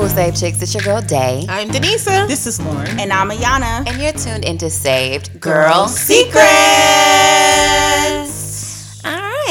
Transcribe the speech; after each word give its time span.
Cool 0.00 0.08
Save 0.08 0.34
Chicks. 0.34 0.62
It's 0.62 0.72
your 0.72 0.82
girl 0.82 1.02
Day. 1.02 1.44
I'm 1.46 1.68
Denisa. 1.68 2.26
This 2.26 2.46
is 2.46 2.58
Lauren. 2.58 2.98
And 2.98 3.12
I'm 3.12 3.28
Ayana. 3.28 3.86
And 3.86 4.00
you're 4.00 4.14
tuned 4.14 4.46
into 4.46 4.70
Saved 4.70 5.38
Girl, 5.38 5.88
Secrets. 5.88 6.40
All 6.40 7.19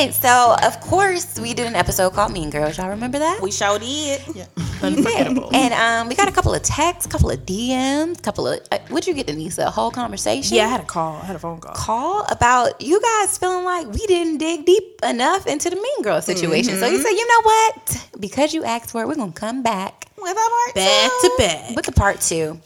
right. 0.05 0.13
So, 0.13 0.55
of 0.63 0.79
course, 0.81 1.39
we 1.39 1.53
did 1.53 1.67
an 1.67 1.75
episode 1.75 2.11
called 2.13 2.31
Mean 2.31 2.49
Girls. 2.49 2.77
Y'all 2.77 2.89
remember 2.89 3.19
that? 3.19 3.41
We 3.41 3.51
showed 3.51 3.81
it. 3.83 4.21
Yeah. 4.35 4.45
Unforgettable. 4.81 5.49
And 5.53 5.73
um, 5.73 6.07
we 6.07 6.15
got 6.15 6.29
a 6.29 6.31
couple 6.31 6.53
of 6.53 6.61
texts, 6.63 7.05
couple 7.11 7.29
of 7.29 7.39
DMs, 7.45 8.21
couple 8.21 8.47
of. 8.47 8.59
Uh, 8.71 8.77
what'd 8.89 9.07
you 9.07 9.13
get, 9.13 9.27
Denise? 9.27 9.57
A 9.57 9.69
whole 9.69 9.91
conversation? 9.91 10.55
yeah, 10.55 10.65
I 10.65 10.69
had 10.69 10.79
a 10.79 10.85
call. 10.85 11.17
I 11.21 11.25
had 11.25 11.35
a 11.35 11.39
phone 11.39 11.59
call. 11.59 11.73
Call 11.75 12.25
about 12.29 12.81
you 12.81 13.01
guys 13.01 13.37
feeling 13.37 13.65
like 13.65 13.87
we 13.87 14.05
didn't 14.07 14.37
dig 14.37 14.65
deep 14.65 14.99
enough 15.03 15.47
into 15.47 15.69
the 15.69 15.75
Mean 15.75 16.01
Girl 16.01 16.21
situation. 16.21 16.77
So 16.77 16.87
you 16.87 16.97
said, 17.01 17.11
you 17.11 17.27
know 17.27 17.41
what? 17.43 18.07
Because 18.19 18.53
you 18.53 18.63
asked 18.63 18.91
for 18.91 19.01
it, 19.01 19.07
we're 19.07 19.15
gonna 19.15 19.31
come 19.33 19.63
back 19.63 20.05
With 20.17 20.29
our 20.37 20.49
part 20.49 20.75
Back 20.75 21.11
two. 21.21 21.27
to 21.27 21.35
back. 21.37 21.75
with 21.75 21.85
the 21.85 21.91
part 21.91 22.21
two. 22.21 22.59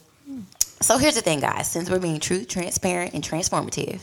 So 0.83 0.97
here's 0.97 1.15
the 1.15 1.21
thing, 1.21 1.39
guys. 1.39 1.71
Since 1.71 1.89
we're 1.89 1.99
being 1.99 2.19
true, 2.19 2.43
transparent, 2.43 3.13
and 3.13 3.23
transformative, 3.23 4.01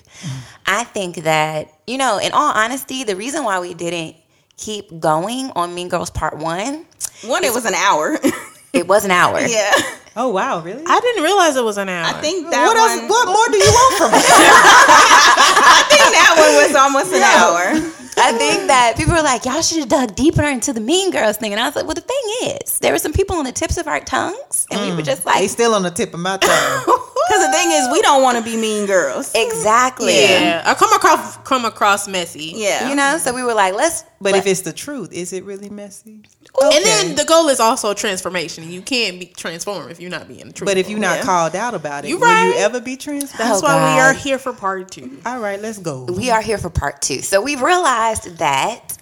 I 0.66 0.84
think 0.84 1.16
that 1.24 1.68
you 1.86 1.98
know, 1.98 2.18
in 2.18 2.32
all 2.32 2.52
honesty, 2.54 3.04
the 3.04 3.16
reason 3.16 3.44
why 3.44 3.60
we 3.60 3.74
didn't 3.74 4.16
keep 4.56 4.98
going 4.98 5.50
on 5.54 5.74
Mean 5.74 5.88
Girls 5.88 6.10
Part 6.10 6.38
One, 6.38 6.86
One, 7.24 7.44
it 7.44 7.52
was 7.52 7.66
an 7.66 7.74
hour. 7.74 8.18
it 8.72 8.88
was 8.88 9.04
an 9.04 9.10
hour. 9.10 9.40
yeah. 9.40 9.72
Oh 10.16 10.28
wow, 10.30 10.60
really? 10.60 10.82
I 10.86 11.00
didn't 11.00 11.22
realize 11.22 11.54
it 11.56 11.64
was 11.64 11.76
an 11.76 11.88
hour. 11.88 12.16
I 12.16 12.20
think 12.20 12.50
that 12.50 12.64
what 12.66 12.76
one. 12.76 12.98
else? 12.98 13.10
What 13.10 13.26
more 13.28 13.46
do 13.52 13.58
you 13.58 13.70
want 13.70 13.96
from 13.98 14.10
me? 14.12 14.18
I 14.24 15.84
think 15.86 16.06
that 16.16 16.32
one 16.34 16.52
was 16.64 16.74
almost 16.74 17.12
an 17.12 17.22
hour. 17.22 17.99
I 18.16 18.32
think 18.32 18.66
that 18.68 18.94
people 18.96 19.14
are 19.14 19.22
like, 19.22 19.44
y'all 19.44 19.62
should 19.62 19.78
have 19.78 19.88
dug 19.88 20.14
deeper 20.16 20.42
into 20.42 20.72
the 20.72 20.80
Mean 20.80 21.10
Girls 21.10 21.36
thing, 21.36 21.52
and 21.52 21.60
I 21.60 21.66
was 21.66 21.76
like, 21.76 21.86
well, 21.86 21.94
the 21.94 22.00
thing 22.00 22.56
is, 22.60 22.78
there 22.80 22.92
were 22.92 22.98
some 22.98 23.12
people 23.12 23.36
on 23.36 23.44
the 23.44 23.52
tips 23.52 23.76
of 23.76 23.86
our 23.86 24.00
tongues, 24.00 24.66
and 24.70 24.80
we 24.80 24.94
were 24.94 25.02
mm. 25.02 25.04
just 25.04 25.24
like, 25.24 25.36
they 25.36 25.42
like, 25.42 25.50
still 25.50 25.74
on 25.74 25.82
the 25.82 25.90
tip 25.90 26.12
of 26.14 26.20
my 26.20 26.36
tongue. 26.36 26.98
Because 27.30 27.46
the 27.46 27.52
thing 27.52 27.70
is, 27.70 27.88
we 27.92 28.02
don't 28.02 28.24
want 28.24 28.38
to 28.38 28.42
be 28.42 28.56
mean 28.56 28.86
girls. 28.86 29.30
exactly. 29.36 30.20
yeah, 30.20 30.64
I 30.66 30.74
come 30.74 30.92
across 30.92 31.36
come 31.38 31.64
across 31.64 32.08
messy. 32.08 32.54
Yeah. 32.56 32.88
You 32.88 32.96
know, 32.96 33.18
so 33.18 33.32
we 33.32 33.44
were 33.44 33.54
like, 33.54 33.74
let's. 33.74 34.02
But 34.20 34.32
let- 34.32 34.40
if 34.40 34.46
it's 34.48 34.62
the 34.62 34.72
truth, 34.72 35.12
is 35.12 35.32
it 35.32 35.44
really 35.44 35.68
messy? 35.70 36.22
And 36.60 36.84
then 36.84 37.14
the 37.14 37.24
goal 37.24 37.48
is 37.48 37.60
also 37.60 37.94
transformation. 37.94 38.68
You 38.70 38.82
can't 38.82 39.20
be 39.20 39.26
transformed 39.26 39.92
if 39.92 40.00
you're 40.00 40.10
not 40.10 40.26
being 40.26 40.52
true. 40.52 40.64
But 40.64 40.76
if 40.76 40.90
you're 40.90 40.98
not 40.98 41.18
Yeah. 41.18 41.22
called 41.22 41.54
out 41.54 41.74
about 41.74 42.04
it, 42.04 42.08
You 42.08 42.18
will 42.18 42.26
right. 42.26 42.46
you 42.46 42.54
ever 42.54 42.80
be 42.80 42.96
transformed? 42.96 43.48
that's 43.50 43.62
Oh, 43.62 43.66
why 43.66 43.94
we 43.94 44.00
are 44.00 44.12
here 44.12 44.38
for 44.38 44.52
part 44.52 44.90
two. 44.90 45.20
All 45.24 45.38
right, 45.38 45.60
let's 45.62 45.78
go. 45.78 46.04
we 46.04 46.30
are 46.30 46.42
here 46.42 46.58
for 46.58 46.68
part 46.68 47.00
two. 47.00 47.20
So 47.20 47.40
we've 47.40 47.62
realized 47.62 47.99
that 48.38 48.96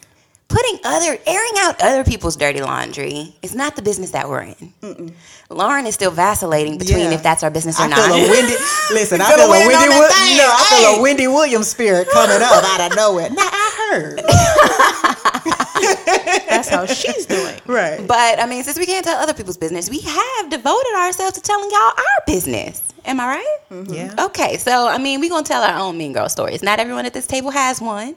putting 0.49 0.79
other, 0.85 1.19
airing 1.27 1.53
out 1.59 1.81
other 1.83 2.05
people's 2.05 2.37
dirty 2.37 2.61
laundry 2.63 3.35
is 3.43 3.55
not 3.55 3.77
the 3.77 3.83
business 3.83 4.11
that 4.13 4.29
we're 4.29 4.41
in. 4.43 5.13
Lauren 5.51 5.87
is 5.87 5.95
still 5.95 6.11
vacillating 6.11 6.79
between 6.79 7.01
Yeah. 7.11 7.13
if 7.13 7.23
that's 7.23 7.43
our 7.43 7.51
business 7.51 7.79
or 7.79 7.83
I 7.85 7.89
not. 7.89 7.99
feel 8.07 8.15
a 8.17 8.29
Wendy. 8.31 8.55
Listen, 8.93 9.21
I 9.21 9.29
feel 9.29 9.37
feel 9.37 9.53
a 9.53 9.59
a 9.65 9.67
Wendy. 9.69 9.89
Wi- 9.93 10.37
no, 10.39 10.49
I 10.49 10.65
feel 10.81 10.99
a 10.99 11.03
Wendy 11.03 11.27
Williams 11.29 11.69
spirit 11.69 12.09
coming 12.11 12.41
up 12.41 12.65
out 12.65 12.91
of 12.91 12.97
nowhere. 12.97 13.29
Now 13.31 13.49
I 13.51 13.91
heard. 13.93 14.19
That's 16.49 16.69
how 16.69 16.87
she's 16.87 17.27
doing. 17.27 17.55
Right. 17.67 18.05
But 18.07 18.41
I 18.41 18.47
mean, 18.47 18.65
since 18.65 18.79
we 18.79 18.87
can't 18.87 19.05
tell 19.05 19.17
other 19.19 19.35
people's 19.35 19.57
business, 19.59 19.91
we 19.91 20.01
have 20.01 20.51
devoted 20.51 20.95
ourselves 20.97 21.35
to 21.37 21.43
telling 21.43 21.71
y'all 21.71 21.93
our 21.97 22.23
business. 22.27 22.83
Am 23.05 23.21
I 23.21 23.27
right? 23.27 23.59
Mm-hmm. 23.71 23.93
Yeah. 23.95 24.25
Okay, 24.27 24.57
so 24.57 24.89
I 24.89 24.99
mean, 24.99 25.21
we're 25.21 25.31
gonna 25.31 25.45
tell 25.45 25.63
our 25.63 25.79
own 25.79 25.97
mean 25.97 26.13
girl 26.13 26.29
stories. 26.29 26.63
Not 26.63 26.81
everyone 26.81 27.07
at 27.07 27.15
this 27.15 27.27
table 27.27 27.51
has 27.51 27.81
one, 27.81 28.17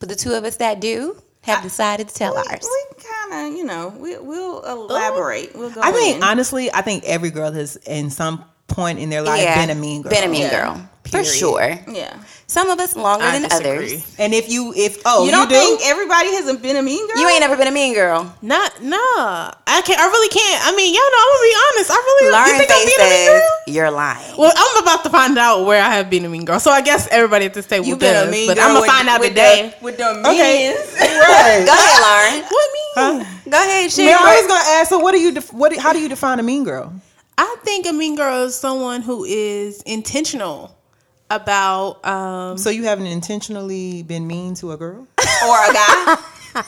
but 0.00 0.08
the 0.08 0.16
two 0.16 0.32
of 0.32 0.44
us 0.44 0.56
that 0.56 0.80
do 0.80 1.22
have 1.42 1.62
decided 1.62 2.08
to 2.08 2.14
tell 2.14 2.34
we, 2.34 2.38
ours. 2.38 2.68
we 2.68 3.02
kind 3.30 3.52
of, 3.52 3.56
you 3.58 3.64
know, 3.64 3.88
we, 3.96 4.18
we'll 4.18 4.62
elaborate. 4.62 5.54
We'll 5.54 5.70
go 5.70 5.80
I 5.82 5.92
think 5.92 6.16
in. 6.16 6.22
honestly, 6.22 6.72
I 6.72 6.82
think 6.82 7.04
every 7.04 7.30
girl 7.30 7.50
has, 7.52 7.76
in 7.76 8.10
some 8.10 8.44
point 8.66 8.98
in 8.98 9.08
their 9.10 9.22
life, 9.22 9.40
yeah, 9.42 9.64
been 9.66 9.76
a 9.76 9.80
mean 9.80 10.02
girl. 10.02 10.10
Been 10.10 10.24
a 10.24 10.28
mean 10.28 10.42
Yeah. 10.42 10.74
girl 10.74 10.90
for 11.10 11.24
sure. 11.24 11.78
yeah. 11.88 12.16
Some 12.46 12.68
of 12.68 12.80
us 12.80 12.96
longer 12.96 13.24
I 13.24 13.38
than 13.38 13.48
disagree. 13.48 13.70
others. 14.02 14.14
And 14.18 14.34
if 14.34 14.50
you, 14.50 14.74
if 14.74 15.00
oh, 15.06 15.24
you 15.24 15.30
don't 15.30 15.48
do? 15.48 15.54
think 15.54 15.82
everybody 15.86 16.34
hasn't 16.34 16.60
been 16.60 16.74
a 16.74 16.82
mean 16.82 17.06
girl? 17.06 17.18
You 17.22 17.28
ain't 17.28 17.38
never 17.40 17.56
been 17.56 17.68
a 17.68 17.70
mean 17.70 17.94
girl. 17.94 18.26
Not 18.42 18.82
no. 18.82 18.98
I 18.98 19.82
can't. 19.86 20.00
I 20.00 20.06
really 20.10 20.28
can't. 20.28 20.66
I 20.66 20.74
mean, 20.74 20.90
y'all 20.92 20.98
know. 21.14 21.22
I'm 21.22 21.30
gonna 21.30 21.46
be 21.46 21.56
honest. 21.62 21.90
I 21.92 21.94
really. 21.94 22.32
Lauren 22.32 22.48
you 22.50 22.58
think 22.58 22.70
I'm 22.74 22.86
being 22.86 22.98
a 22.98 23.10
mean 23.14 23.26
girl? 23.38 23.50
you're 23.68 23.90
lying. 23.92 24.34
Well, 24.36 24.52
I'm 24.56 24.82
about 24.82 25.04
to 25.04 25.10
find 25.10 25.38
out 25.38 25.64
where 25.64 25.80
I 25.80 25.90
have 25.94 26.10
been 26.10 26.24
a 26.24 26.28
mean 26.28 26.44
girl. 26.44 26.58
So 26.58 26.72
I 26.72 26.80
guess 26.80 27.06
everybody 27.12 27.46
at 27.46 27.54
this 27.54 27.66
table 27.66 27.86
You 27.86 27.94
been 27.96 28.14
does, 28.14 28.26
a 28.28 28.30
mean 28.32 28.48
but 28.48 28.56
girl. 28.56 28.64
I'm 28.64 28.70
gonna 28.70 28.80
with- 28.80 28.90
find 28.90 29.08
out 29.08 29.20
with 29.20 29.28
today. 29.28 29.74
The, 29.78 29.84
with 29.84 29.96
the 29.98 30.08
Okay. 30.10 30.74
means. 30.74 30.92
right. 30.98 31.62
Go 31.64 31.72
ahead, 31.72 32.00
Lauren. 32.02 32.44
What 32.50 32.68
mean? 32.74 32.90
Huh? 32.96 33.24
Go 33.48 33.58
ahead, 33.58 33.82
Man, 33.82 33.90
share. 33.90 34.16
I 34.18 34.36
was 34.40 34.46
gonna 34.48 34.70
ask. 34.80 34.88
So, 34.88 34.98
what 34.98 35.12
do 35.12 35.20
you? 35.20 35.30
Def- 35.30 35.52
what? 35.52 35.76
How 35.76 35.92
do 35.92 36.00
you 36.00 36.08
define 36.08 36.40
a 36.40 36.42
mean 36.42 36.64
girl? 36.64 36.92
I 37.38 37.56
think 37.64 37.86
a 37.86 37.92
mean 37.92 38.16
girl 38.16 38.42
is 38.46 38.56
someone 38.56 39.02
who 39.02 39.24
is 39.24 39.82
intentional 39.82 40.76
about. 41.30 42.04
um 42.04 42.58
So 42.58 42.70
you 42.70 42.84
haven't 42.84 43.06
intentionally 43.06 44.02
been 44.02 44.26
mean 44.26 44.54
to 44.56 44.72
a 44.72 44.76
girl? 44.76 45.06
or 45.46 45.58
a 45.70 45.72
guy. 45.72 46.16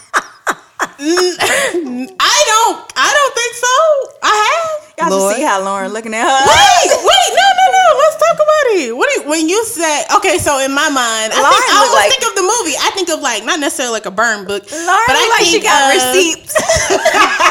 I 1.04 2.44
don't. 2.46 2.92
I 2.96 3.12
don't 3.12 3.34
think 3.34 3.54
so. 3.54 4.18
I 4.22 4.34
have. 4.52 4.91
Y'all 5.10 5.18
Lord. 5.18 5.36
see 5.36 5.42
how 5.42 5.62
Lauren 5.64 5.92
looking 5.92 6.14
at 6.14 6.22
her. 6.24 6.42
Wait, 6.46 6.88
wait, 6.90 7.30
no, 7.34 7.46
no, 7.58 7.66
no. 7.72 7.84
Let's 8.02 8.16
talk 8.22 8.36
about 8.36 8.64
it. 8.78 8.96
What 8.96 9.08
do 9.10 9.20
you, 9.20 9.28
when 9.28 9.48
you 9.48 9.64
said 9.64 10.04
okay? 10.16 10.38
So 10.38 10.58
in 10.60 10.72
my 10.72 10.88
mind, 10.88 11.32
I, 11.34 11.40
Lauren 11.42 11.54
think, 11.54 11.70
I 11.70 11.76
always 11.78 11.94
like- 11.98 12.10
think 12.12 12.24
of 12.30 12.34
the 12.36 12.46
movie. 12.46 12.76
I 12.78 12.90
think 12.94 13.08
of 13.10 13.20
like 13.20 13.44
not 13.44 13.60
necessarily 13.60 13.92
like 13.94 14.06
a 14.06 14.10
burn 14.14 14.46
book, 14.46 14.64
Lauren 14.70 15.06
but 15.08 15.16
I 15.16 15.24
like 15.38 15.46
she 15.46 15.60
think 15.60 15.64
got 15.64 15.80
of- 15.90 15.98
receipts. 15.98 16.54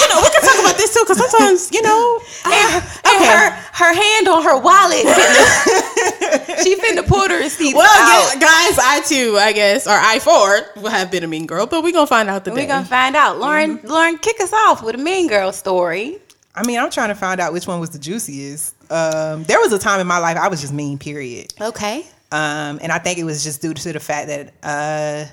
You 0.00 0.08
know, 0.08 0.22
we 0.22 0.30
can 0.30 0.40
talk 0.42 0.58
about 0.58 0.76
this 0.76 0.94
too 0.94 1.00
because 1.04 1.18
sometimes 1.18 1.70
you 1.72 1.82
know. 1.82 2.20
and 2.46 2.82
her 3.24 3.50
her 3.50 3.92
hand 3.94 4.28
on 4.28 4.42
her 4.42 4.58
wallet. 4.58 5.02
she 6.62 6.74
finna 6.76 7.06
pull 7.06 7.28
the 7.28 7.34
receipts 7.38 7.74
Well, 7.74 7.84
out. 7.86 8.34
yeah, 8.34 8.40
guys, 8.40 8.78
I 8.78 9.02
too, 9.06 9.36
I 9.38 9.52
guess, 9.52 9.86
or 9.86 9.92
I 9.92 10.18
four 10.18 10.60
will 10.82 10.90
have 10.90 11.10
been 11.10 11.22
a 11.24 11.26
mean 11.28 11.46
girl, 11.46 11.66
but 11.66 11.82
we 11.82 11.92
gonna 11.92 12.06
find 12.06 12.28
out 12.28 12.44
today. 12.44 12.62
We're 12.62 12.68
gonna 12.68 12.84
find 12.86 13.14
out. 13.16 13.38
Lauren, 13.38 13.78
mm-hmm. 13.78 13.86
Lauren, 13.88 14.18
kick 14.18 14.40
us 14.40 14.52
off 14.52 14.82
with 14.82 14.94
a 14.94 14.98
mean 14.98 15.28
girl 15.28 15.52
story. 15.52 16.18
I 16.54 16.66
mean, 16.66 16.78
I'm 16.78 16.90
trying 16.90 17.08
to 17.08 17.14
find 17.14 17.40
out 17.40 17.52
which 17.52 17.66
one 17.66 17.80
was 17.80 17.90
the 17.90 17.98
juiciest. 17.98 18.74
Um, 18.90 19.44
there 19.44 19.60
was 19.60 19.72
a 19.72 19.78
time 19.78 20.00
in 20.00 20.06
my 20.06 20.18
life 20.18 20.36
I 20.36 20.48
was 20.48 20.60
just 20.60 20.72
mean. 20.72 20.98
Period. 20.98 21.54
Okay. 21.60 22.06
Um, 22.32 22.78
and 22.82 22.92
I 22.92 22.98
think 22.98 23.18
it 23.18 23.24
was 23.24 23.42
just 23.42 23.62
due 23.62 23.74
to 23.74 23.92
the 23.92 24.00
fact 24.00 24.28
that 24.28 24.54
uh, 24.62 25.28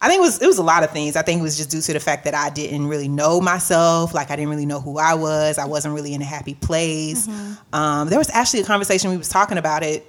I 0.00 0.08
think 0.08 0.18
it 0.18 0.22
was 0.22 0.42
it 0.42 0.46
was 0.46 0.58
a 0.58 0.62
lot 0.62 0.84
of 0.84 0.90
things. 0.90 1.16
I 1.16 1.22
think 1.22 1.40
it 1.40 1.42
was 1.42 1.56
just 1.56 1.70
due 1.70 1.80
to 1.80 1.92
the 1.92 2.00
fact 2.00 2.24
that 2.24 2.34
I 2.34 2.50
didn't 2.50 2.86
really 2.88 3.08
know 3.08 3.40
myself. 3.40 4.14
Like 4.14 4.30
I 4.30 4.36
didn't 4.36 4.50
really 4.50 4.66
know 4.66 4.80
who 4.80 4.98
I 4.98 5.14
was. 5.14 5.58
I 5.58 5.64
wasn't 5.64 5.94
really 5.94 6.14
in 6.14 6.22
a 6.22 6.26
happy 6.26 6.54
place. 6.54 7.28
Um, 7.72 8.08
there 8.08 8.18
was 8.18 8.30
actually 8.30 8.60
a 8.60 8.64
conversation 8.64 9.10
we 9.10 9.16
was 9.16 9.28
talking 9.28 9.58
about 9.58 9.82
it. 9.82 10.06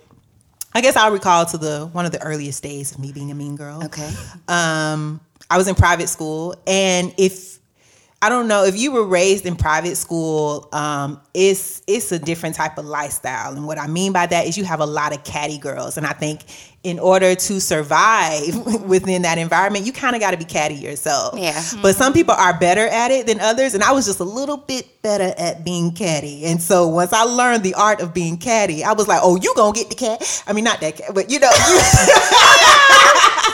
I 0.74 0.82
guess 0.82 0.98
I'll 0.98 1.12
recall 1.12 1.46
to 1.46 1.58
the 1.58 1.90
one 1.94 2.06
of 2.06 2.12
the 2.12 2.22
earliest 2.22 2.62
days 2.62 2.92
of 2.92 3.00
me 3.00 3.14
being 3.14 3.32
a 3.32 3.36
mean 3.36 3.56
girl. 3.56 3.84
Okay. 3.86 4.12
Um, 4.48 5.22
I 5.50 5.58
was 5.58 5.68
in 5.68 5.76
private 5.76 6.10
school, 6.10 6.56
and 6.68 7.14
if 7.18 7.55
I 8.22 8.30
don't 8.30 8.48
know 8.48 8.64
if 8.64 8.78
you 8.78 8.92
were 8.92 9.06
raised 9.06 9.46
in 9.46 9.56
private 9.56 9.98
school, 9.98 10.70
um, 10.72 11.22
it's 11.34 11.84
it's 11.86 12.12
a 12.12 12.18
different 12.18 12.56
type 12.56 12.78
of 12.78 12.86
lifestyle. 12.86 13.54
And 13.54 13.68
what 13.68 13.78
I 13.78 13.88
mean 13.88 14.14
by 14.14 14.26
that 14.26 14.48
is 14.48 14.58
you 14.58 14.64
have 14.64 14.80
a 14.80 14.86
lot 14.86 15.14
of 15.14 15.24
catty 15.24 15.58
girls, 15.58 15.98
and 15.98 16.08
I 16.08 16.14
think 16.14 16.42
in 16.84 16.98
order 16.98 17.36
to 17.36 17.60
survive 17.60 18.84
within 18.86 19.24
that 19.24 19.38
environment, 19.38 19.86
you 19.86 19.92
kind 19.92 20.16
of 20.16 20.22
got 20.22 20.32
to 20.32 20.38
be 20.38 20.46
catty 20.46 20.76
yourself. 20.76 21.38
Yeah. 21.38 21.62
But 21.82 21.96
some 21.96 22.14
people 22.14 22.36
are 22.36 22.58
better 22.58 22.88
at 22.88 23.12
it 23.12 23.26
than 23.28 23.40
others, 23.42 23.74
and 23.74 23.84
I 23.84 23.92
was 23.92 24.06
just 24.06 24.20
a 24.20 24.26
little 24.26 24.58
bit 24.58 25.02
better 25.02 25.34
at 25.38 25.66
being 25.66 25.92
catty. 25.92 26.46
And 26.46 26.62
so 26.62 26.88
once 26.88 27.12
I 27.12 27.24
learned 27.24 27.64
the 27.64 27.74
art 27.74 28.02
of 28.02 28.14
being 28.14 28.38
catty, 28.38 28.84
I 28.84 28.94
was 28.94 29.08
like, 29.08 29.20
"Oh, 29.24 29.36
you 29.36 29.54
gonna 29.56 29.74
get 29.74 29.90
the 29.90 29.96
cat?" 29.96 30.44
I 30.48 30.54
mean, 30.54 30.64
not 30.64 30.80
that 30.82 30.96
cat, 30.96 31.12
but 31.14 31.30
you 31.30 31.40
know. 31.40 31.52
You 31.52 31.80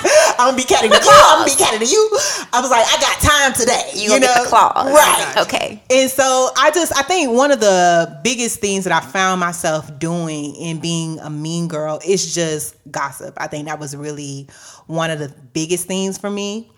I'm 0.42 0.48
gonna 0.48 0.58
be 0.58 0.64
catty 0.64 0.90
to 0.90 0.96
you. 0.96 1.00
I'm 1.04 1.40
gonna 1.40 1.52
be 1.52 1.56
catty 1.56 1.86
to 1.86 1.92
you. 1.92 2.10
I 2.52 2.60
was 2.62 2.72
like, 2.72 2.86
I 2.88 3.00
got 3.00 3.20
time 3.22 3.54
today. 3.54 3.92
You, 3.96 4.10
gonna 4.10 4.22
get 4.22 4.44
the 4.44 4.50
claws. 4.50 4.92
right? 4.92 5.36
Okay. 5.38 5.82
And 5.90 6.10
so 6.10 6.50
I 6.58 6.72
just 6.72 6.96
I 6.98 7.04
think 7.04 7.32
one 7.32 7.52
of 7.52 7.60
the 7.60 8.20
biggest 8.24 8.60
things 8.60 8.84
that 8.86 8.94
I 8.94 9.06
found 9.06 9.40
myself 9.40 10.00
doing 10.00 10.56
in 10.56 10.80
being 10.80 11.20
a 11.20 11.30
mean 11.30 11.68
girl 11.68 12.00
is 12.06 12.34
just 12.34 12.76
gossip. 12.90 13.36
I 13.38 13.48
think 13.48 13.68
that 13.68 13.80
was 13.80 13.96
really 13.96 14.48
one 14.88 15.12
of 15.12 15.20
the 15.20 15.30
biggest 15.54 15.88
things 15.88 16.18
for 16.18 16.30
me. 16.30 16.70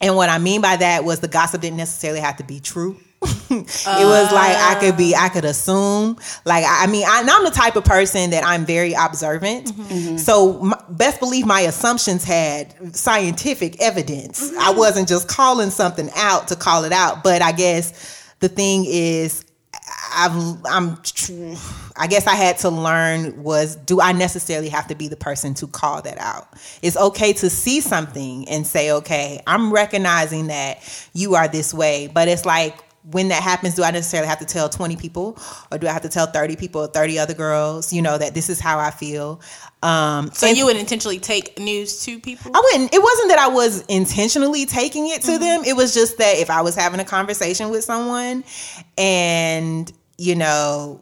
And 0.00 0.16
what 0.16 0.28
I 0.28 0.38
mean 0.38 0.60
by 0.60 0.76
that 0.76 1.04
was 1.04 1.20
the 1.20 1.28
gossip 1.28 1.60
didn't 1.60 1.76
necessarily 1.76 2.20
have 2.20 2.36
to 2.38 2.44
be 2.44 2.60
true. 2.60 2.98
it 3.50 4.06
was 4.06 4.32
like 4.32 4.56
I 4.56 4.76
could 4.80 4.96
be, 4.96 5.14
ah. 5.16 5.26
I 5.26 5.28
could 5.28 5.44
assume. 5.44 6.16
Like 6.44 6.64
I 6.64 6.84
I 6.84 6.86
mean, 6.86 7.04
I, 7.08 7.20
and 7.20 7.30
I'm 7.30 7.44
the 7.44 7.50
type 7.50 7.76
of 7.76 7.84
person 7.84 8.30
that 8.30 8.44
I'm 8.44 8.66
very 8.66 8.94
observant. 8.94 9.66
Mm-hmm. 9.66 9.82
Mm-hmm. 9.82 10.16
So 10.16 10.58
my, 10.58 10.82
best 10.88 11.20
believe 11.20 11.46
my 11.46 11.60
assumptions 11.60 12.24
had 12.24 12.96
scientific 12.96 13.80
evidence. 13.80 14.50
I 14.52 14.70
mm-hmm. 14.70 14.78
wasn't 14.78 15.08
just 15.08 15.28
calling 15.28 15.70
something 15.70 16.10
out 16.16 16.48
to 16.48 16.56
call 16.56 16.84
it 16.84 16.92
out. 16.92 17.22
But 17.22 17.42
I 17.42 17.52
guess 17.52 18.34
the 18.40 18.48
thing 18.48 18.84
is, 18.86 19.44
I've 20.14 20.32
I'm 20.66 20.98
I 21.96 22.06
guess 22.06 22.26
I 22.26 22.34
had 22.34 22.58
to 22.58 22.70
learn 22.70 23.42
was 23.42 23.76
do 23.76 24.00
I 24.00 24.12
necessarily 24.12 24.68
have 24.68 24.88
to 24.88 24.94
be 24.94 25.08
the 25.08 25.16
person 25.16 25.54
to 25.54 25.66
call 25.66 26.02
that 26.02 26.18
out? 26.18 26.48
It's 26.82 26.96
okay 26.96 27.32
to 27.34 27.50
see 27.50 27.80
something 27.80 28.48
and 28.48 28.66
say, 28.66 28.90
okay, 28.92 29.40
I'm 29.46 29.72
recognizing 29.72 30.48
that 30.48 30.78
you 31.12 31.34
are 31.34 31.48
this 31.48 31.72
way, 31.74 32.08
but 32.08 32.28
it's 32.28 32.44
like 32.44 32.76
when 33.10 33.28
that 33.28 33.42
happens, 33.42 33.74
do 33.74 33.82
I 33.82 33.90
necessarily 33.90 34.28
have 34.28 34.38
to 34.38 34.44
tell 34.44 34.68
20 34.68 34.94
people 34.96 35.36
or 35.72 35.78
do 35.78 35.88
I 35.88 35.92
have 35.92 36.02
to 36.02 36.08
tell 36.08 36.26
30 36.26 36.54
people 36.56 36.82
or 36.82 36.86
30 36.86 37.18
other 37.18 37.34
girls, 37.34 37.92
you 37.92 38.00
know, 38.00 38.16
that 38.16 38.32
this 38.34 38.48
is 38.48 38.60
how 38.60 38.78
I 38.78 38.90
feel? 38.92 39.40
Um, 39.82 40.30
So 40.32 40.46
and 40.46 40.56
you 40.56 40.66
would 40.66 40.76
intentionally 40.76 41.18
take 41.18 41.58
news 41.58 42.04
to 42.04 42.20
people? 42.20 42.52
I 42.54 42.60
wouldn't, 42.60 42.94
it 42.94 43.02
wasn't 43.02 43.30
that 43.30 43.40
I 43.40 43.48
was 43.48 43.80
intentionally 43.86 44.66
taking 44.66 45.08
it 45.08 45.22
to 45.22 45.32
Mm-hmm. 45.32 45.40
them. 45.40 45.62
It 45.64 45.74
was 45.74 45.92
just 45.94 46.18
that 46.18 46.36
if 46.38 46.48
I 46.48 46.62
was 46.62 46.76
having 46.76 47.00
a 47.00 47.04
conversation 47.04 47.70
with 47.70 47.82
someone 47.82 48.44
and, 48.96 49.92
you 50.18 50.34
know, 50.36 51.00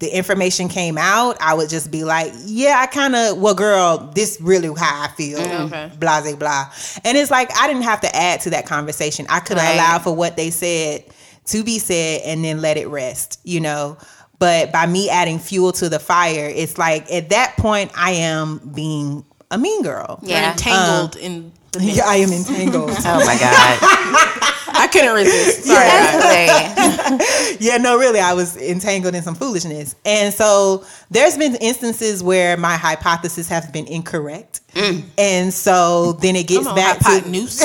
the 0.00 0.08
information 0.16 0.68
came 0.68 0.96
out, 0.98 1.36
I 1.40 1.54
would 1.54 1.68
just 1.70 1.90
be 1.90 2.04
like, 2.04 2.32
yeah, 2.44 2.76
I 2.78 2.86
kind 2.86 3.16
of, 3.16 3.38
well, 3.38 3.54
girl, 3.54 4.10
this 4.14 4.38
really 4.40 4.68
how 4.68 5.04
I 5.04 5.08
feel. 5.16 5.38
Mm, 5.40 5.66
Okay. 5.66 5.90
Blah, 5.98 6.20
blah, 6.20 6.36
blah. 6.36 6.70
And 7.04 7.16
it's 7.18 7.30
like, 7.32 7.50
I 7.58 7.66
didn't 7.66 7.82
have 7.82 8.00
to 8.02 8.14
add 8.14 8.40
to 8.42 8.50
that 8.50 8.66
conversation. 8.66 9.26
I 9.28 9.40
could 9.40 9.56
have 9.58 9.66
Right. 9.66 9.74
allowed 9.74 10.02
for 10.02 10.14
what 10.14 10.36
they 10.36 10.50
said 10.50 11.04
to 11.48 11.64
be 11.64 11.78
said 11.78 12.22
and 12.24 12.44
then 12.44 12.60
let 12.60 12.76
it 12.76 12.88
rest, 12.88 13.40
you 13.44 13.60
know? 13.60 13.96
But 14.38 14.70
by 14.72 14.86
me 14.86 15.10
adding 15.10 15.38
fuel 15.40 15.72
to 15.72 15.88
the 15.88 15.98
fire, 15.98 16.50
it's 16.54 16.78
like 16.78 17.10
at 17.12 17.30
that 17.30 17.56
point, 17.56 17.90
I 17.96 18.12
am 18.12 18.58
being 18.74 19.24
a 19.50 19.58
mean 19.58 19.82
girl. 19.82 20.20
You're 20.22 20.30
Yeah. 20.32 20.52
entangled 20.52 21.16
in 21.16 21.50
the 21.72 21.80
mix. 21.80 21.96
Yeah, 21.96 22.04
I 22.06 22.16
am 22.16 22.32
entangled. 22.32 22.90
Oh 23.04 23.24
my 23.24 23.36
god. 23.38 23.78
I 24.80 24.86
couldn't 24.92 25.12
resist. 25.14 25.64
Sorry. 25.64 25.86
That's 25.86 27.08
hilarious. 27.08 27.60
yeah, 27.60 27.78
no, 27.78 27.98
really, 27.98 28.20
I 28.20 28.34
was 28.34 28.56
entangled 28.56 29.14
in 29.16 29.22
some 29.22 29.34
foolishness. 29.34 29.96
And 30.04 30.32
so 30.32 30.84
there's 31.10 31.36
been 31.36 31.56
instances 31.56 32.22
where 32.22 32.56
my 32.56 32.76
hypothesis 32.76 33.48
has 33.48 33.66
been 33.72 33.86
incorrect. 33.88 34.60
Mm. 34.74 35.02
And 35.16 35.52
so 35.52 36.12
then 36.12 36.36
it 36.36 36.46
gets 36.46 36.60
Come 36.64 36.68
on, 36.68 36.76
back 36.76 36.98
hot 37.00 37.24
to 37.24 37.28
noose. 37.28 37.60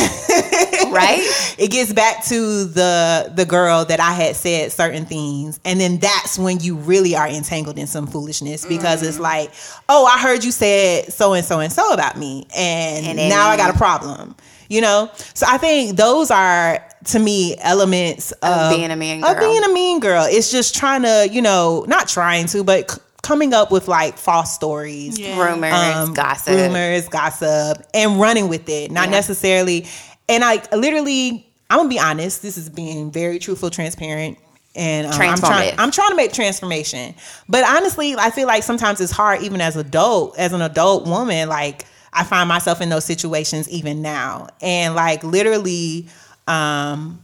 Right? 0.94 1.56
it 1.58 1.72
gets 1.72 1.92
back 1.94 2.24
to 2.26 2.66
the 2.66 3.32
the 3.36 3.46
girl 3.46 3.86
that 3.86 4.00
I 4.00 4.12
had 4.14 4.36
said 4.36 4.72
certain 4.72 5.06
things. 5.06 5.60
And 5.66 5.80
then 5.80 5.98
that's 6.00 6.38
when 6.40 6.60
you 6.60 6.76
really 6.76 7.16
are 7.16 7.28
entangled 7.28 7.78
in 7.78 7.88
some 7.88 8.08
foolishness 8.08 8.66
because 8.66 9.04
it's 9.04 9.20
like, 9.20 9.52
oh, 9.90 10.06
I 10.06 10.20
heard 10.20 10.44
you 10.44 10.52
said 10.52 11.12
so 11.12 11.34
and 11.34 11.46
so 11.46 11.60
and 11.60 11.72
so 11.72 11.94
about 11.94 12.18
me. 12.18 12.46
And, 12.56 13.06
And 13.20 13.30
now 13.30 13.50
I 13.50 13.58
got 13.58 13.74
a 13.74 13.78
problem. 13.78 14.36
You 14.70 14.82
know? 14.82 15.12
So 15.34 15.46
I 15.48 15.58
think 15.58 15.98
those 15.98 16.32
are 16.32 16.84
to 17.06 17.20
me 17.20 17.56
elements 17.60 18.32
of, 18.42 18.72
being 18.76 18.90
a 18.90 18.96
mean 18.96 19.22
girl. 19.22 19.30
Of 19.32 19.40
being 19.40 19.64
a 19.64 19.70
mean 19.74 20.00
girl. 20.00 20.26
It's 20.28 20.52
just 20.52 20.74
trying 20.76 21.04
to, 21.04 21.28
you 21.32 21.42
know, 21.42 21.86
not 21.88 22.08
trying 22.08 22.48
to, 22.48 22.64
but 22.64 22.90
c- 22.90 22.98
coming 23.22 23.54
up 23.54 23.72
with 23.72 23.88
like 23.88 24.18
false 24.18 24.54
stories 24.56 25.20
Yeah. 25.20 25.38
Rumors, 25.52 25.74
um, 25.74 26.14
gossip. 26.14 26.56
rumors, 26.56 27.08
gossip, 27.10 27.86
and 27.94 28.20
running 28.20 28.48
with 28.48 28.68
it. 28.70 28.90
Not 28.90 29.06
Yeah. 29.06 29.12
necessarily. 29.12 29.86
And 30.30 30.44
I 30.44 30.62
literally, 30.76 31.46
I'm 31.70 31.80
gonna 31.80 31.90
be 31.90 32.00
honest. 32.00 32.42
This 32.42 32.58
is 32.58 32.70
being 32.70 33.12
very 33.12 33.40
truthful, 33.40 33.70
transparent, 33.70 34.38
and 34.76 35.08
um, 35.08 35.14
I'm 35.20 35.38
trying. 35.38 35.76
I'm 35.78 35.92
trying 35.92 36.10
to 36.10 36.16
make 36.16 36.34
transformation. 36.34 37.14
But 37.50 37.64
honestly, 37.66 38.16
I 38.16 38.30
feel 38.32 38.48
like 38.48 38.64
sometimes 38.64 39.02
it's 39.02 39.12
hard, 39.12 39.42
even 39.42 39.62
as 39.62 39.76
adult, 39.76 40.38
as 40.38 40.54
an 40.54 40.62
adult 40.62 41.08
woman. 41.08 41.50
Like 41.50 41.86
I 42.14 42.24
find 42.24 42.48
myself 42.48 42.82
in 42.82 42.90
those 42.90 43.06
situations 43.06 43.70
even 43.70 44.02
now, 44.02 44.48
and 44.62 44.96
like 44.96 45.24
literally. 45.24 46.08
Um, 46.48 47.20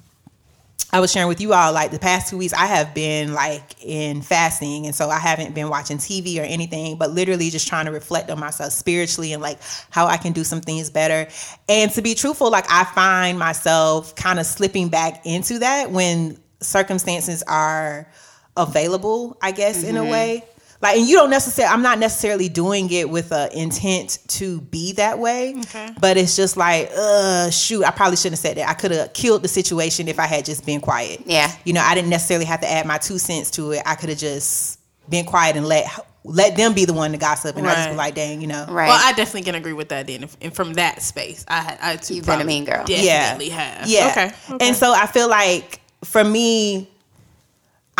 I 0.91 0.99
was 0.99 1.11
sharing 1.11 1.27
with 1.27 1.39
you 1.39 1.53
all 1.53 1.71
like 1.71 1.91
the 1.91 1.99
past 1.99 2.29
two 2.29 2.37
weeks 2.37 2.53
I 2.53 2.65
have 2.65 2.93
been 2.95 3.33
like 3.33 3.75
in 3.83 4.21
fasting 4.21 4.85
and 4.85 4.95
so 4.95 5.09
I 5.09 5.19
haven't 5.19 5.53
been 5.53 5.69
watching 5.69 5.97
TV 5.97 6.39
or 6.39 6.43
anything 6.43 6.97
but 6.97 7.11
literally 7.11 7.49
just 7.49 7.67
trying 7.67 7.85
to 7.85 7.91
reflect 7.91 8.29
on 8.31 8.39
myself 8.39 8.73
spiritually 8.73 9.33
and 9.33 9.41
like 9.41 9.59
how 9.91 10.07
I 10.07 10.17
can 10.17 10.33
do 10.33 10.43
some 10.43 10.61
things 10.61 10.89
better. 10.89 11.29
And 11.67 11.91
to 11.91 12.01
be 12.01 12.15
truthful 12.15 12.49
like 12.49 12.65
I 12.69 12.85
find 12.85 13.37
myself 13.37 14.15
kind 14.15 14.39
of 14.39 14.45
slipping 14.45 14.89
back 14.89 15.25
into 15.25 15.59
that 15.59 15.91
when 15.91 16.37
circumstances 16.59 17.43
are 17.43 18.11
available 18.57 19.37
I 19.41 19.51
guess 19.51 19.83
in 19.83 19.95
a 19.95 19.99
mm-hmm. 19.99 20.11
way 20.11 20.43
like 20.81 20.97
and 20.97 21.07
you 21.07 21.15
don't 21.15 21.29
necessarily 21.29 21.73
I'm 21.73 21.81
not 21.81 21.99
necessarily 21.99 22.49
doing 22.49 22.89
it 22.91 23.09
with 23.09 23.31
a 23.31 23.49
intent 23.57 24.19
to 24.29 24.61
be 24.61 24.93
that 24.93 25.19
way 25.19 25.55
Okay. 25.59 25.89
but 25.99 26.17
it's 26.17 26.35
just 26.35 26.55
like 26.57 26.89
uh 26.95 27.49
shoot 27.49 27.83
I 27.83 27.91
probably 27.91 28.17
shouldn't 28.17 28.33
have 28.33 28.39
said 28.39 28.57
that 28.57 28.69
I 28.69 28.73
could 28.73 28.91
have 28.91 29.13
killed 29.13 29.41
the 29.43 29.47
situation 29.47 30.07
if 30.07 30.19
I 30.19 30.25
had 30.27 30.45
just 30.45 30.65
been 30.65 30.81
quiet 30.81 31.21
Yeah. 31.25 31.51
you 31.65 31.73
know 31.73 31.81
I 31.81 31.95
didn't 31.95 32.09
necessarily 32.09 32.45
have 32.45 32.61
to 32.61 32.71
add 32.71 32.85
my 32.85 32.97
two 32.97 33.17
cents 33.17 33.51
to 33.51 33.71
it 33.71 33.83
I 33.85 33.95
could 33.95 34.09
have 34.09 34.17
just 34.19 34.79
been 35.09 35.25
quiet 35.25 35.55
and 35.57 35.65
let 35.65 35.85
let 36.25 36.57
them 36.57 36.73
be 36.73 36.83
the 36.85 36.93
one 36.93 37.11
to 37.13 37.17
gossip 37.17 37.55
and 37.55 37.65
I 37.67 37.73
just 37.75 37.89
be 37.91 37.95
like 37.95 38.13
dang 38.15 38.41
you 38.41 38.47
know 38.47 38.65
Right. 38.69 38.87
Well, 38.89 38.99
I 39.01 39.13
definitely 39.13 39.43
can 39.43 39.55
agree 39.55 39.73
with 39.73 39.89
that 39.89 40.05
then. 40.07 40.23
If, 40.23 40.37
and 40.41 40.53
from 40.53 40.73
that 40.73 41.01
space, 41.01 41.43
I 41.47 41.61
had 41.61 41.77
I 41.81 41.95
too 41.95 42.15
You've 42.15 42.25
been 42.25 42.33
a 42.33 42.37
probably 42.37 42.53
mean 42.53 42.65
girl. 42.65 42.85
Definitely 42.85 43.49
have. 43.49 43.87
Yeah. 43.87 44.09
Okay. 44.11 44.31
okay. 44.53 44.67
And 44.67 44.75
so 44.75 44.93
I 44.93 45.07
feel 45.07 45.29
like 45.29 45.79
for 46.03 46.23
me, 46.23 46.89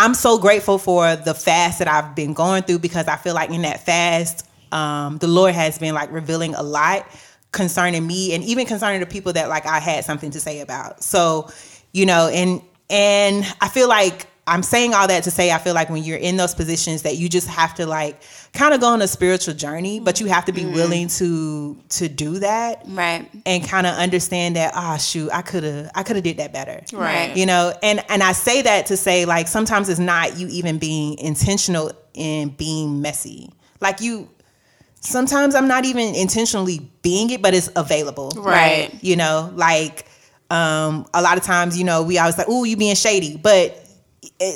I'm 0.02 0.14
so 0.14 0.38
grateful 0.38 0.78
for 0.78 1.18
the 1.18 1.34
fast 1.34 1.80
that 1.80 1.90
I've 1.90 2.16
been 2.16 2.32
going 2.32 2.64
through 2.64 2.80
because 2.80 3.10
I 3.10 3.18
feel 3.18 3.36
like 3.36 3.50
in 3.50 3.64
that 3.64 3.86
fast, 3.86 4.48
um, 4.72 5.18
the 5.18 5.28
Lord 5.28 5.54
has 5.54 5.78
been 5.78 5.94
like 5.94 6.10
revealing 6.10 6.56
a 6.56 6.64
lot 6.64 7.06
concerning 7.52 8.08
me 8.08 8.34
and 8.34 8.42
even 8.46 8.66
concerning 8.66 9.02
the 9.02 9.06
people 9.06 9.34
that 9.34 9.50
like 9.50 9.66
I 9.66 9.80
had 9.80 10.06
something 10.06 10.32
to 10.32 10.40
say 10.40 10.62
about. 10.62 11.04
So, 11.04 11.50
you 11.92 12.06
know, 12.06 12.30
and 12.30 12.62
and 12.90 13.44
I 13.60 13.68
feel 13.68 13.90
like 13.90 14.28
I'm 14.50 14.64
saying 14.64 14.94
all 14.94 15.08
that 15.08 15.24
to 15.26 15.32
say 15.32 15.52
I 15.52 15.58
feel 15.60 15.74
like 15.74 15.90
when 15.90 16.04
you're 16.04 16.18
in 16.18 16.36
those 16.38 16.56
positions 16.56 17.04
that 17.04 17.18
you 17.18 17.30
just 17.30 17.48
have 17.48 17.76
to 17.76 17.86
like 17.86 18.20
kind 18.54 18.74
of 18.74 18.82
go 18.82 18.88
on 18.88 19.02
a 19.02 19.08
spiritual 19.08 19.54
journey, 19.54 20.00
but 20.00 20.20
you 20.20 20.26
have 20.26 20.46
to 20.46 20.52
be 20.52 20.66
willing 20.66 21.08
to 21.20 21.78
to 21.90 22.10
do 22.10 22.40
that 22.40 22.82
right. 22.88 23.30
and 23.46 23.64
kind 23.64 23.86
of 23.88 23.96
understand 23.96 24.56
that 24.56 24.74
ah 24.76 24.98
shoot 24.98 25.30
i 25.32 25.42
could 25.42 25.64
have 25.64 25.92
i 25.96 26.04
could 26.04 26.16
have 26.16 26.24
did 26.24 26.38
that 26.38 26.52
better 26.52 26.82
Right. 26.92 27.36
you 27.38 27.46
know 27.46 27.74
and 27.84 28.04
and 28.10 28.24
i 28.24 28.32
say 28.32 28.62
that 28.64 28.88
to 28.88 28.98
say 28.98 29.26
like 29.26 29.48
sometimes 29.48 29.88
it's 29.90 30.00
not 30.00 30.38
you 30.38 30.48
even 30.50 30.78
being 30.80 31.18
intentional 31.20 31.92
in 32.14 32.50
being 32.50 33.02
messy 33.02 33.52
like 33.82 34.02
you 34.02 34.28
sometimes 35.02 35.56
i'm 35.56 35.68
not 35.68 35.86
even 35.86 36.16
intentionally 36.16 36.80
being 37.02 37.30
it 37.30 37.42
but 37.42 37.54
it's 37.54 37.70
available 37.76 38.32
Right. 38.36 38.92
you 39.02 39.16
know 39.16 39.52
like 39.56 40.06
um 40.50 41.06
a 41.14 41.22
lot 41.22 41.38
of 41.38 41.44
times 41.44 41.78
you 41.78 41.84
know 41.86 42.04
we 42.04 42.18
always 42.18 42.38
like 42.38 42.48
oh 42.50 42.64
you 42.64 42.76
being 42.78 42.96
shady 42.96 43.38
but 43.38 43.86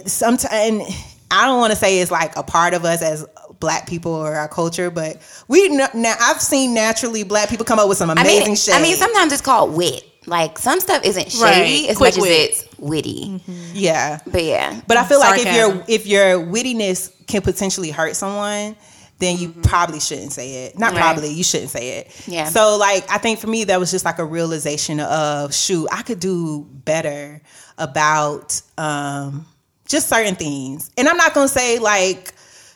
sometimes 0.08 0.84
i 1.32 1.46
don't 1.46 1.60
want 1.60 1.72
to 1.72 1.78
say 1.78 2.00
it's 2.00 2.12
like 2.12 2.36
a 2.36 2.44
part 2.44 2.74
of 2.74 2.86
us 2.86 3.02
as 3.02 3.26
black 3.60 3.88
people 3.88 4.12
or 4.12 4.34
our 4.36 4.48
culture 4.48 4.90
but 4.92 5.18
we 5.48 5.70
now 5.70 5.88
i've 6.22 6.42
seen 6.42 6.74
naturally 6.74 7.24
black 7.24 7.50
people 7.50 7.66
come 7.66 7.80
up 7.80 7.88
with 7.88 7.98
some 7.98 8.10
I 8.10 8.14
amazing 8.14 8.48
mean, 8.48 8.56
shade 8.56 8.74
I 8.76 8.82
mean, 8.82 8.96
sometimes 8.96 9.32
it's 9.32 9.42
called 9.42 9.74
wit. 9.76 10.04
Like 10.26 10.58
some 10.58 10.80
stuff 10.80 11.04
isn't 11.04 11.32
shady 11.32 11.44
Right. 11.84 11.90
as 11.90 11.98
Quick 11.98 12.16
much 12.16 12.22
wit. 12.22 12.52
as 12.52 12.64
it's 12.64 12.78
witty. 12.80 13.42
yeah 13.74 14.20
But 14.26 14.44
yeah, 14.44 14.82
but 14.88 14.98
i 14.98 15.06
feel 15.06 15.20
like 15.20 15.40
if 15.42 15.54
your 15.56 15.84
if 15.88 16.06
your 16.06 16.40
wittiness 16.46 17.12
can 17.28 17.42
potentially 17.42 17.90
hurt 17.92 18.16
someone 18.16 18.76
then 19.20 19.38
you 19.38 19.50
probably 19.64 20.00
shouldn't 20.02 20.34
say 20.34 20.66
it 20.66 20.78
not 20.80 20.92
Right. 20.94 21.00
probably 21.02 21.30
you 21.34 21.44
shouldn't 21.44 21.70
say 21.72 22.00
it 22.00 22.24
Yeah. 22.28 22.46
so 22.46 22.78
like 22.78 23.10
i 23.10 23.18
think 23.18 23.40
for 23.40 23.48
me 23.48 23.64
that 23.66 23.80
was 23.80 23.92
just 23.92 24.04
like 24.06 24.20
a 24.20 24.26
realization 24.26 25.00
of 25.00 25.54
shoot 25.54 25.88
i 25.92 26.02
could 26.04 26.20
do 26.20 26.68
better 26.86 27.42
about 27.78 28.62
um 28.78 29.46
just 29.88 30.10
certain 30.10 30.36
things. 30.36 30.90
And 30.98 31.08
i'm 31.08 31.18
not 31.18 31.34
gonna 31.34 31.48
say 31.48 31.80
like 31.80 32.34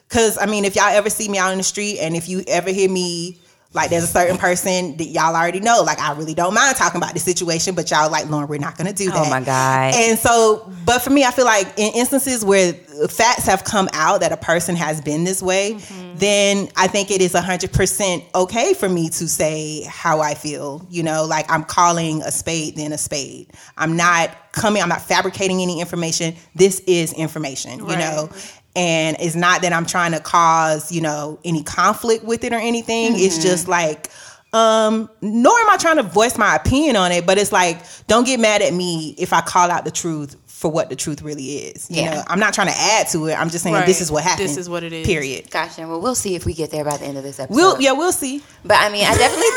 because 0.07 0.37
i 0.37 0.45
mean 0.45 0.65
if 0.65 0.75
y'all 0.75 0.85
ever 0.85 1.09
see 1.09 1.27
me 1.29 1.37
out 1.37 1.51
in 1.51 1.57
the 1.57 1.63
street 1.63 1.99
and 1.99 2.15
if 2.15 2.29
you 2.29 2.43
ever 2.47 2.71
hear 2.71 2.89
me 2.89 3.39
like 3.77 3.89
there's 3.89 4.03
a 4.03 4.07
certain 4.07 4.37
person 4.37 4.97
that 4.97 5.05
y'all 5.05 5.35
already 5.35 5.61
know. 5.61 5.81
Like 5.83 5.99
i 5.99 6.11
really 6.13 6.33
don't 6.33 6.53
mind 6.53 6.75
talking 6.75 6.97
about 6.99 7.13
the 7.13 7.19
situation 7.19 7.75
but 7.75 7.89
y'all 7.89 8.11
like 8.11 8.29
lauren 8.29 8.47
we're 8.49 8.59
not 8.59 8.77
gonna 8.77 8.91
do 8.93 9.07
oh 9.09 9.13
that. 9.13 9.27
Oh 9.27 9.29
my 9.29 9.39
God. 9.41 9.93
and 9.95 10.19
so 10.19 10.69
but 10.85 11.01
for 11.01 11.09
me 11.11 11.23
i 11.23 11.31
feel 11.31 11.45
like 11.45 11.67
in 11.77 11.93
instances 11.93 12.43
where 12.43 12.73
facts 13.09 13.45
have 13.45 13.63
come 13.63 13.87
out 13.93 14.21
that 14.21 14.31
a 14.31 14.37
person 14.37 14.75
has 14.75 14.99
been 15.01 15.23
this 15.23 15.41
way 15.41 15.73
mm-hmm. 15.73 16.17
then 16.17 16.67
i 16.75 16.87
think 16.87 17.11
it 17.11 17.21
is 17.21 17.33
100% 17.33 18.25
okay 18.35 18.73
for 18.73 18.89
me 18.89 19.09
to 19.09 19.27
say 19.27 19.83
how 19.83 20.19
i 20.19 20.33
feel 20.33 20.85
you 20.89 21.03
know? 21.03 21.25
Like 21.25 21.49
i'm 21.51 21.63
calling 21.63 22.21
a 22.23 22.31
spade 22.31 22.75
then 22.75 22.91
a 22.91 22.97
spade. 22.97 23.51
I'm 23.77 23.95
not 23.95 24.35
coming 24.51 24.81
i'm 24.81 24.89
not 24.89 25.01
fabricating 25.01 25.61
any 25.61 25.79
information. 25.79 26.35
This 26.55 26.79
is 26.81 27.13
information 27.13 27.79
you 27.79 27.85
Right. 27.85 27.99
know 27.99 28.29
and 28.77 29.17
it's 29.19 29.35
not 29.35 29.61
that 29.63 29.73
i'm 29.73 29.85
trying 29.85 30.11
to 30.13 30.19
cause 30.21 30.91
you 30.91 31.01
know 31.01 31.37
any 31.43 31.63
conflict 31.63 32.23
with 32.23 32.43
it 32.45 32.53
or 32.53 32.59
anything 32.59 33.13
it's 33.15 33.37
just 33.43 33.67
like 33.67 34.09
um 34.53 35.09
nor 35.21 35.57
am 35.59 35.69
i 35.69 35.75
trying 35.77 35.97
to 35.97 36.03
voice 36.03 36.37
my 36.37 36.55
opinion 36.55 36.95
on 36.95 37.11
it 37.11 37.25
but 37.25 37.37
it's 37.37 37.51
like 37.51 37.79
don't 38.07 38.25
get 38.25 38.39
mad 38.39 38.61
at 38.61 38.73
me 38.73 39.13
if 39.17 39.33
i 39.33 39.41
call 39.41 39.69
out 39.69 39.83
the 39.83 39.91
truth 39.91 40.37
for 40.45 40.71
what 40.71 40.89
the 40.89 40.95
truth 40.95 41.21
really 41.21 41.43
is 41.57 41.89
you 41.91 42.01
Yeah. 42.01 42.13
know 42.15 42.23
i'm 42.27 42.39
not 42.39 42.53
trying 42.53 42.67
to 42.67 42.73
add 42.77 43.07
to 43.09 43.25
it 43.27 43.33
i'm 43.33 43.49
just 43.49 43.63
saying 43.63 43.75
Right. 43.75 43.85
this 43.85 43.99
is 43.99 44.09
what 44.11 44.23
happened 44.23 44.47
This 44.47 44.57
is 44.57 44.69
what 44.69 44.83
it 44.83 44.93
is. 44.93 45.05
period 45.05 45.51
gotcha. 45.51 45.85
Well, 45.87 45.99
we'll 46.01 46.15
see 46.15 46.35
if 46.35 46.45
we 46.45 46.53
get 46.53 46.71
there 46.71 46.83
by 46.85 46.95
the 46.97 47.05
end 47.05 47.17
of 47.17 47.23
this 47.23 47.39
episode. 47.39 47.55
we'll 47.55 47.81
yeah 47.81 47.91
we'll 47.91 48.11
see 48.13 48.41
But 48.63 48.77
I 48.79 48.89
mean, 48.89 49.05
I 49.05 49.15
definitely 49.17 49.51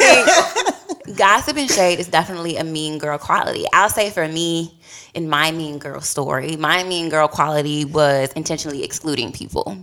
think 1.07 1.17
gossip 1.19 1.57
and 1.57 1.71
shade 1.71 1.99
is 2.01 2.09
definitely 2.09 2.57
a 2.57 2.65
mean 2.65 2.99
girl 2.99 3.17
quality. 3.19 3.65
I'll 3.73 3.89
say 3.89 4.11
for 4.11 4.27
me, 4.29 4.79
in 5.15 5.29
my 5.29 5.51
mean 5.53 5.79
girl 5.79 6.01
story, 6.01 6.57
my 6.57 6.85
mean 6.85 7.09
girl 7.09 7.29
quality 7.29 7.85
was 7.85 8.33
intentionally 8.35 8.85
excluding 8.85 9.33
people. 9.33 9.77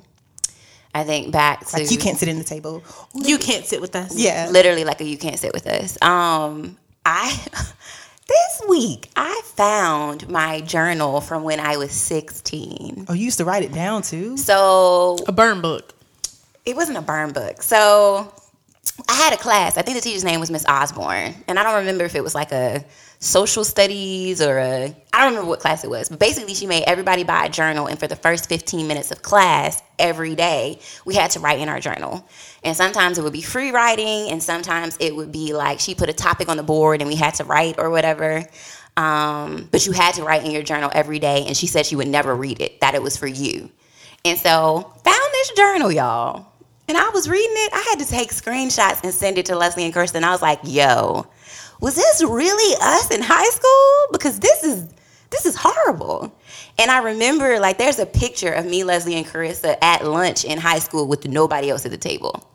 I 0.96 1.04
think 1.04 1.32
back 1.32 1.66
to 1.68 1.78
like 1.78 1.92
you 1.92 1.98
can't 1.98 2.18
sit 2.18 2.28
in 2.30 2.38
the 2.40 2.44
table 2.44 2.82
You 3.14 3.38
can't 3.38 3.66
sit 3.66 3.82
with 3.82 3.96
us. 3.96 4.18
yeah 4.18 4.50
literally 4.50 4.84
like 4.84 5.00
a 5.02 5.04
you 5.06 5.18
can't 5.18 5.38
sit 5.38 5.54
with 5.54 5.68
us. 5.68 5.98
Um, 6.02 6.78
I 7.06 7.30
this 8.28 8.62
week 8.68 9.10
I 9.16 9.42
found 9.46 10.28
my 10.30 10.62
journal 10.62 11.22
from 11.22 11.44
when 11.44 11.60
I 11.60 11.78
was 11.78 11.92
16. 11.92 13.06
Oh, 13.10 13.14
you 13.14 13.26
used 13.26 13.38
to 13.38 13.46
write 13.46 13.64
it 13.64 13.74
down 13.74 14.02
too. 14.02 14.38
So 14.38 15.18
A 15.28 15.32
burn 15.32 15.62
book. 15.62 15.94
it 16.66 16.76
wasn't 16.76 16.98
a 16.98 17.02
burn 17.02 17.32
book. 17.32 17.62
So 17.62 18.34
I 19.08 19.14
had 19.14 19.34
a 19.34 19.38
class. 19.38 19.78
I 19.78 19.84
think 19.84 19.98
the 19.98 20.02
teacher's 20.02 20.24
name 20.24 20.40
was 20.40 20.50
Miss 20.50 20.66
Osborne, 20.66 21.36
and 21.48 21.60
I 21.60 21.64
don't 21.64 21.76
remember 21.76 22.06
if 22.06 22.16
it 22.16 22.24
was 22.24 22.34
like 22.34 22.52
a 22.52 22.84
social 23.20 23.64
studies 23.64 24.42
or 24.42 24.60
I 24.60 24.96
don't 25.14 25.30
remember 25.32 25.50
what 25.50 25.60
class 25.60 25.84
it 25.84 25.90
was. 25.90 26.10
But 26.10 26.20
basically, 26.20 26.54
she 26.54 26.68
made 26.68 26.84
everybody 26.84 27.24
buy 27.24 27.46
a 27.46 27.50
journal, 27.50 27.88
and 27.88 28.00
for 28.00 28.08
the 28.08 28.16
first 28.16 28.50
15 28.50 28.88
minutes 28.88 29.12
of 29.12 29.22
class 29.22 29.82
every 29.98 30.36
day, 30.36 30.80
we 31.06 31.16
had 31.16 31.32
to 31.32 31.40
write 31.40 31.60
in 31.60 31.70
our 31.70 31.80
journal. 31.80 32.28
And 32.64 32.76
sometimes 32.76 33.18
it 33.18 33.24
would 33.24 33.34
be 33.34 33.42
free 33.42 33.72
writing, 33.72 34.30
and 34.30 34.42
sometimes 34.42 34.98
it 35.00 35.16
would 35.16 35.32
be 35.32 35.54
like 35.54 35.80
she 35.80 35.96
put 35.96 36.10
a 36.10 36.14
topic 36.14 36.50
on 36.50 36.58
the 36.58 36.64
board 36.64 37.02
and 37.02 37.08
we 37.08 37.16
had 37.16 37.34
to 37.36 37.44
write 37.44 37.80
or 37.80 37.90
whatever. 37.90 38.46
Um, 38.96 39.68
but 39.72 39.86
you 39.86 39.92
had 39.92 40.16
to 40.16 40.24
write 40.24 40.44
in 40.44 40.52
your 40.52 40.64
journal 40.64 40.92
every 40.94 41.20
day, 41.20 41.46
and 41.48 41.56
she 41.56 41.68
said 41.68 41.86
she 41.86 41.96
would 41.96 42.08
never 42.08 42.36
read 42.36 42.62
it; 42.62 42.82
that 42.82 42.96
it 42.96 43.02
was 43.02 43.18
for 43.18 43.28
you. 43.28 43.72
And 44.26 44.38
so 44.38 44.94
found 45.04 45.30
this 45.32 45.52
journal, 45.52 45.92
y'all. 45.92 46.48
And 46.90 46.98
I 46.98 47.10
was 47.10 47.28
reading 47.28 47.52
it. 47.52 47.74
I 47.74 47.86
had 47.90 48.00
to 48.00 48.06
take 48.06 48.32
screenshots 48.32 49.04
and 49.04 49.14
send 49.14 49.38
it 49.38 49.48
to 49.48 49.58
Leslie 49.58 49.84
and 49.84 49.94
Kirsten. 49.94 50.24
I 50.24 50.32
was 50.32 50.42
like, 50.42 50.60
yo, 50.64 51.28
was 51.82 51.96
this 51.96 52.24
really 52.24 52.76
us 52.82 53.12
in 53.12 53.22
high 53.22 53.50
school? 53.50 54.08
Because 54.12 54.40
this 54.40 54.64
is 54.64 54.88
this 55.30 55.46
is 55.46 55.56
horrible. 55.58 56.34
And 56.80 56.90
I 56.90 57.00
remember 57.00 57.60
like 57.60 57.78
there's 57.78 58.00
a 58.00 58.06
picture 58.06 58.52
of 58.52 58.66
me, 58.66 58.84
Leslie, 58.84 59.16
and 59.16 59.26
Carissa 59.26 59.78
at 59.82 60.06
lunch 60.06 60.46
in 60.46 60.58
high 60.58 60.80
school 60.80 61.08
with 61.08 61.28
nobody 61.28 61.70
else 61.70 61.86
at 61.86 61.92
the 61.92 61.98
table. 61.98 62.50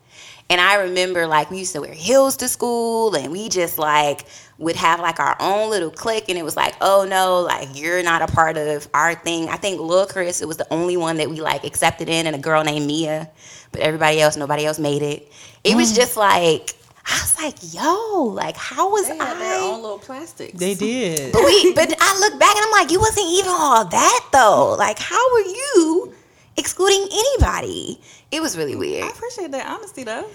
And 0.48 0.60
I 0.60 0.74
remember 0.82 1.26
like 1.26 1.50
we 1.50 1.58
used 1.58 1.72
to 1.72 1.80
wear 1.80 1.94
heels 1.94 2.36
to 2.38 2.48
school 2.48 3.14
and 3.14 3.32
we 3.32 3.48
just 3.48 3.78
like 3.78 4.26
would 4.58 4.76
have 4.76 5.00
like 5.00 5.18
our 5.18 5.36
own 5.40 5.70
little 5.70 5.90
clique 5.90 6.28
and 6.28 6.38
it 6.38 6.44
was 6.44 6.56
like, 6.56 6.74
oh 6.80 7.06
no, 7.08 7.40
like 7.40 7.68
you're 7.74 8.02
not 8.02 8.22
a 8.22 8.26
part 8.26 8.56
of 8.56 8.88
our 8.92 9.14
thing. 9.14 9.48
I 9.48 9.56
think 9.56 9.80
Lil 9.80 10.06
Chris, 10.06 10.42
it 10.42 10.48
was 10.48 10.56
the 10.56 10.70
only 10.72 10.96
one 10.96 11.16
that 11.16 11.30
we 11.30 11.40
like 11.40 11.64
accepted 11.64 12.08
in 12.08 12.26
and 12.26 12.36
a 12.36 12.38
girl 12.38 12.64
named 12.64 12.86
Mia. 12.86 13.30
But 13.70 13.80
everybody 13.80 14.20
else, 14.20 14.36
nobody 14.36 14.66
else 14.66 14.78
made 14.78 15.02
it. 15.02 15.32
It 15.64 15.74
was 15.74 15.92
mm. 15.92 15.96
just 15.96 16.16
like 16.16 16.74
I 17.04 17.18
was 17.20 17.36
like, 17.38 17.74
yo, 17.74 18.22
like 18.24 18.56
how 18.56 18.90
was 18.90 19.08
They 19.08 19.16
had 19.16 19.38
their 19.38 19.58
I 19.58 19.60
own 19.60 19.82
little 19.82 19.98
plastics. 19.98 20.58
They 20.58 20.74
did. 20.74 21.32
but 21.32 21.44
we 21.44 21.72
but 21.74 21.94
I 22.00 22.18
look 22.20 22.38
back 22.38 22.56
and 22.56 22.64
I'm 22.64 22.72
like, 22.72 22.90
you 22.90 23.00
wasn't 23.00 23.26
even 23.28 23.50
all 23.50 23.84
that 23.84 24.28
though. 24.32 24.76
Like 24.78 24.98
how 24.98 25.32
were 25.32 25.40
you 25.40 26.12
excluding 26.56 27.08
anybody? 27.12 28.00
It 28.30 28.40
was 28.40 28.56
really 28.56 28.76
weird 28.76 29.04
I 29.04 29.08
appreciate 29.10 29.50
that 29.52 29.66
honesty 29.66 30.04
though. 30.04 30.26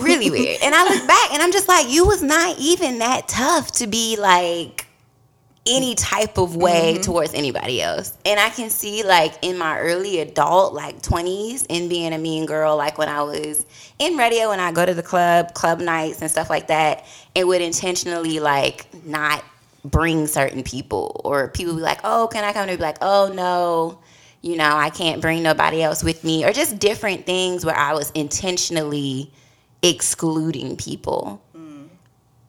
really 0.00 0.30
weird. 0.30 0.58
And 0.62 0.74
I 0.74 0.84
look 0.88 1.06
back 1.06 1.32
and 1.32 1.42
I'm 1.42 1.52
just 1.52 1.68
like, 1.68 1.88
you 1.88 2.06
was 2.06 2.22
not 2.22 2.58
even 2.58 2.98
that 3.00 3.28
tough 3.28 3.72
to 3.72 3.86
be 3.86 4.16
like 4.16 4.85
any 5.66 5.94
type 5.94 6.38
of 6.38 6.56
way 6.56 6.94
mm-hmm. 6.94 7.02
towards 7.02 7.34
anybody 7.34 7.82
else. 7.82 8.16
And 8.24 8.38
I 8.38 8.50
can 8.50 8.70
see 8.70 9.02
like 9.02 9.34
in 9.42 9.58
my 9.58 9.78
early 9.78 10.20
adult 10.20 10.74
like 10.74 11.02
20s 11.02 11.66
and 11.68 11.88
being 11.88 12.12
a 12.12 12.18
mean 12.18 12.46
girl 12.46 12.76
like 12.76 12.98
when 12.98 13.08
I 13.08 13.22
was 13.22 13.66
in 13.98 14.16
radio 14.16 14.50
and 14.50 14.60
I 14.60 14.72
go 14.72 14.86
to 14.86 14.94
the 14.94 15.02
club, 15.02 15.54
club 15.54 15.80
nights 15.80 16.20
and 16.20 16.30
stuff 16.30 16.50
like 16.50 16.68
that, 16.68 17.04
and 17.34 17.48
would 17.48 17.62
intentionally 17.62 18.40
like 18.40 18.86
not 19.04 19.44
bring 19.84 20.26
certain 20.26 20.62
people 20.62 21.20
or 21.24 21.48
people 21.48 21.74
be 21.74 21.80
like, 21.80 22.00
"Oh, 22.04 22.28
can 22.30 22.44
I 22.44 22.52
come?" 22.52 22.68
to 22.68 22.76
be 22.76 22.82
like, 22.82 22.98
"Oh 23.00 23.32
no." 23.32 23.98
You 24.42 24.56
know, 24.56 24.76
I 24.76 24.90
can't 24.90 25.20
bring 25.20 25.42
nobody 25.42 25.82
else 25.82 26.04
with 26.04 26.22
me, 26.22 26.44
or 26.44 26.52
just 26.52 26.78
different 26.78 27.26
things 27.26 27.64
where 27.64 27.76
I 27.76 27.94
was 27.94 28.12
intentionally 28.12 29.32
excluding 29.82 30.76
people 30.76 31.42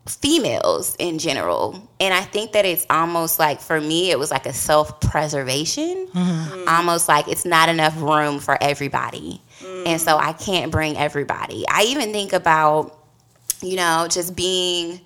females 0.07 0.95
in 0.99 1.19
general. 1.19 1.89
And 1.99 2.13
i 2.13 2.21
think 2.21 2.53
that 2.53 2.65
it's 2.65 2.85
almost 2.89 3.39
like 3.39 3.59
for 3.61 3.79
me 3.79 4.11
it 4.11 4.19
was 4.19 4.31
like 4.31 4.45
a 4.45 4.53
self-preservation. 4.53 6.07
Mm-hmm. 6.07 6.67
Almost 6.67 7.07
like 7.07 7.27
it's 7.27 7.45
not 7.45 7.69
enough 7.69 7.99
room 8.01 8.39
for 8.39 8.57
everybody. 8.61 9.41
Mm-hmm. 9.59 9.87
And 9.87 10.01
so 10.01 10.17
i 10.17 10.33
can't 10.33 10.71
bring 10.71 10.97
everybody. 10.97 11.65
I 11.69 11.83
even 11.83 12.11
think 12.11 12.33
about 12.33 12.97
you 13.61 13.75
know 13.75 14.07
just 14.09 14.35
being 14.35 15.01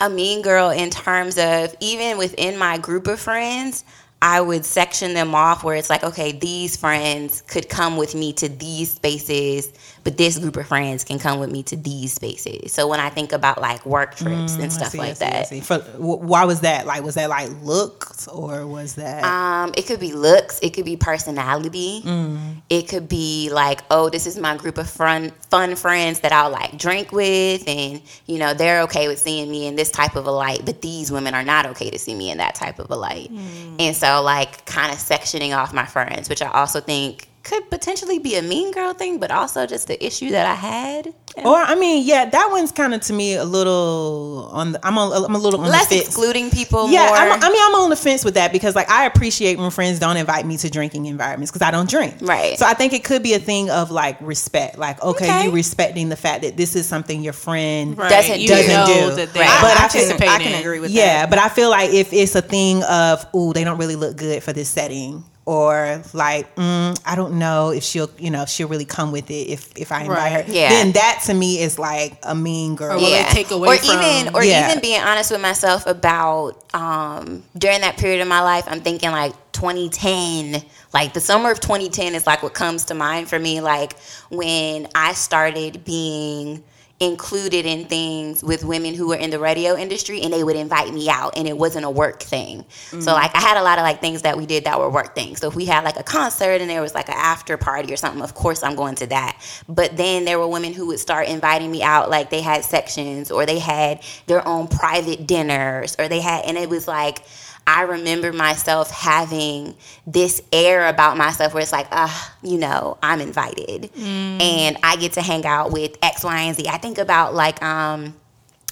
a 0.00 0.08
mean 0.08 0.42
girl 0.42 0.70
in 0.70 0.90
terms 0.90 1.38
of 1.38 1.74
even 1.80 2.18
within 2.18 2.58
my 2.58 2.78
group 2.78 3.06
of 3.06 3.20
friends 3.20 3.84
I 4.22 4.40
would 4.40 4.64
section 4.64 5.14
them 5.14 5.34
off 5.34 5.64
where 5.64 5.74
it's 5.74 5.90
like, 5.90 6.04
okay, 6.04 6.30
these 6.30 6.76
friends 6.76 7.40
could 7.40 7.68
come 7.68 7.96
with 7.96 8.14
me 8.14 8.32
to 8.34 8.48
these 8.48 8.92
spaces, 8.92 9.72
but 10.04 10.16
this 10.16 10.38
group 10.38 10.56
of 10.56 10.66
friends 10.66 11.04
can 11.04 11.18
come 11.18 11.38
with 11.38 11.50
me 11.50 11.62
to 11.64 11.76
these 11.76 12.12
spaces. 12.12 12.72
So 12.72 12.88
when 12.88 13.00
I 13.00 13.08
think 13.08 13.32
about 13.32 13.60
like 13.60 13.86
work 13.86 14.14
trips 14.16 14.56
and 14.58 14.64
Mm, 14.64 14.64
I 14.64 14.68
stuff 14.68 14.88
see, 14.88 14.98
like 14.98 15.16
see, 15.16 15.24
that, 15.24 15.46
see. 15.48 15.60
For, 15.60 15.78
why 15.98 16.44
was 16.44 16.60
that? 16.60 16.86
Like, 16.86 17.02
was 17.04 17.14
that 17.14 17.28
like 17.30 17.50
looks 17.62 18.26
or 18.28 18.66
was 18.66 18.94
that? 18.96 19.22
Um, 19.24 19.72
it 19.76 19.86
could 19.86 20.00
be 20.00 20.12
looks, 20.12 20.58
it 20.60 20.70
could 20.74 20.84
be 20.84 20.96
personality, 20.96 22.02
Mm. 22.04 22.62
it 22.68 22.88
could 22.88 23.08
be 23.08 23.48
like, 23.52 23.80
oh, 23.90 24.08
this 24.08 24.26
is 24.26 24.38
my 24.38 24.56
group 24.56 24.78
of 24.78 24.88
fun 24.90 25.30
fun 25.50 25.76
friends 25.76 26.20
that 26.20 26.32
I'll 26.32 26.50
like 26.50 26.76
drink 26.78 27.12
with, 27.12 27.66
and 27.68 28.00
you 28.26 28.38
know 28.38 28.54
they're 28.54 28.82
okay 28.82 29.08
with 29.08 29.18
seeing 29.18 29.50
me 29.50 29.66
in 29.66 29.76
this 29.76 29.90
type 29.90 30.16
of 30.16 30.26
a 30.26 30.30
light, 30.32 30.62
but 30.64 30.82
these 30.82 31.12
women 31.12 31.34
are 31.34 31.44
not 31.44 31.66
okay 31.66 31.90
to 31.90 31.98
see 31.98 32.14
me 32.14 32.30
in 32.30 32.38
that 32.38 32.54
type 32.54 32.78
of 32.78 32.90
a 32.90 32.96
light, 32.96 33.30
Mm. 33.32 33.76
and 33.80 33.96
so 33.96 34.22
like 34.22 34.64
kind 34.66 34.92
of 34.92 34.98
sectioning 34.98 35.56
off 35.56 35.72
my 35.72 35.86
friends, 35.86 36.28
which 36.28 36.42
I 36.42 36.50
also 36.50 36.80
think 36.80 37.28
could 37.42 37.68
potentially 37.70 38.18
be 38.20 38.36
a 38.36 38.42
mean 38.42 38.70
girl 38.72 38.94
thing, 38.94 39.18
but 39.18 39.30
also 39.30 39.66
just 39.66 39.88
the 39.88 40.04
issue 40.04 40.30
that 40.30 40.46
I 40.46 40.54
had. 40.54 41.08
or 41.36 41.56
I 41.56 41.74
mean, 41.74 42.06
yeah, 42.06 42.24
that 42.28 42.48
one's 42.52 42.70
kind 42.70 42.94
of 42.94 43.00
to 43.02 43.12
me 43.12 43.34
a 43.34 43.44
little 43.44 44.48
on. 44.52 44.72
The, 44.72 44.86
I'm 44.86 44.96
a, 44.96 45.24
I'm 45.26 45.34
a 45.34 45.38
little 45.38 45.60
on 45.60 45.68
Less 45.68 45.88
the 45.88 45.96
fence. 45.96 46.06
excluding 46.08 46.50
people, 46.50 46.88
Yeah, 46.90 47.06
more. 47.06 47.16
I'm, 47.16 47.32
I 47.42 47.48
mean, 47.50 47.62
I'm 47.62 47.74
on 47.74 47.90
the 47.90 47.96
fence 47.96 48.24
with 48.24 48.34
that 48.34 48.52
because 48.52 48.76
like 48.76 48.88
I 48.90 49.06
appreciate 49.06 49.58
when 49.58 49.70
friends 49.70 49.98
don't 49.98 50.16
invite 50.16 50.46
me 50.46 50.56
to 50.58 50.70
drinking 50.70 51.06
environments 51.06 51.50
because 51.50 51.66
I 51.66 51.70
don't 51.72 51.88
drink. 51.90 52.14
Right. 52.20 52.56
So 52.58 52.64
I 52.66 52.74
think 52.74 52.92
it 52.92 53.02
could 53.02 53.22
be 53.24 53.34
a 53.34 53.38
thing 53.40 53.70
of 53.70 53.90
like 53.90 54.20
respect. 54.20 54.78
Like, 54.78 55.02
okay, 55.02 55.24
Okay. 55.26 55.44
you 55.46 55.50
respecting 55.50 56.08
the 56.10 56.16
fact 56.16 56.42
that 56.42 56.56
this 56.56 56.76
is 56.76 56.86
something 56.86 57.22
your 57.22 57.32
friend 57.32 57.98
Right. 57.98 58.08
Doesn't 58.10 58.40
you 58.40 58.48
do. 58.48 58.54
Doesn't 58.54 58.86
do. 58.86 59.14
that 59.16 59.32
they 59.32 59.40
Right. 59.40 59.58
But 59.62 59.80
I 59.80 59.88
can- 59.88 60.28
I 60.28 60.38
can 60.38 60.60
agree 60.60 60.78
with 60.80 60.90
yeah, 60.92 61.02
that. 61.06 61.12
Yeah, 61.22 61.26
but 61.26 61.38
I 61.40 61.48
feel 61.48 61.70
like 61.70 61.90
if 61.92 62.12
it's 62.12 62.34
a 62.36 62.42
thing 62.42 62.82
of, 62.84 63.26
ooh, 63.34 63.52
they 63.52 63.64
don't 63.64 63.78
really 63.78 63.96
look 63.96 64.16
good 64.16 64.42
for 64.42 64.52
this 64.52 64.68
setting, 64.68 65.24
or 65.44 66.00
like, 66.14 66.54
mm, 66.54 66.96
I 67.04 67.16
don't 67.16 67.38
know 67.38 67.70
if 67.70 67.82
she'll, 67.82 68.10
you 68.18 68.30
know, 68.30 68.42
if 68.42 68.48
she'll 68.48 68.68
really 68.68 68.84
come 68.84 69.10
with 69.10 69.28
it 69.30 69.48
if 69.48 69.70
if 69.76 69.90
I 69.90 70.02
invite 70.02 70.16
Right. 70.18 70.46
her. 70.46 70.52
Yeah. 70.52 70.68
Then 70.68 70.92
that 70.92 71.22
to 71.26 71.34
me 71.34 71.60
is 71.60 71.78
like 71.80 72.16
a 72.22 72.34
mean 72.34 72.76
girl. 72.76 72.92
Or 72.92 72.96
will 73.00 73.10
they 73.10 73.24
take 73.30 73.50
away 73.50 73.68
or 73.68 73.76
from- 73.76 74.00
even 74.02 74.34
or 74.36 74.44
Yeah. 74.44 74.68
even 74.70 74.80
being 74.80 75.00
honest 75.00 75.30
with 75.32 75.40
myself 75.40 75.84
about 75.86 76.62
um 76.74 77.42
during 77.58 77.80
that 77.80 77.96
period 77.98 78.22
of 78.22 78.28
my 78.28 78.40
life 78.40 78.64
i'm 78.66 78.80
thinking 78.80 79.10
like 79.10 79.34
2010 79.52 80.62
like 80.94 81.12
the 81.12 81.20
summer 81.20 81.50
of 81.50 81.60
2010 81.60 82.14
is 82.14 82.26
like 82.26 82.42
what 82.42 82.54
comes 82.54 82.86
to 82.86 82.94
mind 82.94 83.28
for 83.28 83.38
me 83.38 83.60
like 83.60 83.94
when 84.30 84.88
i 84.94 85.12
started 85.12 85.84
being 85.84 86.62
included 87.02 87.66
in 87.66 87.84
things 87.84 88.44
with 88.44 88.64
women 88.64 88.94
who 88.94 89.08
were 89.08 89.16
in 89.16 89.30
the 89.30 89.38
radio 89.38 89.76
industry 89.76 90.22
and 90.22 90.32
they 90.32 90.44
would 90.44 90.54
invite 90.54 90.92
me 90.94 91.08
out 91.08 91.36
and 91.36 91.48
it 91.48 91.58
wasn't 91.58 91.84
a 91.84 91.90
work 91.90 92.22
thing. 92.22 92.64
So 92.90 92.96
mm. 92.96 93.06
like 93.06 93.34
I 93.34 93.40
had 93.40 93.56
a 93.56 93.62
lot 93.62 93.78
of 93.78 93.82
like 93.82 94.00
things 94.00 94.22
that 94.22 94.36
we 94.36 94.46
did 94.46 94.64
that 94.64 94.78
were 94.78 94.88
work 94.88 95.14
things. 95.14 95.40
So 95.40 95.48
if 95.48 95.56
we 95.56 95.64
had 95.64 95.82
like 95.82 95.98
a 95.98 96.04
concert 96.04 96.60
and 96.60 96.70
there 96.70 96.80
was 96.80 96.94
like 96.94 97.08
an 97.08 97.16
after 97.16 97.56
party 97.56 97.92
or 97.92 97.96
something, 97.96 98.22
of 98.22 98.34
course 98.34 98.62
I'm 98.62 98.76
going 98.76 98.94
to 98.96 99.06
that. 99.08 99.36
But 99.68 99.96
then 99.96 100.24
there 100.24 100.38
were 100.38 100.46
women 100.46 100.72
who 100.72 100.86
would 100.86 101.00
start 101.00 101.26
inviting 101.26 101.72
me 101.72 101.82
out 101.82 102.08
like 102.08 102.30
they 102.30 102.40
had 102.40 102.64
sections 102.64 103.32
or 103.32 103.46
they 103.46 103.58
had 103.58 104.00
their 104.26 104.46
own 104.46 104.68
private 104.68 105.26
dinners 105.26 105.96
or 105.98 106.06
they 106.08 106.20
had 106.20 106.44
and 106.44 106.56
it 106.56 106.68
was 106.68 106.86
like 106.86 107.24
I 107.66 107.82
remember 107.82 108.32
myself 108.32 108.90
having 108.90 109.76
this 110.06 110.42
air 110.52 110.88
about 110.88 111.16
myself 111.16 111.54
where 111.54 111.62
it's 111.62 111.72
like, 111.72 111.86
ah, 111.92 112.36
you 112.42 112.58
know, 112.58 112.98
I'm 113.02 113.20
invited 113.20 113.90
and 113.96 114.76
I 114.82 114.96
get 114.96 115.12
to 115.12 115.22
hang 115.22 115.46
out 115.46 115.70
with 115.72 115.96
X, 116.02 116.24
Y, 116.24 116.40
and 116.40 116.56
Z. 116.56 116.66
I 116.68 116.78
think 116.78 116.98
about 116.98 117.34
like 117.34 117.62
um, 117.62 118.14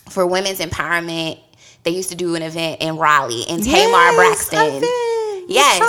for 0.08 0.26
women's 0.26 0.58
empowerment, 0.58 1.38
they 1.84 1.92
used 1.92 2.10
to 2.10 2.16
do 2.16 2.34
an 2.34 2.42
event 2.42 2.82
in 2.82 2.98
Raleigh 2.98 3.44
and 3.48 3.62
Tamar 3.62 3.72
Yes, 3.72 4.48
Braxton. 4.50 4.82
Yes. 5.48 5.80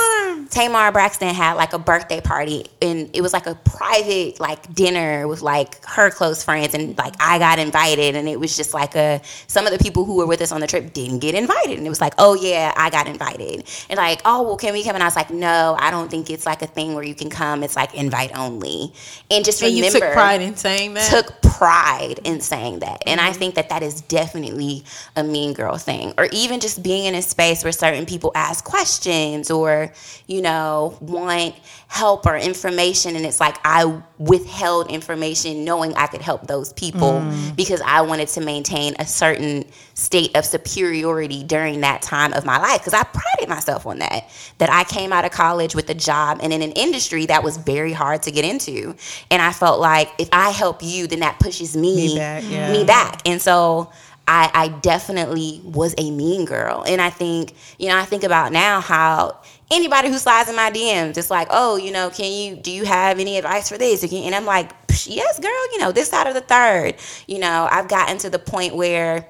Tamar 0.52 0.92
Braxton 0.92 1.34
had 1.34 1.54
like 1.54 1.74
a 1.74 1.80
birthday 1.80 2.22
party 2.22 2.66
and 2.82 3.10
it 3.14 3.22
was 3.22 3.34
like 3.34 3.48
a 3.48 3.56
private 3.56 4.40
like 4.40 4.74
dinner 4.74 5.28
with 5.28 5.42
like 5.42 5.84
her 5.86 6.12
close 6.12 6.44
friends 6.44 6.74
and 6.74 6.98
like 6.98 7.16
I 7.20 7.40
got 7.40 7.58
invited 7.58 8.16
and 8.16 8.28
it 8.28 8.40
was 8.40 8.56
just 8.56 8.74
like 8.74 8.96
a 8.96 9.22
some 9.48 9.66
of 9.66 9.72
the 9.72 9.80
people 9.80 10.06
who 10.06 10.18
were 10.18 10.28
with 10.28 10.42
us 10.42 10.52
on 10.52 10.62
the 10.62 10.68
trip 10.68 10.94
didn't 10.94 11.20
get 11.20 11.36
invited 11.36 11.78
and 11.78 11.88
it 11.88 11.90
was 11.90 12.02
like 12.02 12.14
oh 12.18 12.36
yeah 12.36 12.74
I 12.76 12.90
got 12.90 13.08
invited 13.08 13.64
and 13.90 13.98
like 13.98 14.22
oh 14.26 14.44
well 14.44 14.58
can 14.58 14.74
we 14.74 14.84
come 14.84 14.96
and 14.96 15.04
I 15.04 15.08
was 15.08 15.16
like 15.16 15.32
no 15.32 15.76
I 15.80 15.90
don't 15.90 16.12
think 16.12 16.30
it's 16.30 16.46
like 16.46 16.62
a 16.62 16.68
thing 16.68 16.94
where 16.94 17.04
you 17.04 17.16
can 17.16 17.30
come 17.30 17.64
it's 17.64 17.76
like 17.76 17.96
invite 17.96 18.38
only 18.38 18.94
and 19.30 19.46
just 19.46 19.62
And 19.62 19.72
you 19.72 19.86
remember 19.86 20.00
took 20.00 20.14
pride 20.14 20.42
in 20.42 20.56
saying 20.56 20.94
that. 20.96 21.10
took 21.10 21.42
pride 21.62 22.20
in 22.24 22.42
saying 22.42 22.80
that. 22.80 23.04
And 23.06 23.22
I 23.22 23.30
mm-hmm. 23.30 23.38
think 23.38 23.56
that 23.56 23.70
that 23.70 23.84
is 23.84 24.02
definitely 24.02 24.84
a 25.16 25.24
mean 25.24 25.54
girl 25.54 25.78
thing. 25.78 26.12
Or 26.18 26.28
even 26.32 26.60
just 26.60 26.82
being 26.82 27.06
in 27.06 27.14
a 27.14 27.22
space 27.22 27.64
where 27.64 27.72
certain 27.72 28.08
people 28.08 28.32
ask 28.34 28.66
questions 28.66 29.52
or, 29.52 29.94
you 30.26 30.41
you 30.42 30.48
know, 30.48 30.98
want 31.02 31.54
help 31.88 32.26
or 32.26 32.36
information. 32.36 33.16
And 33.16 33.28
it's 33.28 33.40
like 33.40 33.58
I 33.64 34.02
withheld 34.18 34.90
information 34.90 35.64
knowing 35.64 35.94
I 35.94 36.08
could 36.08 36.24
help 36.24 36.48
those 36.48 36.74
people 36.74 37.12
mm. 37.12 37.56
because 37.56 37.80
I 37.82 38.02
wanted 38.02 38.28
to 38.30 38.42
maintain 38.42 38.96
a 38.98 39.06
certain 39.06 39.66
state 39.94 40.36
of 40.36 40.44
superiority 40.44 41.44
during 41.44 41.82
that 41.82 42.02
time 42.02 42.34
of 42.34 42.44
my 42.44 42.58
life. 42.58 42.80
Because 42.80 42.96
I 42.96 43.04
prided 43.04 43.50
myself 43.50 43.86
on 43.86 44.00
that. 44.00 44.32
That 44.58 44.72
I 44.72 44.84
came 44.84 45.14
out 45.14 45.26
of 45.26 45.32
college 45.32 45.76
with 45.76 45.88
a 45.92 45.96
job 45.96 46.40
and 46.42 46.52
in 46.52 46.64
an 46.64 46.72
industry 46.72 47.28
that 47.28 47.44
was 47.44 47.58
very 47.58 47.94
hard 47.94 48.24
to 48.24 48.32
get 48.32 48.44
into. 48.44 48.96
And 49.30 49.44
I 49.44 49.52
felt 49.52 49.80
like 49.80 50.10
if 50.18 50.30
I 50.32 50.50
help 50.50 50.82
you, 50.82 51.06
then 51.06 51.20
that 51.20 51.40
pushes 51.40 51.78
me, 51.78 51.96
Me 51.96 52.16
back, 52.18 52.44
yeah. 52.48 52.72
me 52.72 52.84
back. 52.84 53.22
And 53.28 53.40
so 53.40 53.92
I, 54.28 54.50
I 54.54 54.68
definitely 54.80 55.62
was 55.64 55.94
a 55.98 56.10
mean 56.10 56.46
girl. 56.46 56.84
And 56.88 57.02
I 57.02 57.10
think, 57.10 57.54
you 57.78 57.90
know, 57.90 57.98
I 57.98 58.06
think 58.06 58.24
about 58.24 58.52
now 58.52 58.80
how 58.80 59.40
anybody 59.72 60.10
who 60.10 60.18
slides 60.18 60.50
in 60.50 60.56
my 60.56 60.70
DMs, 60.70 61.18
it's 61.18 61.32
like, 61.32 61.48
oh, 61.50 61.78
you 61.78 61.92
know, 61.92 62.10
can 62.10 62.32
you, 62.32 62.56
do 62.56 62.72
you 62.72 62.86
have 62.86 63.20
any 63.20 63.38
advice 63.38 63.70
for 63.70 63.78
this? 63.78 64.04
And 64.04 64.36
I'm 64.36 64.46
like, 64.46 64.88
"Psh, 64.88 65.08
yes, 65.16 65.40
girl, 65.40 65.72
you 65.72 65.80
know, 65.80 65.92
this 65.92 66.10
side 66.10 66.28
of 66.28 66.34
the 66.34 66.42
third. 66.42 66.96
You 67.28 67.40
know, 67.40 67.68
I've 67.72 67.88
gotten 67.88 68.18
to 68.20 68.30
the 68.30 68.40
point 68.40 68.76
where 68.76 69.26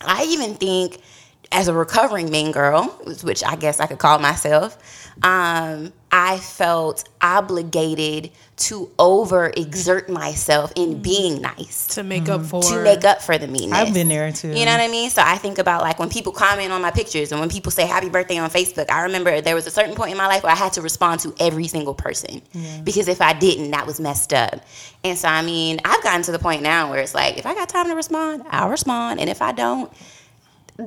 I 0.00 0.24
even 0.24 0.54
think 0.54 1.00
as 1.50 1.68
a 1.68 1.72
recovering 1.74 2.30
mean 2.30 2.52
girl, 2.52 2.84
which 3.22 3.42
I 3.44 3.56
guess 3.56 3.80
I 3.80 3.86
could 3.86 3.98
call 3.98 4.18
myself, 4.18 4.76
um, 5.22 5.92
I 6.12 6.38
felt 6.38 7.08
obligated 7.20 8.30
to 8.58 8.90
overexert 8.98 10.08
myself 10.08 10.72
in 10.74 10.94
mm-hmm. 10.94 11.02
being 11.02 11.40
nice 11.40 11.86
to 11.88 12.02
make 12.02 12.28
up 12.28 12.40
mm-hmm. 12.40 12.48
for 12.48 12.62
to 12.62 12.82
make 12.82 13.04
up 13.04 13.22
for 13.22 13.38
the 13.38 13.46
meanness. 13.46 13.78
I've 13.78 13.94
been 13.94 14.08
there 14.08 14.30
too. 14.32 14.48
You 14.48 14.64
know 14.64 14.72
what 14.72 14.80
I 14.80 14.88
mean? 14.88 15.10
So 15.10 15.22
I 15.24 15.36
think 15.38 15.58
about 15.58 15.82
like 15.82 15.98
when 15.98 16.08
people 16.08 16.32
comment 16.32 16.72
on 16.72 16.82
my 16.82 16.90
pictures 16.90 17.32
and 17.32 17.40
when 17.40 17.48
people 17.48 17.70
say 17.70 17.86
happy 17.86 18.08
birthday 18.08 18.38
on 18.38 18.50
Facebook. 18.50 18.90
I 18.90 19.02
remember 19.02 19.40
there 19.40 19.54
was 19.54 19.66
a 19.66 19.70
certain 19.70 19.94
point 19.94 20.10
in 20.10 20.16
my 20.16 20.26
life 20.26 20.42
where 20.42 20.52
I 20.52 20.56
had 20.56 20.72
to 20.74 20.82
respond 20.82 21.20
to 21.20 21.34
every 21.40 21.68
single 21.68 21.94
person 21.94 22.42
because 22.84 23.08
if 23.08 23.20
I 23.20 23.32
didn't, 23.32 23.70
that 23.70 23.86
was 23.86 24.00
messed 24.00 24.32
up. 24.32 24.64
And 25.04 25.16
so 25.16 25.28
I 25.28 25.42
mean, 25.42 25.78
I've 25.84 26.02
gotten 26.02 26.22
to 26.22 26.32
the 26.32 26.38
point 26.38 26.62
now 26.62 26.90
where 26.90 27.00
it's 27.00 27.14
like 27.14 27.38
if 27.38 27.46
I 27.46 27.54
got 27.54 27.68
time 27.68 27.86
to 27.86 27.94
respond, 27.94 28.42
I'll 28.50 28.70
respond, 28.70 29.20
and 29.20 29.30
if 29.30 29.40
I 29.40 29.52
don't, 29.52 29.92
then 29.92 30.17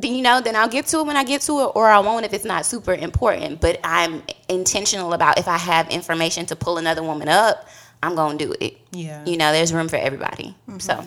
you 0.01 0.21
know, 0.21 0.39
then 0.41 0.55
I'll 0.55 0.69
get 0.69 0.88
to 0.88 1.00
it 1.00 1.05
when 1.05 1.17
I 1.17 1.24
get 1.24 1.41
to 1.43 1.62
it, 1.62 1.71
or 1.75 1.88
I 1.88 2.00
won't 2.00 2.25
if 2.25 2.33
it's 2.33 2.45
not 2.45 2.65
super 2.65 2.93
important. 2.93 3.60
But 3.60 3.79
I'm 3.83 4.24
intentional 4.48 5.13
about 5.13 5.38
if 5.38 5.48
I 5.48 5.57
have 5.57 5.89
information 5.89 6.45
to 6.48 6.55
pull 6.55 6.77
another 6.77 7.03
woman 7.03 7.27
up, 7.27 7.67
I'm 8.01 8.15
gonna 8.15 8.38
do 8.38 8.55
it. 8.60 8.77
Yeah. 8.91 9.24
You 9.25 9.38
know, 9.38 9.51
there's 9.51 9.74
room 9.74 9.89
for 9.89 9.98
everybody. 9.98 10.55
So 10.79 11.05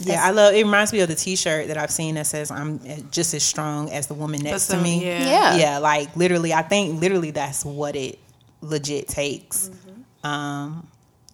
Yeah, 0.00 0.24
I 0.24 0.30
love. 0.30 0.54
It 0.54 0.64
reminds 0.64 0.92
me 0.92 1.00
of 1.00 1.08
the 1.08 1.14
T-shirt 1.14 1.68
that 1.68 1.76
I've 1.76 1.90
seen 1.90 2.16
that 2.16 2.26
says 2.26 2.50
"I'm 2.50 2.80
just 3.10 3.34
as 3.34 3.42
strong 3.42 3.90
as 3.90 4.06
the 4.06 4.14
woman 4.14 4.42
next 4.42 4.68
to 4.68 4.80
me." 4.80 5.04
yeah. 5.04 5.24
yeah. 5.24 5.56
yeah, 5.56 5.78
like 5.78 6.14
literally, 6.16 6.52
I 6.52 6.62
think 6.62 7.00
literally 7.00 7.30
that's 7.30 7.64
what 7.64 7.94
it 7.94 8.18
legit 8.60 9.08
takes. 9.08 9.68
Mm-hmm. 9.68 10.26
Um, 10.26 10.88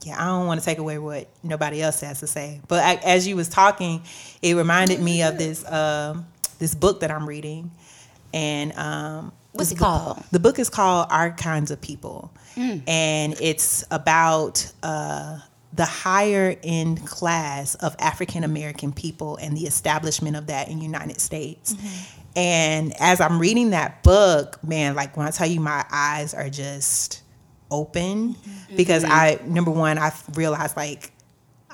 yeah, 0.05 0.21
I 0.21 0.27
don't 0.27 0.47
want 0.47 0.61
to 0.61 0.65
take 0.65 0.79
away 0.79 0.99
what 0.99 1.29
nobody 1.43 1.81
else 1.81 2.01
has 2.01 2.21
to 2.21 2.27
say, 2.27 2.61
but 2.69 2.83
I, 2.83 2.95
as 2.97 3.27
you 3.27 3.37
was 3.37 3.49
talking, 3.49 4.03
it 4.43 4.55
reminded 4.55 5.01
me 5.01 5.23
of 5.23 5.39
this 5.39 5.65
um, 5.71 6.27
this 6.62 6.75
book 6.76 7.00
that 7.00 7.11
I'm 7.11 7.26
reading, 7.28 7.71
and 8.33 8.73
um, 8.78 9.33
What's 9.52 9.73
it 9.73 9.78
book- 9.78 9.87
called? 9.88 10.25
The 10.31 10.38
book 10.40 10.59
is 10.59 10.71
called 10.71 11.09
Our 11.11 11.33
Kinds 11.33 11.71
of 11.71 11.81
People, 11.81 12.33
Mm. 12.57 12.83
and 12.87 13.35
it's 13.40 13.83
about 13.90 14.71
uh, 14.83 15.38
the 15.75 15.85
higher 15.87 16.54
end 16.62 17.07
class 17.07 17.75
of 17.76 17.97
African 17.99 18.45
American 18.45 18.92
people 18.92 19.37
and 19.38 19.57
the 19.57 19.62
establishment 19.66 20.37
of 20.37 20.47
that 20.49 20.69
in 20.69 20.78
the 20.78 20.85
United 20.85 21.19
States. 21.21 21.73
Mm-hmm. 21.75 22.19
And 22.37 22.92
as 23.00 23.21
I'm 23.21 23.38
reading 23.38 23.71
that 23.71 24.02
book, 24.02 24.62
man, 24.62 24.95
like 24.95 25.16
when 25.16 25.26
I 25.26 25.31
tell 25.31 25.47
you 25.47 25.61
my 25.61 25.85
eyes 25.90 26.35
are 26.35 26.49
just 26.50 27.23
open 27.71 28.35
Mm-hmm. 28.35 28.76
because 28.76 29.02
I 29.04 29.38
number 29.47 29.71
one, 29.71 29.97
I've 29.99 30.23
realized 30.37 30.76
like 30.76 31.11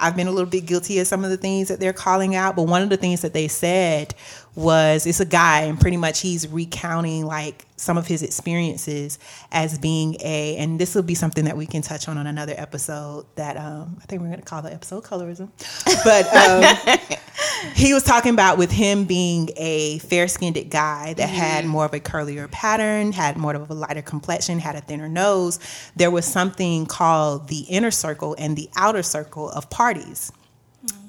I've 0.00 0.14
been 0.14 0.28
a 0.28 0.30
little 0.30 0.48
bit 0.48 0.64
guilty 0.64 1.00
of 1.00 1.08
some 1.08 1.24
of 1.24 1.30
the 1.30 1.36
things 1.36 1.66
that 1.68 1.80
they're 1.80 1.92
calling 1.92 2.36
out, 2.36 2.54
but 2.54 2.62
one 2.68 2.82
of 2.82 2.88
the 2.88 2.96
things 2.96 3.22
that 3.22 3.32
they 3.34 3.48
said 3.48 4.14
was 4.58 5.06
it's 5.06 5.20
a 5.20 5.24
guy 5.24 5.62
and 5.62 5.80
pretty 5.80 5.96
much 5.96 6.20
he's 6.20 6.48
recounting 6.48 7.24
like 7.24 7.64
some 7.76 7.96
of 7.96 8.08
his 8.08 8.24
experiences 8.24 9.16
as 9.52 9.78
being 9.78 10.16
a 10.20 10.56
and 10.56 10.80
this 10.80 10.96
will 10.96 11.04
be 11.04 11.14
something 11.14 11.44
that 11.44 11.56
we 11.56 11.64
can 11.64 11.80
touch 11.80 12.08
on 12.08 12.18
on 12.18 12.26
another 12.26 12.54
episode 12.56 13.24
that 13.36 13.56
um, 13.56 13.96
I 14.02 14.06
think 14.06 14.20
we're 14.20 14.28
going 14.28 14.40
to 14.40 14.44
call 14.44 14.62
the 14.62 14.72
episode 14.72 15.04
colorism. 15.04 15.50
But 16.04 16.26
um, 16.34 17.08
he 17.74 17.94
was 17.94 18.02
talking 18.02 18.32
about 18.32 18.58
with 18.58 18.70
him 18.70 19.04
being 19.04 19.50
a 19.56 19.98
fair-skinned 19.98 20.70
guy 20.70 21.14
that 21.14 21.28
had 21.28 21.64
more 21.64 21.84
of 21.84 21.94
a 21.94 22.00
curlier 22.00 22.50
pattern, 22.50 23.12
had 23.12 23.36
more 23.36 23.54
of 23.54 23.70
a 23.70 23.74
lighter 23.74 24.02
complexion, 24.02 24.58
had 24.58 24.74
a 24.74 24.80
thinner 24.80 25.08
nose. 25.08 25.58
There 25.96 26.10
was 26.10 26.24
something 26.24 26.86
called 26.86 27.48
the 27.48 27.60
inner 27.60 27.90
circle 27.90 28.34
and 28.38 28.56
the 28.56 28.68
outer 28.76 29.02
circle 29.02 29.50
of 29.50 29.70
parties. 29.70 30.32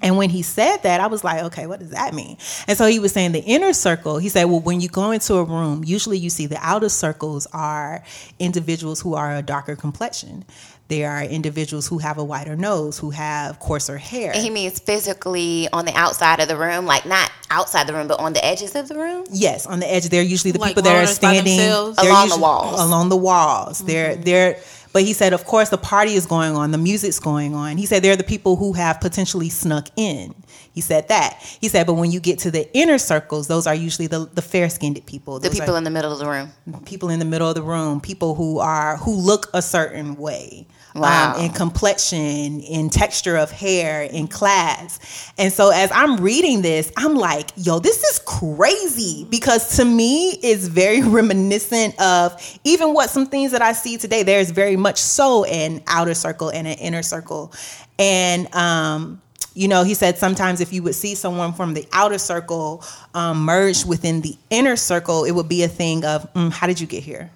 And 0.01 0.17
when 0.17 0.29
he 0.29 0.41
said 0.41 0.77
that, 0.83 1.01
I 1.01 1.07
was 1.07 1.23
like, 1.23 1.43
okay, 1.45 1.67
what 1.67 1.79
does 1.79 1.91
that 1.91 2.13
mean? 2.13 2.37
And 2.67 2.77
so 2.77 2.87
he 2.87 2.99
was 2.99 3.11
saying 3.11 3.33
the 3.33 3.43
inner 3.43 3.73
circle, 3.73 4.17
he 4.17 4.29
said, 4.29 4.45
well, 4.45 4.61
when 4.61 4.79
you 4.81 4.87
go 4.87 5.11
into 5.11 5.35
a 5.35 5.43
room, 5.43 5.83
usually 5.85 6.17
you 6.17 6.29
see 6.29 6.45
the 6.45 6.59
outer 6.61 6.89
circles 6.89 7.47
are 7.53 8.03
individuals 8.39 9.01
who 9.01 9.15
are 9.15 9.35
a 9.35 9.41
darker 9.41 9.75
complexion. 9.75 10.45
There 10.89 11.11
are 11.11 11.23
individuals 11.23 11.87
who 11.87 11.99
have 11.99 12.17
a 12.17 12.23
wider 12.23 12.55
nose, 12.55 12.97
who 12.97 13.11
have 13.11 13.59
coarser 13.59 13.97
hair. 13.97 14.33
He 14.33 14.49
means 14.49 14.79
physically 14.79 15.67
on 15.71 15.85
the 15.85 15.93
outside 15.95 16.39
of 16.39 16.47
the 16.47 16.57
room, 16.57 16.87
like 16.87 17.05
not 17.05 17.29
outside 17.51 17.85
the 17.85 17.93
room, 17.93 18.07
but 18.07 18.19
on 18.19 18.33
the 18.33 18.43
edges 18.43 18.75
of 18.75 18.87
the 18.87 18.95
room. 18.95 19.23
Yes, 19.31 19.67
on 19.67 19.81
the 19.81 19.91
edge. 19.91 20.09
They're 20.09 20.23
usually 20.23 20.51
the 20.51 20.57
Like 20.57 20.69
people 20.69 20.81
that 20.83 21.03
are 21.03 21.05
standing 21.05 21.57
themselves? 21.57 21.97
they're 21.97 22.09
Along 22.09 22.29
the 22.29 22.39
walls. 22.39 22.81
Along 22.81 23.09
the 23.09 23.17
walls. 23.17 23.79
They're 23.79 24.13
mm-hmm. 24.13 24.21
they're. 24.23 24.59
But 24.91 25.03
he 25.03 25.13
said, 25.13 25.33
of 25.33 25.45
course, 25.45 25.69
the 25.69 25.77
party 25.77 26.13
is 26.13 26.25
going 26.25 26.55
on, 26.55 26.71
the 26.71 26.77
music's 26.77 27.19
going 27.19 27.53
on. 27.53 27.77
He 27.77 27.85
said 27.85 28.03
they're 28.03 28.15
the 28.15 28.23
people 28.23 28.55
who 28.55 28.73
have 28.73 28.99
potentially 28.99 29.49
snuck 29.49 29.87
in. 29.95 30.33
He 30.73 30.81
said 30.81 31.07
that. 31.09 31.37
He 31.61 31.67
said, 31.67 31.85
but 31.85 31.93
when 31.93 32.11
you 32.11 32.19
get 32.19 32.39
to 32.39 32.51
the 32.51 32.71
inner 32.75 32.97
circles, 32.97 33.47
those 33.47 33.67
are 33.67 33.75
usually 33.75 34.07
the, 34.07 34.29
the 34.33 34.41
fair 34.41 34.69
skinned 34.69 35.03
people. 35.05 35.39
The 35.39 35.49
people 35.49 35.75
in 35.75 35.83
the 35.83 35.89
middle 35.91 36.11
of 36.11 36.19
the 36.19 36.27
room. 36.27 36.51
people 36.85 37.09
in 37.09 37.19
the 37.19 37.25
middle 37.25 37.47
of 37.47 37.55
the 37.55 37.61
room, 37.61 38.01
people 38.01 38.33
who 38.35 38.59
are 38.59 38.97
who 38.97 39.13
look 39.13 39.49
a 39.53 39.61
certain 39.61 40.15
way. 40.15 40.67
Wow. 40.95 41.35
Um, 41.35 41.45
in 41.45 41.51
complexion, 41.51 42.61
in 42.61 42.89
texture 42.89 43.37
of 43.37 43.51
hair, 43.51 44.03
in 44.03 44.27
class. 44.27 45.31
And 45.37 45.53
so 45.53 45.69
as 45.69 45.91
I'm 45.91 46.17
reading 46.17 46.63
this, 46.63 46.91
I'm 46.97 47.15
like, 47.15 47.51
yo, 47.55 47.79
this 47.79 48.03
is 48.03 48.19
crazy 48.25 49.27
because 49.29 49.77
to 49.77 49.85
me 49.85 50.31
it's 50.41 50.67
very 50.67 51.01
reminiscent 51.07 51.99
of 52.01 52.59
even 52.63 52.93
what 52.93 53.09
some 53.11 53.27
things 53.27 53.51
that 53.51 53.61
I 53.61 53.73
see 53.73 53.97
today. 53.97 54.23
There's 54.23 54.49
very 54.49 54.75
much 54.75 54.99
so 54.99 55.43
an 55.43 55.83
outer 55.87 56.15
circle 56.15 56.49
and 56.49 56.67
an 56.67 56.77
inner 56.79 57.03
circle. 57.03 57.53
And 57.99 58.53
um 58.55 59.21
you 59.59 59.67
know, 59.67 59.83
he 59.83 59.93
said 59.93 60.17
sometimes 60.17 60.61
if 60.61 60.71
you 60.71 60.83
would 60.83 60.95
see 60.95 61.15
someone 61.15 61.51
from 61.53 61.73
the 61.73 61.85
outer 61.91 62.17
circle 62.17 62.83
um, 63.13 63.41
merged 63.43 63.87
within 63.87 64.21
the 64.21 64.37
inner 64.49 64.75
circle, 64.75 65.25
it 65.25 65.31
would 65.31 65.49
be 65.49 65.63
a 65.63 65.67
thing 65.67 66.05
of, 66.05 66.31
mm, 66.33 66.51
how 66.51 66.65
did 66.67 66.79
you 66.79 66.87
get 66.87 67.03
here? 67.03 67.29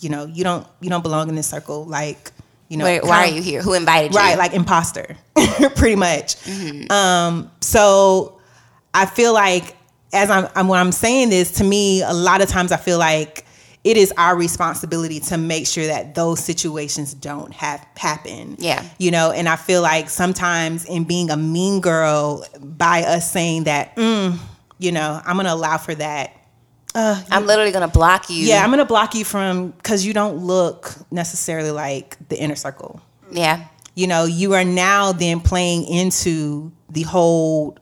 You 0.00 0.08
know, 0.08 0.24
you 0.26 0.42
don't 0.42 0.66
you 0.80 0.90
don't 0.90 1.02
belong 1.02 1.28
in 1.28 1.36
this 1.36 1.46
circle. 1.46 1.84
Like, 1.84 2.32
you 2.72 2.78
know, 2.78 2.86
Wait, 2.86 3.04
why 3.04 3.24
are 3.24 3.30
you 3.30 3.42
here? 3.42 3.60
Who 3.60 3.74
invited 3.74 4.14
you? 4.14 4.18
Right, 4.18 4.38
like 4.38 4.54
imposter, 4.54 5.14
pretty 5.76 5.94
much. 5.94 6.36
Mm-hmm. 6.36 6.90
Um, 6.90 7.50
so 7.60 8.40
I 8.94 9.04
feel 9.04 9.34
like 9.34 9.76
as 10.14 10.30
I'm, 10.30 10.48
I'm 10.54 10.68
when 10.68 10.80
I'm 10.80 10.90
saying 10.90 11.28
this, 11.28 11.52
to 11.58 11.64
me, 11.64 12.00
a 12.00 12.14
lot 12.14 12.40
of 12.40 12.48
times 12.48 12.72
I 12.72 12.78
feel 12.78 12.98
like 12.98 13.44
it 13.84 13.98
is 13.98 14.10
our 14.16 14.34
responsibility 14.38 15.20
to 15.20 15.36
make 15.36 15.66
sure 15.66 15.86
that 15.86 16.14
those 16.14 16.40
situations 16.40 17.12
don't 17.12 17.52
have 17.52 17.86
happen. 17.94 18.56
Yeah. 18.58 18.82
You 18.96 19.10
know, 19.10 19.32
and 19.32 19.50
I 19.50 19.56
feel 19.56 19.82
like 19.82 20.08
sometimes 20.08 20.86
in 20.86 21.04
being 21.04 21.28
a 21.28 21.36
mean 21.36 21.82
girl, 21.82 22.42
by 22.58 23.02
us 23.02 23.30
saying 23.30 23.64
that, 23.64 23.96
mm, 23.96 24.38
you 24.78 24.92
know, 24.92 25.20
I'm 25.26 25.36
gonna 25.36 25.52
allow 25.52 25.76
for 25.76 25.94
that. 25.96 26.41
Uh, 26.94 27.22
I'm 27.30 27.46
literally 27.46 27.72
gonna 27.72 27.88
block 27.88 28.28
you. 28.28 28.46
Yeah, 28.46 28.62
I'm 28.62 28.70
gonna 28.70 28.84
block 28.84 29.14
you 29.14 29.24
from 29.24 29.70
because 29.70 30.04
you 30.04 30.12
don't 30.12 30.38
look 30.38 30.94
necessarily 31.10 31.70
like 31.70 32.16
the 32.28 32.38
inner 32.38 32.56
circle 32.56 33.00
yeah. 33.32 33.66
you 33.94 34.06
know 34.06 34.24
you 34.24 34.54
are 34.54 34.64
now 34.64 35.12
then 35.12 35.40
playing 35.40 35.84
into 35.86 36.72
the 36.90 37.02
whole 37.02 37.76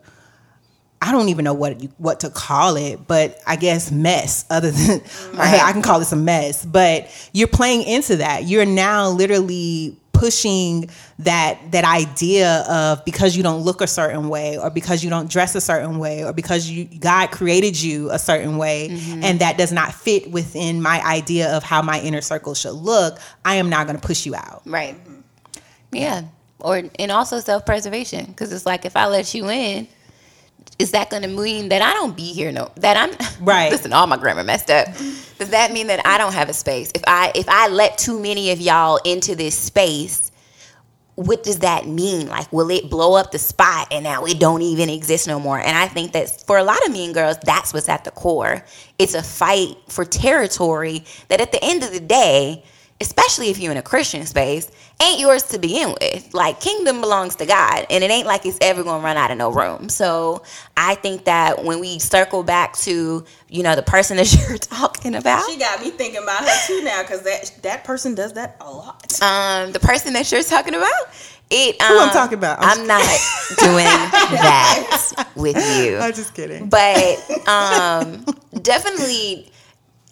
I 1.02 1.12
don't 1.12 1.30
even 1.30 1.46
know 1.46 1.54
what 1.54 1.80
you, 1.80 1.88
what 1.96 2.20
to 2.20 2.28
call 2.28 2.76
it, 2.76 3.06
but 3.06 3.40
I 3.46 3.56
guess 3.56 3.90
mess. 3.90 4.44
Other 4.50 4.70
than 4.70 5.00
I 5.38 5.72
can 5.72 5.80
call 5.80 5.98
this 5.98 6.12
a 6.12 6.16
mess, 6.16 6.62
but 6.62 7.08
you're 7.32 7.48
playing 7.48 7.84
into 7.84 8.16
that. 8.16 8.44
You're 8.44 8.66
now 8.66 9.08
literally 9.08 9.96
pushing 10.20 10.90
that 11.18 11.58
that 11.72 11.84
idea 11.84 12.62
of 12.68 13.02
because 13.06 13.34
you 13.34 13.42
don't 13.42 13.62
look 13.62 13.80
a 13.80 13.86
certain 13.86 14.28
way, 14.28 14.58
or 14.58 14.68
because 14.68 15.02
you 15.02 15.08
don't 15.08 15.30
dress 15.30 15.54
a 15.54 15.62
certain 15.62 15.98
way, 15.98 16.22
or 16.22 16.34
because 16.34 16.68
you 16.68 16.84
God 16.84 17.30
created 17.30 17.80
you 17.80 18.10
a 18.10 18.18
certain 18.18 18.58
way, 18.58 18.90
mm-hmm. 18.90 19.24
and 19.24 19.40
that 19.40 19.56
does 19.56 19.72
not 19.72 19.94
fit 19.94 20.30
within 20.30 20.82
my 20.82 21.00
idea 21.06 21.56
of 21.56 21.62
how 21.62 21.80
my 21.80 21.98
inner 22.00 22.20
circle 22.20 22.52
should 22.52 22.74
look. 22.74 23.18
I 23.46 23.54
am 23.54 23.70
not 23.70 23.86
going 23.86 23.98
to 23.98 24.06
push 24.06 24.26
you 24.26 24.34
out. 24.34 24.60
Right. 24.66 24.94
Yeah. 25.90 26.24
Or 26.58 26.82
and 26.98 27.10
also 27.10 27.40
self 27.40 27.64
preservation 27.64 28.26
because 28.26 28.52
it's 28.52 28.66
like 28.66 28.84
if 28.84 28.98
I 28.98 29.06
let 29.06 29.32
you 29.32 29.48
in, 29.48 29.88
is 30.78 30.92
that 30.92 31.10
going 31.10 31.22
to 31.22 31.28
mean 31.28 31.68
that 31.68 31.82
I 31.82 31.92
don't 31.92 32.16
be 32.16 32.32
here? 32.32 32.52
No, 32.52 32.70
that 32.76 32.96
I'm 32.96 33.44
Right. 33.44 33.70
Listen, 33.72 33.92
all 33.92 34.06
my 34.06 34.16
grammar 34.16 34.44
messed 34.44 34.70
up. 34.70 34.86
Does 35.38 35.50
that 35.50 35.72
mean 35.72 35.88
that 35.88 36.06
I 36.06 36.18
don't 36.18 36.34
have 36.34 36.48
a 36.48 36.54
space? 36.54 36.90
If 36.94 37.02
I 37.06 37.32
if 37.34 37.48
I 37.48 37.68
let 37.68 37.98
too 37.98 38.18
many 38.18 38.50
of 38.50 38.60
y'all 38.60 38.98
into 39.04 39.34
this 39.34 39.56
space, 39.56 40.30
what 41.16 41.42
does 41.42 41.58
that 41.58 41.86
mean? 41.86 42.28
Like, 42.28 42.50
will 42.50 42.70
it 42.70 42.88
blow 42.88 43.14
up 43.14 43.30
the 43.30 43.38
spot 43.38 43.88
and 43.90 44.04
now 44.04 44.24
it 44.24 44.40
don't 44.40 44.62
even 44.62 44.88
exist 44.88 45.26
no 45.26 45.38
more? 45.38 45.58
And 45.58 45.76
I 45.76 45.86
think 45.86 46.12
that 46.12 46.44
for 46.46 46.56
a 46.56 46.64
lot 46.64 46.84
of 46.86 46.92
mean 46.92 47.12
girls, 47.12 47.36
that's 47.44 47.74
what's 47.74 47.88
at 47.88 48.04
the 48.04 48.10
core. 48.10 48.64
It's 48.98 49.14
a 49.14 49.22
fight 49.22 49.76
for 49.88 50.06
territory 50.06 51.04
that 51.28 51.40
at 51.40 51.52
the 51.52 51.62
end 51.62 51.82
of 51.82 51.92
the 51.92 52.00
day, 52.00 52.64
especially 53.00 53.50
if 53.50 53.58
you're 53.58 53.72
in 53.72 53.78
a 53.78 53.82
Christian 53.82 54.26
space, 54.26 54.70
ain't 55.02 55.18
yours 55.18 55.42
to 55.44 55.58
begin 55.58 55.94
with. 56.00 56.32
Like 56.34 56.60
kingdom 56.60 57.00
belongs 57.00 57.36
to 57.36 57.46
God, 57.46 57.86
and 57.90 58.04
it 58.04 58.10
ain't 58.10 58.26
like 58.26 58.44
it's 58.46 58.58
ever 58.60 58.82
gonna 58.84 59.02
run 59.02 59.16
out 59.16 59.30
of 59.30 59.38
no 59.38 59.50
room. 59.52 59.88
So 59.88 60.42
I 60.76 60.94
think 60.96 61.24
that 61.24 61.64
when 61.64 61.80
we 61.80 61.98
circle 61.98 62.42
back 62.42 62.76
to 62.78 63.24
you 63.48 63.62
know 63.62 63.74
the 63.76 63.82
person 63.82 64.16
that 64.18 64.32
you're 64.48 64.58
talking 64.58 65.14
about, 65.14 65.48
She 65.50 65.58
got 65.58 65.80
me 65.82 65.90
thinking 65.90 66.22
about 66.22 66.44
her 66.44 66.66
too 66.66 66.82
now 66.84 67.02
because 67.02 67.22
that 67.22 67.50
that 67.62 67.84
person 67.84 68.14
does 68.14 68.34
that 68.34 68.56
a 68.60 68.70
lot. 68.70 69.20
um, 69.22 69.72
the 69.72 69.80
person 69.80 70.12
that 70.14 70.30
you're 70.30 70.42
talking 70.42 70.74
about, 70.74 70.90
it. 71.50 71.80
Um, 71.80 71.88
Who 71.88 71.98
I'm 72.00 72.10
talking 72.10 72.38
about? 72.38 72.58
I'm 72.60 72.80
I'm, 72.80 72.86
not 72.86 73.02
doing 73.58 73.84
that 73.84 75.26
with 75.36 75.56
you. 75.56 75.98
I'm 75.98 76.12
just 76.12 76.34
kidding. 76.34 76.68
but 76.68 77.48
um, 77.48 78.24
definitely 78.62 79.49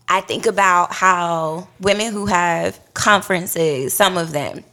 i 0.09 0.21
think 0.21 0.47
about 0.47 0.93
how 0.93 1.69
women 1.81 2.13
who 2.13 2.27
have 2.27 2.81
conferences 2.95 3.93
some 3.95 4.17
of 4.17 4.33
them 4.33 4.65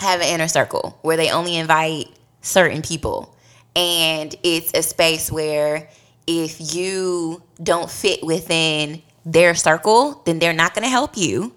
have 0.00 0.20
an 0.20 0.28
inner 0.28 0.48
circle 0.48 0.98
where 1.02 1.16
they 1.16 1.30
only 1.30 1.56
invite 1.56 2.08
certain 2.42 2.82
people. 2.82 3.34
And 3.76 4.34
it's 4.42 4.72
a 4.74 4.82
space 4.82 5.30
where 5.30 5.88
if 6.26 6.74
you 6.74 7.42
don't 7.62 7.90
fit 7.90 8.24
within 8.24 9.02
their 9.26 9.54
circle 9.54 10.22
then 10.24 10.38
they're 10.38 10.54
not 10.54 10.74
going 10.74 10.82
to 10.82 10.88
help 10.88 11.16
you 11.16 11.54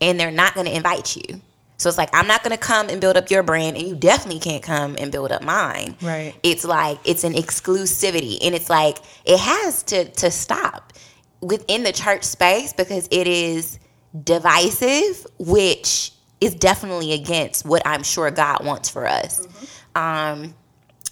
and 0.00 0.18
they're 0.18 0.32
not 0.32 0.54
going 0.54 0.66
to 0.66 0.74
invite 0.74 1.16
you. 1.16 1.40
So 1.76 1.88
it's 1.88 1.98
like 1.98 2.10
i'm 2.12 2.26
not 2.26 2.42
going 2.42 2.56
to 2.56 2.62
come 2.62 2.88
and 2.88 3.00
build 3.00 3.16
up 3.16 3.30
your 3.30 3.42
brand 3.42 3.76
and 3.76 3.86
you 3.86 3.94
definitely 3.94 4.40
can't 4.40 4.62
come 4.62 4.96
and 4.98 5.12
build 5.12 5.30
up 5.32 5.42
mine. 5.42 5.96
Right. 6.02 6.34
it's 6.42 6.64
like 6.64 6.98
it's 7.04 7.24
an 7.24 7.34
exclusivity 7.34 8.38
and 8.42 8.54
it's 8.54 8.70
like 8.70 8.98
it 9.24 9.38
has 9.38 9.82
to 9.84 10.04
to 10.04 10.30
stop 10.30 10.92
within 11.44 11.82
the 11.82 11.92
church 11.92 12.24
space 12.24 12.72
because 12.72 13.06
it 13.10 13.26
is 13.26 13.78
divisive 14.24 15.26
which 15.38 16.12
is 16.40 16.54
definitely 16.54 17.12
against 17.12 17.64
what 17.66 17.82
i'm 17.84 18.02
sure 18.02 18.30
god 18.30 18.64
wants 18.64 18.88
for 18.88 19.06
us. 19.06 19.46
Um 19.94 20.54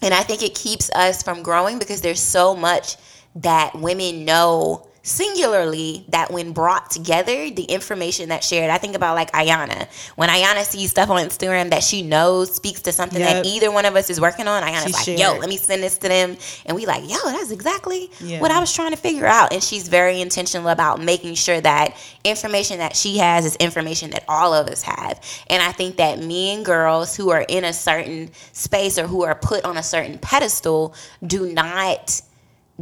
and 0.01 0.15
i 0.15 0.23
think 0.23 0.43
it 0.43 0.55
keeps 0.55 0.91
us 0.91 1.23
from 1.23 1.43
growing 1.43 1.79
because 1.79 2.01
there's 2.01 2.21
so 2.21 2.57
much 2.57 2.97
that 3.37 3.75
women 3.75 4.25
know 4.25 4.87
singularly 5.03 6.05
that 6.09 6.31
when 6.31 6.53
brought 6.53 6.91
together 6.91 7.51
the 7.51 7.65
information 7.65 8.29
that's 8.29 8.47
shared 8.47 8.71
i 8.71 8.79
think 8.79 8.95
about 8.95 9.17
like 9.17 9.31
ayana. 9.33 9.89
When 10.15 10.29
ayana 10.29 10.63
sees 10.65 10.91
stuff 10.91 11.11
on 11.11 11.27
instagram 11.27 11.71
that 11.71 11.83
she 11.83 12.03
knows 12.03 12.55
speaks 12.55 12.83
to 12.83 12.93
something 12.93 13.19
that 13.19 13.45
either 13.45 13.71
one 13.73 13.85
of 13.85 13.97
us 13.97 14.11
is 14.11 14.21
working 14.21 14.47
on 14.47 14.63
ayana's 14.63 14.97
She 15.03 15.13
like 15.13 15.21
yo 15.21 15.39
let 15.39 15.49
me 15.49 15.57
send 15.57 15.83
this 15.83 15.99
to 15.99 16.09
them. 16.09 16.37
And 16.67 16.77
we 16.77 16.87
like 16.87 17.03
yo 17.03 17.17
that's 17.25 17.51
exactly 17.51 18.11
Yeah. 18.21 18.41
what 18.41 18.51
i 18.53 18.61
was 18.61 18.73
trying 18.73 18.93
to 18.93 18.97
figure 18.97 19.27
out. 19.27 19.53
And 19.53 19.63
she's 19.63 19.89
very 19.89 20.21
intentional 20.21 20.69
about 20.69 21.01
making 21.01 21.35
sure 21.35 21.61
that 21.61 21.97
information 22.25 22.79
that 22.79 22.95
she 22.95 23.19
has 23.19 23.45
is 23.45 23.57
information 23.57 24.11
that 24.11 24.25
all 24.29 24.55
of 24.55 24.69
us 24.69 24.83
have. 24.83 25.21
And 25.49 25.63
i 25.63 25.73
think 25.73 25.97
that 25.97 26.21
men 26.21 26.63
girls 26.63 27.17
who 27.17 27.31
are 27.31 27.45
in 27.49 27.65
a 27.65 27.73
certain 27.73 28.31
space 28.53 28.99
or 28.99 29.07
who 29.09 29.25
are 29.25 29.35
put 29.35 29.65
on 29.65 29.77
a 29.77 29.83
certain 29.83 30.19
pedestal 30.19 30.95
do 31.27 31.53
not 31.53 32.21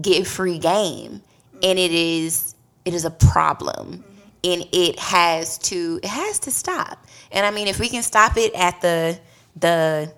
get 0.00 0.26
free 0.26 0.58
game 0.58 1.22
and 1.62 1.78
it 1.78 1.92
is 1.92 2.54
it 2.84 2.94
is 2.94 3.04
a 3.04 3.10
problem 3.10 4.04
and 4.44 4.66
it 4.72 4.98
has 4.98 5.58
to 5.58 6.00
it 6.02 6.08
has 6.08 6.38
to 6.40 6.50
stop 6.50 7.06
and 7.32 7.44
i 7.46 7.50
mean 7.50 7.68
if 7.68 7.78
we 7.78 7.88
can 7.88 8.02
stop 8.02 8.36
it 8.36 8.52
at 8.54 8.80
the 8.80 9.18
the 9.56 10.12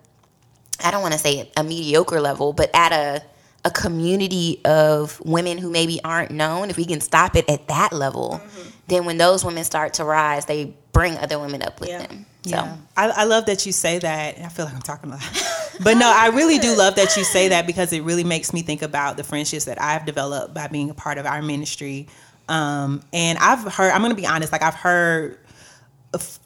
i 0.85 0.91
don't 0.91 1.03
want 1.03 1.13
to 1.13 1.19
say 1.19 1.51
a 1.57 1.65
mediocre 1.65 2.21
level 2.21 2.53
but 2.53 2.71
at 2.75 2.93
a 2.93 3.23
a 3.65 3.71
community 3.71 4.61
of 4.65 5.21
women 5.25 5.57
who 5.57 5.71
maybe 5.71 6.01
aren't 6.03 6.33
known 6.33 6.69
if 6.69 6.77
we 6.77 6.85
can 6.85 7.01
stop 7.01 7.37
it 7.37 7.49
at 7.49 7.69
that 7.69 7.93
level 7.93 8.41
mm-hmm. 8.43 8.69
then 8.89 9.05
when 9.05 9.19
those 9.19 9.45
women 9.45 9.63
start 9.65 9.95
to 9.95 10.05
rise 10.05 10.47
they 10.47 10.75
bring 10.93 11.17
other 11.19 11.39
women 11.39 11.63
up 11.63 11.81
with 11.81 11.89
Yeah. 11.89 12.07
them 12.07 12.27
so 12.45 12.57
Yeah. 12.57 12.77
I, 12.97 13.09
I 13.09 13.25
love 13.25 13.47
that 13.47 13.65
you 13.67 13.73
say 13.73 14.01
that. 14.01 14.37
I 14.39 14.49
feel 14.49 14.65
like 14.65 14.75
I'm 14.75 14.83
talking 14.83 15.11
a 15.11 15.15
lot. 15.15 15.23
But 15.81 15.95
no, 15.95 16.13
I 16.15 16.29
really 16.29 16.59
do 16.59 16.77
love 16.77 16.97
that 16.97 17.17
you 17.17 17.25
say 17.25 17.49
that 17.49 17.67
because 17.67 17.93
it 17.93 18.03
really 18.03 18.25
makes 18.25 18.53
me 18.53 18.63
think 18.63 18.83
about 18.83 19.17
the 19.17 19.25
friendships 19.25 19.65
that 19.67 19.81
I've 19.81 20.05
developed 20.05 20.55
by 20.55 20.69
being 20.69 20.91
a 20.91 20.95
part 20.95 21.19
of 21.19 21.27
our 21.27 21.43
ministry. 21.43 22.09
Um, 22.49 23.03
and 23.13 23.39
I've 23.39 23.61
heard, 23.73 23.93
I'm 23.93 24.01
going 24.01 24.11
to 24.11 24.21
be 24.21 24.27
honest, 24.27 24.53
like 24.53 24.63
I've 24.63 24.75
heard 24.75 25.39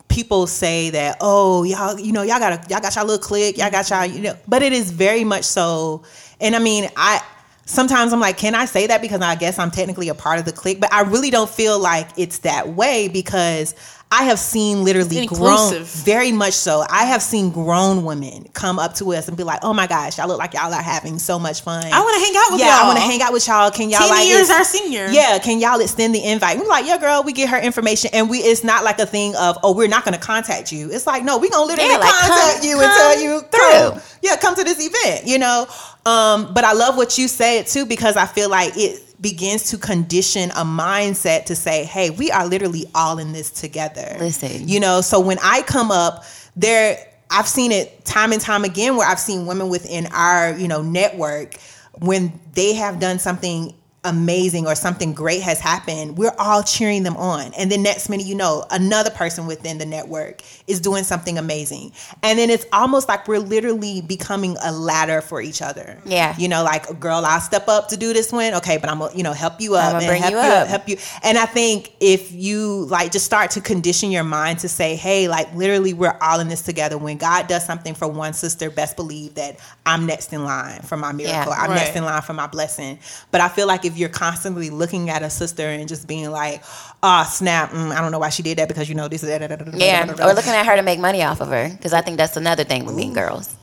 people 0.09 0.47
say 0.47 0.91
that, 0.91 1.17
oh, 1.21 1.65
y'all, 1.65 1.99
you 1.99 2.13
know, 2.13 2.23
y'all 2.23 2.39
got 2.39 2.53
a, 2.53 2.69
y'all 2.69 2.81
got 2.81 2.95
y'all 2.95 3.05
little 3.05 3.23
clique, 3.23 3.59
y'all 3.59 3.71
got 3.71 3.91
y'all, 3.91 4.07
you 4.07 4.21
know, 4.21 4.37
but 4.47 4.63
it 4.63 4.73
is 4.73 4.91
very 4.91 5.25
much 5.25 5.45
so. 5.45 6.03
And 6.41 6.55
I 6.55 6.59
mean, 6.59 6.89
I, 6.97 7.21
sometimes 7.65 8.13
I'm 8.13 8.21
like, 8.21 8.39
can 8.39 8.55
I 8.55 8.65
say 8.65 8.87
that 8.87 9.03
because 9.03 9.21
I 9.21 9.35
guess 9.35 9.59
I'm 9.59 9.71
technically 9.71 10.09
a 10.09 10.15
part 10.15 10.39
of 10.39 10.45
the 10.45 10.53
clique, 10.53 10.81
but 10.81 10.93
I 10.93 11.03
really 11.03 11.31
don't 11.31 11.51
feel 11.51 11.79
like 11.79 12.09
it's 12.17 12.39
that 12.39 12.69
way 12.71 13.09
because 13.09 13.75
I 14.09 14.23
have 14.25 14.39
seen 14.39 14.85
literally 14.85 15.27
grown, 15.27 15.51
Inclusive. 15.75 15.89
very 16.05 16.31
much 16.31 16.53
so. 16.53 16.85
I 16.89 17.07
have 17.07 17.21
seen 17.23 17.51
grown 17.51 18.05
women 18.05 18.47
come 18.53 18.79
up 18.79 18.95
to 18.95 19.13
us 19.13 19.27
and 19.27 19.37
be 19.37 19.43
like, 19.43 19.59
"Oh 19.65 19.73
my 19.75 19.89
gosh, 19.89 20.17
y'all 20.17 20.29
look 20.29 20.39
like 20.39 20.55
y'all 20.55 20.73
are 20.73 20.81
having 20.81 21.19
so 21.19 21.41
much 21.41 21.63
fun. 21.63 21.85
I 21.85 22.01
want 22.01 22.15
to 22.15 22.21
hang 22.25 22.35
out 22.37 22.53
with 22.53 22.61
yeah, 22.61 22.67
y'all. 22.77 22.85
I 22.85 22.87
want 22.87 22.99
to 22.99 23.05
hang 23.05 23.21
out 23.21 23.33
with 23.33 23.47
y'all. 23.49 23.71
Can 23.73 23.91
y'all 23.91 23.99
Ten 24.01 24.11
like 24.11 24.29
years 24.29 24.49
our 24.49 24.63
senior. 24.65 25.09
Yeah, 25.09 25.41
can 25.41 25.59
y'all 25.61 25.81
extend 25.81 26.15
the 26.15 26.25
invite? 26.25 26.57
We're 26.59 26.69
like, 26.69 26.87
yeah, 26.87 26.99
girl, 26.99 27.25
we 27.25 27.33
get 27.33 27.49
her 27.49 27.59
information, 27.59 28.11
and 28.13 28.31
we. 28.31 28.39
It's 28.39 28.63
not 28.63 28.85
like 28.85 29.01
a 29.01 29.07
thing 29.07 29.35
of, 29.35 29.59
oh, 29.65 29.75
we're 29.75 29.89
not 29.89 30.05
going 30.05 30.15
to 30.19 30.25
contact 30.25 30.71
you. 30.71 30.89
It's 30.93 31.07
like, 31.07 31.25
no, 31.25 31.39
we're 31.39 31.51
gonna 31.51 31.67
literally 31.67 31.91
Yeah, 31.91 31.99
like, 31.99 32.11
contact 32.11 32.59
come- 32.61 32.65
you 32.69 32.81
and 32.81 32.93
tell 32.93 33.21
you 33.21 33.41
through. 33.41 33.91
come, 33.91 34.01
yeah, 34.23 34.37
come 34.37 34.55
to 34.55 34.63
this 34.63 34.79
event. 34.81 35.27
You 35.27 35.39
know, 35.41 35.67
um, 36.07 36.55
but 36.55 36.63
I 36.63 36.75
love 36.75 36.97
what 36.97 37.19
you 37.19 37.27
said 37.27 37.67
too 37.67 37.85
because 37.85 38.17
I 38.17 38.27
feel 38.27 38.49
like 38.49 38.77
it 38.77 39.03
begins 39.21 39.71
to 39.71 39.79
condition 39.79 40.51
a 40.51 40.65
mindset 40.65 41.47
to 41.47 41.57
say, 41.57 41.85
hey, 41.85 42.11
we 42.11 42.31
are 42.31 42.47
literally 42.47 42.85
all 42.95 43.19
in 43.19 43.33
this 43.33 43.51
together. 43.51 44.17
Listen. 44.19 44.69
you 44.69 44.81
know, 44.81 45.01
so 45.01 45.21
when 45.21 45.39
I 45.43 45.63
come 45.63 45.91
up, 45.91 46.25
there, 46.57 46.99
I've 47.31 47.49
seen 47.49 47.73
it 47.73 48.05
time 48.05 48.33
and 48.33 48.41
time 48.41 48.65
again 48.65 48.97
where 48.97 49.09
I've 49.09 49.21
seen 49.21 49.47
women 49.47 49.69
within 49.69 50.07
our, 50.07 50.57
you 50.57 50.69
know, 50.69 50.83
network 50.83 51.59
when 51.99 52.39
they 52.55 52.75
have 52.75 52.99
done 52.99 53.19
something 53.19 53.75
amazing 54.07 54.67
or 54.67 54.75
something 54.75 55.13
great 55.13 55.43
has 55.43 55.61
happened, 55.61 56.17
we're 56.17 56.35
all 56.39 56.63
cheering 56.63 57.03
them 57.03 57.17
on. 57.17 57.53
And 57.55 57.71
then 57.71 57.83
next 57.83 58.09
minute, 58.09 58.27
you 58.27 58.35
know, 58.35 58.65
another 58.71 59.11
person 59.11 59.47
within 59.47 59.79
the 59.79 59.87
network 59.87 60.43
is 60.67 60.81
doing 60.81 61.05
something 61.05 61.37
amazing. 61.39 61.93
And 62.23 62.39
then 62.39 62.51
it's 62.51 62.67
almost 62.73 63.09
like 63.09 63.27
we're 63.29 63.41
literally 63.41 64.01
becoming 64.01 64.57
a 64.65 64.73
ladder 64.73 65.21
for 65.21 65.41
each 65.41 65.61
other. 65.61 65.99
Yeah. 66.05 66.35
You 66.39 66.49
know, 66.49 66.65
like, 66.65 66.99
girl, 67.01 67.25
I'll 67.25 67.41
step 67.41 67.69
up 67.69 67.89
to 67.89 67.97
do 67.97 68.13
this 68.13 68.33
one. 68.33 68.55
Okay, 68.55 68.79
but 68.79 68.89
I'm 68.89 69.01
gonna, 69.01 69.15
you 69.15 69.23
know, 69.23 69.33
help 69.33 69.61
you 69.61 69.75
up 69.75 69.95
and 69.95 70.07
bring 70.07 70.23
help 70.23 70.33
you 70.33 70.37
you 70.39 70.43
up. 70.43 70.69
help 70.69 70.89
you. 70.89 70.97
And 71.23 71.39
I 71.39 71.47
think 71.47 71.93
if 72.01 72.33
you 72.33 72.87
like 72.87 73.13
just 73.13 73.25
start 73.25 73.51
to 73.53 73.61
condition 73.61 74.11
your 74.11 74.25
mind 74.25 74.61
to 74.61 74.69
say, 74.69 74.97
hey, 74.97 75.29
like 75.29 75.53
literally 75.55 75.93
we're 75.93 76.17
all 76.21 76.41
in 76.41 76.49
this 76.49 76.63
together. 76.63 76.99
When 76.99 77.17
God 77.17 77.47
does 77.47 77.65
something 77.65 77.95
for 77.95 78.09
one 78.09 78.33
sister, 78.33 78.71
best 78.71 78.97
believe 78.97 79.35
that 79.35 79.59
I'm 79.85 80.07
next 80.07 80.33
in 80.33 80.45
line 80.45 80.81
for 80.83 80.97
my 80.97 81.13
miracle. 81.13 81.53
Yeah. 81.53 81.61
I'm 81.61 81.71
next 81.71 81.97
in 81.97 82.05
line 82.05 82.23
for 82.23 82.33
my 82.33 82.47
blessing. 82.47 82.99
But 83.31 83.41
I 83.41 83.49
feel 83.49 83.67
like 83.67 83.85
if 83.85 83.96
you're 83.97 84.09
constantly 84.09 84.71
looking 84.71 85.11
at 85.11 85.23
a 85.23 85.31
sister 85.31 85.69
and 85.69 85.89
just 85.89 86.07
being 86.07 86.31
like, 86.31 86.63
oh 87.03 87.25
snap, 87.29 87.71
mm, 87.71 87.91
I 87.91 88.01
don't 88.01 88.13
know 88.13 88.19
why 88.19 88.29
she 88.31 88.43
did 88.43 88.59
that 88.59 88.69
because 88.69 88.89
you 88.89 88.95
know 88.95 89.09
this 89.09 89.23
is 89.23 89.31
yeah 89.75 90.05
or 90.11 90.35
looking 90.35 90.53
at 90.53 90.67
her 90.67 90.77
to 90.77 90.83
make 90.83 90.99
money 90.99 91.23
off 91.23 91.41
of 91.41 91.49
her 91.49 91.69
because 91.71 91.93
i 91.93 92.01
think 92.01 92.17
that's 92.17 92.37
another 92.37 92.65
thing 92.65 92.85
with 92.85 92.95
mean 92.95 93.13
girls 93.13 93.55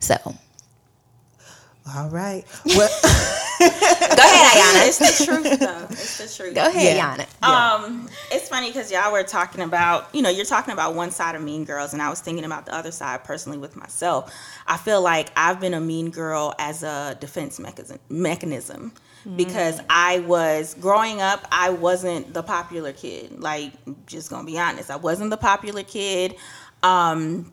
so 0.00 0.16
All 1.94 2.08
right. 2.10 2.44
Well, 2.64 2.88
go 3.62 3.66
ahead 3.66 4.56
ayana 4.56 4.88
It's 4.88 4.98
the 4.98 5.24
truth, 5.24 5.60
though. 5.60 5.86
It's 5.90 6.18
the 6.18 6.42
truth. 6.42 6.54
go 6.54 6.66
ahead 6.66 6.96
Yeah. 6.96 7.16
ayana 7.16 7.26
Yeah. 7.42 7.74
Um, 7.74 8.08
it's 8.30 8.48
funny 8.48 8.68
because 8.68 8.90
y'all 8.90 9.12
were 9.12 9.22
talking 9.24 9.62
about, 9.62 10.12
you 10.14 10.22
know, 10.22 10.30
you're 10.30 10.44
talking 10.44 10.72
about 10.72 10.94
one 10.94 11.10
side 11.10 11.34
of 11.34 11.42
Mean 11.42 11.64
Girls, 11.64 11.92
and 11.92 12.00
I 12.02 12.08
was 12.10 12.20
thinking 12.20 12.44
about 12.44 12.66
the 12.66 12.74
other 12.74 12.90
side 12.90 13.24
personally 13.24 13.58
with 13.58 13.76
myself. 13.76 14.32
I 14.66 14.76
feel 14.76 15.02
like 15.02 15.30
I've 15.36 15.60
been 15.60 15.74
a 15.74 15.80
mean 15.80 16.10
girl 16.10 16.54
as 16.58 16.82
a 16.82 17.16
defense 17.20 17.58
mechanism, 17.60 17.98
mechanism 18.08 18.92
because 19.36 19.80
I 19.88 20.20
was 20.20 20.74
growing 20.74 21.20
up. 21.20 21.46
I 21.52 21.70
wasn't 21.70 22.34
the 22.34 22.42
popular 22.42 22.92
kid. 22.92 23.40
Like, 23.40 23.72
just 24.06 24.30
gonna 24.30 24.46
be 24.46 24.58
honest, 24.58 24.90
I 24.90 24.96
wasn't 24.96 25.30
the 25.30 25.36
popular 25.36 25.82
kid. 25.82 26.36
Um, 26.82 27.52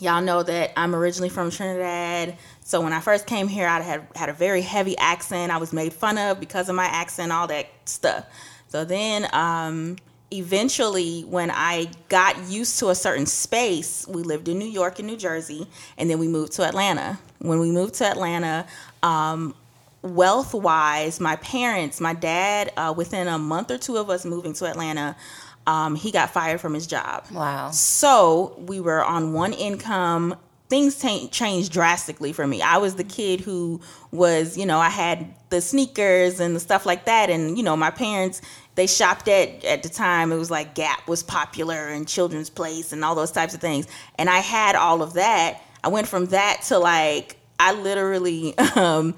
y'all 0.00 0.22
know 0.22 0.42
that 0.42 0.72
I'm 0.76 0.94
originally 0.94 1.28
from 1.28 1.50
Trinidad. 1.50 2.36
So 2.62 2.80
when 2.80 2.92
I 2.92 3.00
first 3.00 3.26
came 3.26 3.48
here, 3.48 3.66
I 3.66 3.80
had 3.80 4.06
had 4.16 4.28
a 4.28 4.32
very 4.32 4.62
heavy 4.62 4.96
accent. 4.98 5.52
I 5.52 5.58
was 5.58 5.72
made 5.72 5.92
fun 5.92 6.18
of 6.18 6.40
because 6.40 6.68
of 6.68 6.74
my 6.74 6.86
accent, 6.86 7.32
all 7.32 7.46
that 7.48 7.66
stuff. 7.84 8.26
So 8.68 8.84
then, 8.84 9.28
um, 9.32 9.96
eventually, 10.32 11.22
when 11.22 11.50
I 11.50 11.88
got 12.08 12.48
used 12.48 12.78
to 12.80 12.88
a 12.88 12.94
certain 12.94 13.26
space, 13.26 14.06
we 14.08 14.22
lived 14.22 14.48
in 14.48 14.58
New 14.58 14.68
York 14.68 14.98
and 14.98 15.06
New 15.06 15.16
Jersey, 15.16 15.66
and 15.96 16.10
then 16.10 16.18
we 16.18 16.26
moved 16.26 16.52
to 16.54 16.64
Atlanta. 16.64 17.18
When 17.38 17.60
we 17.60 17.70
moved 17.70 17.94
to 17.96 18.06
Atlanta, 18.06 18.66
um, 19.02 19.54
wealth 20.04 20.52
wise, 20.52 21.18
my 21.18 21.36
parents, 21.36 22.00
my 22.00 22.12
dad, 22.12 22.72
uh, 22.76 22.92
within 22.96 23.26
a 23.26 23.38
month 23.38 23.70
or 23.70 23.78
two 23.78 23.96
of 23.96 24.10
us 24.10 24.24
moving 24.24 24.52
to 24.52 24.66
Atlanta, 24.66 25.16
um, 25.66 25.96
he 25.96 26.12
got 26.12 26.30
fired 26.30 26.60
from 26.60 26.74
his 26.74 26.86
job. 26.86 27.24
Wow. 27.32 27.70
So 27.70 28.54
we 28.58 28.80
were 28.80 29.02
on 29.02 29.32
one 29.32 29.54
income. 29.54 30.36
Things 30.68 30.98
ta- 30.98 31.26
changed 31.30 31.72
drastically 31.72 32.34
for 32.34 32.46
me. 32.46 32.60
I 32.60 32.76
was 32.76 32.96
the 32.96 33.04
kid 33.04 33.40
who 33.40 33.80
was, 34.10 34.58
you 34.58 34.66
know, 34.66 34.78
I 34.78 34.90
had 34.90 35.34
the 35.48 35.62
sneakers 35.62 36.38
and 36.38 36.54
the 36.54 36.60
stuff 36.60 36.84
like 36.84 37.06
that, 37.06 37.30
and 37.30 37.56
you 37.56 37.62
know, 37.62 37.76
my 37.76 37.90
parents 37.90 38.42
they 38.74 38.86
shopped 38.86 39.28
at 39.28 39.64
at 39.64 39.82
the 39.82 39.88
time. 39.88 40.32
It 40.32 40.36
was 40.36 40.50
like 40.50 40.74
Gap 40.74 41.06
was 41.06 41.22
popular 41.22 41.88
and 41.88 42.06
Children's 42.08 42.50
Place 42.50 42.92
and 42.92 43.04
all 43.04 43.14
those 43.14 43.30
types 43.30 43.54
of 43.54 43.60
things, 43.60 43.86
and 44.18 44.28
I 44.28 44.38
had 44.38 44.74
all 44.74 45.02
of 45.02 45.14
that. 45.14 45.62
I 45.82 45.88
went 45.88 46.08
from 46.08 46.26
that 46.26 46.62
to 46.68 46.78
like 46.78 47.36
I 47.58 47.72
literally 47.72 48.56
um, 48.76 49.14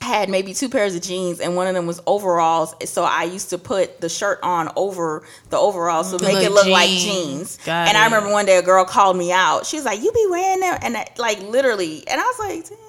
had 0.00 0.28
maybe 0.28 0.54
two 0.54 0.68
pairs 0.68 0.94
of 0.94 1.02
jeans 1.02 1.40
and 1.40 1.56
one 1.56 1.66
of 1.66 1.74
them 1.74 1.86
was 1.86 2.00
overalls. 2.06 2.74
So 2.88 3.02
I 3.04 3.24
used 3.24 3.50
to 3.50 3.58
put 3.58 4.00
the 4.00 4.08
shirt 4.08 4.38
on 4.42 4.70
over 4.76 5.24
the 5.50 5.58
overalls 5.58 6.12
to 6.12 6.18
To 6.18 6.24
make 6.24 6.36
it 6.36 6.50
look 6.52 6.64
look 6.64 6.72
like 6.72 6.88
jeans. 6.88 7.04
jeans. 7.04 7.58
Got 7.66 7.88
and 7.88 7.96
it. 7.96 8.00
I 8.00 8.04
remember 8.04 8.30
one 8.30 8.46
day 8.46 8.56
a 8.58 8.62
girl 8.62 8.84
called 8.84 9.16
me 9.16 9.32
out. 9.32 9.66
She 9.66 9.76
was 9.76 9.84
like, 9.84 10.00
"You 10.02 10.12
be 10.12 10.26
wearing 10.30 10.60
them 10.60 10.78
And 10.82 10.96
I, 10.96 11.06
like 11.18 11.40
literally, 11.42 12.06
and 12.06 12.20
I 12.20 12.24
was 12.24 12.38
like, 12.38 12.68
"Dang 12.68 12.78
man, 12.78 12.78
why 12.78 12.85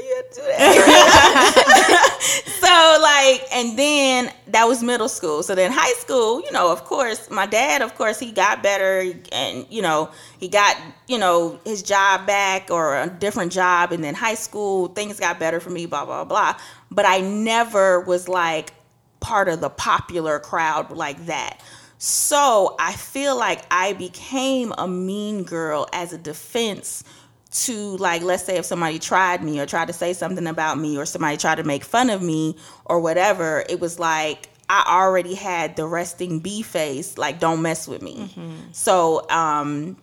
you 0.00 0.16
had 0.16 0.30
to 0.32 0.40
do 0.40 0.46
that?" 0.46 2.20
so 2.60 3.02
like, 3.02 3.44
and 3.52 3.78
then 3.78 4.32
that 4.48 4.66
was 4.66 4.82
middle 4.82 5.08
school. 5.08 5.42
So 5.42 5.54
then 5.54 5.72
high 5.72 5.92
school, 5.94 6.40
you 6.40 6.50
know, 6.52 6.72
of 6.72 6.84
course, 6.84 7.30
my 7.30 7.46
dad, 7.46 7.82
of 7.82 7.94
course, 7.94 8.18
he 8.18 8.32
got 8.32 8.62
better, 8.62 9.12
and 9.32 9.66
you 9.70 9.82
know, 9.82 10.10
he 10.38 10.48
got 10.48 10.76
you 11.08 11.18
know 11.18 11.60
his 11.64 11.82
job 11.82 12.26
back 12.26 12.70
or 12.70 12.96
a 12.96 13.08
different 13.08 13.52
job, 13.52 13.92
and 13.92 14.02
then 14.02 14.14
high 14.14 14.34
school 14.34 14.88
things 14.88 15.20
got 15.20 15.38
better 15.38 15.60
for 15.60 15.70
me, 15.70 15.86
blah 15.86 16.04
blah 16.04 16.24
blah. 16.24 16.56
But 16.90 17.06
I 17.06 17.20
never 17.20 18.00
was 18.00 18.28
like 18.28 18.72
part 19.20 19.48
of 19.48 19.60
the 19.60 19.70
popular 19.70 20.38
crowd 20.38 20.90
like 20.90 21.26
that. 21.26 21.60
So 22.02 22.76
I 22.78 22.94
feel 22.94 23.36
like 23.36 23.62
I 23.70 23.92
became 23.92 24.72
a 24.78 24.88
mean 24.88 25.44
girl 25.44 25.86
as 25.92 26.14
a 26.14 26.18
defense 26.18 27.04
to 27.52 27.96
like 27.96 28.22
let's 28.22 28.44
say 28.44 28.56
if 28.58 28.64
somebody 28.64 28.98
tried 28.98 29.42
me 29.42 29.58
or 29.60 29.66
tried 29.66 29.86
to 29.88 29.92
say 29.92 30.12
something 30.12 30.46
about 30.46 30.78
me 30.78 30.96
or 30.96 31.04
somebody 31.04 31.36
tried 31.36 31.56
to 31.56 31.64
make 31.64 31.82
fun 31.84 32.08
of 32.10 32.22
me 32.22 32.56
or 32.84 33.00
whatever 33.00 33.64
it 33.68 33.80
was 33.80 33.98
like 33.98 34.48
i 34.68 34.84
already 34.86 35.34
had 35.34 35.74
the 35.74 35.84
resting 35.84 36.38
b 36.38 36.62
face 36.62 37.18
like 37.18 37.40
don't 37.40 37.60
mess 37.60 37.88
with 37.88 38.02
me. 38.02 38.32
So 38.72 39.28
um 39.30 39.96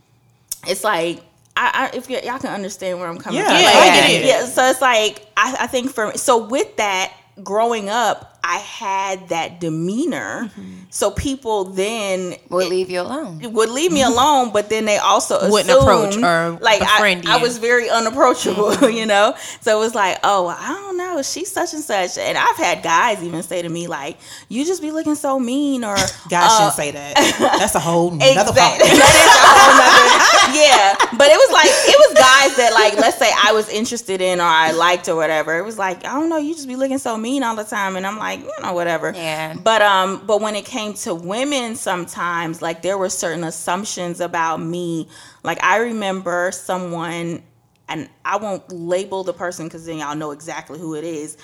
it's 0.67 0.83
like 0.83 1.21
I, 1.55 1.89
I 1.93 1.97
if 1.97 2.09
y- 2.09 2.21
y'all 2.25 2.37
can 2.37 2.53
understand 2.53 2.99
where 2.99 3.07
i'm 3.07 3.17
coming 3.17 3.39
Yeah, 3.39 3.45
from. 3.47 3.57
Yeah, 3.59 3.63
like, 3.63 3.75
I 3.91 3.95
get 3.95 4.21
it. 4.23 4.25
yeah 4.27 4.45
so 4.45 4.65
it's 4.69 4.81
like 4.81 5.25
I, 5.37 5.55
I 5.61 5.67
think 5.67 5.91
for 5.91 6.17
so 6.17 6.45
with 6.47 6.75
that 6.77 7.13
growing 7.43 7.87
up 7.87 8.36
i 8.49 8.57
had 8.59 9.27
that 9.29 9.59
demeanor 9.59 10.49
so 10.89 11.11
people 11.11 11.65
then 11.65 12.33
Would 12.49 12.69
leave 12.69 12.89
you 12.89 13.01
alone. 13.01 13.41
would 13.53 13.69
leave 13.69 13.91
me 13.91 14.01
alone, 14.03 14.51
but 14.53 14.69
then 14.69 14.85
they 14.85 14.97
also 14.97 15.37
Wouldn't 15.51 15.69
approach 15.69 16.15
or 16.17 16.57
like 16.61 16.81
I, 16.81 16.85
befriend 16.95 17.27
I 17.27 17.37
was 17.37 17.57
very 17.59 17.89
unapproachable, 17.89 18.89
you 18.99 19.05
know. 19.05 19.35
So 19.59 19.75
it 19.77 19.79
was 19.79 19.93
like, 19.93 20.17
oh, 20.23 20.47
I 20.47 20.67
don't 20.69 20.97
know, 20.97 21.21
she's 21.21 21.51
such 21.51 21.73
and 21.73 21.83
such, 21.83 22.17
and 22.17 22.37
I've 22.37 22.55
had 22.55 22.81
guys 22.83 23.21
even 23.21 23.43
say 23.43 23.61
to 23.61 23.69
me 23.69 23.87
like, 23.87 24.17
"You 24.49 24.63
just 24.65 24.81
be 24.81 24.91
looking 24.91 25.15
so 25.15 25.37
mean," 25.39 25.83
or 25.83 25.95
"Guys 26.29 26.51
uh, 26.51 26.57
shouldn't 26.57 26.73
say 26.75 26.91
that. 26.91 27.13
That's 27.59 27.75
a 27.75 27.79
whole 27.79 28.11
nother 28.11 28.31
Exactly. 28.31 28.55
part. 28.55 28.79
That 28.79 29.11
is 29.11 29.27
a 29.27 29.53
whole 29.59 29.75
nother- 29.77 30.57
yeah, 30.57 30.95
but 31.17 31.27
it 31.27 31.37
was 31.37 31.51
like 31.51 31.69
it 31.69 31.97
was 31.99 32.11
guys 32.17 32.57
that 32.57 32.71
like 32.73 32.93
let's 32.95 33.17
say 33.19 33.29
I 33.45 33.51
was 33.51 33.67
interested 33.69 34.21
in 34.21 34.39
or 34.39 34.43
I 34.47 34.71
liked 34.71 35.09
or 35.09 35.15
whatever. 35.17 35.57
It 35.59 35.63
was 35.65 35.77
like 35.77 36.05
I 36.05 36.13
don't 36.13 36.29
know, 36.29 36.37
you 36.37 36.55
just 36.55 36.67
be 36.67 36.75
looking 36.77 36.97
so 36.97 37.17
mean 37.17 37.43
all 37.43 37.55
the 37.55 37.65
time, 37.65 37.97
and 37.97 38.07
I'm 38.07 38.17
like, 38.17 38.36
you 38.41 38.51
know, 38.61 38.73
whatever. 38.73 39.11
Yeah. 39.15 39.55
But 39.55 39.81
um, 39.81 40.25
but 40.25 40.41
when 40.41 40.55
it 40.55 40.65
came 40.65 40.93
to 40.95 41.13
women, 41.13 41.75
sometimes 41.75 42.61
like 42.61 42.81
there 42.81 42.97
were 42.97 43.09
certain 43.09 43.43
assumptions 43.43 44.19
about 44.19 44.57
me. 44.57 45.07
Like 45.43 45.63
I 45.63 45.77
remember 45.77 46.51
someone, 46.51 47.43
and 47.87 48.09
I 48.25 48.37
won't 48.37 48.71
label 48.71 49.23
the 49.23 49.33
person 49.33 49.67
because 49.67 49.85
then 49.85 49.97
y'all 49.97 50.15
know 50.15 50.31
exactly 50.31 50.79
who 50.79 50.95
it 50.95 51.03
is 51.03 51.37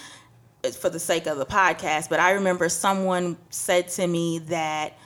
for 0.72 0.90
the 0.90 1.00
sake 1.00 1.28
of 1.28 1.38
the 1.38 1.46
podcast, 1.46 2.10
but 2.10 2.20
I 2.20 2.32
remember 2.32 2.70
someone 2.70 3.38
said 3.50 3.90
to 3.90 4.08
me 4.08 4.40
that 4.40 4.98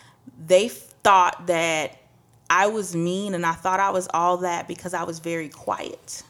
they 0.46 0.70
thought 0.70 1.48
that 1.48 1.98
I 2.50 2.68
was 2.68 2.96
mean 2.96 3.34
and 3.34 3.46
I 3.46 3.54
thought 3.54 3.80
I 3.80 3.90
was 3.90 4.08
all 4.14 4.38
that 4.38 4.68
because 4.68 4.94
I 4.94 5.04
was 5.04 5.20
very 5.20 5.50
quiet. 5.50 6.24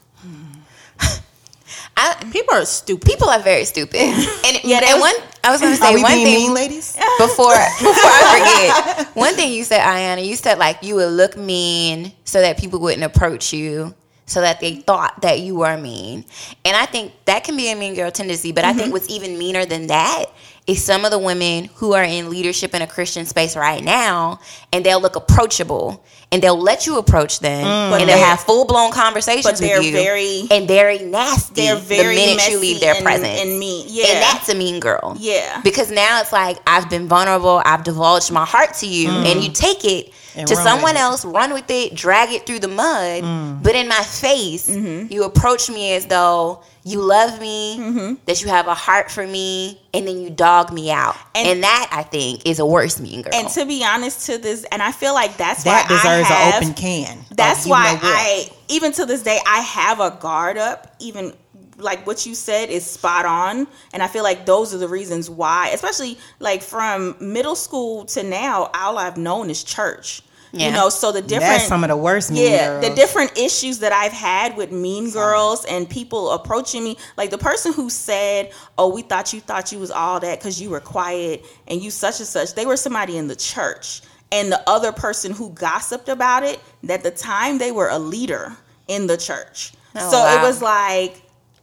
I, 1.98 2.14
People 2.32 2.54
are 2.54 2.64
stupid. 2.64 3.04
people 3.04 3.28
are 3.28 3.40
very 3.40 3.64
stupid. 3.64 4.00
And 4.46 4.62
Yeah, 4.64 4.80
and 4.86 5.00
was- 5.00 5.12
one 5.12 5.14
I 5.44 5.50
was 5.50 5.60
going 5.60 5.74
to 5.74 5.80
say 5.80 6.00
one 6.00 6.12
thing 6.12 6.24
mean, 6.24 6.54
ladies? 6.54 6.94
before 7.18 7.54
before 7.78 8.12
I 8.20 8.94
forget. 8.94 9.16
One 9.16 9.34
thing 9.34 9.52
you 9.52 9.64
said, 9.64 9.80
Ayana, 9.80 10.24
you 10.26 10.36
said 10.36 10.58
like 10.58 10.82
you 10.82 10.94
would 10.96 11.12
look 11.12 11.36
mean 11.36 12.12
so 12.24 12.40
that 12.40 12.58
people 12.58 12.80
wouldn't 12.80 13.02
approach 13.04 13.52
you, 13.52 13.94
so 14.26 14.40
that 14.42 14.60
they 14.60 14.76
thought 14.76 15.22
that 15.22 15.40
you 15.40 15.56
were 15.56 15.76
mean. 15.76 16.24
And 16.64 16.76
I 16.76 16.86
think 16.86 17.12
that 17.24 17.44
can 17.44 17.56
be 17.56 17.70
a 17.70 17.76
mean 17.76 17.94
girl 17.94 18.10
tendency. 18.10 18.52
But 18.52 18.64
I 18.64 18.72
think 18.72 18.86
mm-hmm. 18.86 18.92
what's 18.92 19.08
even 19.10 19.38
meaner 19.38 19.64
than 19.64 19.86
that 19.88 20.26
is 20.68 20.84
some 20.84 21.04
of 21.06 21.10
the 21.10 21.18
women 21.18 21.70
who 21.76 21.94
are 21.94 22.04
in 22.04 22.28
leadership 22.28 22.74
in 22.74 22.82
a 22.82 22.86
Christian 22.86 23.24
space 23.24 23.56
right 23.56 23.82
now, 23.82 24.38
and 24.72 24.84
they'll 24.84 25.00
look 25.00 25.16
approachable. 25.16 26.04
And 26.30 26.42
they'll 26.42 26.60
let 26.60 26.86
you 26.86 26.98
approach 26.98 27.40
them, 27.40 27.64
mm. 27.64 27.90
But 27.90 28.02
and 28.02 28.10
they'll 28.10 28.18
have 28.18 28.40
full 28.40 28.66
blown 28.66 28.92
conversations 28.92 29.44
but 29.44 29.58
they're 29.58 29.78
with 29.78 29.86
you. 29.86 29.92
very- 29.92 30.42
and 30.50 30.68
very 30.68 30.98
nasty. 30.98 31.62
They're 31.62 31.76
very 31.76 32.16
the 32.16 32.20
minute 32.20 32.50
you 32.50 32.58
leave 32.58 32.80
their 32.80 32.96
and, 32.96 33.02
presence 33.02 33.40
and 33.40 33.58
mean. 33.58 33.86
and 33.86 33.94
Yeah, 33.96 34.20
that's 34.20 34.50
a 34.50 34.54
mean 34.54 34.78
girl. 34.78 35.16
Yeah. 35.18 35.62
Because 35.64 35.90
now 35.90 36.20
it's 36.20 36.30
like 36.30 36.58
I've 36.66 36.90
been 36.90 37.08
vulnerable, 37.08 37.62
I've 37.64 37.82
divulged 37.82 38.30
my 38.30 38.44
heart 38.44 38.74
to 38.74 38.86
you, 38.86 39.08
and 39.08 39.40
mm. 39.40 39.42
you 39.42 39.52
take 39.52 39.86
it 39.86 40.12
And 40.38 40.48
to 40.48 40.56
someone 40.56 40.96
it. 40.96 41.00
else, 41.00 41.24
run 41.24 41.52
with 41.52 41.68
it, 41.68 41.94
drag 41.94 42.32
it 42.32 42.46
through 42.46 42.60
the 42.60 42.68
mud. 42.68 43.22
Mm. 43.24 43.62
But 43.62 43.74
in 43.74 43.88
my 43.88 44.02
face, 44.02 44.68
mm-hmm. 44.68 45.12
you 45.12 45.24
approach 45.24 45.68
me 45.68 45.92
as 45.94 46.06
though 46.06 46.62
you 46.84 47.00
love 47.02 47.40
me, 47.40 47.78
mm-hmm. 47.78 48.14
that 48.26 48.40
you 48.40 48.48
have 48.48 48.66
a 48.68 48.74
heart 48.74 49.10
for 49.10 49.26
me, 49.26 49.80
and 49.92 50.06
then 50.06 50.20
you 50.20 50.30
dog 50.30 50.72
me 50.72 50.90
out. 50.90 51.16
And, 51.34 51.48
And- 51.48 51.62
that 51.64 51.88
I 51.92 52.02
think 52.04 52.46
is 52.46 52.60
a 52.60 52.66
worse 52.66 53.00
mean 53.00 53.22
girl. 53.22 53.34
and 53.34 53.48
to 53.50 53.66
be 53.66 53.84
honest, 53.84 54.26
to 54.26 54.38
this, 54.38 54.64
and 54.70 54.80
I 54.80 54.92
feel 54.92 55.12
like 55.12 55.36
that's 55.36 55.64
That 55.64 55.90
why 55.90 55.96
deserves 55.96 56.30
I 56.30 56.34
have, 56.34 56.62
an 56.62 56.70
open 56.70 56.74
can. 56.74 57.18
That's 57.32 57.66
why. 57.66 57.98
I, 58.00 58.48
even 58.68 58.92
to 58.92 59.06
this 59.06 59.22
day, 59.22 59.38
I 59.46 59.60
have 59.60 60.00
a 60.00 60.16
guard 60.20 60.56
up. 60.56 60.94
Even 61.00 61.34
like 61.78 62.06
what 62.06 62.26
you 62.26 62.34
said 62.34 62.70
is 62.70 62.84
spot 62.84 63.24
on, 63.24 63.66
and 63.92 64.02
I 64.02 64.08
feel 64.08 64.22
like 64.22 64.46
those 64.46 64.74
are 64.74 64.78
the 64.78 64.88
reasons 64.88 65.28
why. 65.28 65.68
Especially 65.70 66.18
like 66.38 66.62
from 66.62 67.16
middle 67.20 67.56
school 67.56 68.04
to 68.06 68.22
now, 68.22 68.70
all 68.74 68.98
I've 68.98 69.16
known 69.16 69.50
is 69.50 69.64
church. 69.64 70.22
Yeah. 70.52 70.68
You 70.68 70.72
know, 70.72 70.88
so 70.88 71.12
the 71.12 71.20
different 71.20 71.52
That's 71.58 71.68
some 71.68 71.84
of 71.84 71.88
the 71.88 71.96
worst 71.96 72.30
mean 72.30 72.50
yeah, 72.50 72.80
the 72.80 72.90
different 72.94 73.36
issues 73.36 73.80
that 73.80 73.92
I've 73.92 74.12
had 74.12 74.56
with 74.56 74.72
mean 74.72 75.10
girls 75.10 75.64
and 75.66 75.88
people 75.88 76.30
approaching 76.30 76.82
me, 76.84 76.96
like 77.18 77.30
the 77.30 77.36
person 77.38 77.72
who 77.74 77.90
said, 77.90 78.52
"Oh, 78.78 78.88
we 78.88 79.02
thought 79.02 79.32
you 79.34 79.40
thought 79.40 79.72
you 79.72 79.78
was 79.78 79.90
all 79.90 80.20
that 80.20 80.38
because 80.38 80.60
you 80.60 80.70
were 80.70 80.80
quiet 80.80 81.44
and 81.66 81.82
you 81.82 81.90
such 81.90 82.20
and 82.20 82.26
such." 82.26 82.54
They 82.54 82.64
were 82.64 82.78
somebody 82.78 83.18
in 83.18 83.28
the 83.28 83.36
church, 83.36 84.00
and 84.32 84.50
the 84.50 84.62
other 84.66 84.90
person 84.90 85.32
who 85.32 85.50
gossiped 85.50 86.08
about 86.08 86.44
it, 86.44 86.58
at 86.88 87.02
the 87.02 87.10
time 87.10 87.58
they 87.58 87.70
were 87.70 87.88
a 87.90 87.98
leader 87.98 88.56
in 88.86 89.06
the 89.06 89.18
church. 89.18 89.72
Oh, 89.94 90.10
so 90.10 90.16
it 90.38 90.42
was 90.42 90.62
like, 90.62 91.20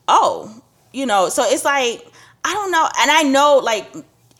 oh, 0.07 0.61
you 0.93 1.07
know, 1.07 1.29
so 1.29 1.43
it's 1.43 1.65
like 1.65 2.05
I 2.43 2.53
don't 2.53 2.71
know, 2.71 2.87
and 2.99 3.09
I 3.09 3.23
know 3.23 3.59
like. 3.63 3.87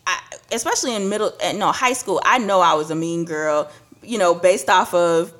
I, 0.08 0.20
especially 0.52 0.94
in 0.94 1.08
middle, 1.08 1.32
uh, 1.42 1.50
no 1.50 1.72
high 1.72 1.92
school, 1.92 2.20
I 2.24 2.38
know 2.38 2.60
I 2.60 2.74
was 2.74 2.92
a 2.92 2.94
mean 2.94 3.24
girl. 3.24 3.68
You 4.06 4.18
know, 4.18 4.34
based 4.34 4.68
off 4.70 4.94
of 4.94 5.32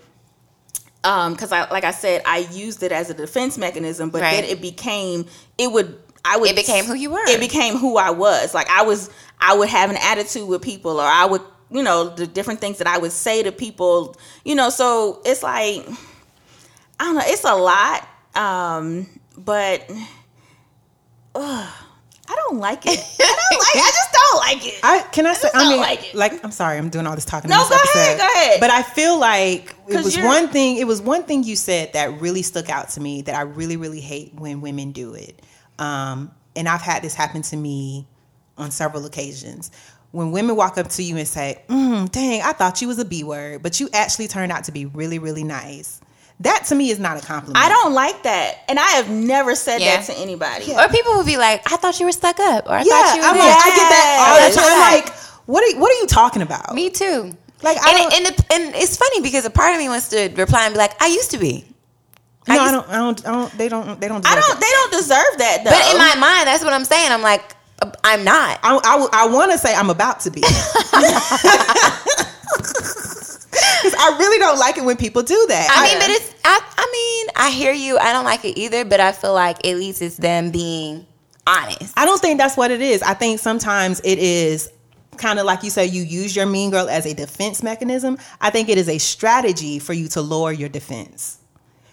um 1.04 1.32
because 1.34 1.52
i 1.52 1.70
like 1.70 1.84
i 1.84 1.90
said 1.92 2.20
i 2.26 2.38
used 2.50 2.82
it 2.82 2.90
as 2.90 3.10
a 3.10 3.14
defense 3.14 3.56
mechanism 3.56 4.10
but 4.10 4.22
Right. 4.22 4.40
then 4.40 4.44
it 4.44 4.60
became 4.60 5.26
it 5.56 5.70
would 5.70 5.96
i 6.24 6.36
would 6.36 6.50
It 6.50 6.56
became 6.56 6.84
who 6.84 6.94
you 6.94 7.10
were. 7.10 7.22
it 7.28 7.38
became 7.38 7.76
who 7.76 7.96
i 7.96 8.10
was 8.10 8.52
like 8.54 8.68
i 8.70 8.82
was 8.82 9.08
i 9.40 9.54
would 9.56 9.68
have 9.68 9.90
an 9.90 9.98
attitude 10.02 10.48
with 10.48 10.62
people 10.62 10.98
or 10.98 11.04
i 11.06 11.24
would 11.24 11.42
you 11.70 11.82
know 11.84 12.08
the 12.08 12.26
different 12.26 12.60
things 12.60 12.78
that 12.78 12.88
i 12.88 12.98
would 12.98 13.12
say 13.12 13.42
to 13.44 13.52
people 13.52 14.16
you 14.44 14.54
know 14.56 14.68
so 14.68 15.20
it's 15.24 15.44
like 15.44 15.86
i 16.98 17.04
don't 17.04 17.14
know 17.14 17.22
it's 17.24 17.44
a 17.44 17.54
lot 17.54 18.08
um 18.34 19.06
but 19.38 19.88
ugh, 21.36 21.68
i 22.28 22.34
don't 22.34 22.58
like 22.58 22.84
it 22.86 22.98
i 23.20 23.48
don't 23.50 23.58
like 23.58 23.76
i 23.76 23.90
just 23.94 24.12
don't 24.12 24.36
like 24.40 24.66
it 24.66 24.80
I 24.82 25.00
can 25.12 25.26
I 25.26 25.32
say 25.34 25.48
I 25.54 25.68
mean 25.68 25.80
like 25.80 26.14
like. 26.14 26.44
I'm 26.44 26.50
sorry 26.50 26.78
I'm 26.78 26.88
doing 26.90 27.06
all 27.06 27.14
this 27.14 27.24
talking. 27.24 27.50
No, 27.50 27.58
this 27.58 27.68
go 27.68 28.00
ahead, 28.00 28.18
go 28.18 28.24
ahead. 28.26 28.60
But 28.60 28.70
I 28.70 28.82
feel 28.82 29.18
like 29.18 29.74
it 29.88 30.04
was 30.04 30.16
you're- 30.16 30.26
one 30.28 30.48
thing. 30.48 30.76
It 30.76 30.86
was 30.86 31.00
one 31.00 31.24
thing 31.24 31.42
you 31.44 31.56
said 31.56 31.92
that 31.94 32.20
really 32.20 32.42
stuck 32.42 32.68
out 32.68 32.90
to 32.90 33.00
me 33.00 33.22
that 33.22 33.34
I 33.34 33.42
really 33.42 33.76
really 33.76 34.00
hate 34.00 34.34
when 34.34 34.60
women 34.60 34.92
do 34.92 35.14
it. 35.14 35.42
Um, 35.78 36.30
and 36.54 36.68
I've 36.68 36.80
had 36.82 37.02
this 37.02 37.14
happen 37.14 37.42
to 37.42 37.56
me 37.56 38.06
on 38.58 38.70
several 38.70 39.04
occasions. 39.06 39.70
When 40.12 40.30
women 40.32 40.56
walk 40.56 40.78
up 40.78 40.88
to 40.88 41.02
you 41.02 41.16
and 41.16 41.26
say, 41.28 41.62
mm, 41.68 42.10
"Dang, 42.10 42.42
I 42.42 42.52
thought 42.52 42.80
you 42.80 42.88
was 42.88 42.98
a 42.98 43.04
B 43.04 43.24
word, 43.24 43.62
but 43.62 43.80
you 43.80 43.88
actually 43.92 44.28
turned 44.28 44.52
out 44.52 44.64
to 44.64 44.72
be 44.72 44.86
really 44.86 45.18
really 45.18 45.44
nice." 45.44 46.00
That 46.40 46.66
to 46.66 46.74
me 46.74 46.90
is 46.90 46.98
not 46.98 47.16
a 47.22 47.26
compliment. 47.26 47.64
I 47.64 47.68
don't 47.70 47.94
like 47.94 48.22
that, 48.24 48.58
and 48.68 48.78
I 48.78 48.86
have 49.00 49.08
never 49.08 49.54
said 49.54 49.80
Yeah. 49.80 49.96
that 49.96 50.06
to 50.12 50.18
anybody. 50.18 50.70
Or 50.74 50.86
people 50.88 51.16
would 51.16 51.24
be 51.26 51.38
like, 51.38 51.62
I 51.72 51.76
thought 51.76 51.98
you 51.98 52.04
were 52.06 52.12
stuck 52.12 52.38
up. 52.38 52.66
Or 52.68 52.72
I 52.72 52.82
Yeah, 52.82 52.90
thought 52.92 53.16
you 53.16 53.22
were 53.22 53.28
I'm 53.28 53.34
this." 53.36 53.44
like, 53.46 53.56
I 53.64 53.68
get 53.76 53.88
that 53.88 54.16
all 54.20 54.48
the 54.50 54.54
time. 54.54 54.64
I'm 54.66 54.92
like, 55.00 55.14
what 55.46 55.64
are 55.64 55.78
what 55.80 55.90
are 55.90 55.98
you 56.00 56.06
talking 56.06 56.42
about? 56.42 56.74
Me 56.74 56.90
too. 56.90 57.32
Like, 57.62 57.78
I 57.80 57.90
and, 57.90 58.12
it, 58.12 58.18
and, 58.18 58.26
it, 58.26 58.52
and 58.52 58.74
it's 58.74 58.96
funny 58.98 59.22
because 59.22 59.46
a 59.46 59.50
part 59.50 59.72
of 59.72 59.78
me 59.80 59.88
wants 59.88 60.08
to 60.10 60.28
reply 60.36 60.66
and 60.66 60.74
be 60.74 60.78
like, 60.78 61.00
I 61.02 61.06
used 61.06 61.30
to 61.30 61.38
be. 61.38 61.64
no, 62.46 62.54
I 62.60 62.66
I 62.66 62.70
don't, 62.70 62.88
I 62.90 62.96
don't, 62.98 63.26
I 63.26 63.32
don't. 63.32 63.52
They 63.58 63.68
don't. 63.70 63.98
They 64.00 64.08
don't. 64.08 64.26
I 64.26 64.34
deserve 64.34 64.44
don't. 64.46 64.60
that. 64.60 64.60
They 64.60 64.72
don't 64.72 64.92
deserve 65.00 65.38
that 65.38 65.64
though. 65.64 65.70
But 65.70 65.90
in 65.90 65.96
my 65.98 66.14
mind, 66.20 66.46
that's 66.48 66.62
what 66.62 66.74
I'm 66.74 66.84
saying. 66.84 67.10
I'm 67.12 67.22
like, 67.22 67.42
uh, 67.80 67.90
I'm 68.04 68.24
not. 68.24 68.60
I, 68.62 68.76
I, 68.84 69.08
I 69.24 69.26
want 69.28 69.52
to 69.52 69.58
say 69.58 69.74
I'm 69.74 69.88
about 69.88 70.20
to 70.20 70.30
be. 70.30 70.42
Because 73.82 73.94
I 73.98 74.16
really 74.18 74.38
don't 74.38 74.58
like 74.58 74.76
it 74.76 74.84
when 74.84 74.96
people 74.96 75.22
do 75.22 75.46
that. 75.48 75.68
I 75.70 75.84
mean, 75.88 75.98
but 75.98 76.10
it's, 76.10 76.34
I, 76.44 76.60
I 76.76 76.88
mean, 76.92 77.26
I 77.36 77.50
hear 77.50 77.72
you. 77.72 77.98
I 77.98 78.12
don't 78.12 78.24
like 78.24 78.44
it 78.44 78.58
either, 78.58 78.84
but 78.84 79.00
I 79.00 79.12
feel 79.12 79.34
like 79.34 79.66
at 79.66 79.76
least 79.76 80.02
it's 80.02 80.16
them 80.16 80.50
being 80.50 81.06
honest. 81.46 81.92
I 81.96 82.04
don't 82.04 82.20
think 82.20 82.38
that's 82.38 82.56
what 82.56 82.70
it 82.70 82.80
is. 82.80 83.02
I 83.02 83.14
think 83.14 83.40
sometimes 83.40 84.00
it 84.04 84.18
is 84.18 84.70
kind 85.16 85.38
of 85.38 85.46
like 85.46 85.62
you 85.62 85.70
say, 85.70 85.86
you 85.86 86.02
use 86.02 86.36
your 86.36 86.46
mean 86.46 86.70
girl 86.70 86.88
as 86.88 87.06
a 87.06 87.14
defense 87.14 87.62
mechanism. 87.62 88.18
I 88.40 88.50
think 88.50 88.68
it 88.68 88.78
is 88.78 88.88
a 88.88 88.98
strategy 88.98 89.78
for 89.78 89.92
you 89.92 90.08
to 90.08 90.20
lower 90.20 90.52
your 90.52 90.68
defense. 90.68 91.38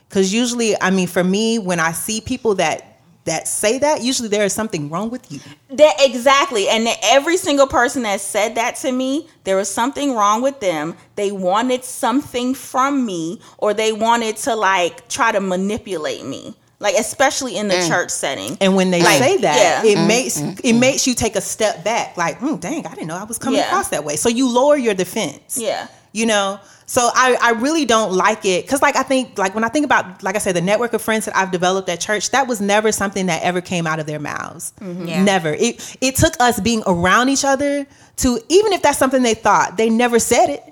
Because 0.10 0.34
usually, 0.34 0.80
I 0.80 0.92
mean, 0.92 1.08
for 1.08 1.24
me, 1.24 1.58
when 1.58 1.80
I 1.80 1.92
see 1.92 2.22
people 2.22 2.56
that 2.56 2.93
that 3.26 3.48
say 3.48 3.80
that, 3.80 4.02
usually 4.04 4.28
there 4.30 4.44
is 4.44 4.54
something 4.54 4.90
wrong 4.90 5.10
with 5.10 5.32
you. 5.32 5.40
That 5.70 5.94
exactly, 6.00 6.68
and 6.68 6.88
every 7.04 7.38
single 7.38 7.68
person 7.68 8.04
that 8.04 8.20
said 8.22 8.56
that 8.56 8.76
to 8.78 8.92
me, 8.92 9.28
there 9.46 9.56
was 9.56 9.70
something 9.70 10.14
wrong 10.16 10.42
with 10.42 10.60
them. 10.60 10.96
They 11.16 11.32
wanted 11.32 11.84
something 11.84 12.54
from 12.54 13.06
me, 13.06 13.40
or 13.58 13.74
they 13.74 13.94
wanted 13.94 14.38
to 14.38 14.56
like 14.56 15.08
try 15.08 15.32
to 15.32 15.40
manipulate 15.40 16.26
me, 16.26 16.56
like 16.80 16.96
especially 16.96 17.56
in 17.56 17.70
the 17.70 17.76
Mm. 17.76 17.88
church 17.88 18.10
setting. 18.10 18.58
And 18.60 18.76
when 18.76 18.92
they 18.92 19.02
Like, 19.02 19.24
say 19.24 19.38
that, 19.38 19.84
yeah. 19.86 19.90
it 19.92 20.06
makes 20.06 20.38
it 20.38 20.74
makes 20.74 21.08
you 21.08 21.14
take 21.14 21.36
a 21.38 21.42
step 21.42 21.84
back. 21.84 22.18
Like, 22.18 22.40
mm, 22.42 22.60
dang, 22.60 22.86
I 22.86 22.90
didn't 22.94 23.08
know 23.08 23.16
I 23.16 23.24
was 23.24 23.38
coming 23.38 23.60
Yeah. 23.60 23.68
across 23.68 23.88
that 23.90 24.04
way. 24.04 24.18
So 24.18 24.28
you 24.30 24.50
lower 24.50 24.76
your 24.76 24.94
defense. 24.94 25.58
Yeah. 25.58 25.88
You 26.14 26.26
know? 26.26 26.60
So 26.86 27.10
i 27.16 27.38
i 27.42 27.52
really 27.52 27.86
don't 27.86 28.12
like 28.12 28.46
it 28.46 28.66
because 28.66 28.82
like 28.82 28.96
i 28.98 29.04
think 29.04 29.38
like 29.38 29.56
when 29.56 29.64
i 29.64 29.70
think 29.70 29.86
about 29.86 30.22
like 30.22 30.36
i 30.36 30.38
said 30.38 30.54
the 30.56 30.62
network 30.62 30.94
of 30.94 31.02
friends 31.02 31.26
that 31.26 31.36
i've 31.36 31.50
developed 31.50 31.88
at 31.90 32.00
church 32.02 32.30
that 32.32 32.46
was 32.46 32.60
never 32.60 32.92
something 32.92 33.28
that 33.28 33.42
ever 33.42 33.62
came 33.62 33.88
out 33.88 34.00
of 34.00 34.06
their 34.06 34.20
mouths. 34.20 34.74
Mm-hmm. 34.80 35.08
Yeah. 35.08 35.24
never. 35.24 35.54
It 35.54 35.98
it 36.02 36.16
took 36.16 36.34
us 36.40 36.60
being 36.60 36.84
around 36.86 37.30
each 37.30 37.46
other 37.46 37.88
to 38.18 38.40
even 38.50 38.74
if 38.74 38.82
that's 38.82 38.98
something 38.98 39.24
they 39.24 39.34
thought 39.34 39.78
they 39.78 39.90
never 39.90 40.20
said 40.20 40.50
it. 40.50 40.64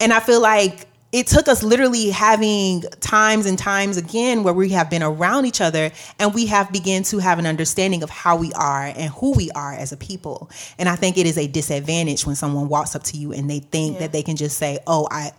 And 0.00 0.12
i 0.12 0.20
feel 0.20 0.40
like 0.40 0.86
it 1.10 1.26
took 1.26 1.48
us 1.48 1.62
literally 1.62 2.10
having 2.10 2.82
times 3.00 3.46
and 3.46 3.58
times 3.58 3.96
again 3.96 4.42
where 4.42 4.52
we 4.52 4.68
have 4.70 4.90
been 4.90 5.02
around 5.02 5.46
each 5.46 5.60
other 5.60 5.90
and 6.18 6.34
we 6.34 6.46
have 6.46 6.70
begun 6.70 7.02
to 7.04 7.18
have 7.18 7.38
an 7.38 7.46
understanding 7.46 8.02
of 8.02 8.10
how 8.10 8.36
we 8.36 8.52
are 8.52 8.84
and 8.84 9.10
who 9.12 9.32
we 9.32 9.50
are 9.52 9.72
as 9.72 9.90
a 9.90 9.96
people. 9.96 10.50
And 10.78 10.88
I 10.88 10.96
think 10.96 11.16
it 11.16 11.26
is 11.26 11.38
a 11.38 11.46
disadvantage 11.46 12.26
when 12.26 12.36
someone 12.36 12.68
walks 12.68 12.94
up 12.94 13.04
to 13.04 13.16
you 13.16 13.32
and 13.32 13.48
they 13.48 13.60
think 13.60 13.98
that 14.00 14.12
they 14.12 14.22
can 14.22 14.36
just 14.36 14.58
say, 14.58 14.78
"Oh, 14.86 15.08
I 15.10 15.32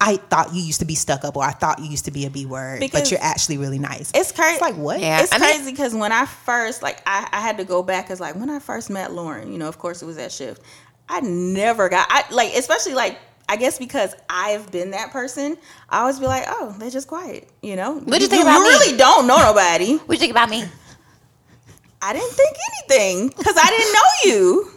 I 0.00 0.16
thought 0.16 0.52
you 0.52 0.62
used 0.62 0.80
to 0.80 0.84
be 0.84 0.94
stuck 0.96 1.24
up 1.24 1.36
or 1.36 1.44
I 1.44 1.52
thought 1.52 1.78
you 1.78 1.86
used 1.86 2.04
to 2.06 2.10
be 2.10 2.26
a 2.26 2.30
B 2.30 2.44
word, 2.44 2.82
but 2.92 3.10
you're 3.10 3.22
actually 3.22 3.58
really 3.58 3.78
nice." 3.78 4.10
It's 4.14 4.32
crazy. 4.32 4.54
It's 4.54 4.60
like 4.60 4.74
what? 4.74 4.98
Yeah. 4.98 5.22
It's 5.22 5.32
I 5.32 5.38
crazy 5.38 5.70
because 5.70 5.94
when 5.94 6.10
I 6.10 6.26
first 6.26 6.82
like 6.82 7.00
I, 7.06 7.28
I 7.30 7.40
had 7.40 7.58
to 7.58 7.64
go 7.64 7.84
back 7.84 8.10
as 8.10 8.18
like 8.18 8.34
when 8.34 8.50
I 8.50 8.58
first 8.58 8.90
met 8.90 9.12
Lauren, 9.12 9.52
you 9.52 9.58
know, 9.58 9.68
of 9.68 9.78
course 9.78 10.02
it 10.02 10.06
was 10.06 10.16
that 10.16 10.32
shift. 10.32 10.60
I 11.08 11.20
never 11.20 11.88
got 11.88 12.08
I 12.10 12.24
like 12.32 12.54
especially 12.54 12.94
like 12.94 13.18
I 13.48 13.56
guess 13.56 13.78
because 13.78 14.14
I've 14.28 14.70
been 14.72 14.92
that 14.92 15.10
person, 15.12 15.56
I 15.90 16.00
always 16.00 16.18
be 16.18 16.26
like, 16.26 16.44
oh, 16.48 16.74
they're 16.78 16.90
just 16.90 17.08
quiet, 17.08 17.48
you 17.62 17.76
know. 17.76 17.98
What'd 17.98 18.22
you 18.22 18.28
think 18.28 18.42
about 18.42 18.58
you 18.58 18.62
me? 18.64 18.68
really 18.68 18.96
don't 18.96 19.26
know 19.26 19.36
nobody. 19.38 19.96
What 19.96 20.06
do 20.08 20.12
you 20.14 20.18
think 20.18 20.30
about 20.32 20.48
me? 20.48 20.64
I 22.00 22.12
didn't 22.12 22.32
think 22.32 22.56
anything 22.88 23.28
because 23.28 23.54
I 23.56 23.68
didn't 23.70 23.92
know 23.92 24.34
you. 24.34 24.70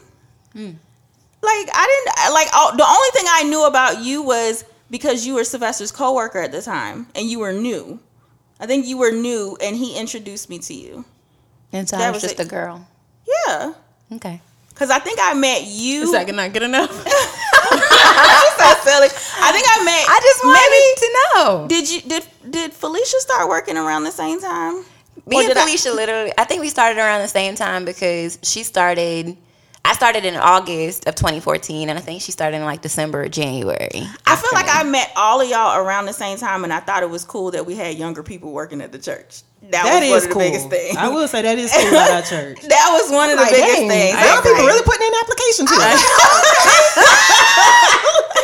Hmm. 0.54 0.78
Like 1.42 1.70
I 1.74 2.04
didn't 2.26 2.34
like 2.34 2.48
oh, 2.54 2.74
the 2.76 2.84
only 2.86 3.10
thing 3.14 3.26
I 3.30 3.44
knew 3.50 3.66
about 3.68 4.04
you 4.04 4.24
was 4.24 4.66
because 4.90 5.26
you 5.26 5.36
were 5.36 5.44
Sylvester's 5.44 5.92
coworker 5.92 6.40
at 6.40 6.52
the 6.52 6.62
time 6.62 7.08
and 7.16 7.30
you 7.30 7.40
were 7.40 7.54
new. 7.54 8.00
I 8.60 8.66
think 8.66 8.86
you 8.88 8.98
were 8.98 9.12
new 9.12 9.58
and 9.62 9.76
he 9.76 9.98
introduced 9.98 10.50
me 10.50 10.60
to 10.60 10.74
you. 10.74 11.06
And 11.72 11.88
so 11.88 11.98
That 11.98 12.08
I 12.08 12.12
was 12.12 12.24
was 12.24 12.32
just 12.32 12.40
it. 12.42 12.48
a 12.48 12.50
girl. 12.50 12.88
Yeah. 13.48 13.74
Okay. 14.14 14.42
Cause 14.76 14.90
I 14.90 15.00
think 15.00 15.20
I 15.22 15.34
met 15.34 15.64
you. 15.66 16.04
Is 16.04 16.12
that 16.12 16.34
not 16.34 16.54
good 16.54 16.64
enough? 16.64 16.90
so 18.84 18.90
silly. 18.90 19.08
I 19.42 19.52
think 19.52 19.66
I 19.70 19.84
met. 19.84 20.06
I 20.08 20.20
just 20.22 20.44
wanted 20.44 20.96
to 21.02 21.10
know. 21.18 21.68
Did 21.68 21.90
you 21.92 22.02
did 22.02 22.26
did 22.50 22.74
Felicia 22.74 23.20
start 23.20 23.48
working 23.50 23.78
around 23.78 24.04
the 24.04 24.12
same 24.12 24.40
time? 24.42 24.84
Me 25.26 25.36
Or 25.38 25.40
and 25.42 25.48
did 25.50 25.58
I- 25.58 25.66
Felicia 25.66 25.92
literally, 25.94 26.32
I 26.38 26.44
think 26.46 26.62
we 26.62 26.70
started 26.70 26.98
around 27.00 27.22
the 27.22 27.28
same 27.28 27.56
time 27.56 27.86
because 27.86 28.40
she 28.44 28.64
started. 28.64 29.38
I 29.86 29.94
started 29.94 30.26
in 30.26 30.36
August 30.36 31.08
of 31.08 31.16
2014, 31.16 31.88
and 31.88 31.98
I 31.98 32.02
think 32.02 32.22
she 32.22 32.34
started 32.34 32.58
in 32.58 32.66
like 32.66 32.82
December 32.82 33.24
or 33.24 33.30
January. 33.30 34.04
I 34.26 34.36
feel 34.36 34.52
like 34.52 34.66
I 34.68 34.84
met 34.84 35.14
all 35.16 35.40
of 35.40 35.48
y'all 35.48 35.80
around 35.82 36.08
the 36.08 36.14
same 36.14 36.38
time, 36.38 36.66
and 36.66 36.74
I 36.74 36.82
thought 36.82 37.04
it 37.04 37.10
was 37.10 37.24
cool 37.24 37.52
that 37.52 37.66
we 37.66 37.76
had 37.76 37.96
younger 37.96 38.22
people 38.22 38.52
working 38.52 38.82
at 38.82 38.92
the 38.92 39.00
church. 39.00 39.44
That, 39.72 39.72
That 39.72 39.84
was 39.86 39.94
one 39.96 40.04
is 40.04 40.12
of 40.12 40.28
the 40.28 40.34
cool. 40.34 40.42
biggest 40.44 40.70
things. 40.70 40.98
I 40.98 41.08
will 41.08 41.28
say 41.30 41.42
that 41.42 41.58
is 41.58 41.72
cool 41.72 41.88
about 41.88 42.12
our 42.12 42.22
church. 42.28 42.60
That 42.68 42.88
was 43.00 43.10
one 43.16 43.30
of 43.32 43.38
the 43.40 43.44
Like, 43.48 43.56
biggest 43.56 43.80
dang, 43.80 43.88
things. 43.88 44.12
young 44.12 44.28
I 44.28 44.36
was 44.36 44.44
people 44.44 44.66
really 44.68 44.84
putting 44.84 45.08
in 45.08 45.14
applications 45.24 45.70
too. 45.72 45.80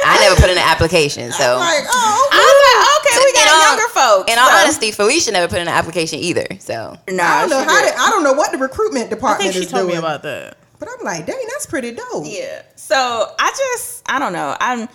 I 0.05 0.19
never 0.21 0.35
put 0.39 0.49
in 0.49 0.57
an 0.57 0.63
application, 0.63 1.31
so. 1.31 1.57
like, 1.57 1.83
oh, 1.87 2.29
I 2.31 2.39
was 2.39 2.59
like, 2.67 2.79
okay, 2.99 3.23
we 3.23 3.29
In 3.29 3.35
got 3.35 3.53
all- 3.53 3.67
younger 3.69 3.89
folks. 3.93 4.31
In 4.31 4.39
all 4.39 4.49
so- 4.49 4.55
honesty, 4.63 4.91
Felicia 4.91 5.31
never 5.31 5.47
put 5.47 5.57
in 5.59 5.67
an 5.67 5.73
application 5.73 6.19
either. 6.19 6.45
So 6.59 6.97
no, 7.09 7.23
I 7.23 7.41
don't 7.41 7.49
know 7.49 7.63
how. 7.63 7.81
did. 7.83 7.93
To, 7.93 7.99
I 7.99 8.09
don't 8.09 8.23
know 8.23 8.33
what 8.33 8.51
the 8.51 8.57
recruitment 8.57 9.07
I 9.07 9.09
department 9.09 9.41
think 9.41 9.53
she 9.53 9.59
is 9.65 9.71
told 9.71 9.83
doing. 9.83 9.93
me 9.95 9.99
about 9.99 10.23
that. 10.23 10.57
But 10.79 10.89
I'm 10.97 11.05
like, 11.05 11.25
dang, 11.25 11.41
that's 11.51 11.65
pretty 11.65 11.91
dope. 11.91 12.25
Yeah. 12.25 12.61
So 12.75 12.95
I 13.39 13.49
just 13.57 14.03
I 14.09 14.19
don't 14.19 14.33
know. 14.33 14.55
I'm 14.59 14.89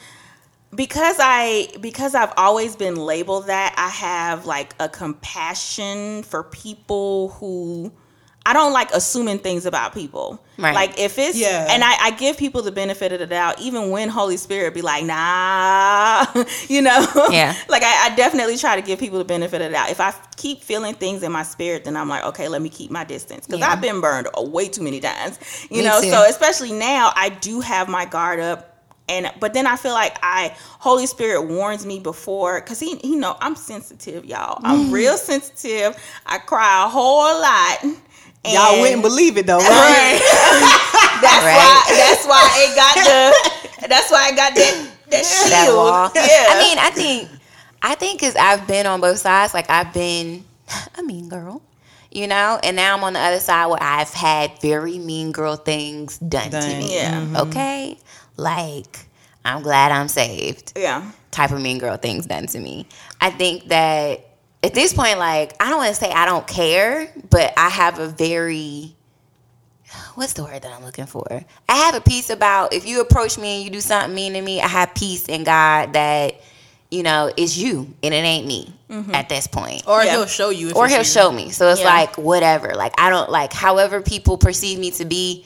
because 0.75 1.17
I 1.19 1.69
because 1.81 2.15
I've 2.15 2.33
always 2.37 2.77
been 2.77 2.97
labeled 2.97 3.47
that 3.47 3.75
I 3.79 3.89
have 3.89 4.45
like 4.45 4.75
a 4.81 4.89
compassion 4.91 6.23
for 6.25 6.43
people 6.43 7.31
who 7.31 7.91
I 8.49 8.55
don't 8.55 8.73
like 8.73 8.91
assuming 8.95 9.41
things 9.41 9.67
about 9.67 9.93
people. 9.93 10.43
Right. 10.57 10.75
Like 10.75 10.99
if 10.99 11.19
it's 11.19 11.37
Yeah. 11.37 11.67
and 11.69 11.85
I, 11.85 11.97
I 12.01 12.11
give 12.13 12.39
people 12.39 12.63
the 12.63 12.73
benefit 12.73 13.13
of 13.13 13.19
the 13.19 13.27
doubt, 13.27 13.61
even 13.61 13.91
when 13.91 14.09
Holy 14.09 14.39
Spirit 14.39 14.73
be 14.73 14.81
like, 14.81 15.05
nah, 15.05 16.25
you 16.69 16.81
know? 16.81 17.07
Yeah. 17.31 17.55
like 17.69 17.83
I, 17.83 18.07
I 18.11 18.17
definitely 18.17 18.57
try 18.57 18.75
to 18.75 18.81
give 18.81 18.99
people 18.99 19.19
the 19.19 19.27
benefit 19.27 19.61
of 19.61 19.69
the 19.69 19.73
doubt. 19.75 19.91
If 19.91 20.01
I 20.01 20.15
keep 20.39 20.63
feeling 20.63 20.95
things 20.95 21.23
in 21.23 21.31
my 21.31 21.43
spirit, 21.43 21.85
then 21.85 21.95
I'm 21.95 22.09
like, 22.09 22.25
okay, 22.25 22.49
let 22.49 22.63
me 22.63 22.71
keep 22.71 22.91
my 22.91 23.05
distance. 23.05 23.47
Because 23.47 23.61
Yeah. 23.61 23.69
I've 23.71 23.83
been 23.83 24.01
burned 24.01 24.29
way 24.39 24.67
too 24.69 24.83
many 24.83 25.01
times. 25.01 25.39
You 25.71 25.83
Me 25.83 25.85
know, 25.85 26.01
too. 26.01 26.09
so 26.09 26.25
especially 26.27 26.73
now 26.73 27.13
I 27.15 27.29
do 27.29 27.61
have 27.61 27.87
my 27.91 28.07
guard 28.07 28.41
up 28.41 28.79
and 29.11 29.31
but 29.41 29.55
then 29.55 29.67
I 29.67 29.77
feel 29.77 29.93
like 29.93 30.19
I 30.23 30.55
Holy 30.81 31.07
Spirit 31.07 31.43
warns 31.49 31.87
me 31.87 31.99
before 31.99 32.61
because 32.61 32.81
he 32.81 32.97
he 32.99 33.17
know 33.17 33.37
I'm 33.41 33.57
sensitive, 33.57 34.25
y'all. 34.25 34.61
I'm 34.65 34.87
mm. 34.87 34.93
real 34.93 35.17
sensitive. 35.17 35.97
I 36.27 36.39
cry 36.39 36.85
a 36.85 36.89
whole 36.89 37.41
lot. 37.41 37.85
And 38.45 38.55
Y'all 38.55 38.81
wouldn't 38.81 39.03
believe 39.03 39.37
it 39.37 39.47
though, 39.47 39.59
right? 39.59 39.67
Right. 39.69 40.21
that's 41.23 41.45
Right. 41.45 41.57
why 41.57 41.83
that's 41.97 42.27
why 42.27 42.51
it 42.57 42.77
got 42.77 42.95
the 43.83 43.89
that's 43.89 44.11
why 44.11 44.27
I 44.27 44.31
got 44.37 44.55
that 44.55 44.91
that 45.11 45.25
shield. 45.25 45.51
that 45.53 45.73
wall. 45.75 46.11
Yeah. 46.15 46.47
I 46.49 46.59
mean, 46.61 46.79
I 46.79 46.91
think, 46.91 47.29
I 47.83 47.95
think 47.95 48.21
because 48.21 48.37
I've 48.37 48.67
been 48.67 48.87
on 48.87 49.01
both 49.01 49.19
sides. 49.19 49.55
Like 49.55 49.69
I've 49.71 49.93
been 49.93 50.45
a 50.99 51.03
mean 51.03 51.29
girl, 51.29 51.63
you 52.13 52.27
know, 52.27 52.61
and 52.63 52.77
now 52.77 52.97
I'm 52.97 53.03
on 53.05 53.15
the 53.15 53.21
other 53.21 53.41
side 53.41 53.67
where 53.67 53.83
I've 53.83 54.13
had 54.15 54.53
very 54.63 54.99
mean 54.99 55.33
girl 55.33 55.57
things 55.57 56.19
done, 56.19 56.51
to 56.51 56.59
me. 56.61 56.95
Yeah. 56.95 57.21
Mm-hmm. 57.21 57.37
Okay, 57.37 57.99
like 58.37 59.07
I'm 59.45 59.63
glad 59.63 59.93
I'm 59.93 60.09
saved. 60.09 60.75
yeah. 60.77 61.11
Type 61.31 61.51
of 61.53 61.61
mean 61.61 61.79
girl 61.79 61.97
things 61.97 62.27
done 62.27 62.47
to 62.49 62.59
me. 62.61 62.87
I 63.21 63.31
think 63.31 63.69
that 63.69 64.28
at 64.63 64.75
this 64.75 64.93
point, 64.93 65.19
like 65.19 65.55
I 65.63 65.69
don't 65.71 65.79
want 65.79 65.91
to 65.91 65.95
say 66.01 66.11
I 66.11 66.27
don't 66.27 66.47
care, 66.47 67.09
but 67.31 67.53
I 67.57 67.69
have 67.69 67.99
a 67.99 68.09
very 68.09 68.95
what's 70.17 70.35
the 70.35 70.45
word 70.45 70.61
that 70.63 70.71
I'm 70.73 70.85
looking 70.85 71.07
for? 71.07 71.25
I 71.69 71.75
have 71.75 71.95
a 71.95 72.01
peace 72.01 72.29
about 72.31 72.73
if 72.75 72.87
you 72.87 73.01
approach 73.01 73.39
me 73.39 73.57
and 73.57 73.65
you 73.65 73.71
do 73.71 73.81
something 73.81 74.15
mean 74.15 74.35
to 74.35 74.43
me, 74.43 74.61
I 74.61 74.69
have 74.69 74.95
peace 74.95 75.27
in 75.27 75.45
God 75.45 75.95
that, 75.95 76.35
you 76.91 77.03
know, 77.03 77.33
it's 77.37 77.57
you 77.57 77.95
and 78.03 78.13
it 78.13 78.19
ain't 78.19 78.47
me 78.47 78.75
at 79.15 79.29
this 79.31 79.47
point. 79.47 79.85
Or 79.87 80.03
Yeah. 80.05 80.13
he'll 80.13 80.27
show 80.27 80.51
you. 80.51 80.71
If 80.71 80.77
Or 80.77 80.89
he'll 80.89 80.99
you. 80.99 81.05
show 81.05 81.31
me. 81.33 81.51
So 81.51 81.69
it's 81.71 81.81
Yeah. 81.81 81.87
like 81.87 82.17
whatever. 82.19 82.75
Like 82.75 83.01
I 83.01 83.09
don't 83.11 83.31
like 83.31 83.53
however 83.53 84.03
people 84.03 84.37
perceive 84.39 84.79
me 84.79 84.91
to 84.93 85.05
be. 85.05 85.45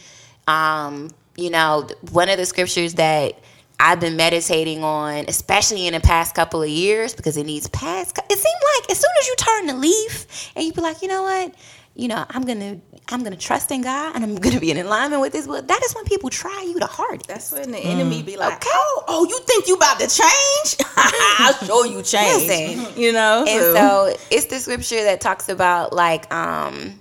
Um, 0.49 1.11
you 1.36 1.51
know, 1.51 1.86
one 2.11 2.28
of 2.28 2.36
the 2.36 2.45
scriptures 2.47 2.95
that 2.95 3.34
I've 3.83 3.99
been 3.99 4.14
meditating 4.16 4.85
on, 4.85 5.24
especially 5.26 5.89
in 5.89 5.93
the 5.93 6.01
past 6.01 6.37
couple 6.37 6.62
of 6.62 6.68
years, 6.68 7.14
because 7.16 7.37
it 7.37 7.45
needs 7.45 7.68
past. 7.70 8.16
It 8.30 8.39
seemed 8.39 8.62
like 8.78 8.91
as 8.93 8.99
soon 9.01 9.11
as 9.20 9.26
you 9.26 9.37
turn 9.37 9.66
the 9.66 9.74
leaf 9.74 10.53
and 10.55 10.64
you 10.64 10.72
be 10.72 10.80
like, 10.80 11.03
you 11.03 11.09
know 11.09 11.24
what, 11.24 11.53
you 11.97 12.07
know, 12.07 12.24
I'm 12.30 12.43
gonna 12.43 12.80
I'm 13.09 13.24
gonna 13.24 13.37
trust 13.37 13.72
in 13.72 13.83
God 13.83 14.14
and 14.14 14.22
I'm 14.22 14.37
gonna 14.45 14.61
be 14.61 14.70
in 14.70 14.76
alignment 14.78 15.20
with 15.20 15.33
His 15.33 15.49
will. 15.49 15.62
That 15.62 15.83
is 15.85 15.95
when 15.97 16.05
people 16.05 16.30
try 16.30 16.62
you 16.64 16.78
the 16.78 16.87
hardest. 16.87 17.26
That's 17.28 17.51
when 17.51 17.72
the 17.72 17.78
enemy 17.80 18.22
be 18.22 18.37
like, 18.37 18.55
Okay. 18.55 18.70
"Oh, 18.72 19.05
oh, 19.09 19.26
you 19.28 19.41
think 19.47 19.66
you 19.66 19.74
about 19.74 19.99
to 19.99 20.07
change? 20.07 20.76
I'll 20.97 21.55
show 21.55 21.83
you 21.85 22.03
change." 22.03 22.49
Listen. 22.49 22.97
you 23.03 23.12
know. 23.12 23.45
And 23.49 23.76
so 23.76 24.14
it's 24.30 24.47
the 24.47 24.61
scripture 24.61 25.03
that 25.03 25.20
talks 25.20 25.49
about 25.49 25.93
like 25.93 26.33
um 26.33 27.01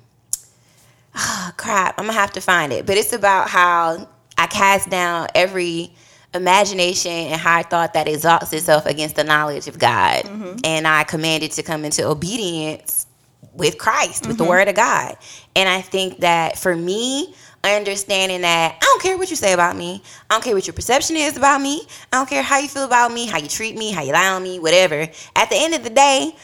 ah, 1.14 1.54
crap, 1.58 2.00
I'm 2.00 2.08
gonna 2.08 2.18
have 2.18 2.32
to 2.34 2.42
find 2.42 2.74
it. 2.74 2.88
But 2.88 2.98
it's 2.98 3.14
about 3.14 3.50
how 3.50 4.10
I 4.36 4.48
cast 4.48 4.90
down 4.90 5.28
every 5.36 5.94
imagination 6.34 7.12
and 7.12 7.40
high 7.40 7.64
thought 7.64 7.94
that 7.94 8.08
exalts 8.08 8.54
itself 8.54 8.86
against 8.86 9.16
the 9.16 9.24
knowledge 9.24 9.68
of 9.68 9.78
God. 9.78 10.24
Mm-hmm. 10.24 10.60
And 10.64 10.88
I 10.88 11.04
commanded 11.04 11.52
to 11.54 11.64
come 11.64 11.86
into 11.86 12.08
obedience 12.08 13.06
with 13.54 13.78
Christ, 13.78 14.28
with 14.28 14.38
the 14.38 14.44
mm-hmm. 14.44 14.50
word 14.50 14.68
of 14.68 14.76
God. 14.76 15.18
And 15.56 15.68
I 15.68 15.82
think 15.82 16.20
that 16.20 16.58
for 16.58 16.76
me, 16.76 17.34
understanding 17.64 18.42
that 18.42 18.76
I 18.76 18.80
don't 18.80 19.02
care 19.02 19.18
what 19.18 19.30
you 19.30 19.36
say 19.36 19.54
about 19.54 19.76
me. 19.76 20.02
I 20.30 20.36
don't 20.36 20.44
care 20.44 20.56
what 20.56 20.66
your 20.66 20.74
perception 20.74 21.16
is 21.16 21.38
about 21.38 21.62
me. 21.62 21.84
I 22.12 22.18
don't 22.18 22.30
care 22.30 22.42
how 22.42 22.58
you 22.58 22.68
feel 22.68 22.86
about 22.86 23.12
me, 23.12 23.28
how 23.28 23.38
you 23.38 23.48
treat 23.48 23.78
me, 23.78 23.92
how 23.92 24.02
you 24.02 24.14
lie 24.14 24.30
on 24.30 24.44
me, 24.44 24.60
whatever. 24.60 25.08
At 25.36 25.50
the 25.50 25.58
end 25.58 25.76
of 25.76 25.84
the 25.84 25.90
day, 25.90 26.36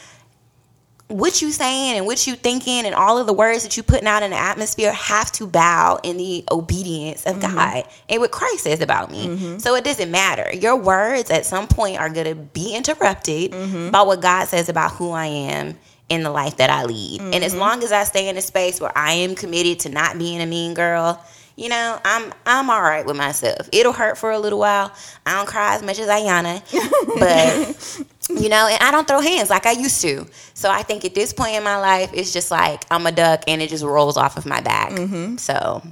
what 1.08 1.40
you 1.40 1.50
saying 1.50 1.96
and 1.96 2.06
what 2.06 2.26
you 2.26 2.34
thinking 2.36 2.84
and 2.84 2.94
all 2.94 3.18
of 3.18 3.26
the 3.26 3.32
words 3.32 3.62
that 3.62 3.76
you 3.76 3.82
putting 3.82 4.06
out 4.06 4.22
in 4.22 4.30
the 4.30 4.36
atmosphere 4.36 4.92
have 4.92 5.32
to 5.32 5.46
bow 5.46 5.98
in 6.02 6.18
the 6.18 6.44
obedience 6.50 7.24
of 7.24 7.36
mm-hmm. 7.36 7.56
God 7.56 7.84
and 8.10 8.20
what 8.20 8.30
Christ 8.30 8.64
says 8.64 8.82
about 8.82 9.10
me. 9.10 9.26
Mm-hmm. 9.26 9.58
So 9.58 9.74
it 9.74 9.84
doesn't 9.84 10.10
matter. 10.10 10.54
Your 10.54 10.76
words 10.76 11.30
at 11.30 11.46
some 11.46 11.66
point 11.66 11.98
are 11.98 12.10
gonna 12.10 12.34
be 12.34 12.74
interrupted 12.74 13.52
mm-hmm. 13.52 13.90
by 13.90 14.02
what 14.02 14.20
God 14.20 14.48
says 14.48 14.68
about 14.68 14.92
who 14.92 15.10
I 15.10 15.26
am 15.26 15.78
in 16.10 16.22
the 16.22 16.30
life 16.30 16.58
that 16.58 16.70
I 16.70 16.84
lead. 16.84 17.20
And 17.20 17.44
as 17.44 17.54
long 17.54 17.82
as 17.82 17.92
I 17.92 18.04
stay 18.04 18.28
in 18.28 18.36
a 18.36 18.42
space 18.42 18.80
where 18.80 18.96
I 18.96 19.12
am 19.12 19.34
committed 19.34 19.80
to 19.80 19.88
not 19.90 20.18
being 20.18 20.40
a 20.40 20.46
mean 20.46 20.74
girl, 20.74 21.22
you 21.58 21.68
know, 21.68 22.00
I'm 22.04 22.32
I'm 22.46 22.70
all 22.70 22.80
right 22.80 23.04
with 23.04 23.16
myself. 23.16 23.68
It'll 23.72 23.92
hurt 23.92 24.16
for 24.16 24.30
a 24.30 24.38
little 24.38 24.60
while. 24.60 24.92
I 25.26 25.34
don't 25.36 25.48
cry 25.48 25.74
as 25.74 25.82
much 25.82 25.98
as 25.98 26.06
Ayana, 26.06 26.62
but 28.28 28.40
you 28.40 28.48
know, 28.48 28.68
and 28.68 28.80
I 28.80 28.92
don't 28.92 29.08
throw 29.08 29.20
hands 29.20 29.50
like 29.50 29.66
I 29.66 29.72
used 29.72 30.00
to. 30.02 30.24
So 30.54 30.70
I 30.70 30.82
think 30.82 31.04
at 31.04 31.16
this 31.16 31.32
point 31.32 31.56
in 31.56 31.64
my 31.64 31.76
life, 31.78 32.10
it's 32.14 32.32
just 32.32 32.52
like 32.52 32.84
I'm 32.92 33.04
a 33.08 33.12
duck 33.12 33.42
and 33.48 33.60
it 33.60 33.70
just 33.70 33.82
rolls 33.82 34.16
off 34.16 34.36
of 34.36 34.46
my 34.46 34.60
back. 34.60 34.92
Mm-hmm. 34.92 35.38
So 35.38 35.82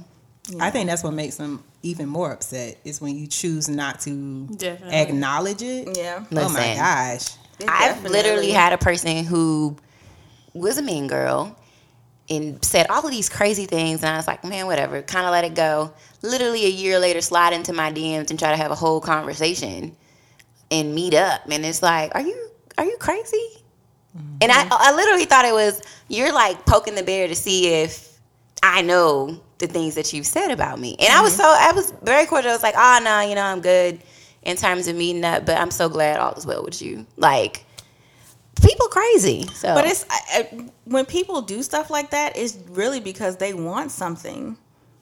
I 0.57 0.69
think 0.69 0.87
that's 0.89 1.03
what 1.03 1.13
makes 1.13 1.35
them 1.35 1.61
even 1.83 2.07
more 2.07 2.31
upset 2.31 2.77
is 2.85 3.01
when 3.01 3.17
you 3.17 3.27
choose 3.27 3.67
not 3.67 3.99
to 4.01 4.47
Definitely. 4.47 4.95
acknowledge 4.95 5.61
it. 5.61 5.97
Yeah. 5.97 6.23
Oh 6.31 6.49
my 6.49 6.75
gosh. 6.75 7.27
I've 7.67 8.05
literally 8.05 8.51
had 8.51 8.71
a 8.71 8.77
person 8.77 9.25
who 9.25 9.75
was 10.53 10.77
a 10.77 10.81
mean 10.81 11.07
girl 11.07 11.57
and 12.29 12.63
said 12.63 12.87
all 12.89 13.05
of 13.05 13.11
these 13.11 13.29
crazy 13.29 13.65
things, 13.65 14.03
and 14.03 14.09
I 14.09 14.17
was 14.17 14.27
like, 14.27 14.43
man, 14.43 14.65
whatever, 14.67 15.01
kind 15.01 15.25
of 15.25 15.31
let 15.31 15.45
it 15.45 15.55
go. 15.55 15.93
Literally 16.21 16.65
a 16.65 16.69
year 16.69 16.99
later, 16.99 17.21
slide 17.21 17.53
into 17.53 17.73
my 17.73 17.91
DMs 17.91 18.29
and 18.29 18.39
try 18.39 18.51
to 18.51 18.57
have 18.57 18.71
a 18.71 18.75
whole 18.75 18.99
conversation 18.99 19.95
and 20.69 20.93
meet 20.93 21.13
up, 21.13 21.41
and 21.49 21.65
it's 21.65 21.81
like, 21.81 22.13
are 22.15 22.21
you 22.21 22.49
are 22.77 22.85
you 22.85 22.97
crazy? 22.99 23.47
And 24.41 24.51
I 24.51 24.63
mm-hmm. 24.63 24.73
I 24.73 24.93
literally 24.95 25.25
thought 25.25 25.45
it 25.45 25.53
was 25.53 25.81
you're 26.07 26.33
like 26.33 26.65
poking 26.65 26.95
the 26.95 27.03
bear 27.03 27.27
to 27.27 27.35
see 27.35 27.67
if 27.67 28.17
I 28.63 28.81
know 28.81 29.39
the 29.59 29.67
things 29.67 29.95
that 29.95 30.11
you've 30.11 30.25
said 30.25 30.51
about 30.51 30.79
me, 30.79 30.95
and 30.99 31.09
I 31.09 31.21
was 31.21 31.33
mm-hmm. 31.33 31.41
so 31.41 31.47
I 31.47 31.71
was 31.73 31.93
very 32.03 32.25
cordial. 32.25 32.51
I 32.51 32.55
was 32.55 32.63
like, 32.63 32.75
ah, 32.77 32.99
oh 32.99 33.03
no, 33.03 33.21
you 33.21 33.35
know, 33.35 33.43
I'm 33.43 33.61
good 33.61 33.99
in 34.43 34.57
terms 34.57 34.87
of 34.87 34.95
meeting 34.95 35.23
up, 35.23 35.45
but 35.45 35.57
I'm 35.57 35.71
so 35.71 35.89
glad 35.89 36.19
all 36.19 36.33
is 36.33 36.45
well 36.45 36.63
with 36.63 36.81
you. 36.81 37.05
Like 37.17 37.65
people 38.61 38.87
crazy. 38.87 39.47
So, 39.53 39.73
But 39.73 39.85
it's 39.85 40.05
I, 40.09 40.19
I, 40.33 40.69
when 40.85 41.05
people 41.05 41.41
do 41.41 41.61
stuff 41.63 41.89
like 41.89 42.11
that, 42.11 42.37
it's 42.37 42.57
really 42.69 42.99
because 42.99 43.37
they 43.37 43.53
want 43.53 43.91
something. 43.91 44.57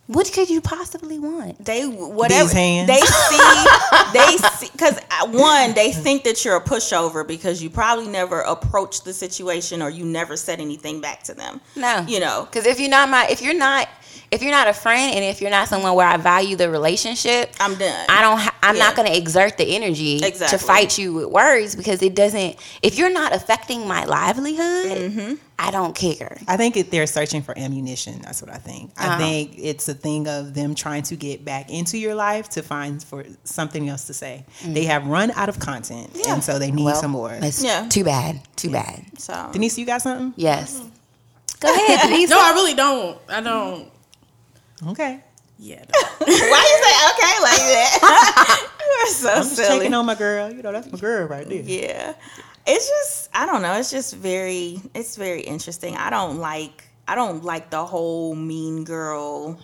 what 0.07 0.31
could 0.33 0.49
you 0.49 0.61
possibly 0.61 1.17
want? 1.17 1.63
They 1.65 1.83
whatever 1.85 2.43
These 2.43 2.51
hands. 2.53 2.87
they 2.87 3.01
see 3.01 3.65
they 4.13 4.37
see 4.37 4.69
because 4.71 4.97
uh, 5.09 5.27
one 5.27 5.73
they 5.73 5.91
think 5.91 6.23
that 6.25 6.45
you're 6.45 6.57
a 6.57 6.61
pushover 6.63 7.27
because 7.27 7.61
you 7.63 7.69
probably 7.71 8.07
never 8.07 8.41
approached 8.41 9.03
the 9.05 9.13
situation 9.13 9.81
or 9.81 9.89
you 9.89 10.05
never 10.05 10.37
said 10.37 10.59
anything 10.59 11.01
back 11.01 11.23
to 11.23 11.33
them. 11.33 11.59
No, 11.75 12.05
you 12.07 12.19
know. 12.19 12.45
because 12.49 12.65
if 12.67 12.79
you're 12.79 12.89
not 12.89 13.09
my, 13.09 13.27
if 13.29 13.41
you're 13.41 13.55
not, 13.57 13.89
if 14.31 14.41
you're 14.41 14.51
not 14.51 14.67
a 14.67 14.73
friend, 14.73 15.15
and 15.15 15.23
if 15.23 15.41
you're 15.41 15.51
not 15.51 15.67
someone 15.67 15.93
where 15.95 16.07
I 16.07 16.17
value 16.17 16.55
the 16.55 16.69
relationship, 16.69 17.53
I'm 17.59 17.75
done. 17.75 18.05
I 18.09 18.21
don't. 18.21 18.37
Ha- 18.39 18.55
I'm 18.63 18.77
not 18.79 18.95
going 18.95 19.07
to 19.07 19.15
exert 19.15 19.57
the 19.57 19.75
energy 19.75 20.17
Exactly. 20.23 20.57
to 20.57 20.63
fight 20.65 20.97
you 20.97 21.13
with 21.13 21.27
words 21.27 21.75
because 21.75 22.01
it 22.01 22.15
doesn't. 22.15 22.55
If 22.81 22.97
you're 22.97 23.11
not 23.13 23.33
affecting 23.33 23.87
my 23.87 24.05
livelihood, 24.05 24.65
Mm-hmm. 24.95 25.33
I 25.57 25.71
don't 25.71 25.95
care. 25.95 26.37
I 26.49 26.57
think 26.57 26.75
it, 26.75 26.91
they're 26.91 27.07
searching 27.07 27.41
for 27.41 27.57
ammunition. 27.57 28.19
That's 28.23 28.41
what 28.41 28.51
I 28.51 28.57
think. 28.57 28.91
I 28.97 29.07
Uh-huh. 29.07 29.17
think 29.19 29.55
it's 29.57 29.87
a 29.87 29.93
thing 29.93 30.27
of 30.27 30.53
them 30.53 30.75
trying 30.75 31.03
to 31.03 31.15
get 31.15 31.45
back 31.45 31.69
into 31.69 31.97
your 31.97 32.13
life 32.13 32.49
to 32.49 32.61
find 32.61 33.01
for 33.01 33.23
something 33.45 33.87
else 33.87 34.05
to 34.07 34.13
say. 34.13 34.43
They 34.65 34.83
have 34.85 35.07
run 35.07 35.31
out 35.31 35.47
of 35.47 35.59
content, 35.59 36.09
and 36.27 36.43
so 36.43 36.59
they 36.59 36.71
need 36.71 36.81
Mm. 36.81 36.85
Well, 36.85 36.95
some 37.01 37.11
more. 37.11 37.31
It's 37.41 37.63
Yeah. 37.63 37.87
too 37.87 38.03
bad. 38.03 38.41
Too 38.57 38.69
bad. 38.69 39.05
so 39.17 39.49
Denise, 39.53 39.77
you 39.77 39.85
got 39.85 40.01
something? 40.01 40.33
Yes. 40.35 40.81
Go 41.61 41.73
ahead, 41.73 41.99
Denise. 42.09 42.29
No, 42.29 42.37
I 42.39 42.51
really 42.51 42.73
don't. 42.73 43.17
I 43.29 43.39
don't. 43.41 43.87
Okay. 44.87 45.21
Yeah. 45.57 45.83
why 46.17 46.25
you 46.27 46.83
say 46.83 46.95
okay 47.11 47.41
like 47.41 47.59
that? 47.59 48.69
You're 48.99 49.13
so 49.13 49.29
I'm 49.29 49.35
just 49.37 49.55
silly. 49.55 49.79
checking 49.79 49.93
on 49.93 50.05
my 50.05 50.15
girl. 50.15 50.51
You 50.51 50.61
know, 50.61 50.71
that's 50.71 50.91
my 50.91 50.99
girl 50.99 51.27
right 51.27 51.47
there. 51.47 51.61
Yeah. 51.61 52.13
It's 52.67 52.87
just 52.87 53.29
I 53.33 53.45
don't 53.45 53.61
know, 53.61 53.73
it's 53.73 53.91
just 53.91 54.15
very 54.15 54.81
it's 54.93 55.15
very 55.15 55.41
interesting. 55.41 55.95
I 55.95 56.09
don't 56.09 56.39
like 56.39 56.83
I 57.07 57.15
don't 57.15 57.43
like 57.43 57.69
the 57.69 57.85
whole 57.85 58.35
mean 58.35 58.83
girl. 58.83 59.59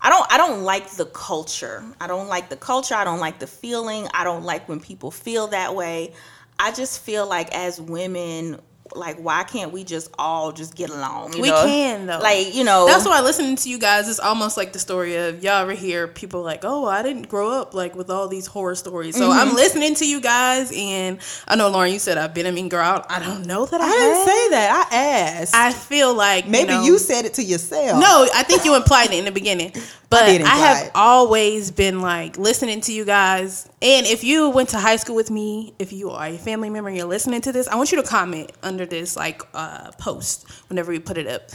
I 0.00 0.08
don't 0.08 0.32
I 0.32 0.38
don't 0.38 0.62
like 0.62 0.90
the 0.92 1.06
culture. 1.06 1.84
I 2.00 2.06
don't 2.06 2.28
like 2.28 2.48
the 2.48 2.56
culture. 2.56 2.94
I 2.94 3.04
don't 3.04 3.20
like 3.20 3.38
the 3.38 3.46
feeling. 3.46 4.08
I 4.14 4.24
don't 4.24 4.44
like 4.44 4.68
when 4.68 4.80
people 4.80 5.10
feel 5.10 5.48
that 5.48 5.74
way. 5.74 6.14
I 6.58 6.72
just 6.72 7.00
feel 7.00 7.26
like 7.26 7.54
as 7.54 7.80
women 7.80 8.60
like 8.94 9.18
why 9.18 9.44
can't 9.44 9.72
we 9.72 9.82
just 9.82 10.10
all 10.18 10.52
just 10.52 10.74
get 10.74 10.90
along? 10.90 11.32
you 11.34 11.42
We 11.42 11.50
know? 11.50 11.64
can, 11.64 12.06
though. 12.06 12.18
Like, 12.18 12.54
you 12.54 12.64
know 12.64 12.86
That's 12.86 13.06
why 13.06 13.20
listening 13.20 13.56
to 13.56 13.68
you 13.70 13.78
guys 13.78 14.08
is 14.08 14.20
almost 14.20 14.56
like 14.56 14.72
the 14.72 14.78
story 14.78 15.16
of 15.16 15.42
y'all 15.42 15.62
ever 15.62 15.72
hear 15.72 16.06
people 16.06 16.42
like, 16.42 16.60
oh, 16.64 16.86
I 16.86 17.02
didn't 17.02 17.28
grow 17.28 17.50
up 17.50 17.74
like 17.74 17.94
with 17.94 18.10
all 18.10 18.28
these 18.28 18.46
horror 18.46 18.74
stories. 18.74 19.16
So 19.16 19.30
I'm 19.30 19.48
mm-hmm. 19.48 19.56
listening 19.56 19.94
to 19.96 20.06
you 20.06 20.20
guys, 20.20 20.72
and 20.76 21.18
I 21.48 21.56
know 21.56 21.68
Lauren, 21.68 21.92
you 21.92 21.98
said 21.98 22.18
I've 22.18 22.34
been 22.34 22.46
a 22.46 22.52
mean 22.52 22.68
girl. 22.68 23.04
I 23.08 23.18
don't 23.20 23.46
know 23.46 23.64
that 23.66 23.80
I, 23.80 23.86
I 23.86 23.90
didn't 23.90 24.26
say 24.26 24.48
that. 24.50 24.88
I 24.92 24.96
asked. 24.96 25.54
I 25.54 25.72
feel 25.72 26.14
like 26.14 26.46
Maybe 26.46 26.72
you, 26.72 26.78
know, 26.78 26.84
you 26.84 26.98
said 26.98 27.24
it 27.24 27.34
to 27.34 27.42
yourself. 27.42 28.00
No, 28.00 28.28
I 28.34 28.42
think 28.42 28.64
you 28.64 28.76
implied 28.76 29.10
it 29.10 29.18
in 29.18 29.24
the 29.24 29.32
beginning. 29.32 29.72
But 30.10 30.26
did 30.26 30.42
I, 30.42 30.56
have 30.56 30.90
always 30.94 31.70
been 31.70 32.00
like 32.00 32.38
listening 32.38 32.80
to 32.82 32.92
you 32.92 33.04
guys. 33.04 33.68
And 33.82 34.06
if 34.06 34.22
you 34.22 34.50
went 34.50 34.68
to 34.70 34.78
high 34.78 34.96
school 34.96 35.16
with 35.16 35.30
me, 35.30 35.74
if 35.78 35.92
you 35.92 36.10
are 36.10 36.26
a 36.26 36.38
family 36.38 36.70
member 36.70 36.88
and 36.88 36.96
you're 36.96 37.06
listening 37.06 37.40
to 37.42 37.52
this, 37.52 37.66
I 37.68 37.76
want 37.76 37.90
you 37.92 38.00
to 38.02 38.06
comment 38.08 38.52
under 38.62 38.86
this 38.86 39.16
like 39.16 39.42
uh, 39.54 39.90
post 39.98 40.48
whenever 40.68 40.92
we 40.92 40.98
put 41.00 41.18
it 41.18 41.26
up. 41.26 41.50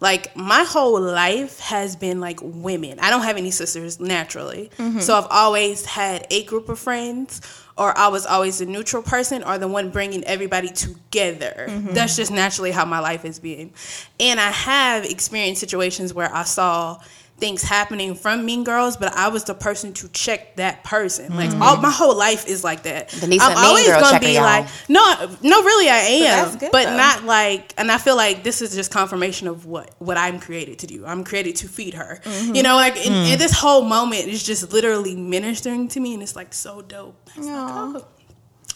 Like 0.00 0.36
my 0.36 0.64
whole 0.64 1.00
life 1.00 1.58
has 1.60 1.96
been 1.96 2.20
like 2.20 2.38
women. 2.42 2.98
I 3.00 3.10
don't 3.10 3.22
have 3.22 3.36
any 3.36 3.50
sisters 3.50 3.98
naturally. 4.00 4.70
So 5.00 5.16
I've 5.16 5.28
always 5.30 5.84
had 5.86 6.26
a 6.30 6.44
group 6.44 6.68
of 6.68 6.78
friends 6.78 7.40
or 7.78 7.96
I 7.96 8.08
was 8.08 8.26
always 8.26 8.58
the 8.58 8.66
neutral 8.66 9.02
person 9.02 9.42
or 9.42 9.56
the 9.58 9.66
one 9.68 9.90
bringing 9.90 10.22
everybody 10.24 10.68
together. 10.68 11.66
That's 11.92 12.16
just 12.16 12.30
naturally 12.30 12.70
how 12.70 12.84
my 12.84 12.98
life 13.00 13.22
has 13.22 13.38
been. 13.38 13.72
And 14.20 14.38
I 14.40 14.50
have 14.50 15.04
experienced 15.04 15.60
situations 15.60 16.12
where 16.12 16.32
I 16.34 16.42
saw 16.44 17.00
things 17.44 17.62
happening 17.62 18.14
from 18.14 18.46
Mean 18.46 18.64
Girls, 18.64 18.96
but 18.96 19.12
I 19.14 19.28
was 19.28 19.44
the 19.44 19.52
person 19.52 19.92
to 19.94 20.08
check 20.08 20.56
that 20.56 20.82
person. 20.82 21.36
Like 21.36 21.52
all 21.60 21.76
my 21.76 21.90
whole 21.90 22.16
life 22.16 22.46
is 22.46 22.64
like 22.64 22.84
that. 22.84 23.10
Denise 23.10 23.42
I'm 23.42 23.54
mean 23.54 23.64
always 23.66 23.86
girl 23.86 24.00
gonna 24.00 24.18
be 24.20 24.32
y'all. 24.32 24.42
like, 24.44 24.66
no, 24.88 25.02
no, 25.42 25.62
really, 25.62 25.90
I 25.90 25.98
am, 25.98 26.22
that's 26.22 26.56
good, 26.56 26.72
but 26.72 26.86
not 26.96 27.24
like. 27.24 27.74
And 27.76 27.92
I 27.92 27.98
feel 27.98 28.16
like 28.16 28.42
this 28.44 28.62
is 28.62 28.74
just 28.74 28.90
confirmation 28.90 29.46
of 29.46 29.66
what 29.66 29.94
what 29.98 30.16
I'm 30.16 30.40
created 30.40 30.78
to 30.78 30.86
do. 30.86 31.04
I'm 31.04 31.22
created 31.22 31.56
to 31.56 31.68
feed 31.68 31.92
her. 31.94 32.20
Mm-hmm. 32.24 32.54
You 32.54 32.62
know, 32.62 32.76
like 32.76 32.96
and, 32.96 33.14
Mm. 33.14 33.32
and 33.32 33.40
this 33.40 33.52
whole 33.52 33.82
moment 33.84 34.24
is 34.28 34.42
just 34.42 34.72
literally 34.72 35.14
ministering 35.14 35.88
to 35.88 36.00
me, 36.00 36.14
and 36.14 36.22
it's 36.22 36.34
like 36.36 36.54
so 36.54 36.80
dope. 36.80 37.28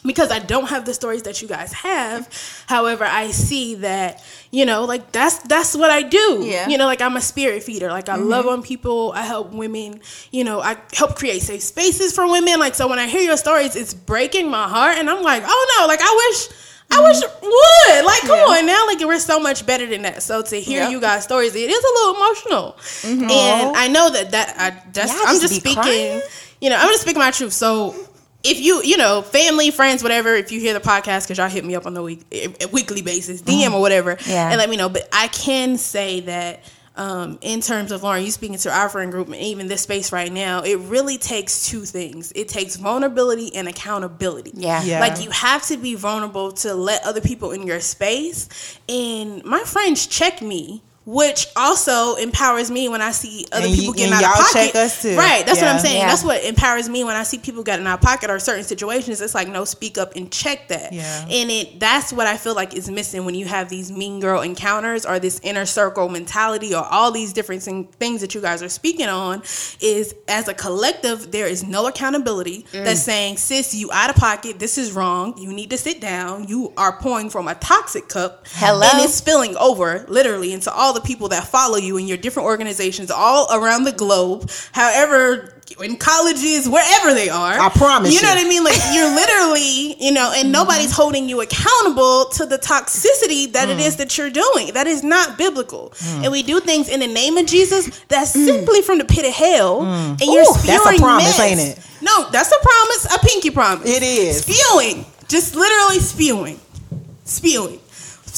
Because 0.05 0.31
I 0.31 0.39
don't 0.39 0.67
have 0.69 0.85
the 0.85 0.95
stories 0.95 1.23
that 1.25 1.43
you 1.43 1.49
guys 1.49 1.73
have. 1.73 2.29
However, 2.69 3.05
I 3.05 3.31
see 3.33 3.75
that, 3.77 4.23
you 4.53 4.65
know, 4.65 4.85
like 4.85 5.11
that's 5.11 5.39
that's 5.41 5.77
what 5.77 5.91
I 5.91 6.03
do. 6.03 6.41
Yeah. 6.45 6.63
Mm-hmm. 6.63 6.71
You 6.71 6.79
know, 6.79 6.87
like 6.87 7.03
I'm 7.03 7.17
a 7.17 7.21
spirit 7.21 7.63
feeder. 7.65 7.89
Like 7.89 8.09
I 8.09 8.15
love 8.17 8.47
on 8.47 8.63
people. 8.63 9.13
I 9.15 9.23
help 9.23 9.53
women. 9.53 10.01
You 10.31 10.45
know, 10.45 10.61
I 10.61 10.77
help 10.95 11.17
create 11.17 11.43
safe 11.43 11.63
spaces 11.63 12.13
for 12.15 12.31
women. 12.31 12.61
Like 12.61 12.75
so, 12.77 12.87
when 12.89 12.99
I 13.01 13.09
hear 13.09 13.23
your 13.23 13.37
stories, 13.37 13.75
it's 13.75 13.93
breaking 13.93 14.49
my 14.49 14.69
heart, 14.69 14.97
and 14.99 15.11
I'm 15.11 15.23
like, 15.25 15.43
oh 15.47 15.77
no, 15.81 15.87
like 15.89 16.01
I 16.01 16.31
wish. 16.31 16.49
I 16.91 17.03
wish 17.03 17.21
would 17.21 18.05
like 18.07 18.21
come 18.23 18.31
Mm-hmm. 18.31 18.51
Yeah. 18.51 18.59
on 18.61 18.67
now 18.67 18.87
like 18.87 19.01
we're 19.01 19.19
so 19.19 19.39
much 19.39 19.67
better 19.67 19.85
than 19.85 20.03
that. 20.03 20.23
So 20.23 20.41
to 20.41 20.57
hear 20.59 20.85
Yep. 20.85 20.91
you 20.93 21.01
guys' 21.03 21.25
stories, 21.25 21.55
it 21.55 21.69
is 21.69 21.85
a 21.85 21.93
little 21.99 22.15
emotional, 22.17 22.79
and 23.31 23.77
I 23.77 23.89
know 23.89 24.09
that 24.11 24.31
that 24.31 24.55
I 24.57 24.83
that's 24.93 25.13
Y'all 25.13 25.21
I'm 25.27 25.35
just 25.39 25.43
just 25.43 25.55
speaking. 25.57 25.83
crying? 25.83 26.23
You 26.63 26.71
know, 26.71 26.77
I'm 26.77 26.89
just 26.89 27.03
speaking 27.03 27.19
my 27.21 27.31
truth. 27.31 27.53
So 27.53 27.95
if 28.45 28.61
you 28.61 28.83
you 28.83 28.97
know 28.97 29.23
family 29.23 29.71
friends 29.71 30.03
whatever 30.03 30.35
if 30.35 30.53
you 30.53 30.61
hear 30.61 30.75
the 30.75 30.81
podcast 30.81 31.25
because 31.25 31.39
y'all 31.39 31.49
hit 31.49 31.65
me 31.65 31.75
up 31.75 31.87
on 31.87 31.95
the 31.95 32.03
week 32.03 32.25
a 32.33 32.67
weekly 32.73 33.03
basis 33.03 33.43
dm 33.43 33.65
mm-hmm. 33.65 33.75
or 33.75 33.81
whatever 33.81 34.17
Yeah. 34.27 34.51
and 34.51 34.59
let 34.59 34.71
me 34.71 34.77
know 34.77 34.89
but 34.89 35.09
i 35.13 35.29
can 35.29 35.77
say 35.77 36.21
that 36.21 36.63
um, 36.99 37.39
in 37.43 37.61
terms 37.61 37.93
of 37.93 38.03
Lauren, 38.03 38.25
you 38.25 38.31
speaking 38.33 38.59
to 38.59 38.77
our 38.77 38.89
friend 38.89 39.13
group 39.13 39.29
and 39.29 39.37
even 39.37 39.69
this 39.69 39.83
space 39.83 40.11
right 40.11 40.33
now, 40.33 40.63
it 40.63 40.81
really 40.81 41.17
takes 41.17 41.69
two 41.69 41.85
things. 41.85 42.33
It 42.35 42.49
takes 42.49 42.75
vulnerability 42.75 43.55
and 43.55 43.69
accountability. 43.69 44.51
Yeah. 44.55 44.83
Yeah. 44.83 44.99
Like 44.99 45.23
you 45.23 45.31
have 45.31 45.63
to 45.67 45.77
be 45.77 45.95
vulnerable 45.95 46.51
to 46.53 46.75
let 46.75 47.05
other 47.05 47.21
people 47.21 47.53
in 47.53 47.69
your 47.69 47.79
space. 47.79 48.49
And 48.89 49.45
my 49.45 49.61
friends 49.61 50.09
check 50.09 50.43
me, 50.43 50.83
which 51.11 51.47
also 51.57 52.17
empowers 52.17 52.71
me 52.71 52.87
when 52.87 53.01
I 53.01 53.13
see 53.13 53.47
other 53.51 53.65
And 53.65 53.75
you- 53.75 53.81
people 53.81 53.95
getting 53.95 54.13
out 54.13 54.23
of 54.23 54.29
y'all 54.29 54.33
pocket. 54.45 54.53
check 54.53 54.75
us 54.77 55.01
too. 55.01 55.17
Right. 55.17 55.47
That's 55.47 55.59
what 55.59 55.71
I'm 55.71 55.81
saying. 55.81 55.97
Yeah. 56.01 56.09
That's 56.09 56.23
what 56.23 56.45
empowers 56.45 56.87
me 56.87 57.03
when 57.03 57.17
I 57.17 57.23
see 57.23 57.39
people 57.39 57.63
getting 57.63 57.87
out 57.87 57.95
of 57.95 58.01
pocket 58.03 58.29
or 58.29 58.39
certain 58.39 58.63
situations. 58.65 59.23
It's 59.23 59.35
like 59.35 59.49
no, 59.49 59.65
speak 59.65 59.97
up 59.97 60.17
and 60.17 60.31
check 60.31 60.69
that. 60.69 60.93
Yeah. 60.93 61.23
And 61.31 61.51
it 61.51 61.81
that's 61.81 62.13
what 62.13 62.27
I 62.27 62.37
feel 62.37 62.55
like 62.55 62.75
is 62.75 62.91
missing 62.91 63.25
when 63.25 63.35
you 63.35 63.47
have 63.47 63.71
these 63.71 63.91
mean 63.91 64.21
girl 64.21 64.43
encounters 64.43 65.07
or 65.07 65.19
this 65.19 65.41
inner 65.43 65.65
circle 65.65 66.11
mentality 66.11 66.75
or 66.75 66.85
all 66.85 67.11
these 67.11 67.33
different 67.33 67.63
things 67.63 68.21
that 68.21 68.35
you 68.35 68.43
guys 68.43 68.63
are 68.63 68.69
speaking 68.69 69.09
on. 69.09 69.43
Is 69.81 70.15
as 70.29 70.47
a 70.47 70.53
collective 70.53 71.31
there 71.33 71.47
is 71.47 71.65
no 71.65 71.87
accountability 71.87 72.67
Mm. 72.75 72.85
that's 72.85 73.01
saying 73.03 73.39
sis 73.39 73.75
you 73.75 73.89
out 73.93 74.11
of 74.11 74.17
pocket 74.17 74.59
this 74.59 74.77
is 74.77 74.93
wrong 74.93 75.35
you 75.39 75.53
need 75.55 75.71
to 75.71 75.79
sit 75.79 76.01
down 76.03 76.47
you 76.49 76.71
are 76.77 76.93
pouring 76.99 77.31
from 77.31 77.49
a 77.49 77.55
toxic 77.55 78.09
cup 78.09 78.45
Hello? 78.57 78.87
and 78.93 79.03
it's 79.03 79.15
spilling 79.15 79.57
over 79.57 80.05
literally 80.09 80.53
into 80.53 80.71
all 80.71 80.93
the 80.93 80.98
people 81.01 81.29
that 81.29 81.47
follow 81.47 81.77
you 81.77 81.97
in 81.97 82.07
your 82.07 82.17
different 82.17 82.47
organizations 82.47 83.11
all 83.11 83.49
around 83.53 83.85
the 83.85 83.93
globe 83.93 84.51
however 84.73 85.55
in 85.83 85.97
colleges 85.97 86.69
wherever 86.69 87.15
they 87.15 87.29
are. 87.29 87.59
I 87.59 87.69
promise 87.69 88.15
you 88.15 88.23
know 88.23 88.29
you. 88.31 88.37
what 88.37 88.47
i 88.47 88.49
mean? 88.49 88.65
Like 88.65 88.81
you're 88.93 89.15
literally 89.15 90.03
you 90.03 90.13
know 90.13 90.33
and 90.35 90.45
mm-hmm. 90.45 90.53
nobody's 90.53 90.93
holding 90.93 91.29
you 91.29 91.41
accountable 91.41 92.27
to 92.33 92.47
the 92.47 92.59
toxicity 92.59 93.53
that 93.53 93.69
it 93.69 93.79
mm. 93.79 93.87
is 93.87 93.97
that 93.97 94.17
you're 94.17 94.31
doing. 94.31 94.73
That 94.75 94.87
is 94.87 95.03
not 95.03 95.39
biblical. 95.39 95.91
Mm. 95.99 96.25
And 96.25 96.33
we 96.33 96.43
do 96.43 96.61
things 96.61 96.89
in 96.89 97.01
the 97.01 97.07
name 97.07 97.37
of 97.37 97.47
jesus 97.47 97.91
that's 98.09 98.37
mm. 98.37 98.45
simply 98.45 98.83
from 98.83 98.99
the 98.99 99.05
pit 99.05 99.27
of 99.27 99.33
hell. 99.33 99.83
And 99.83 100.21
you're 100.21 100.43
Ooh, 100.43 100.55
spewing 100.55 100.67
that's 100.67 100.99
a 100.99 100.99
promise, 100.99 101.39
mess. 101.39 101.41
ain't 101.41 101.61
it? 101.61 101.87
no 102.03 102.31
that's 102.31 102.51
a 102.51 102.59
promise 102.61 103.15
a 103.15 103.19
pinky 103.27 103.51
promise. 103.51 103.89
It 103.89 104.03
is. 104.03 104.45
spewing, 104.45 105.05
just 105.29 105.55
literally 105.55 106.01
spewing, 106.01 106.61
spewing. 107.25 107.81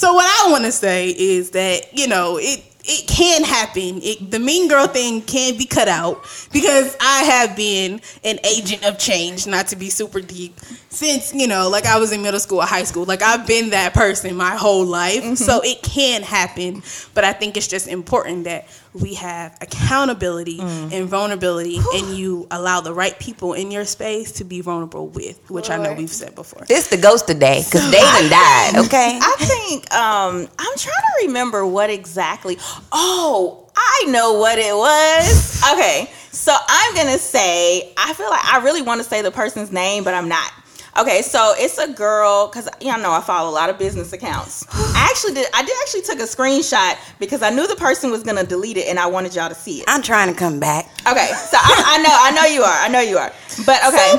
So 0.00 0.14
what 0.14 0.24
I 0.24 0.50
want 0.50 0.64
to 0.64 0.72
say 0.72 1.10
is 1.10 1.50
that 1.50 1.92
you 1.92 2.08
know 2.08 2.38
it 2.38 2.64
it 2.84 3.06
can 3.06 3.44
happen. 3.44 4.00
It, 4.02 4.30
the 4.30 4.38
mean 4.38 4.66
girl 4.66 4.86
thing 4.86 5.20
can 5.20 5.58
be 5.58 5.66
cut 5.66 5.88
out 5.88 6.24
because 6.54 6.96
I 7.02 7.24
have 7.24 7.54
been 7.54 8.00
an 8.24 8.38
agent 8.42 8.82
of 8.86 8.98
change, 8.98 9.46
not 9.46 9.66
to 9.66 9.76
be 9.76 9.90
super 9.90 10.22
deep, 10.22 10.56
since 10.90 11.32
you 11.32 11.46
know, 11.46 11.68
like 11.68 11.86
I 11.86 11.98
was 11.98 12.12
in 12.12 12.20
middle 12.22 12.40
school 12.40 12.58
or 12.58 12.66
high 12.66 12.82
school. 12.84 13.04
Like 13.04 13.22
I've 13.22 13.46
been 13.46 13.70
that 13.70 13.94
person 13.94 14.36
my 14.36 14.56
whole 14.56 14.84
life, 14.84 15.36
so 15.38 15.60
it 15.62 15.82
can 15.82 16.22
happen. 16.22 16.82
But 17.14 17.24
I 17.24 17.32
think 17.32 17.56
it's 17.56 17.68
just 17.68 17.86
important 17.88 18.44
that 18.44 18.66
we 18.92 19.14
have 19.14 19.56
accountability 19.60 20.58
and 20.60 21.08
vulnerability, 21.08 21.78
and 21.94 22.16
you 22.16 22.48
allow 22.50 22.80
the 22.80 22.92
right 22.92 23.16
people 23.20 23.52
in 23.52 23.70
your 23.70 23.84
space 23.84 24.32
to 24.32 24.44
be 24.44 24.60
vulnerable 24.60 25.06
with, 25.08 25.48
which 25.48 25.70
I 25.70 25.76
know 25.76 25.92
we've 25.94 26.10
said 26.10 26.34
before. 26.34 26.64
This 26.66 26.88
the 26.88 26.96
ghost 26.96 27.26
today 27.28 27.62
because 27.64 27.88
they 27.90 28.00
done 28.00 28.28
died. 28.30 28.74
Okay. 28.90 29.18
I 29.22 29.34
think 29.38 29.94
um, 29.94 30.48
I'm 30.58 30.76
trying 30.76 30.94
to 30.94 31.26
remember 31.26 31.64
what 31.64 31.88
exactly. 31.90 32.58
Oh, 32.92 33.70
I 33.76 34.04
know 34.08 34.34
what 34.34 34.58
it 34.58 34.74
was. 34.74 35.62
Okay, 35.72 36.10
so 36.32 36.52
I'm 36.68 36.94
gonna 36.96 37.18
say 37.18 37.92
I 37.96 38.12
feel 38.14 38.28
like 38.30 38.44
I 38.44 38.58
really 38.64 38.82
want 38.82 39.00
to 39.00 39.08
say 39.08 39.22
the 39.22 39.30
person's 39.30 39.70
name, 39.70 40.02
but 40.02 40.14
I'm 40.14 40.28
not. 40.28 40.50
Okay, 40.98 41.22
so 41.22 41.54
it's 41.56 41.78
a 41.78 41.92
girl 41.92 42.48
because 42.48 42.68
y'all 42.80 43.00
know 43.00 43.12
I 43.12 43.20
follow 43.20 43.48
a 43.48 43.54
lot 43.54 43.70
of 43.70 43.78
business 43.78 44.12
accounts. 44.12 44.66
I 44.72 45.08
actually 45.10 45.34
did. 45.34 45.46
I 45.54 45.62
did 45.62 45.76
actually 45.82 46.02
took 46.02 46.18
a 46.18 46.28
screenshot 46.28 46.98
because 47.20 47.42
I 47.42 47.50
knew 47.50 47.66
the 47.68 47.76
person 47.76 48.10
was 48.10 48.22
gonna 48.24 48.44
delete 48.44 48.76
it, 48.76 48.88
and 48.88 48.98
I 48.98 49.06
wanted 49.06 49.34
y'all 49.34 49.48
to 49.48 49.54
see 49.54 49.80
it. 49.80 49.84
I'm 49.86 50.02
trying 50.02 50.32
to 50.32 50.38
come 50.38 50.58
back. 50.58 50.86
Okay, 51.06 51.28
so 51.28 51.56
I, 51.60 51.84
I 51.86 52.02
know, 52.02 52.10
I 52.10 52.30
know 52.32 52.44
you 52.52 52.62
are, 52.62 52.76
I 52.76 52.88
know 52.88 53.00
you 53.00 53.18
are, 53.18 53.32
but 53.64 53.80
okay. 53.86 54.10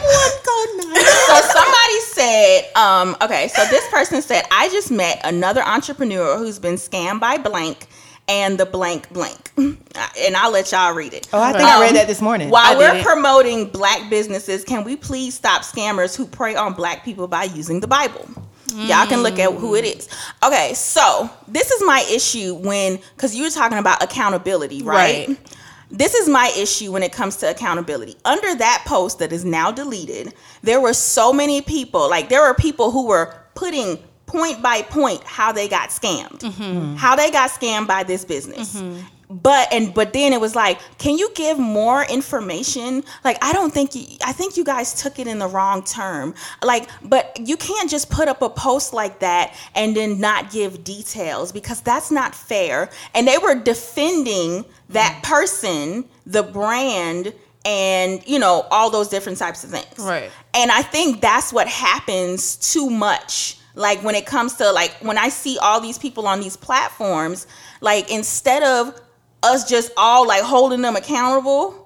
so 1.27 1.41
somebody 1.41 1.99
said, 2.07 2.73
um, 2.75 3.17
okay, 3.21 3.49
so 3.49 3.65
this 3.65 3.87
person 3.89 4.21
said, 4.21 4.45
I 4.49 4.69
just 4.69 4.91
met 4.91 5.19
another 5.25 5.61
entrepreneur 5.61 6.37
who's 6.37 6.57
been 6.57 6.75
scammed 6.75 7.19
by 7.19 7.37
blank 7.37 7.87
and 8.31 8.57
the 8.57 8.65
blank 8.65 9.11
blank, 9.11 9.51
and 9.57 10.37
I'll 10.37 10.51
let 10.51 10.71
y'all 10.71 10.93
read 10.93 11.13
it. 11.13 11.27
Oh, 11.33 11.41
I 11.41 11.51
think 11.51 11.63
I 11.69 11.75
Um, 11.75 11.81
read 11.81 11.95
that 11.97 12.07
this 12.07 12.21
morning. 12.21 12.49
While 12.49 12.75
I 12.75 12.77
we're 12.77 13.03
promoting 13.03 13.67
black 13.67 14.09
businesses, 14.09 14.63
can 14.63 14.85
we 14.85 14.95
please 14.95 15.33
stop 15.33 15.63
scammers 15.63 16.15
who 16.15 16.25
prey 16.25 16.55
on 16.55 16.73
black 16.73 17.03
people 17.03 17.27
by 17.27 17.43
using 17.43 17.81
the 17.81 17.87
Bible? 17.87 18.27
Y'all 18.73 19.05
can 19.05 19.21
look 19.21 19.37
at 19.37 19.51
who 19.53 19.75
it 19.75 19.83
is. 19.83 20.07
Okay, 20.41 20.73
so 20.73 21.29
this 21.45 21.71
is 21.71 21.83
my 21.85 22.05
issue 22.09 22.53
when, 22.55 22.99
because 23.15 23.35
you 23.35 23.43
were 23.43 23.49
talking 23.49 23.77
about 23.77 24.01
accountability, 24.01 24.81
right? 24.81 25.27
Right. 25.27 25.37
This 25.89 26.13
is 26.13 26.29
my 26.29 26.49
issue 26.57 26.89
when 26.89 27.03
it 27.03 27.11
comes 27.11 27.35
to 27.37 27.49
accountability. 27.51 28.15
Under 28.23 28.55
that 28.55 28.85
post 28.87 29.19
that 29.19 29.33
is 29.33 29.43
now 29.43 29.71
deleted, 29.71 30.33
there 30.61 30.79
were 30.79 30.93
so 30.93 31.33
many 31.33 31.61
people, 31.61 32.09
like 32.09 32.29
there 32.29 32.41
were 32.47 32.53
people 32.53 32.91
who 32.91 33.07
were 33.07 33.35
putting 33.55 33.99
point 34.31 34.61
by 34.61 34.81
point 34.83 35.23
how 35.23 35.51
they 35.51 35.67
got 35.67 35.89
scammed, 35.89 36.39
mm-hmm. 36.39 36.95
how 36.95 37.15
they 37.15 37.29
got 37.31 37.51
scammed 37.51 37.87
by 37.87 38.03
this 38.03 38.23
business. 38.23 38.75
Mm-hmm. 38.75 39.01
But 39.29 39.71
and 39.71 39.93
but 39.93 40.11
then 40.11 40.33
it 40.33 40.41
was 40.41 40.55
like, 40.55 40.79
can 40.97 41.17
you 41.17 41.31
give 41.35 41.57
more 41.57 42.03
information? 42.03 43.03
Like 43.23 43.37
I 43.41 43.53
don't 43.53 43.73
think 43.73 43.95
you, 43.95 44.17
I 44.25 44.33
think 44.33 44.57
you 44.57 44.65
guys 44.65 44.93
took 44.93 45.19
it 45.19 45.27
in 45.27 45.39
the 45.39 45.47
wrong 45.47 45.83
term. 45.83 46.33
Like, 46.61 46.89
but 47.01 47.39
you 47.39 47.55
can't 47.55 47.89
just 47.89 48.09
put 48.09 48.27
up 48.27 48.41
a 48.41 48.49
post 48.49 48.93
like 48.93 49.19
that 49.19 49.55
and 49.73 49.95
then 49.95 50.19
not 50.19 50.51
give 50.51 50.83
details 50.83 51.53
because 51.53 51.79
that's 51.79 52.11
not 52.11 52.35
fair. 52.35 52.89
And 53.13 53.25
they 53.25 53.37
were 53.37 53.55
defending 53.55 54.65
that 54.89 55.13
mm-hmm. 55.13 55.33
person, 55.33 56.05
the 56.25 56.43
brand, 56.43 57.33
and 57.63 58.27
you 58.27 58.37
know 58.37 58.67
all 58.69 58.89
those 58.89 59.07
different 59.07 59.37
types 59.37 59.63
of 59.63 59.69
things. 59.69 59.97
Right. 59.97 60.29
And 60.53 60.71
I 60.71 60.81
think 60.81 61.21
that's 61.21 61.53
what 61.53 61.69
happens 61.69 62.57
too 62.57 62.89
much. 62.89 63.60
Like 63.75 64.03
when 64.03 64.15
it 64.15 64.25
comes 64.25 64.55
to 64.55 64.71
like 64.71 64.91
when 65.01 65.17
I 65.17 65.29
see 65.29 65.57
all 65.59 65.79
these 65.79 65.97
people 65.97 66.27
on 66.27 66.39
these 66.41 66.57
platforms, 66.57 67.47
like 67.79 68.11
instead 68.11 68.63
of 68.63 68.99
us 69.43 69.67
just 69.69 69.91
all 69.97 70.27
like 70.27 70.43
holding 70.43 70.81
them 70.81 70.95
accountable, 70.95 71.77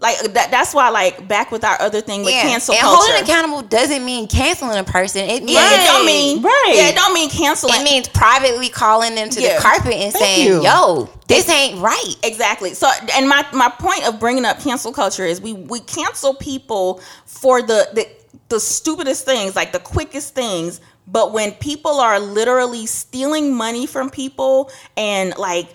like 0.00 0.18
that 0.32 0.50
that's 0.50 0.74
why 0.74 0.88
like 0.88 1.28
back 1.28 1.52
with 1.52 1.62
our 1.62 1.80
other 1.80 2.00
thing 2.00 2.24
with 2.24 2.32
cancel 2.32 2.74
and 2.74 2.80
culture. 2.80 2.96
holding 3.12 3.22
accountable 3.22 3.62
doesn't 3.62 4.04
mean 4.04 4.26
canceling 4.26 4.76
a 4.78 4.84
person. 4.84 5.22
It 5.28 5.44
means 5.44 5.52
yeah, 5.52 5.82
it 5.82 5.86
don't 5.86 6.06
mean 6.06 6.42
Right. 6.42 6.72
Yeah, 6.74 6.88
it 6.88 6.94
don't 6.96 7.12
mean 7.14 7.28
canceling. 7.30 7.74
it 7.80 7.84
means 7.84 8.08
privately 8.08 8.70
calling 8.70 9.14
them 9.14 9.28
to 9.30 9.40
Yeah. 9.40 9.56
the 9.56 9.62
carpet 9.62 9.92
and 9.94 10.12
saying, 10.14 10.46
you. 10.48 10.62
"Yo, 10.64 11.08
this 11.28 11.48
ain't 11.48 11.80
right." 11.80 12.14
Exactly. 12.22 12.74
So, 12.74 12.90
and 13.14 13.28
my 13.28 13.46
my 13.52 13.68
point 13.68 14.08
of 14.08 14.18
bringing 14.18 14.44
up 14.46 14.60
cancel 14.60 14.92
culture 14.92 15.24
is 15.26 15.40
we 15.40 15.52
we 15.52 15.80
cancel 15.80 16.34
people 16.34 17.00
for 17.26 17.62
the 17.62 17.88
the 17.92 18.08
the 18.48 18.58
stupidest 18.60 19.24
things, 19.24 19.54
like 19.54 19.72
the 19.72 19.78
quickest 19.78 20.34
things. 20.34 20.80
But 21.06 21.32
when 21.32 21.52
people 21.52 22.00
are 22.00 22.18
literally 22.18 22.86
stealing 22.86 23.54
money 23.54 23.86
from 23.86 24.10
people 24.10 24.70
and 24.96 25.36
like 25.36 25.68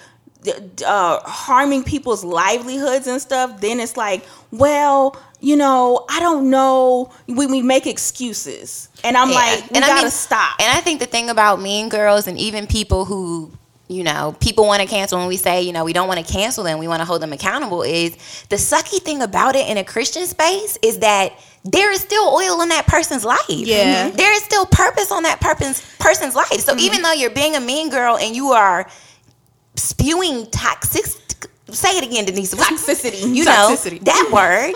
uh, 0.86 1.20
harming 1.22 1.84
people's 1.84 2.24
livelihoods 2.24 3.08
and 3.08 3.22
stuff, 3.22 3.60
then 3.62 3.80
it's 3.80 3.98
like, 3.98 4.26
well, 4.52 5.16
you 5.42 5.56
know, 5.56 6.06
I 6.10 6.20
don't 6.20 6.50
know. 6.50 7.12
We 7.28 7.46
we 7.48 7.62
make 7.62 7.88
excuses, 7.88 8.90
and 9.04 9.16
I'm 9.18 9.30
Yeah. 9.30 9.36
like, 9.36 9.72
we 9.72 9.78
and 9.78 9.86
gotta 9.86 9.92
I 10.00 10.02
mean, 10.04 10.12
stop. 10.12 10.56
And 10.60 10.72
I 10.78 10.82
think 10.82 11.00
the 11.00 11.06
thing 11.06 11.30
about 11.30 11.62
Mean 11.62 11.90
Girls 11.90 12.28
and 12.28 12.38
even 12.38 12.68
people 12.68 13.06
who, 13.06 13.52
you 13.88 14.04
know, 14.04 14.36
people 14.40 14.66
want 14.66 14.82
to 14.82 14.88
cancel 14.88 15.20
when 15.20 15.28
we 15.28 15.38
say, 15.38 15.62
you 15.62 15.74
know, 15.74 15.84
we 15.86 15.94
don't 15.94 16.08
want 16.08 16.26
to 16.26 16.34
cancel 16.34 16.64
them, 16.64 16.80
we 16.80 16.88
want 16.88 17.02
to 17.02 17.06
hold 17.06 17.22
them 17.22 17.34
accountable 17.34 17.84
is 17.84 18.16
the 18.50 18.56
sucky 18.58 19.02
thing 19.02 19.22
about 19.22 19.56
it 19.56 19.68
in 19.70 19.78
a 19.78 19.84
Christian 19.84 20.26
space 20.26 20.78
is 20.82 21.00
that 21.00 21.34
there 21.66 21.92
is 21.92 22.00
still 22.02 22.24
oil 22.34 22.62
in 22.62 22.70
that 22.70 22.88
person's 22.88 23.26
life. 23.26 23.40
Yeah. 23.50 24.10
There 24.10 24.34
is 24.36 24.44
still 24.44 24.66
purpose 24.66 25.12
on 25.12 25.24
that 25.24 25.40
person's 25.42 25.82
person's 26.00 26.36
life. 26.36 26.48
So 26.60 26.72
Mm-hmm. 26.74 26.80
even 26.80 27.02
though 27.02 27.12
you're 27.14 27.30
being 27.32 27.56
a 27.56 27.60
mean 27.60 27.90
girl 27.90 28.18
and 28.18 28.36
you 28.36 28.50
are 28.52 28.88
spewing 29.76 30.48
toxic 30.52 31.06
say 31.72 31.90
it 31.98 32.04
again, 32.04 32.26
Denise. 32.26 32.54
Toxicity. 32.56 33.32
You 33.36 33.46
Toxicity. 33.46 34.00
know 34.00 34.06
that 34.06 34.30
word 34.34 34.74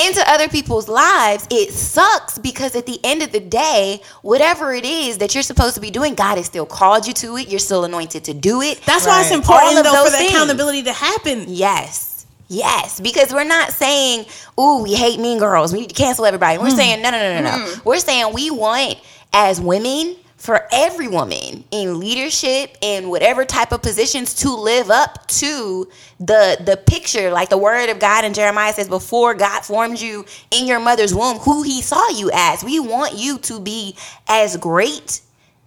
into 0.06 0.22
other 0.30 0.48
people's 0.48 0.88
lives. 0.88 1.48
It 1.50 1.72
sucks 1.72 2.38
because 2.38 2.76
at 2.76 2.86
the 2.86 3.00
end 3.02 3.22
of 3.22 3.32
the 3.32 3.40
day, 3.40 4.00
whatever 4.22 4.72
it 4.72 4.84
is 4.84 5.18
that 5.18 5.34
you're 5.34 5.42
supposed 5.42 5.74
to 5.74 5.80
be 5.80 5.90
doing, 5.90 6.14
God 6.14 6.36
has 6.36 6.46
still 6.46 6.64
called 6.64 7.08
you 7.08 7.12
to 7.14 7.36
it. 7.38 7.48
You're 7.48 7.58
still 7.58 7.84
anointed 7.84 8.22
to 8.24 8.34
do 8.34 8.62
it. 8.62 8.80
That's 8.86 9.04
why 9.04 9.20
it's 9.22 9.32
important 9.32 9.82
though 9.84 10.04
for 10.04 10.10
the 10.10 10.16
things. 10.16 10.30
accountability 10.30 10.84
to 10.84 10.92
happen. 10.92 11.46
Yes. 11.48 12.15
Yes, 12.48 13.00
because 13.00 13.32
we're 13.32 13.44
not 13.44 13.72
saying, 13.72 14.26
"Ooh, 14.58 14.82
we 14.84 14.94
hate 14.94 15.18
mean 15.18 15.38
girls. 15.38 15.72
We 15.72 15.80
need 15.80 15.88
to 15.88 15.94
cancel 15.94 16.26
everybody." 16.26 16.58
We're 16.58 16.66
mm-hmm. 16.66 16.76
saying, 16.76 17.02
"No, 17.02 17.10
no, 17.10 17.18
no, 17.18 17.40
no, 17.40 17.42
no." 17.42 17.64
Mm-hmm. 17.64 17.88
We're 17.88 17.98
saying 17.98 18.32
we 18.32 18.50
want 18.50 18.98
as 19.32 19.60
women 19.60 20.16
for 20.36 20.66
every 20.70 21.08
woman 21.08 21.64
in 21.70 21.98
leadership 21.98 22.76
and 22.82 23.10
whatever 23.10 23.44
type 23.44 23.72
of 23.72 23.82
positions 23.82 24.34
to 24.34 24.54
live 24.54 24.90
up 24.90 25.26
to 25.26 25.88
the 26.20 26.58
the 26.60 26.76
picture 26.76 27.30
like 27.32 27.48
the 27.48 27.58
word 27.58 27.88
of 27.88 27.98
God 27.98 28.24
in 28.24 28.34
Jeremiah 28.34 28.72
says 28.72 28.88
before 28.88 29.34
God 29.34 29.62
formed 29.62 29.98
you 29.98 30.24
in 30.50 30.66
your 30.66 30.78
mother's 30.78 31.14
womb 31.14 31.38
who 31.38 31.62
he 31.62 31.80
saw 31.80 32.10
you 32.10 32.30
as 32.32 32.62
we 32.62 32.78
want 32.78 33.14
you 33.14 33.38
to 33.38 33.58
be 33.58 33.96
as 34.28 34.56
great 34.58 35.20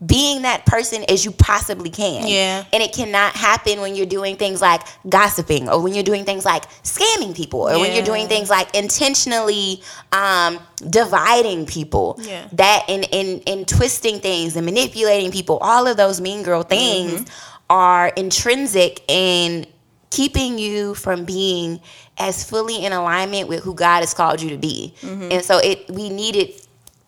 being 0.06 0.44
that 0.44 0.66
person 0.66 1.04
as 1.10 1.26
you 1.26 1.32
possibly 1.32 1.90
can. 1.90 2.26
Yeah. 2.26 2.64
And 2.72 2.82
it 2.82 2.94
cannot 2.94 3.36
happen 3.36 3.82
when 3.82 3.96
you're 3.96 4.06
doing 4.06 4.38
things 4.38 4.62
like 4.62 4.82
gossiping 5.10 5.68
or 5.68 5.82
when 5.84 5.94
you're 5.94 6.04
doing 6.04 6.24
things 6.24 6.46
like 6.46 6.64
scamming 6.84 7.36
people 7.36 7.68
or 7.70 7.78
when 7.80 7.94
you're 7.94 8.06
doing 8.06 8.28
things 8.28 8.50
like 8.50 8.74
intentionally 8.76 9.82
um, 10.14 10.60
dividing 10.90 11.66
people. 11.66 12.18
Yeah. 12.22 12.48
That 12.54 12.86
and, 12.88 13.06
and, 13.14 13.44
and 13.46 13.68
twisting 13.68 14.20
things 14.20 14.56
and 14.56 14.66
manipulating 14.66 15.32
people, 15.32 15.58
all 15.58 15.86
of 15.86 15.98
those 15.98 16.22
mean 16.22 16.44
girl 16.44 16.64
things 16.64 16.80
Mm-hmm. 17.10 17.24
are 17.70 18.08
intrinsic 18.10 19.02
in 19.08 19.66
keeping 20.10 20.58
you 20.58 20.96
from 20.96 21.26
being 21.26 21.80
as 22.18 22.44
fully 22.50 22.84
in 22.86 22.94
alignment 22.94 23.48
with 23.48 23.64
who 23.64 23.74
God 23.74 24.00
has 24.00 24.14
called 24.14 24.42
you 24.42 24.50
to 24.50 24.58
be. 24.58 24.94
Mm-hmm. 25.02 25.32
And 25.32 25.46
so 25.46 25.58
it 25.60 25.90
we 25.90 26.10
need 26.10 26.36
it 26.36 26.66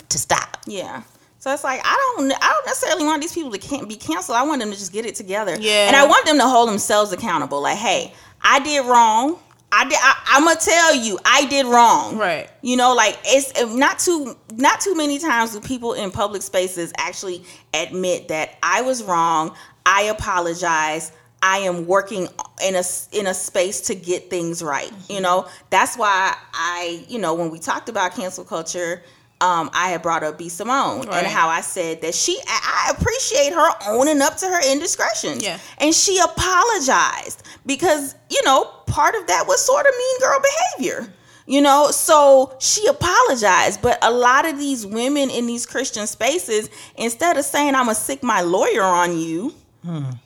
to 0.09 0.17
stop. 0.19 0.57
Yeah. 0.67 1.03
So 1.41 1.51
it's 1.51 1.63
like 1.63 1.81
I 1.83 2.13
don't 2.15 2.31
I 2.31 2.49
don't 2.49 2.65
necessarily 2.67 3.03
want 3.03 3.19
these 3.19 3.33
people 3.33 3.49
to 3.49 3.57
can't 3.57 3.89
be 3.89 3.95
canceled. 3.95 4.37
I 4.37 4.43
want 4.43 4.61
them 4.61 4.69
to 4.69 4.77
just 4.77 4.93
get 4.93 5.07
it 5.07 5.15
together. 5.15 5.57
Yeah. 5.59 5.87
And 5.87 5.95
I 5.95 6.05
want 6.05 6.27
them 6.27 6.37
to 6.37 6.47
hold 6.47 6.69
themselves 6.69 7.11
accountable. 7.11 7.61
Like, 7.61 7.79
hey, 7.79 8.13
I 8.43 8.59
did 8.59 8.85
wrong. 8.85 9.39
I 9.71 9.85
did. 9.85 9.97
I, 9.99 10.21
I'm 10.27 10.45
gonna 10.45 10.59
tell 10.59 10.95
you, 10.95 11.17
I 11.25 11.45
did 11.47 11.65
wrong. 11.65 12.15
Right. 12.15 12.47
You 12.61 12.77
know, 12.77 12.93
like 12.93 13.17
it's 13.25 13.59
not 13.73 13.97
too 13.97 14.37
not 14.53 14.81
too 14.81 14.95
many 14.95 15.17
times 15.17 15.53
do 15.53 15.61
people 15.61 15.93
in 15.93 16.11
public 16.11 16.43
spaces 16.43 16.93
actually 16.99 17.43
admit 17.73 18.27
that 18.27 18.59
I 18.61 18.83
was 18.83 19.01
wrong. 19.01 19.55
I 19.83 20.03
apologize. 20.03 21.11
I 21.41 21.57
am 21.59 21.87
working 21.87 22.27
in 22.63 22.75
a 22.75 22.83
in 23.13 23.25
a 23.25 23.33
space 23.33 23.81
to 23.81 23.95
get 23.95 24.29
things 24.29 24.61
right. 24.61 24.91
You 24.91 25.15
mm-hmm. 25.15 25.23
know, 25.23 25.47
that's 25.71 25.97
why 25.97 26.37
I, 26.53 27.03
you 27.07 27.17
know, 27.17 27.33
when 27.33 27.49
we 27.49 27.57
talked 27.57 27.89
about 27.89 28.13
cancel 28.13 28.43
culture, 28.43 29.01
um, 29.41 29.69
I 29.73 29.89
had 29.89 30.01
brought 30.01 30.23
up 30.23 30.37
B 30.37 30.47
Simone 30.49 31.07
Right. 31.07 31.17
and 31.23 31.27
how 31.27 31.49
I 31.49 31.61
said 31.61 32.01
that 32.03 32.13
she, 32.15 32.39
I 32.47 32.93
appreciate 32.97 33.53
her 33.53 33.69
owning 33.87 34.21
up 34.21 34.37
to 34.37 34.45
her 34.45 34.61
indiscretions. 34.71 35.43
Yeah. 35.43 35.57
and 35.79 35.93
she 35.93 36.19
apologized 36.19 37.43
because 37.65 38.15
you 38.29 38.41
know 38.43 38.65
part 38.87 39.15
of 39.15 39.27
that 39.27 39.45
was 39.47 39.65
sort 39.65 39.85
of 39.85 39.91
mean 39.97 40.19
girl 40.19 40.39
behavior. 40.41 41.13
You 41.47 41.59
know, 41.61 41.89
so 41.91 42.55
she 42.59 42.85
apologized, 42.85 43.81
but 43.81 43.97
a 44.03 44.11
lot 44.11 44.47
of 44.47 44.57
these 44.57 44.85
women 44.85 45.29
in 45.29 45.47
these 45.47 45.65
Christian 45.65 46.07
spaces, 46.07 46.69
instead 46.95 47.35
of 47.35 47.43
saying 47.43 47.69
I'm 47.75 47.85
gonna 47.85 47.95
sic 47.95 48.21
my 48.23 48.41
lawyer 48.41 48.83
on 48.83 49.17
you, 49.17 49.53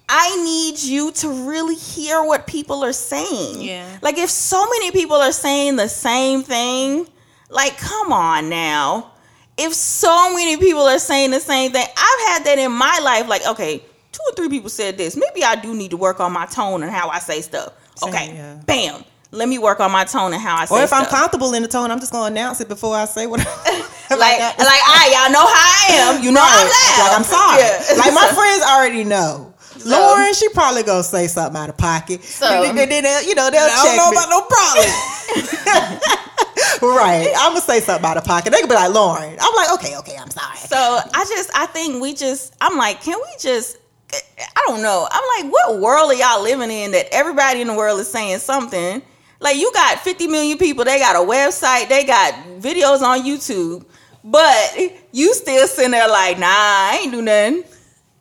I 0.09 0.43
need 0.43 0.79
you 0.83 1.11
to 1.13 1.29
really 1.49 1.75
hear 1.75 2.21
what 2.23 2.45
people 2.45 2.83
are 2.83 2.93
saying. 2.93 3.61
Yeah. 3.61 3.87
Like 4.01 4.17
if 4.17 4.29
so 4.29 4.63
many 4.69 4.91
people 4.91 5.15
are 5.15 5.31
saying 5.31 5.77
the 5.77 5.87
same 5.87 6.43
thing, 6.43 7.07
like 7.49 7.77
come 7.77 8.11
on 8.13 8.49
now. 8.49 9.11
If 9.57 9.73
so 9.73 10.33
many 10.35 10.57
people 10.57 10.81
are 10.81 10.99
saying 10.99 11.31
the 11.31 11.39
same 11.39 11.71
thing, 11.71 11.85
I've 11.85 12.27
had 12.27 12.43
that 12.45 12.57
in 12.59 12.71
my 12.73 12.99
life. 13.01 13.27
Like, 13.29 13.47
okay, 13.47 13.77
two 14.11 14.19
or 14.29 14.35
three 14.35 14.49
people 14.49 14.69
said 14.69 14.97
this. 14.97 15.15
Maybe 15.15 15.43
I 15.45 15.55
do 15.55 15.73
need 15.73 15.91
to 15.91 15.97
work 15.97 16.19
on 16.19 16.33
my 16.33 16.45
tone 16.45 16.83
and 16.83 16.91
how 16.91 17.07
I 17.09 17.19
say 17.19 17.39
stuff. 17.41 17.71
Same, 17.95 18.09
Okay, 18.13 18.33
yeah. 18.35 18.59
bam. 18.65 19.03
Let 19.31 19.47
me 19.49 19.57
work 19.57 19.79
on 19.79 19.91
my 19.91 20.03
tone 20.05 20.33
and 20.33 20.41
how 20.41 20.55
I 20.55 20.59
say 20.61 20.65
stuff. 20.65 20.77
Or 20.79 20.83
if 20.83 20.89
stuff. 20.89 21.03
I'm 21.03 21.07
comfortable 21.09 21.53
in 21.53 21.61
the 21.61 21.67
tone, 21.69 21.89
I'm 21.91 21.99
just 22.01 22.11
gonna 22.11 22.27
announce 22.31 22.59
it 22.61 22.67
before 22.67 22.95
I 22.97 23.05
say 23.05 23.27
what. 23.27 23.39
like, 24.09 24.09
like, 24.09 24.39
I, 24.59 25.11
y'all 25.13 25.31
know 25.31 25.45
how 25.47 25.55
I 25.55 26.15
am. 26.17 26.21
You 26.23 26.31
know 26.31 26.41
I'm 26.43 26.67
loud. 26.67 26.99
Like 26.99 27.17
I'm 27.17 27.23
sorry. 27.23 27.61
Yeah. 27.61 27.97
Like 27.97 28.13
my 28.13 28.27
friends 28.35 28.61
already 28.63 29.03
know. 29.05 29.53
Lauren, 29.85 30.33
she 30.33 30.49
probably 30.49 30.83
gonna 30.83 31.03
say 31.03 31.27
something 31.27 31.55
out 31.61 31.69
of 31.69 31.77
pocket. 31.77 32.23
So- 32.23 32.63
and 32.63 32.77
then, 32.77 32.89
then 32.89 33.03
you 33.27 33.35
know, 33.35 33.49
they'll 33.49 33.61
I 33.63 33.69
check 33.69 33.95
don't 33.95 33.97
know 33.97 34.11
me. 34.11 34.17
about 34.17 34.29
no 34.29 34.41
problem. 34.41 35.99
Right. 36.81 37.31
I'm 37.37 37.51
gonna 37.51 37.61
say 37.61 37.79
something 37.79 38.05
out 38.05 38.17
of 38.17 38.23
pocket. 38.23 38.51
They 38.51 38.59
could 38.59 38.69
be 38.69 38.75
like, 38.75 38.93
Lauren. 38.93 39.37
I'm 39.39 39.55
like, 39.55 39.73
okay, 39.73 39.97
okay, 39.97 40.15
I'm 40.17 40.29
sorry. 40.29 40.57
So 40.57 40.77
I 40.77 41.25
just, 41.29 41.49
I 41.55 41.65
think 41.67 42.01
we 42.01 42.13
just, 42.13 42.55
I'm 42.61 42.77
like, 42.77 43.01
can 43.01 43.17
we 43.17 43.29
just, 43.39 43.77
I 44.11 44.63
don't 44.67 44.81
know. 44.81 45.07
I'm 45.11 45.43
like, 45.43 45.51
what 45.51 45.79
world 45.79 46.11
are 46.11 46.15
y'all 46.15 46.41
living 46.43 46.71
in 46.71 46.91
that 46.91 47.07
everybody 47.11 47.61
in 47.61 47.67
the 47.67 47.73
world 47.73 47.99
is 47.99 48.09
saying 48.09 48.39
something? 48.39 49.01
Like, 49.39 49.57
you 49.57 49.71
got 49.73 49.99
50 49.99 50.27
million 50.27 50.57
people, 50.57 50.85
they 50.85 50.97
got 50.97 51.15
a 51.15 51.19
website, 51.19 51.89
they 51.89 52.05
got 52.05 52.33
videos 52.59 53.01
on 53.01 53.21
YouTube, 53.23 53.85
but 54.23 54.77
you 55.11 55.33
still 55.33 55.67
sitting 55.67 55.91
there 55.91 56.07
like, 56.07 56.39
nah, 56.39 56.47
I 56.47 56.99
ain't 57.03 57.11
do 57.11 57.21
nothing. 57.21 57.63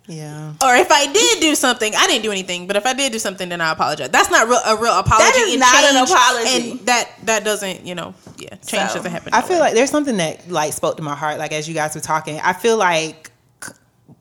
Yeah. 0.07 0.53
or 0.63 0.75
if 0.77 0.91
I 0.91 1.13
did 1.13 1.41
do 1.41 1.55
something, 1.55 1.93
I 1.97 2.07
didn't 2.07 2.23
do 2.23 2.31
anything. 2.31 2.67
But 2.67 2.77
if 2.77 2.87
I 2.87 2.93
did 2.93 3.13
do 3.13 3.19
something, 3.19 3.49
then 3.49 3.61
I 3.61 3.73
apologize. 3.73 4.11
That's 4.11 4.31
not 4.31 4.49
real, 4.49 4.61
a 4.65 4.77
real 4.81 4.99
apology. 4.99 5.25
That 5.25 5.37
is 5.37 5.53
and 5.53 5.61
not 5.61 5.85
an 5.85 5.97
apology. 6.05 6.71
and 6.71 6.81
that 6.87 7.11
that 7.25 7.45
doesn't, 7.45 7.87
you 7.87 7.95
know, 7.95 8.15
yeah, 8.39 8.51
change 8.67 8.91
So, 8.91 8.97
doesn't 8.97 9.11
happen. 9.11 9.33
I 9.33 9.41
that 9.41 9.49
feel 9.49 9.57
way. 9.57 9.61
like 9.61 9.75
there's 9.75 9.91
something 9.91 10.17
that 10.19 10.51
like 10.51 10.73
spoke 10.73 10.97
to 10.97 11.03
my 11.03 11.15
heart. 11.15 11.39
Like 11.39 11.53
as 11.53 11.69
you 11.69 11.75
guys 11.75 11.95
were 11.95 12.01
talking, 12.01 12.39
I 12.41 12.53
feel 12.53 12.77
like 12.77 13.31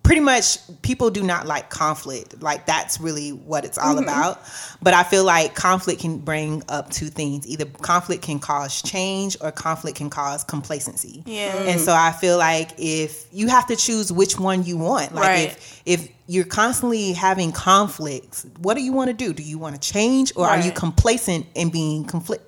pretty 0.04 0.20
much 0.20 0.60
people 0.82 1.10
do 1.10 1.24
not 1.24 1.48
like 1.48 1.70
conflict. 1.70 2.42
Like 2.42 2.66
that's 2.66 3.00
really 3.00 3.30
what 3.30 3.64
it's 3.64 3.78
all 3.78 3.96
mm-hmm. 3.96 4.04
about. 4.04 4.42
But 4.82 4.94
I 4.94 5.04
feel 5.04 5.24
like 5.24 5.56
conflict 5.56 6.02
can 6.02 6.18
bring 6.20 6.62
up 6.68 6.90
two 6.90 7.08
things. 7.08 7.48
Either 7.48 7.66
conflict 7.66 8.22
can 8.22 8.40
cause 8.40 8.82
change 8.82 9.38
or 9.40 9.52
conflict 9.52 9.98
can 9.98 10.10
cause 10.10 10.44
complacency. 10.44 11.24
Yeah. 11.26 11.56
And 11.64 11.80
so 11.80 11.94
I 11.94 12.12
feel 12.12 12.38
like 12.38 12.72
if 12.78 13.26
you 13.32 13.48
have 13.48 13.66
to 13.68 13.78
choose 13.78 14.12
which 14.12 14.38
one 14.38 14.64
you 14.64 14.78
want. 14.78 15.16
Like 15.16 15.24
Right. 15.24 15.48
if 15.48 15.82
if 15.86 16.10
you're 16.28 16.46
constantly 16.46 17.14
having 17.14 17.52
conflicts, 17.52 18.46
what 18.60 18.76
do 18.76 18.84
you 18.84 18.92
want 18.92 19.08
to 19.10 19.14
do? 19.14 19.34
Do 19.34 19.44
you 19.44 19.58
want 19.58 19.82
to 19.82 19.94
change 19.94 20.34
or 20.36 20.46
are 20.46 20.60
you 20.60 20.72
complacent 20.72 21.46
in 21.56 21.70
being 21.70 22.06
conflict? 22.06 22.44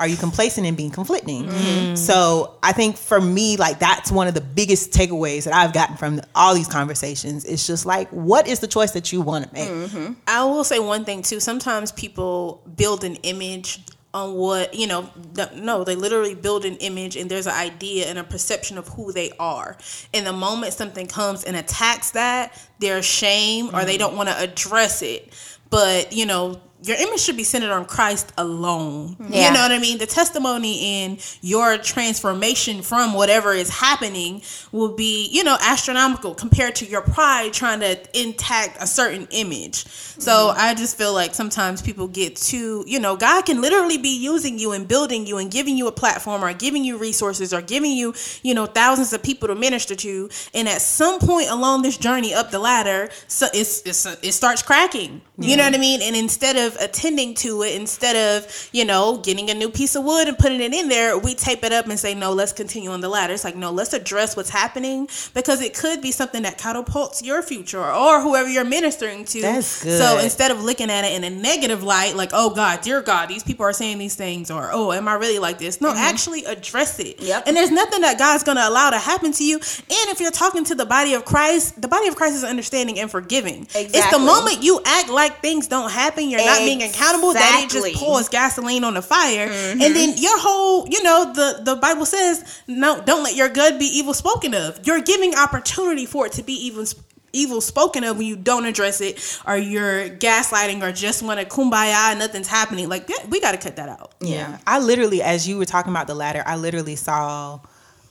Are 0.00 0.06
you 0.06 0.16
complacent 0.16 0.64
in 0.64 0.76
being 0.76 0.90
conflicting? 0.90 1.46
Mm-hmm. 1.46 1.96
So 1.96 2.56
I 2.62 2.72
think 2.72 2.96
for 2.96 3.20
me, 3.20 3.56
like 3.56 3.80
that's 3.80 4.12
one 4.12 4.28
of 4.28 4.34
the 4.34 4.40
biggest 4.40 4.92
takeaways 4.92 5.44
that 5.44 5.52
I've 5.52 5.72
gotten 5.72 5.96
from 5.96 6.20
all 6.36 6.54
these 6.54 6.68
conversations. 6.68 7.44
It's 7.44 7.66
just 7.66 7.84
like, 7.84 8.08
what 8.10 8.46
is 8.46 8.60
the 8.60 8.68
choice 8.68 8.92
that 8.92 9.12
you 9.12 9.20
want 9.22 9.48
to 9.48 9.52
make? 9.52 9.68
Mm-hmm. 9.68 10.12
I 10.28 10.44
will 10.44 10.62
say 10.62 10.78
one 10.78 11.04
thing 11.04 11.22
too. 11.22 11.40
Sometimes 11.40 11.90
people 11.90 12.62
build 12.76 13.02
an 13.02 13.16
image 13.16 13.80
on 14.14 14.34
what 14.34 14.72
you 14.72 14.86
know. 14.86 15.10
No, 15.56 15.82
they 15.82 15.96
literally 15.96 16.36
build 16.36 16.64
an 16.64 16.76
image, 16.76 17.16
and 17.16 17.28
there's 17.28 17.48
an 17.48 17.54
idea 17.54 18.06
and 18.06 18.20
a 18.20 18.24
perception 18.24 18.78
of 18.78 18.86
who 18.86 19.12
they 19.12 19.32
are. 19.40 19.76
And 20.14 20.24
the 20.24 20.32
moment 20.32 20.74
something 20.74 21.08
comes 21.08 21.42
and 21.42 21.56
attacks 21.56 22.12
that, 22.12 22.56
they're 22.78 22.98
ashamed 22.98 23.74
or 23.74 23.84
they 23.84 23.98
don't 23.98 24.16
want 24.16 24.28
to 24.28 24.38
address 24.38 25.02
it. 25.02 25.32
But 25.70 26.12
you 26.12 26.24
know. 26.24 26.60
Your 26.82 26.96
image 26.96 27.20
should 27.20 27.36
be 27.36 27.44
centered 27.44 27.72
on 27.72 27.84
Christ 27.84 28.32
alone. 28.38 29.16
Yeah. 29.28 29.48
You 29.48 29.54
know 29.54 29.62
what 29.62 29.72
I 29.72 29.78
mean? 29.78 29.98
The 29.98 30.06
testimony 30.06 31.02
in 31.02 31.18
your 31.40 31.76
transformation 31.78 32.82
from 32.82 33.14
whatever 33.14 33.52
is 33.52 33.68
happening 33.68 34.42
will 34.70 34.94
be, 34.94 35.28
you 35.32 35.42
know, 35.42 35.56
astronomical 35.60 36.34
compared 36.34 36.76
to 36.76 36.86
your 36.86 37.02
pride 37.02 37.52
trying 37.52 37.80
to 37.80 37.98
intact 38.18 38.76
a 38.80 38.86
certain 38.86 39.26
image. 39.30 39.86
So 39.86 40.30
mm-hmm. 40.30 40.60
I 40.60 40.74
just 40.74 40.96
feel 40.96 41.12
like 41.12 41.34
sometimes 41.34 41.82
people 41.82 42.06
get 42.06 42.36
too, 42.36 42.84
you 42.86 43.00
know, 43.00 43.16
God 43.16 43.44
can 43.46 43.60
literally 43.60 43.98
be 43.98 44.16
using 44.16 44.58
you 44.58 44.72
and 44.72 44.86
building 44.86 45.26
you 45.26 45.38
and 45.38 45.50
giving 45.50 45.76
you 45.76 45.88
a 45.88 45.92
platform 45.92 46.44
or 46.44 46.52
giving 46.54 46.84
you 46.84 46.96
resources 46.96 47.52
or 47.52 47.60
giving 47.60 47.92
you, 47.92 48.14
you 48.42 48.54
know, 48.54 48.66
thousands 48.66 49.12
of 49.12 49.22
people 49.22 49.48
to 49.48 49.54
minister 49.54 49.94
to. 49.96 50.28
And 50.54 50.68
at 50.68 50.80
some 50.80 51.18
point 51.18 51.50
along 51.50 51.82
this 51.82 51.96
journey 51.96 52.34
up 52.34 52.50
the 52.50 52.58
ladder, 52.58 53.10
so 53.26 53.46
it's, 53.52 53.82
it's 53.84 54.06
it 54.06 54.32
starts 54.32 54.62
cracking. 54.62 55.22
You 55.40 55.56
know 55.56 55.64
what 55.64 55.74
I 55.74 55.78
mean? 55.78 56.02
And 56.02 56.16
instead 56.16 56.56
of 56.56 56.67
attending 56.76 57.34
to 57.34 57.62
it, 57.62 57.74
instead 57.74 58.16
of, 58.16 58.68
you 58.72 58.84
know, 58.84 59.18
getting 59.18 59.50
a 59.50 59.54
new 59.54 59.68
piece 59.68 59.96
of 59.96 60.04
wood 60.04 60.28
and 60.28 60.38
putting 60.38 60.60
it 60.60 60.72
in 60.72 60.88
there, 60.88 61.18
we 61.18 61.34
tape 61.34 61.64
it 61.64 61.72
up 61.72 61.86
and 61.86 61.98
say, 61.98 62.14
no, 62.14 62.32
let's 62.32 62.52
continue 62.52 62.90
on 62.90 63.00
the 63.00 63.08
ladder. 63.08 63.32
It's 63.32 63.44
like, 63.44 63.56
no, 63.56 63.70
let's 63.70 63.92
address 63.92 64.36
what's 64.36 64.50
happening 64.50 65.08
because 65.34 65.60
it 65.60 65.74
could 65.74 66.00
be 66.00 66.12
something 66.12 66.42
that 66.42 66.58
catapults 66.58 67.22
your 67.22 67.42
future 67.42 67.84
or 67.84 68.20
whoever 68.20 68.48
you're 68.48 68.64
ministering 68.64 69.24
to. 69.26 69.40
That's 69.40 69.82
good. 69.82 69.98
So 69.98 70.18
instead 70.18 70.50
of 70.50 70.62
looking 70.62 70.90
at 70.90 71.04
it 71.04 71.12
in 71.12 71.24
a 71.24 71.30
negative 71.30 71.82
light, 71.82 72.16
like, 72.16 72.30
oh 72.32 72.50
God, 72.50 72.80
dear 72.80 73.02
God, 73.02 73.28
these 73.28 73.42
people 73.42 73.64
are 73.64 73.72
saying 73.72 73.98
these 73.98 74.14
things, 74.14 74.50
or 74.50 74.70
oh, 74.72 74.92
am 74.92 75.08
I 75.08 75.14
really 75.14 75.38
like 75.38 75.58
this? 75.58 75.80
No, 75.80 75.88
mm-hmm. 75.88 75.98
actually 75.98 76.44
address 76.44 76.98
it. 77.00 77.20
Yep. 77.20 77.44
And 77.46 77.56
there's 77.56 77.70
nothing 77.70 78.00
that 78.02 78.18
God's 78.18 78.44
gonna 78.44 78.66
allow 78.66 78.90
to 78.90 78.98
happen 78.98 79.32
to 79.32 79.44
you. 79.44 79.56
And 79.56 80.10
if 80.10 80.20
you're 80.20 80.30
talking 80.30 80.64
to 80.64 80.74
the 80.74 80.86
body 80.86 81.14
of 81.14 81.24
Christ, 81.24 81.80
the 81.80 81.88
body 81.88 82.08
of 82.08 82.16
Christ 82.16 82.36
is 82.36 82.44
understanding 82.44 82.98
and 82.98 83.10
forgiving. 83.10 83.62
Exactly. 83.62 83.98
It's 83.98 84.10
the 84.10 84.18
moment 84.18 84.62
you 84.62 84.80
act 84.84 85.08
like 85.08 85.40
things 85.40 85.66
don't 85.66 85.90
happen, 85.90 86.28
you're 86.28 86.44
not 86.44 86.57
being 86.58 86.82
accountable, 86.82 87.32
that 87.32 87.62
it 87.64 87.70
just 87.70 87.94
pours 87.96 88.28
gasoline 88.28 88.84
on 88.84 88.94
the 88.94 89.02
fire. 89.02 89.48
And 89.48 89.80
mm-hmm. 89.80 89.94
then 89.94 90.14
your 90.16 90.38
whole, 90.38 90.88
you 90.88 91.02
know, 91.02 91.32
the, 91.32 91.62
the 91.62 91.76
Bible 91.76 92.06
says, 92.06 92.62
no, 92.66 93.00
don't 93.00 93.22
let 93.22 93.36
your 93.36 93.48
good 93.48 93.78
be 93.78 93.86
evil 93.86 94.14
spoken 94.14 94.54
of. 94.54 94.86
You're 94.86 95.00
giving 95.00 95.34
opportunity 95.34 96.06
for 96.06 96.26
it 96.26 96.32
to 96.32 96.42
be 96.42 96.54
even 96.66 96.86
evil 97.32 97.60
spoken 97.60 98.04
of 98.04 98.16
when 98.16 98.26
you 98.26 98.36
don't 98.36 98.64
address 98.64 99.00
it 99.00 99.40
or 99.46 99.56
you're 99.56 100.08
gaslighting 100.08 100.82
or 100.82 100.92
just 100.92 101.22
want 101.22 101.38
to 101.38 101.46
kumbaya 101.46 102.10
and 102.10 102.18
nothing's 102.18 102.48
happening. 102.48 102.88
Like, 102.88 103.08
yeah, 103.08 103.26
we 103.28 103.40
got 103.40 103.52
to 103.52 103.58
cut 103.58 103.76
that 103.76 103.88
out. 103.88 104.14
Yeah. 104.20 104.58
I 104.66 104.78
literally, 104.78 105.22
as 105.22 105.46
you 105.46 105.58
were 105.58 105.66
talking 105.66 105.92
about 105.92 106.06
the 106.06 106.14
ladder, 106.14 106.42
I 106.46 106.56
literally 106.56 106.96
saw 106.96 107.60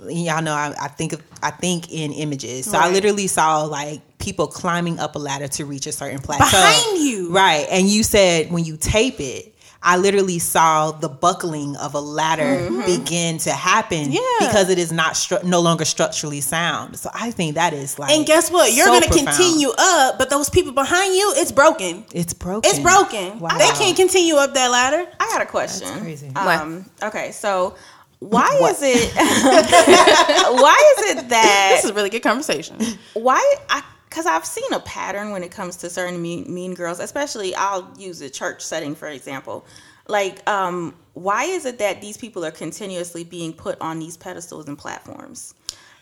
y'all 0.08 0.42
know 0.42 0.54
I, 0.54 0.74
I 0.80 0.88
think 0.88 1.14
of, 1.14 1.22
I 1.42 1.52
think 1.52 1.92
in 1.92 2.12
images. 2.14 2.66
So 2.70 2.78
I 2.78 2.90
literally 2.90 3.28
saw 3.28 3.64
like 3.64 4.02
people 4.20 4.48
climbing 4.48 5.00
up 5.00 5.16
a 5.16 5.20
ladder 5.20 5.48
to 5.48 5.66
reach 5.66 5.88
a 5.88 5.92
certain 5.92 6.20
plateau 6.20 6.44
Behind 6.46 7.00
you. 7.00 7.32
Right, 7.32 7.68
and 7.70 7.88
you 7.88 8.04
said 8.04 8.52
when 8.52 8.64
you 8.66 8.78
tape 8.78 9.20
it. 9.20 9.54
I 9.84 9.96
literally 9.98 10.40
saw 10.40 10.90
the 10.92 11.08
buckling 11.08 11.76
of 11.78 11.94
a 11.94 12.00
ladder 12.02 12.68
begin 12.88 13.38
to 13.40 13.52
happen 13.52 14.06
Mm-hmm. 14.06 14.14
Yeah. 14.14 14.48
because 14.48 14.70
it 14.72 14.80
is 14.80 14.92
not 14.92 15.14
stru- 15.14 15.44
no 15.44 15.62
longer 15.62 15.86
structurally 15.86 16.42
sound. 16.42 16.98
So 16.98 17.12
I 17.14 17.30
think 17.30 17.56
that 17.56 17.74
is 17.74 18.00
like 18.00 18.12
And 18.12 18.26
guess 18.26 18.50
what? 18.52 18.74
You're 18.74 18.88
so 18.88 19.00
gonna 19.00 19.08
continue 19.08 19.70
up, 19.78 20.18
but 20.18 20.32
those 20.32 20.50
people 20.50 20.72
behind 20.74 21.14
you, 21.14 21.32
it's 21.38 21.52
broken. 21.52 22.06
It's 22.12 22.34
broken. 22.34 22.70
It's 22.70 22.80
broken. 22.80 23.40
Wow. 23.40 23.56
They 23.60 23.70
can't 23.70 23.96
continue 23.96 24.36
up 24.36 24.56
that 24.56 24.72
ladder. 24.72 25.10
I 25.20 25.26
got 25.30 25.44
a 25.44 25.46
question. 25.46 25.88
That's 25.88 26.02
crazy. 26.02 26.32
Um, 26.36 26.90
okay, 27.04 27.32
so 27.32 27.76
why 28.20 28.58
What? 28.60 28.76
is 28.76 28.82
it? 28.84 29.14
why 29.16 30.94
is 30.98 31.18
it 31.18 31.30
that 31.30 31.70
This 31.76 31.84
is 31.86 31.92
a 31.92 31.94
really 31.94 32.10
good 32.10 32.24
conversation. 32.24 32.78
why 33.14 33.56
I 33.70 33.84
because 34.10 34.26
I've 34.26 34.46
seen 34.46 34.72
a 34.74 34.80
pattern 34.80 35.32
when 35.32 35.44
it 35.44 35.52
comes 35.52 35.76
to 35.78 35.90
certain 35.90 36.22
mean, 36.22 36.52
mean 36.52 36.74
girls, 36.74 37.00
especially 37.00 37.54
I'll 37.56 37.92
use 38.00 38.22
a 38.22 38.30
church 38.30 38.64
setting 38.64 38.96
for 38.96 39.08
example. 39.10 39.66
Like, 40.08 40.48
um, 40.50 40.96
why 41.14 41.44
is 41.44 41.66
it 41.66 41.80
that 41.80 42.00
these 42.00 42.16
people 42.16 42.46
are 42.46 42.52
continuously 42.52 43.26
being 43.26 43.52
put 43.52 43.80
on 43.82 44.00
these 44.00 44.16
pedestals 44.16 44.68
and 44.70 44.78
platforms? 44.78 45.54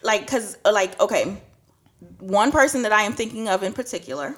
Like, 0.04 0.22
because, 0.22 0.60
like, 0.64 1.00
okay, 1.02 1.42
one 2.20 2.52
person 2.52 2.84
that 2.84 2.92
I 2.92 3.02
am 3.02 3.14
thinking 3.14 3.50
of 3.50 3.64
in 3.64 3.74
particular, 3.74 4.38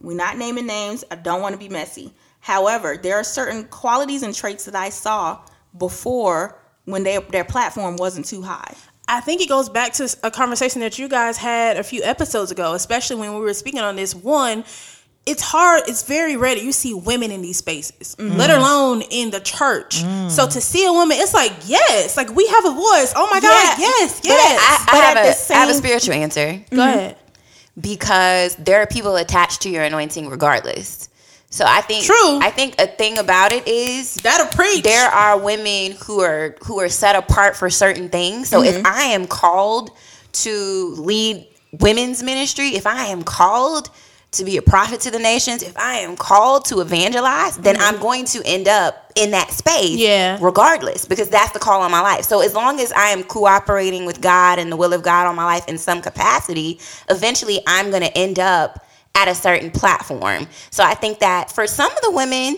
we're 0.00 0.16
not 0.16 0.38
naming 0.38 0.66
names, 0.68 1.02
I 1.10 1.16
don't 1.16 1.42
want 1.42 1.54
to 1.54 1.58
be 1.58 1.68
messy. 1.68 2.12
However, 2.38 2.96
there 2.96 3.16
are 3.16 3.24
certain 3.24 3.64
qualities 3.64 4.22
and 4.22 4.32
traits 4.32 4.64
that 4.66 4.76
I 4.76 4.90
saw 4.90 5.40
before 5.76 6.59
when 6.90 7.02
they, 7.02 7.18
their 7.30 7.44
platform 7.44 7.96
wasn't 7.96 8.26
too 8.26 8.42
high. 8.42 8.74
I 9.08 9.20
think 9.20 9.40
it 9.40 9.48
goes 9.48 9.68
back 9.68 9.92
to 9.94 10.14
a 10.22 10.30
conversation 10.30 10.80
that 10.82 10.98
you 10.98 11.08
guys 11.08 11.36
had 11.36 11.76
a 11.76 11.82
few 11.82 12.02
episodes 12.04 12.50
ago, 12.52 12.74
especially 12.74 13.16
when 13.16 13.34
we 13.34 13.40
were 13.40 13.54
speaking 13.54 13.80
on 13.80 13.96
this. 13.96 14.14
One, 14.14 14.64
it's 15.26 15.42
hard, 15.42 15.82
it's 15.88 16.04
very 16.04 16.36
rare 16.36 16.54
that 16.54 16.62
you 16.62 16.70
see 16.72 16.94
women 16.94 17.30
in 17.32 17.42
these 17.42 17.56
spaces, 17.58 18.14
mm-hmm. 18.16 18.36
let 18.36 18.50
alone 18.50 19.02
in 19.10 19.30
the 19.30 19.40
church. 19.40 20.02
Mm. 20.02 20.30
So 20.30 20.46
to 20.48 20.60
see 20.60 20.86
a 20.86 20.92
woman, 20.92 21.16
it's 21.20 21.34
like, 21.34 21.52
yes, 21.66 22.16
like 22.16 22.34
we 22.34 22.46
have 22.46 22.64
a 22.64 22.70
voice. 22.70 23.12
Oh 23.16 23.28
my 23.32 23.40
God, 23.40 23.78
Yeah. 23.78 23.84
yes, 23.86 24.20
But 24.20 24.26
yes. 24.28 24.60
I, 24.60 24.82
I 24.82 24.92
But 24.92 25.04
have 25.04 25.16
at 25.16 25.22
a, 25.34 25.48
the 25.48 25.54
I 25.54 25.58
have 25.58 25.68
a 25.70 25.74
spiritual 25.74 26.14
answer 26.14 26.46
Go 26.52 26.54
mm-hmm. 26.54 26.78
ahead. 26.80 27.16
because 27.80 28.56
there 28.56 28.80
are 28.80 28.86
people 28.86 29.16
attached 29.16 29.60
to 29.62 29.70
your 29.70 29.82
anointing 29.82 30.28
regardless. 30.28 31.08
So 31.52 31.64
I 31.66 31.80
think 31.80 32.04
True. 32.04 32.38
I 32.40 32.50
think 32.50 32.80
a 32.80 32.86
thing 32.86 33.18
about 33.18 33.52
it 33.52 33.66
is 33.66 34.14
That'll 34.16 34.46
preach. 34.46 34.84
there 34.84 35.08
are 35.08 35.38
women 35.38 35.96
who 36.04 36.20
are 36.20 36.56
who 36.64 36.78
are 36.80 36.88
set 36.88 37.16
apart 37.16 37.56
for 37.56 37.68
certain 37.70 38.08
things. 38.08 38.48
So 38.48 38.60
Mm-hmm. 38.62 38.78
if 38.78 38.86
I 38.86 39.02
am 39.06 39.26
called 39.26 39.90
to 40.32 40.94
lead 40.96 41.46
women's 41.72 42.22
ministry, 42.22 42.68
if 42.76 42.86
I 42.86 43.06
am 43.06 43.22
called 43.24 43.90
to 44.32 44.44
be 44.44 44.56
a 44.58 44.62
prophet 44.62 45.00
to 45.00 45.10
the 45.10 45.18
nations, 45.18 45.64
if 45.64 45.76
I 45.76 45.94
am 45.94 46.14
called 46.16 46.66
to 46.66 46.80
evangelize, 46.80 47.56
then 47.56 47.76
I'm 47.80 47.98
going 47.98 48.26
to 48.26 48.40
end 48.46 48.68
up 48.68 49.10
in 49.16 49.32
that 49.32 49.50
space 49.50 49.90
Mm-hmm. 49.90 49.98
Yeah. 49.98 50.38
regardless 50.40 51.04
because 51.04 51.28
that's 51.30 51.50
the 51.50 51.58
call 51.58 51.82
on 51.82 51.90
my 51.90 52.00
life. 52.00 52.22
So 52.26 52.40
as 52.42 52.54
long 52.54 52.78
as 52.78 52.92
I 52.92 53.08
am 53.08 53.24
cooperating 53.24 54.04
with 54.06 54.20
God 54.20 54.60
and 54.60 54.70
the 54.70 54.76
will 54.76 54.92
of 54.92 55.02
God 55.02 55.26
on 55.26 55.34
my 55.34 55.44
life 55.44 55.66
in 55.66 55.78
some 55.78 56.00
capacity, 56.00 56.78
eventually 57.08 57.60
I'm 57.66 57.90
going 57.90 58.02
to 58.02 58.16
end 58.16 58.38
up 58.38 58.86
at 59.14 59.28
a 59.28 59.34
certain 59.34 59.70
platform. 59.70 60.46
So 60.70 60.82
I 60.84 60.94
think 60.94 61.18
that 61.20 61.50
for 61.50 61.66
some 61.66 61.90
of 61.90 62.00
the 62.02 62.10
women, 62.12 62.56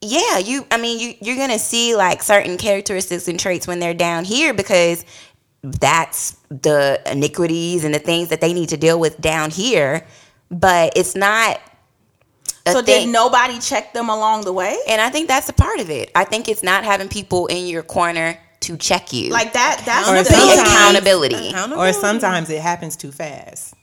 yeah, 0.00 0.38
you 0.38 0.66
I 0.70 0.76
mean 0.76 0.98
you 1.00 1.14
you're 1.20 1.36
going 1.36 1.50
to 1.50 1.58
see 1.58 1.96
like 1.96 2.22
certain 2.22 2.56
characteristics 2.58 3.26
and 3.28 3.40
traits 3.40 3.66
when 3.66 3.78
they're 3.80 3.94
down 3.94 4.24
here 4.24 4.52
because 4.52 5.04
that's 5.62 6.36
the 6.50 7.00
iniquities 7.10 7.84
and 7.84 7.94
the 7.94 7.98
things 7.98 8.28
that 8.28 8.40
they 8.42 8.52
need 8.52 8.68
to 8.68 8.76
deal 8.76 9.00
with 9.00 9.18
down 9.20 9.50
here, 9.50 10.06
but 10.50 10.92
it's 10.94 11.14
not 11.16 11.58
a 12.66 12.72
So 12.72 12.82
thing. 12.82 13.06
did 13.06 13.12
nobody 13.12 13.58
check 13.58 13.94
them 13.94 14.10
along 14.10 14.44
the 14.44 14.52
way? 14.52 14.76
And 14.88 15.00
I 15.00 15.08
think 15.08 15.26
that's 15.26 15.48
a 15.48 15.54
part 15.54 15.80
of 15.80 15.88
it. 15.88 16.10
I 16.14 16.24
think 16.24 16.48
it's 16.48 16.62
not 16.62 16.84
having 16.84 17.08
people 17.08 17.46
in 17.46 17.66
your 17.66 17.82
corner 17.82 18.38
to 18.60 18.76
check 18.76 19.12
you. 19.14 19.30
Like 19.30 19.54
that. 19.54 19.82
That's 19.86 20.08
Or 20.08 20.16
the 20.18 20.24
the 20.24 20.34
sometimes- 20.34 20.68
accountability. 20.68 21.54
Or 21.76 21.92
sometimes 21.94 22.50
it 22.50 22.60
happens 22.60 22.96
too 22.96 23.12
fast. 23.12 23.74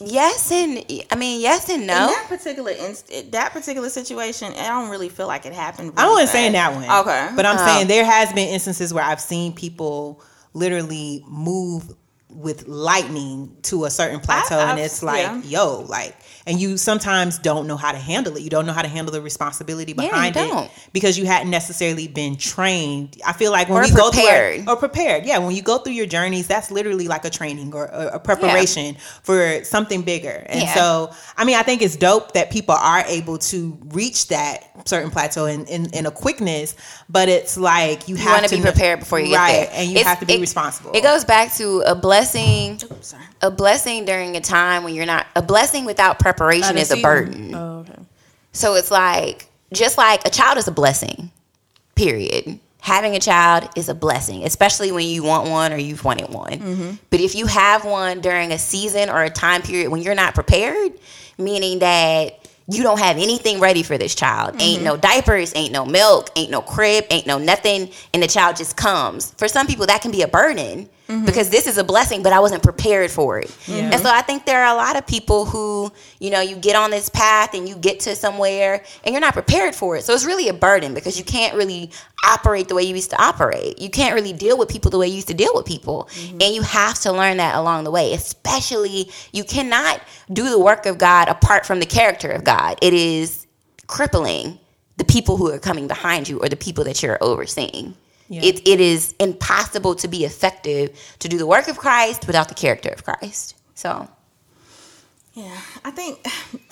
Yes 0.00 0.50
and 0.50 0.84
I 1.12 1.14
mean 1.16 1.40
yes 1.40 1.68
and 1.68 1.82
In 1.82 1.86
no. 1.86 1.94
that 2.08 2.26
particular 2.28 2.72
inst- 2.72 3.30
that 3.30 3.52
particular 3.52 3.88
situation, 3.88 4.52
I 4.54 4.66
don't 4.68 4.90
really 4.90 5.08
feel 5.08 5.28
like 5.28 5.46
it 5.46 5.52
happened. 5.52 5.92
I 5.96 6.08
wasn't 6.08 6.30
saying 6.30 6.52
that 6.52 6.74
one. 6.74 6.82
Okay, 6.84 7.30
But 7.36 7.46
I'm 7.46 7.56
Oh. 7.58 7.64
saying 7.64 7.86
there 7.86 8.04
has 8.04 8.32
been 8.32 8.48
instances 8.48 8.92
where 8.92 9.04
I've 9.04 9.20
seen 9.20 9.52
people 9.52 10.20
literally 10.52 11.24
move 11.28 11.84
with 12.28 12.66
lightning 12.66 13.56
to 13.62 13.84
a 13.84 13.90
certain 13.90 14.18
plateau 14.18 14.58
and 14.58 14.72
I've- 14.72 14.80
it's 14.80 15.02
like, 15.04 15.22
yeah. 15.22 15.40
yo, 15.44 15.80
like 15.88 16.16
and 16.46 16.60
you 16.60 16.76
sometimes 16.76 17.38
don't 17.38 17.66
know 17.66 17.76
how 17.76 17.90
to 17.92 17.98
handle 17.98 18.36
it. 18.36 18.42
You 18.42 18.50
don't 18.50 18.66
know 18.66 18.72
how 18.74 18.82
to 18.82 18.88
handle 18.88 19.12
the 19.12 19.22
responsibility 19.22 19.92
you 19.92 19.96
behind 19.96 20.34
don't. 20.34 20.66
it 20.66 20.70
because 20.92 21.16
you 21.16 21.24
hadn't 21.24 21.50
necessarily 21.50 22.06
been 22.06 22.36
trained. 22.36 23.16
I 23.26 23.32
feel 23.32 23.50
like 23.50 23.68
when 23.70 23.78
Or 23.78 23.84
we 23.86 23.90
go 23.92 24.10
through 24.10 24.24
our, 24.26 24.58
or 24.68 24.76
prepared, 24.76 25.24
yeah, 25.24 25.38
when 25.38 25.56
you 25.56 25.62
go 25.62 25.78
through 25.78 25.94
your 25.94 26.04
journeys, 26.06 26.46
that's 26.46 26.70
literally 26.70 27.08
like 27.08 27.24
a 27.24 27.30
training 27.30 27.72
or 27.74 27.86
a, 27.86 28.16
a 28.16 28.18
preparation 28.20 28.96
for 29.22 29.64
something 29.64 30.02
bigger. 30.02 30.44
And 30.46 30.60
Yeah. 30.60 30.74
so, 30.74 31.10
I 31.38 31.44
mean, 31.46 31.56
I 31.56 31.62
think 31.62 31.80
it's 31.80 31.96
dope 31.96 32.32
that 32.34 32.50
people 32.50 32.74
are 32.74 33.04
able 33.06 33.38
to 33.38 33.78
reach 33.86 34.28
that 34.28 34.68
certain 34.86 35.10
plateau 35.10 35.46
in, 35.46 35.64
in, 35.66 35.86
in 35.94 36.04
a 36.04 36.10
quickness, 36.10 36.76
but 37.08 37.30
it's 37.30 37.56
like 37.56 38.06
you, 38.06 38.16
You 38.16 38.22
have 38.22 38.44
to 38.44 38.56
be 38.56 38.60
prepared 38.60 38.98
before 39.00 39.18
you 39.18 39.34
right, 39.34 39.52
get 39.52 39.70
there. 39.70 39.80
and 39.80 39.88
you 39.88 39.94
It's- 39.96 40.06
have 40.06 40.20
to 40.20 40.26
be 40.26 40.34
it- 40.34 40.40
responsible. 40.40 40.90
It 40.92 41.02
goes 41.02 41.24
back 41.24 41.54
to 41.54 41.80
a 41.86 41.94
blessing. 41.94 42.80
Oh, 42.90 42.96
sorry. 43.00 43.22
A 43.40 43.50
blessing 43.50 44.04
during 44.04 44.36
a 44.36 44.40
time 44.42 44.84
when 44.84 44.94
you're 44.94 45.06
not 45.06 45.26
a 45.34 45.40
blessing 45.42 45.86
without 45.86 46.18
preparation 46.18 46.33
Oh, 46.40 46.80
is 46.80 46.90
a 46.90 47.00
burden. 47.00 47.54
Oh, 47.54 47.78
okay. 47.80 48.02
So 48.52 48.74
it's 48.74 48.90
like 48.90 49.46
just 49.72 49.98
like 49.98 50.26
a 50.26 50.30
child 50.30 50.58
is 50.58 50.68
a 50.68 50.72
blessing. 50.72 51.30
Period. 51.94 52.58
Having 52.80 53.16
a 53.16 53.20
child 53.20 53.68
is 53.76 53.88
a 53.88 53.94
blessing, 53.94 54.44
especially 54.44 54.92
when 54.92 55.06
you 55.06 55.22
want 55.22 55.48
one 55.48 55.72
or 55.72 55.76
you've 55.76 56.04
wanted 56.04 56.28
one. 56.30 56.52
Mm-hmm. 56.52 56.90
But 57.08 57.20
if 57.20 57.34
you 57.34 57.46
have 57.46 57.84
one 57.84 58.20
during 58.20 58.52
a 58.52 58.58
season 58.58 59.08
or 59.08 59.22
a 59.22 59.30
time 59.30 59.62
period 59.62 59.90
when 59.90 60.02
you're 60.02 60.14
not 60.14 60.34
prepared, 60.34 60.92
meaning 61.38 61.78
that 61.78 62.46
you 62.68 62.82
don't 62.82 62.98
have 62.98 63.16
anything 63.16 63.60
ready 63.60 63.82
for 63.82 63.98
this 63.98 64.14
child. 64.14 64.60
Ain't 64.60 64.76
mm-hmm. 64.76 64.84
no 64.84 64.96
diapers, 64.96 65.52
ain't 65.54 65.72
no 65.72 65.84
milk, 65.84 66.30
ain't 66.36 66.50
no 66.50 66.60
crib, 66.60 67.04
ain't 67.10 67.26
no 67.26 67.38
nothing, 67.38 67.90
and 68.12 68.22
the 68.22 68.26
child 68.26 68.56
just 68.56 68.76
comes. 68.76 69.32
For 69.32 69.48
some 69.48 69.66
people, 69.66 69.86
that 69.86 70.02
can 70.02 70.10
be 70.10 70.22
a 70.22 70.28
burden 70.28 70.88
Mm-hmm. 71.08 71.26
because 71.26 71.50
this 71.50 71.66
is 71.66 71.76
a 71.76 71.84
blessing, 71.84 72.22
but 72.22 72.32
I 72.32 72.40
wasn't 72.40 72.62
prepared 72.62 73.10
for 73.10 73.38
it. 73.38 73.54
And 73.68 74.00
so 74.00 74.08
I 74.08 74.22
think 74.22 74.46
there 74.46 74.64
are 74.64 74.72
a 74.72 74.76
lot 74.76 74.96
of 74.96 75.06
people 75.06 75.44
who, 75.44 75.92
you 76.18 76.30
know, 76.30 76.40
you 76.40 76.56
get 76.56 76.76
on 76.76 76.90
this 76.90 77.10
path 77.10 77.52
and 77.52 77.68
you 77.68 77.76
get 77.76 78.00
to 78.00 78.16
somewhere 78.16 78.82
and 79.04 79.12
you're 79.12 79.20
not 79.20 79.34
prepared 79.34 79.74
for 79.74 79.96
it. 79.96 80.04
So 80.04 80.14
it's 80.14 80.24
really 80.24 80.48
a 80.48 80.54
burden 80.54 80.94
because 80.94 81.18
you 81.18 81.24
can't 81.24 81.54
really 81.56 81.90
operate 82.24 82.68
the 82.68 82.74
way 82.74 82.84
you 82.84 82.94
used 82.94 83.10
to 83.10 83.22
operate. 83.22 83.78
You 83.78 83.90
can't 83.90 84.14
really 84.14 84.32
deal 84.32 84.56
with 84.56 84.70
people 84.70 84.90
the 84.90 84.96
way 84.96 85.06
you 85.08 85.16
used 85.16 85.28
to 85.28 85.34
deal 85.34 85.52
with 85.54 85.66
people. 85.66 86.08
Mm-hmm. 86.10 86.38
And 86.40 86.54
you 86.54 86.62
have 86.62 86.98
to 87.00 87.12
learn 87.12 87.36
that 87.36 87.54
along 87.54 87.84
the 87.84 87.90
way, 87.90 88.14
especially 88.14 89.10
you 89.30 89.44
cannot 89.44 90.00
do 90.32 90.48
the 90.48 90.58
work 90.58 90.86
of 90.86 90.96
God 90.96 91.28
apart 91.28 91.66
from 91.66 91.80
the 91.80 91.86
character 91.86 92.30
of 92.30 92.44
God. 92.44 92.78
It 92.80 92.94
is 92.94 93.46
crippling 93.88 94.58
the 94.96 95.04
people 95.04 95.36
who 95.36 95.52
are 95.52 95.58
coming 95.58 95.86
behind 95.86 96.30
you 96.30 96.40
or 96.40 96.48
the 96.48 96.56
people 96.56 96.84
that 96.84 97.02
you're 97.02 97.18
overseeing. 97.20 97.94
Yeah. 98.28 98.42
It, 98.44 98.66
it 98.68 98.80
is 98.80 99.14
impossible 99.20 99.94
to 99.96 100.08
be 100.08 100.24
effective 100.24 100.98
to 101.20 101.28
do 101.28 101.38
the 101.38 101.46
work 101.46 101.68
of 101.68 101.78
Christ 101.78 102.26
without 102.26 102.48
the 102.48 102.54
character 102.54 102.90
of 102.90 103.04
Christ. 103.04 103.56
So, 103.74 104.08
Yeah, 105.34 105.58
I 105.84 105.90
think 105.92 106.26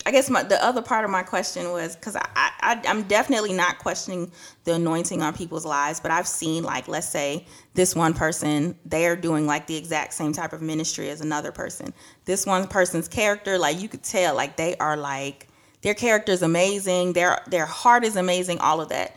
I 0.06 0.12
guess 0.12 0.30
my 0.30 0.44
the 0.44 0.62
other 0.64 0.82
part 0.82 1.04
of 1.04 1.10
my 1.10 1.24
question 1.24 1.72
was 1.72 1.96
because 1.96 2.16
I, 2.16 2.26
I 2.36 2.82
I'm 2.86 3.04
definitely 3.04 3.54
not 3.54 3.78
questioning 3.78 4.30
the 4.64 4.74
anointing 4.74 5.22
on 5.22 5.34
people's 5.34 5.66
lives, 5.66 6.00
but 6.00 6.10
I've 6.12 6.28
seen 6.28 6.62
like 6.64 6.88
let's 6.88 7.08
say 7.08 7.46
this 7.74 7.96
one 7.96 8.14
person 8.14 8.76
they're 8.86 9.16
doing 9.16 9.46
like 9.46 9.66
the 9.66 9.76
exact 9.76 10.14
same 10.14 10.32
type 10.34 10.52
of 10.52 10.62
ministry 10.62 11.10
as 11.10 11.22
another 11.22 11.52
person. 11.52 11.94
This 12.26 12.46
one 12.46 12.68
person's 12.68 13.08
character, 13.08 13.58
like 13.58 13.80
you 13.80 13.88
could 13.88 14.04
tell, 14.04 14.36
like 14.36 14.56
they 14.56 14.76
are 14.76 14.96
like 14.96 15.48
their 15.82 15.94
character 15.94 16.32
is 16.32 16.42
amazing, 16.42 17.14
their 17.14 17.40
their 17.48 17.66
heart 17.66 18.04
is 18.04 18.16
amazing, 18.16 18.58
all 18.60 18.80
of 18.82 18.90
that. 18.90 19.16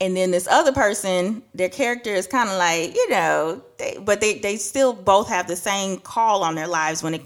And 0.00 0.16
then 0.16 0.30
this 0.30 0.46
other 0.46 0.72
person, 0.72 1.42
their 1.54 1.70
character 1.70 2.10
is 2.10 2.26
kind 2.26 2.50
of 2.50 2.58
like, 2.58 2.94
you 2.94 3.10
know, 3.10 3.62
they, 3.78 3.96
but 3.98 4.20
they, 4.20 4.38
they 4.38 4.56
still 4.56 4.92
both 4.92 5.28
have 5.28 5.48
the 5.48 5.56
same 5.56 5.98
call 5.98 6.42
on 6.42 6.54
their 6.54 6.66
lives 6.66 7.02
when 7.02 7.14
it, 7.14 7.22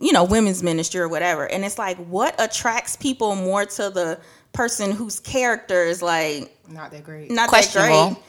you 0.00 0.12
know, 0.12 0.24
women's 0.24 0.62
ministry 0.62 1.00
or 1.00 1.08
whatever. 1.08 1.46
And 1.46 1.64
it's 1.64 1.78
like, 1.78 1.98
what 1.98 2.34
attracts 2.40 2.96
people 2.96 3.36
more 3.36 3.66
to 3.66 3.90
the 3.90 4.18
person 4.54 4.92
whose 4.92 5.20
character 5.20 5.82
is 5.82 6.00
like 6.00 6.50
not 6.68 6.90
that 6.92 7.04
great. 7.04 7.30
not 7.30 7.46
that 7.46 7.48
Questionable. 7.50 8.14
great 8.14 8.24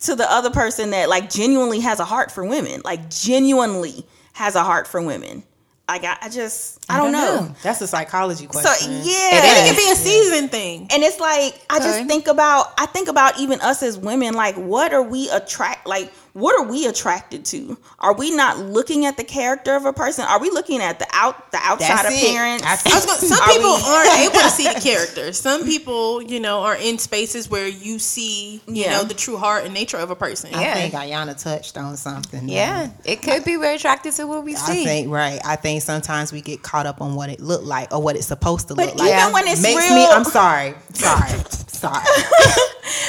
to 0.00 0.14
the 0.14 0.30
other 0.30 0.50
person 0.50 0.90
that 0.90 1.08
like 1.08 1.30
genuinely 1.30 1.80
has 1.80 2.00
a 2.00 2.04
heart 2.04 2.30
for 2.30 2.44
women, 2.44 2.82
like 2.84 3.08
genuinely 3.10 4.06
has 4.34 4.54
a 4.54 4.62
heart 4.62 4.86
for 4.86 5.02
women. 5.02 5.42
Like 5.88 6.04
I, 6.04 6.18
I 6.20 6.28
just, 6.28 6.84
I, 6.90 6.98
don't, 6.98 7.12
know. 7.12 7.54
That's 7.62 7.80
a 7.80 7.86
psychology 7.86 8.46
question. 8.46 8.72
So 8.72 8.90
yeah, 8.90 9.30
It 9.32 9.66
can 9.68 9.76
be 9.76 9.90
a 9.90 9.94
season 9.94 10.48
thing. 10.50 10.86
and 10.90 11.02
it's 11.02 11.18
like 11.18 11.64
I 11.70 11.78
just 11.78 12.06
think 12.06 12.28
about 12.28 12.74
I 12.78 12.84
think 12.84 13.08
about 13.08 13.40
even 13.40 13.60
us 13.62 13.82
as 13.82 13.96
women, 13.96 14.34
like 14.34 14.54
what 14.56 14.92
are 14.92 15.02
we 15.02 15.30
attract 15.30 15.86
like 15.86 16.12
what 16.34 16.58
are 16.60 16.64
we 16.70 16.86
attracted 16.86 17.44
to? 17.46 17.76
Are 17.98 18.14
we 18.14 18.34
not 18.34 18.58
looking 18.58 19.06
at 19.06 19.16
the 19.16 19.24
character 19.24 19.74
of 19.74 19.84
a 19.84 19.92
person? 19.92 20.24
Are 20.24 20.40
we 20.40 20.50
looking 20.50 20.80
at 20.80 20.98
the 20.98 21.06
out 21.12 21.50
the 21.52 21.58
outside 21.62 22.04
That's 22.04 22.22
it. 22.22 22.28
appearance? 22.28 22.62
That's 22.62 22.86
I 22.86 22.94
was 22.94 23.06
gonna, 23.06 23.18
some 23.18 23.38
Are 23.42 23.46
people 23.48 23.76
we- 23.76 23.82
aren't 23.84 24.18
able 24.20 24.40
to 24.40 24.50
see 24.50 24.72
the 24.72 24.80
character. 24.80 25.32
Some 25.32 25.64
people, 25.64 26.22
you 26.22 26.40
know, 26.40 26.60
are 26.60 26.76
in 26.76 26.98
spaces 26.98 27.48
where 27.50 27.66
you 27.66 27.98
see, 27.98 28.56
you 28.66 28.84
Yeah. 28.84 28.98
know, 28.98 29.04
the 29.04 29.14
true 29.14 29.36
heart 29.36 29.64
and 29.64 29.74
nature 29.74 29.96
of 29.98 30.10
a 30.10 30.16
person. 30.16 30.54
I 30.54 30.62
Yeah. 30.62 30.74
think 30.74 30.94
Ayana 30.94 31.40
touched 31.42 31.76
on 31.76 31.96
something. 31.96 32.48
Yeah, 32.48 32.90
it 33.04 33.22
could 33.22 33.44
be 33.44 33.56
we're 33.56 33.74
attracted 33.74 34.12
to 34.14 34.26
what 34.26 34.44
we 34.44 34.54
I 34.54 34.58
see. 34.58 34.84
think 34.84 35.10
right. 35.10 35.40
I 35.44 35.56
think 35.56 35.82
sometimes 35.82 36.32
we 36.32 36.40
get 36.40 36.62
caught 36.62 36.86
up 36.86 37.00
on 37.00 37.14
what 37.14 37.30
it 37.30 37.40
looked 37.40 37.64
like 37.64 37.92
or 37.94 38.00
what 38.02 38.16
it's 38.16 38.26
supposed 38.26 38.68
to 38.68 38.74
But 38.74 38.86
look 38.90 38.98
like. 38.98 39.14
even 39.14 39.32
when 39.32 39.46
it's 39.48 39.62
makes 39.62 39.84
real, 39.84 39.94
me. 39.94 40.06
I'm 40.06 40.24
sorry. 40.24 40.74
Sorry. 40.92 41.30
sorry. 41.68 42.04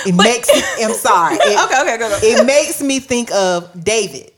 It 0.05 0.15
makes. 0.15 0.49
I'm 0.81 0.93
sorry. 0.93 1.35
It, 1.41 1.65
okay, 1.65 1.81
okay, 1.81 1.97
go, 1.97 2.09
go. 2.09 2.19
it 2.21 2.45
makes 2.45 2.81
me 2.81 2.99
think 2.99 3.31
of 3.31 3.69
David. 3.83 4.31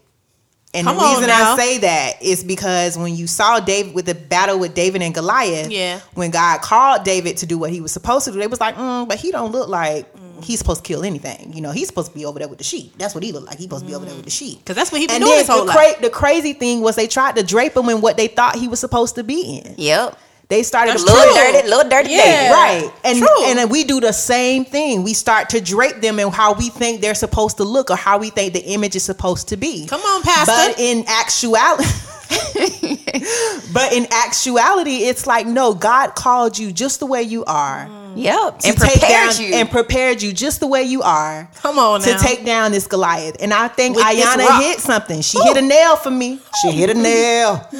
And 0.73 0.87
Come 0.87 0.95
the 0.97 1.03
reason. 1.03 1.29
I 1.29 1.57
say 1.57 1.77
that 1.79 2.21
is 2.21 2.45
because 2.45 2.97
when 2.97 3.13
you 3.13 3.27
saw 3.27 3.59
David 3.59 3.93
with 3.93 4.05
the 4.05 4.15
battle 4.15 4.57
with 4.57 4.73
David 4.73 5.01
and 5.01 5.13
Goliath, 5.13 5.69
Yeah. 5.69 5.99
when 6.13 6.31
God 6.31 6.61
called 6.61 7.03
David 7.03 7.35
to 7.37 7.45
do 7.45 7.57
what 7.57 7.71
he 7.71 7.81
was 7.81 7.91
supposed 7.91 8.23
to 8.25 8.31
do, 8.31 8.39
they 8.39 8.47
was 8.47 8.61
like, 8.61 8.75
mm, 8.75 9.05
but 9.05 9.17
he 9.19 9.31
don't 9.31 9.51
look 9.51 9.67
like 9.67 10.05
Mm. 10.15 10.41
he's 10.45 10.59
supposed 10.59 10.85
to 10.85 10.87
kill 10.87 11.03
anything. 11.03 11.51
You 11.53 11.59
know, 11.59 11.71
he's 11.71 11.87
supposed 11.87 12.11
to 12.13 12.17
be 12.17 12.23
over 12.25 12.39
there 12.39 12.47
with 12.47 12.57
the 12.59 12.63
sheep. 12.63 12.97
That's 12.97 13.13
what 13.13 13.21
he 13.21 13.33
looked 13.33 13.47
like. 13.47 13.57
He's 13.57 13.65
supposed 13.65 13.83
to 13.83 13.89
be 13.89 13.95
over 13.95 14.05
there 14.05 14.15
with 14.15 14.23
the 14.23 14.31
sheep. 14.31 14.59
Because 14.59 14.77
that's 14.77 14.93
what 14.93 15.01
he 15.01 15.07
been 15.07 15.17
And 15.17 15.23
doing 15.25 15.31
then 15.35 15.39
his 15.39 15.49
whole 15.49 15.65
the, 15.65 15.73
life. 15.73 15.95
cra- 15.95 16.01
the 16.03 16.09
crazy 16.09 16.53
thing 16.53 16.79
was 16.79 16.95
they 16.95 17.07
tried 17.07 17.35
to 17.35 17.43
drape 17.43 17.75
him 17.75 17.89
in 17.89 17.99
what 17.99 18.15
they 18.15 18.27
thought 18.27 18.55
he 18.55 18.69
was 18.69 18.79
supposed 18.79 19.15
to 19.15 19.25
be 19.25 19.57
in. 19.57 19.75
Yep. 19.77 20.17
They 20.51 20.63
started 20.63 20.91
That's 20.91 21.05
to 21.05 21.13
Little 21.13 21.33
True. 21.33 21.51
dirty, 21.53 21.67
little 21.69 21.89
dirty 21.89 22.09
Yeah. 22.11 22.51
Right. 22.51 22.91
And 23.05 23.19
True. 23.19 23.43
and 23.45 23.71
we 23.71 23.85
do 23.85 24.01
the 24.01 24.11
same 24.11 24.65
thing. 24.65 25.01
We 25.01 25.13
start 25.13 25.47
to 25.51 25.61
drape 25.61 26.01
them 26.01 26.19
in 26.19 26.29
how 26.29 26.51
we 26.51 26.67
think 26.67 26.99
they're 26.99 27.15
supposed 27.15 27.55
to 27.57 27.63
look 27.63 27.89
or 27.89 27.95
how 27.95 28.17
we 28.17 28.31
think 28.31 28.51
the 28.51 28.65
image 28.65 28.97
is 28.97 29.03
supposed 29.03 29.47
to 29.47 29.55
be. 29.55 29.87
Come 29.87 30.01
on, 30.01 30.21
Pastor. 30.23 30.51
But 30.51 30.77
in 30.77 31.05
actuality 31.07 31.85
But 33.73 33.93
in 33.93 34.07
actuality, 34.11 35.03
it's 35.03 35.25
like 35.25 35.47
no, 35.47 35.73
God 35.73 36.15
called 36.15 36.57
you 36.57 36.73
just 36.73 36.99
the 36.99 37.05
way 37.05 37.21
you 37.21 37.45
are. 37.45 37.87
Yep. 38.15 38.61
And 38.65 38.77
prepared 38.77 39.31
down- 39.31 39.41
you. 39.41 39.53
and 39.55 39.69
prepared 39.69 40.21
you 40.21 40.33
just 40.33 40.59
the 40.59 40.67
way 40.67 40.83
you 40.83 41.01
are 41.01 41.49
Come 41.55 41.79
on 41.79 42.01
to 42.01 42.17
take 42.17 42.45
down 42.45 42.71
this 42.71 42.87
Goliath. 42.87 43.37
And 43.39 43.53
I 43.53 43.67
think 43.67 43.95
With 43.95 44.05
Ayana 44.05 44.61
hit 44.61 44.79
something. 44.79 45.21
She 45.21 45.41
hit 45.43 45.57
a 45.57 45.61
nail 45.61 45.95
for 45.95 46.11
me. 46.11 46.39
She 46.61 46.71
hit 46.71 46.89
a 46.89 46.93
nail. 46.93 47.67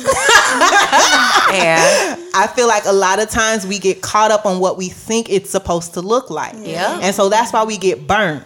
yeah. 1.52 2.16
I 2.34 2.48
feel 2.56 2.68
like 2.68 2.86
a 2.86 2.94
lot 2.94 3.20
of 3.20 3.30
times 3.30 3.66
we 3.68 3.80
get 3.80 4.02
caught 4.02 4.32
up 4.32 4.46
on 4.46 4.60
what 4.60 4.78
we 4.78 4.90
think 4.90 5.30
it's 5.30 5.50
supposed 5.50 5.94
to 5.96 6.02
look 6.02 6.30
like. 6.30 6.56
Yeah. 6.60 7.00
And 7.02 7.16
so 7.16 7.30
that's 7.30 7.52
why 7.52 7.64
we 7.64 7.78
get 7.78 8.08
burned. 8.08 8.46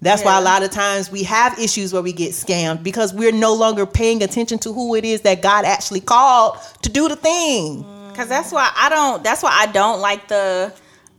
That's 0.00 0.22
why 0.22 0.38
a 0.38 0.40
lot 0.40 0.62
of 0.62 0.70
times 0.70 1.10
we 1.10 1.24
have 1.24 1.58
issues 1.58 1.92
where 1.92 2.02
we 2.02 2.12
get 2.12 2.30
scammed 2.30 2.84
because 2.84 3.12
we're 3.12 3.32
no 3.32 3.52
longer 3.54 3.84
paying 3.84 4.22
attention 4.22 4.58
to 4.60 4.72
who 4.72 4.94
it 4.94 5.04
is 5.04 5.22
that 5.22 5.42
God 5.42 5.64
actually 5.64 6.00
called 6.00 6.56
to 6.82 6.88
do 6.88 7.08
the 7.08 7.16
thing. 7.16 7.82
Mm. 7.82 8.14
Cause 8.14 8.28
that's 8.28 8.52
why 8.52 8.70
I 8.76 8.88
don't. 8.88 9.22
That's 9.24 9.42
why 9.42 9.50
I 9.52 9.66
don't 9.66 10.00
like 10.00 10.28
the. 10.28 10.72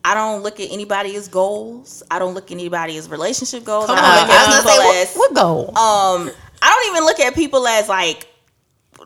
I 0.05 0.13
don't 0.13 0.43
look 0.43 0.59
at 0.59 0.71
anybody 0.71 1.15
as 1.15 1.27
goals. 1.27 2.03
I 2.09 2.19
don't 2.19 2.33
look 2.33 2.45
at 2.45 2.51
anybody 2.51 2.97
as 2.97 3.09
relationship 3.09 3.63
goals. 3.65 3.87
Come 3.87 3.97
I 3.97 4.01
on, 4.01 4.17
don't 4.17 4.27
look 4.27 4.37
I 4.37 4.41
at 4.43 4.47
was 4.47 4.55
people 4.57 4.71
gonna 4.77 4.91
say, 4.93 5.01
as 5.01 5.15
what, 5.15 5.31
what 5.33 5.41
goal? 5.41 5.67
um. 5.77 6.31
I 6.61 6.69
don't 6.69 6.93
even 6.95 7.05
look 7.05 7.19
at 7.19 7.35
people 7.35 7.67
as 7.67 7.87
like, 7.89 8.27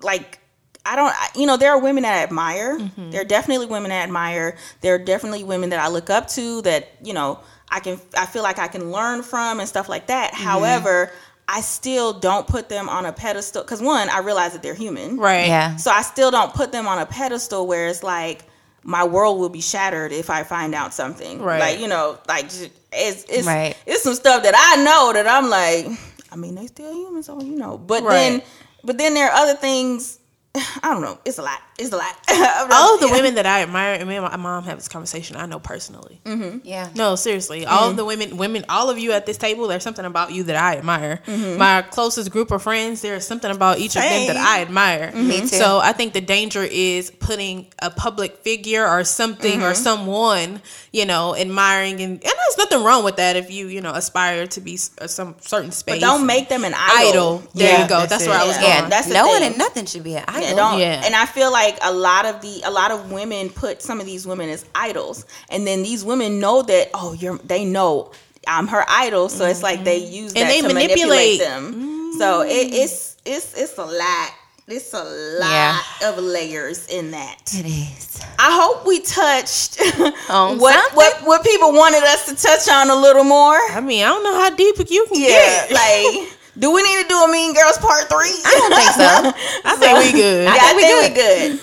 like. 0.01 0.39
I 0.85 0.97
don't, 0.97 1.13
I- 1.15 1.29
you 1.35 1.45
know, 1.45 1.55
there 1.55 1.71
are 1.71 1.79
women 1.79 2.03
that 2.03 2.13
I 2.19 2.23
admire. 2.23 2.77
There 2.97 3.21
are 3.21 3.25
definitely 3.25 3.67
women 3.67 3.91
I 3.91 3.97
admire. 3.97 4.57
There 4.81 4.93
are 4.95 4.99
definitely 4.99 5.45
women 5.45 5.69
that 5.69 5.79
I 5.79 5.87
look 5.87 6.09
up 6.09 6.27
to 6.29 6.61
that, 6.63 6.89
you 7.01 7.13
know, 7.13 7.39
I 7.69 7.79
can, 7.79 8.01
I 8.17 8.25
feel 8.25 8.43
like 8.43 8.59
I 8.59 8.67
can 8.67 8.91
learn 8.91 9.23
from 9.23 9.61
and 9.61 9.69
stuff 9.69 9.87
like 9.87 10.07
that. 10.07 10.33
However, 10.33 11.09
I 11.47 11.61
still 11.61 12.11
don't 12.19 12.45
put 12.47 12.67
them 12.67 12.89
on 12.89 13.05
a 13.05 13.13
pedestal 13.13 13.63
because 13.63 13.81
one, 13.81 14.09
I 14.09 14.19
realize 14.19 14.51
that 14.53 14.61
they're 14.61 14.73
human. 14.73 15.15
right. 15.17 15.47
yeah. 15.47 15.77
So 15.77 15.89
I 15.89 16.01
still 16.01 16.31
don't 16.31 16.53
put 16.53 16.73
them 16.73 16.85
on 16.85 16.99
a 16.99 17.05
pedestal 17.05 17.65
where 17.65 17.87
it's 17.87 18.03
like 18.03 18.43
my 18.83 19.03
world 19.03 19.39
will 19.39 19.49
be 19.49 19.61
shattered 19.61 20.11
if 20.11 20.29
I 20.29 20.43
find 20.43 20.75
out 20.75 20.93
something. 20.93 21.41
Right. 21.41 21.59
Like 21.59 21.79
you 21.79 21.87
know, 21.87 22.17
like 22.27 22.45
it's 22.45 23.25
it's 23.29 23.47
Right. 23.47 23.75
it's 23.85 24.03
some 24.03 24.15
stuff 24.15 24.43
that 24.43 24.53
I 24.55 24.83
know 24.83 25.13
that 25.13 25.27
I'm 25.27 25.49
like, 25.49 25.87
I 26.31 26.35
mean, 26.35 26.55
they 26.55 26.67
still 26.67 26.93
humans, 26.93 27.27
so 27.27 27.41
you 27.41 27.55
know. 27.55 27.77
But 27.77 28.03
then, 28.09 28.41
but 28.83 28.97
then 28.97 29.13
there 29.13 29.29
are 29.29 29.35
other 29.35 29.55
things. 29.55 30.19
I 30.55 30.91
don't 30.93 31.01
know. 31.01 31.19
It's 31.25 31.37
a 31.37 31.43
lot. 31.43 31.59
It's 31.79 31.91
a 31.91 31.97
lot. 31.97 32.15
All 32.71 32.95
of 32.95 32.99
the 33.01 33.09
women 33.09 33.35
that 33.35 33.45
I 33.47 33.63
admire, 33.63 33.95
and 33.95 34.07
me 34.07 34.15
and 34.15 34.23
my 34.25 34.35
mom 34.37 34.63
have 34.65 34.77
this 34.77 34.87
conversation. 34.87 35.35
I 35.37 35.45
know 35.47 35.59
personally. 35.59 36.21
Yeah. 36.63 36.89
No, 36.95 37.15
seriously. 37.15 37.65
All 37.65 37.89
of 37.89 37.97
the 37.97 38.05
women, 38.05 38.37
women, 38.37 38.63
all 38.69 38.89
of 38.91 38.99
you 38.99 39.11
at 39.13 39.25
this 39.25 39.37
table, 39.37 39.67
there's 39.67 39.81
something 39.83 40.05
about 40.05 40.31
you 40.31 40.43
that 40.43 40.55
I 40.55 40.77
admire. 40.77 41.21
Mm-hmm. 41.25 41.57
My 41.57 41.81
closest 41.81 42.29
group 42.31 42.51
of 42.51 42.61
friends, 42.61 43.01
there's 43.01 43.25
something 43.25 43.49
about 43.49 43.79
each 43.79 43.95
of 43.95 44.03
them 44.03 44.27
that 44.27 44.37
I 44.37 44.61
admire. 44.61 45.07
Mm-hmm. 45.07 45.27
Me 45.27 45.39
too. 45.41 45.47
So 45.47 45.79
I 45.79 45.93
think 45.93 46.13
the 46.13 46.21
danger 46.21 46.61
is 46.61 47.09
putting 47.09 47.67
a 47.79 47.89
public 47.89 48.37
figure 48.37 48.87
or 48.87 49.03
something 49.03 49.53
Mm-hmm. 49.59 49.63
or 49.63 49.73
someone, 49.73 50.61
you 50.91 51.05
know, 51.05 51.35
admiring, 51.35 51.95
and, 52.01 52.11
and 52.13 52.21
there's 52.21 52.57
nothing 52.57 52.83
wrong 52.83 53.03
with 53.03 53.15
that 53.17 53.35
if 53.35 53.49
you, 53.51 53.67
you 53.67 53.81
know, 53.81 53.91
aspire 53.93 54.45
to 54.47 54.61
be 54.61 54.75
s- 54.75 54.91
uh, 55.01 55.07
some 55.07 55.35
certain 55.41 55.71
space. 55.71 55.95
But 55.95 56.01
don't 56.01 56.25
make 56.25 56.49
them 56.49 56.63
an 56.65 56.73
idol. 56.75 57.09
idol. 57.09 57.43
There 57.55 57.69
Yeah, 57.71 57.83
you 57.83 57.89
go. 57.89 57.97
that's 57.99 58.09
That's, 58.09 58.25
it. 58.25 58.29
where 58.29 58.39
I 58.39 58.45
was 58.45 58.55
Yeah. 58.57 58.61
going. 58.61 58.73
Yeah, 58.83 58.89
that's 58.89 59.07
the 59.07 59.13
no 59.15 59.27
one 59.27 59.39
thing. 59.39 59.49
and 59.49 59.57
nothing 59.57 59.85
should 59.85 60.03
be 60.03 60.15
an 60.15 60.23
idol. 60.27 60.41
Yeah, 60.49 60.55
don't. 60.55 60.79
Yeah. 60.79 61.01
And 61.05 61.15
I 61.15 61.25
feel 61.25 61.51
like 61.51 61.62
a 61.81 61.93
lot 61.93 62.25
of 62.25 62.41
the 62.41 62.61
a 62.65 62.71
lot 62.71 62.91
of 62.91 63.11
women 63.11 63.49
put 63.49 63.81
some 63.81 63.99
of 63.99 64.05
these 64.05 64.25
women 64.27 64.49
as 64.49 64.65
idols, 64.75 65.25
and 65.49 65.65
then 65.67 65.83
these 65.83 66.03
women 66.03 66.39
know 66.39 66.61
that 66.63 66.89
oh, 66.93 67.13
you're 67.13 67.37
they 67.39 67.65
know 67.65 68.11
I'm 68.47 68.67
her 68.67 68.83
idol, 68.89 69.29
so 69.29 69.45
it's 69.45 69.63
like 69.63 69.83
they 69.83 70.01
mm-hmm. 70.01 70.13
use 70.13 70.33
And 70.35 70.49
that 70.49 70.49
they 70.49 70.61
to 70.61 70.67
manipulate. 70.67 71.39
manipulate, 71.39 71.39
them. 71.39 71.73
Mm-hmm. 71.73 72.17
So 72.19 72.41
it, 72.41 72.67
it's 72.73 73.17
it's 73.25 73.53
it's 73.57 73.77
a 73.77 73.85
lot. 73.85 74.29
It's 74.67 74.93
a 74.93 75.03
lot 75.03 75.49
Yeah. 75.51 76.09
of 76.09 76.17
layers 76.19 76.87
in 76.87 77.11
that. 77.11 77.41
It 77.53 77.65
is. 77.65 78.21
I 78.39 78.49
hope 78.61 78.85
we 78.87 78.99
touched 79.01 79.79
On 80.29 80.57
what 80.59 80.73
something. 80.75 80.95
what 80.95 81.13
what 81.25 81.43
people 81.43 81.71
wanted 81.73 82.03
us 82.03 82.25
to 82.27 82.35
touch 82.35 82.67
on 82.69 82.89
a 82.89 82.95
little 82.95 83.23
more. 83.25 83.57
I 83.71 83.81
mean, 83.81 84.03
I 84.05 84.09
don't 84.09 84.23
know 84.23 84.39
how 84.39 84.49
deep 84.55 84.75
you 84.89 85.05
can 85.11 85.21
Yeah, 85.21 85.67
get. 85.67 85.71
like 85.71 86.29
do 86.57 86.71
we 86.71 86.81
need 86.83 87.01
to 87.03 87.07
do 87.07 87.17
a 87.23 87.31
Mean 87.31 87.53
Girls 87.53 87.77
Part 87.77 88.09
Three? 88.09 88.17
I 88.45 88.55
don't 88.57 88.75
think 88.75 88.91
so. 88.91 89.61
I 89.69 89.75
think 89.77 89.99
we 89.99 90.11
good. 90.21 90.43
Yeah, 90.45 90.51
I 90.51 90.55
I 90.55 90.73
think 90.73 90.77
we 90.77 90.83
think 90.83 91.15
we 91.15 91.21
good. 91.21 91.59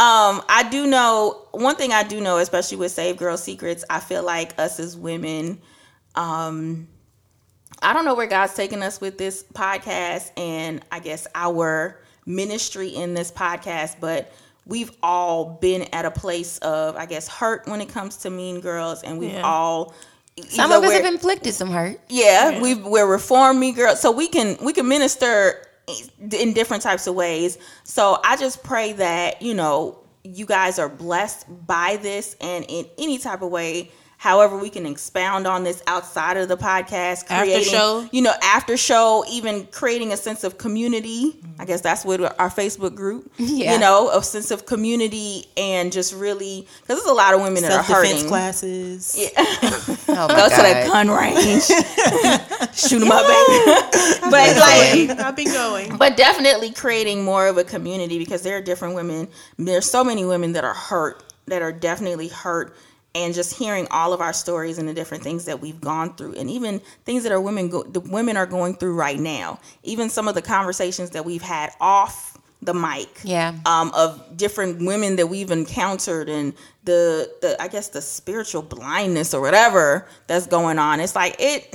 Um, 0.00 0.42
I 0.48 0.68
do 0.70 0.86
know 0.86 1.46
one 1.52 1.76
thing. 1.76 1.92
I 1.92 2.02
do 2.02 2.20
know, 2.20 2.38
especially 2.38 2.78
with 2.78 2.90
Save 2.92 3.16
Girl 3.16 3.36
Secrets. 3.36 3.84
I 3.88 4.00
feel 4.00 4.24
like 4.24 4.58
us 4.58 4.80
as 4.80 4.96
women, 4.96 5.60
um, 6.16 6.88
I 7.82 7.92
don't 7.92 8.04
know 8.04 8.14
where 8.14 8.26
God's 8.26 8.54
taking 8.54 8.82
us 8.82 9.00
with 9.00 9.18
this 9.18 9.44
podcast, 9.54 10.30
and 10.36 10.84
I 10.90 10.98
guess 11.00 11.26
our 11.34 12.00
ministry 12.26 12.88
in 12.88 13.14
this 13.14 13.30
podcast, 13.30 13.96
but 14.00 14.32
we've 14.66 14.90
all 15.02 15.44
been 15.60 15.82
at 15.92 16.04
a 16.06 16.10
place 16.10 16.58
of, 16.58 16.96
I 16.96 17.06
guess, 17.06 17.28
hurt 17.28 17.66
when 17.68 17.80
it 17.80 17.88
comes 17.88 18.16
to 18.18 18.30
Mean 18.30 18.60
Girls, 18.60 19.02
and 19.02 19.18
we've 19.18 19.32
Yeah. 19.34 19.42
all. 19.42 19.94
Some 20.48 20.72
of 20.72 20.82
us 20.82 20.92
have 20.92 21.04
inflicted 21.04 21.54
some 21.54 21.70
hurt. 21.70 22.00
yeah, 22.08 22.60
we 22.60 22.74
we're 22.74 23.06
reform 23.06 23.60
me 23.60 23.72
girls, 23.72 24.00
so 24.00 24.10
we 24.10 24.26
can 24.26 24.56
we 24.62 24.72
can 24.72 24.88
minister 24.88 25.64
in 26.32 26.52
different 26.52 26.82
types 26.82 27.06
of 27.06 27.14
ways. 27.14 27.58
So 27.84 28.18
I 28.24 28.36
just 28.36 28.64
pray 28.64 28.94
that 28.94 29.42
you 29.42 29.54
know 29.54 30.00
you 30.24 30.46
guys 30.46 30.78
are 30.78 30.88
blessed 30.88 31.46
by 31.66 31.98
this, 32.02 32.36
and 32.40 32.64
in 32.68 32.86
any 32.98 33.18
type 33.18 33.42
of 33.42 33.50
way. 33.50 33.90
However, 34.24 34.56
we 34.56 34.70
can 34.70 34.86
expound 34.86 35.46
on 35.46 35.64
this 35.64 35.82
outside 35.86 36.38
of 36.38 36.48
the 36.48 36.56
podcast, 36.56 37.24
After 37.28 37.60
show? 37.62 38.08
you 38.10 38.22
know, 38.22 38.32
after 38.42 38.74
show, 38.78 39.22
even 39.30 39.66
creating 39.66 40.14
a 40.14 40.16
sense 40.16 40.44
of 40.44 40.56
community. 40.56 41.36
I 41.58 41.66
guess 41.66 41.82
that's 41.82 42.06
what 42.06 42.22
our 42.40 42.48
Facebook 42.48 42.94
group, 42.94 43.30
Yeah. 43.38 43.74
you 43.74 43.78
know, 43.78 44.08
a 44.08 44.22
sense 44.22 44.50
of 44.50 44.64
community 44.64 45.44
and 45.58 45.92
just 45.92 46.14
really 46.14 46.66
because 46.80 47.02
there's 47.02 47.10
a 47.10 47.12
lot 47.12 47.34
of 47.34 47.42
women 47.42 47.62
that 47.64 47.72
are 47.72 47.84
Self 47.84 48.00
defense 48.02 48.12
hurting. 48.22 48.28
classes. 48.28 49.30
Oh 50.16 50.28
my 50.28 50.36
Go 50.36 50.48
to 50.48 50.56
the 50.56 50.88
gun 50.90 51.08
range, 51.10 51.64
shoot 52.74 53.00
them 53.00 53.10
up, 53.10 53.26
baby. 53.26 54.20
but 54.30 54.56
like, 54.56 55.20
I've 55.20 55.36
been 55.36 55.52
going. 55.52 55.96
but 55.98 56.16
definitely 56.16 56.70
creating 56.72 57.24
more 57.24 57.46
of 57.48 57.58
a 57.58 57.64
community 57.64 58.18
because 58.18 58.42
there 58.42 58.56
are 58.56 58.60
different 58.62 58.94
women. 58.94 59.28
There's 59.58 59.90
so 59.90 60.02
many 60.04 60.24
women 60.24 60.52
that 60.52 60.64
are 60.64 60.72
hurt, 60.74 61.22
that 61.46 61.62
are 61.62 61.72
definitely 61.72 62.28
hurt, 62.28 62.74
and 63.14 63.32
just 63.34 63.56
hearing 63.56 63.86
all 63.90 64.12
of 64.12 64.20
our 64.20 64.32
stories 64.32 64.78
and 64.78 64.88
the 64.88 64.94
different 64.94 65.22
things 65.22 65.44
that 65.44 65.60
we've 65.60 65.80
gone 65.80 66.14
through, 66.16 66.34
and 66.34 66.50
even 66.50 66.80
things 67.04 67.22
that 67.22 67.32
our 67.32 67.40
women 67.40 67.68
go, 67.68 67.82
the 67.82 68.00
women 68.00 68.36
are 68.36 68.46
going 68.46 68.74
through 68.74 68.94
right 68.94 69.18
now. 69.20 69.58
Even 69.82 70.08
some 70.10 70.26
of 70.28 70.34
the 70.34 70.42
conversations 70.42 71.10
that 71.10 71.24
we've 71.24 71.42
had 71.42 71.70
off 71.80 72.36
the 72.62 72.74
mic, 72.74 73.08
Yeah. 73.24 73.54
um, 73.66 73.92
of 73.94 74.36
different 74.36 74.78
women 74.86 75.16
that 75.16 75.26
we've 75.26 75.50
encountered, 75.50 76.28
and 76.30 76.54
the 76.84 77.30
the 77.42 77.60
I 77.62 77.68
guess 77.68 77.88
the 77.88 78.00
spiritual 78.00 78.62
blindness 78.62 79.34
or 79.34 79.40
whatever 79.42 80.06
that's 80.26 80.46
going 80.46 80.78
on. 80.78 80.98
It's 81.00 81.14
like 81.14 81.36
it 81.38 81.74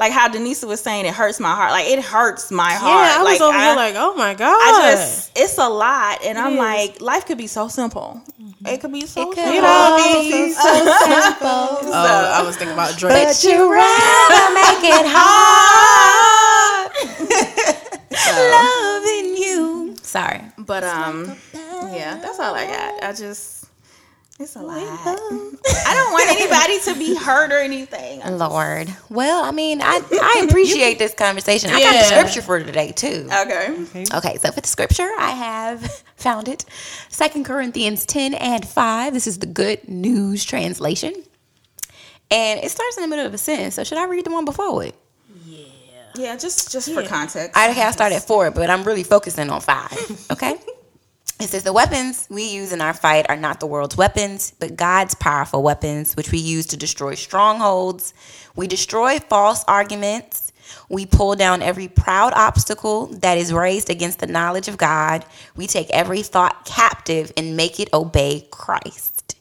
like 0.00 0.12
how 0.12 0.28
Denisa 0.30 0.66
was 0.66 0.80
saying, 0.80 1.04
it 1.04 1.12
hurts 1.12 1.38
my 1.38 1.54
heart. 1.54 1.72
Like 1.72 1.86
it 1.86 2.02
hurts 2.02 2.50
my 2.50 2.72
heart. 2.72 3.06
Yeah, 3.06 3.18
I 3.18 3.22
was 3.22 3.38
like, 3.38 3.40
over 3.42 3.58
I, 3.58 3.66
here 3.66 3.76
like, 3.76 3.94
oh 3.98 4.14
my 4.14 4.32
god. 4.32 4.56
I 4.58 4.92
just, 4.92 5.30
it's 5.36 5.58
a 5.58 5.68
lot, 5.68 6.24
and 6.24 6.38
it 6.38 6.40
I'm 6.40 6.54
is. 6.54 6.58
like, 6.58 7.00
life 7.02 7.26
could 7.26 7.36
be 7.36 7.46
so 7.46 7.68
simple. 7.68 8.22
Mm-hmm. 8.40 8.66
It 8.66 8.80
could 8.80 8.92
be 8.92 9.02
so 9.02 9.30
it 9.30 9.34
simple. 9.34 9.52
You 9.52 9.60
know, 9.60 9.96
be 10.22 10.52
so 10.52 10.62
simple. 10.62 10.80
so, 11.82 11.92
oh, 11.92 12.32
I 12.34 12.42
was 12.42 12.56
thinking 12.56 12.72
about 12.72 12.96
Drake. 12.96 13.12
But 13.12 13.44
you 13.44 13.70
rather 13.70 14.54
make 14.54 14.84
it 14.88 15.04
hard. 15.12 16.90
so. 18.16 18.32
Loving 18.56 19.36
you. 19.36 19.96
Sorry, 20.00 20.40
but 20.56 20.82
um, 20.82 21.36
yeah, 21.92 22.18
that's 22.22 22.40
all 22.40 22.54
I 22.54 22.64
got. 22.64 23.02
I 23.04 23.12
just 23.12 23.59
it's 24.40 24.56
a 24.56 24.62
lot. 24.62 24.78
I 24.78 25.94
don't 25.94 26.12
want 26.12 26.30
anybody 26.30 26.80
to 26.80 26.94
be 26.98 27.14
hurt 27.14 27.52
or 27.52 27.58
anything. 27.58 28.20
Lord. 28.38 28.88
Well, 29.10 29.44
I 29.44 29.50
mean, 29.50 29.80
I, 29.82 30.00
I 30.10 30.44
appreciate 30.48 30.98
this 30.98 31.14
conversation. 31.14 31.70
I 31.70 31.80
got 31.80 31.92
the 31.92 32.04
scripture 32.04 32.42
for 32.42 32.58
today 32.62 32.92
too. 32.92 33.28
Okay. 33.32 33.84
Okay, 34.14 34.36
so 34.38 34.50
for 34.50 34.60
the 34.60 34.66
scripture, 34.68 35.08
I 35.18 35.30
have 35.30 35.84
found 36.16 36.48
it. 36.48 36.64
Second 37.08 37.44
Corinthians 37.44 38.06
10 38.06 38.34
and 38.34 38.66
5. 38.66 39.12
This 39.12 39.26
is 39.26 39.38
the 39.38 39.46
good 39.46 39.86
news 39.88 40.44
translation. 40.44 41.12
And 42.30 42.60
it 42.60 42.70
starts 42.70 42.96
in 42.96 43.02
the 43.02 43.08
middle 43.08 43.26
of 43.26 43.34
a 43.34 43.38
sentence. 43.38 43.74
So 43.74 43.84
should 43.84 43.98
I 43.98 44.06
read 44.06 44.24
the 44.24 44.30
one 44.30 44.44
before 44.44 44.84
it? 44.84 44.94
Yeah, 45.44 45.64
Yeah, 46.16 46.36
just 46.36 46.70
just 46.72 46.92
for 46.92 47.02
context. 47.02 47.56
I 47.56 47.70
okay, 47.72 47.82
I 47.82 47.90
started 47.90 48.16
at 48.16 48.22
four, 48.26 48.50
but 48.50 48.70
I'm 48.70 48.84
really 48.84 49.02
focusing 49.02 49.50
on 49.50 49.60
five. 49.60 50.26
Okay. 50.30 50.54
It 51.40 51.48
says 51.48 51.62
the 51.62 51.72
weapons 51.72 52.26
we 52.28 52.44
use 52.44 52.70
in 52.70 52.82
our 52.82 52.92
fight 52.92 53.24
are 53.30 53.36
not 53.36 53.60
the 53.60 53.66
world's 53.66 53.96
weapons, 53.96 54.52
but 54.58 54.76
God's 54.76 55.14
powerful 55.14 55.62
weapons, 55.62 56.14
which 56.14 56.30
we 56.30 56.38
use 56.38 56.66
to 56.66 56.76
destroy 56.76 57.14
strongholds. 57.14 58.12
We 58.56 58.66
destroy 58.66 59.18
false 59.20 59.64
arguments. 59.66 60.52
We 60.90 61.06
pull 61.06 61.36
down 61.36 61.62
every 61.62 61.88
proud 61.88 62.34
obstacle 62.34 63.06
that 63.06 63.38
is 63.38 63.54
raised 63.54 63.88
against 63.88 64.18
the 64.18 64.26
knowledge 64.26 64.68
of 64.68 64.76
God. 64.76 65.24
We 65.56 65.66
take 65.66 65.88
every 65.90 66.22
thought 66.22 66.66
captive 66.66 67.32
and 67.38 67.56
make 67.56 67.80
it 67.80 67.88
obey 67.94 68.46
Christ. 68.50 69.36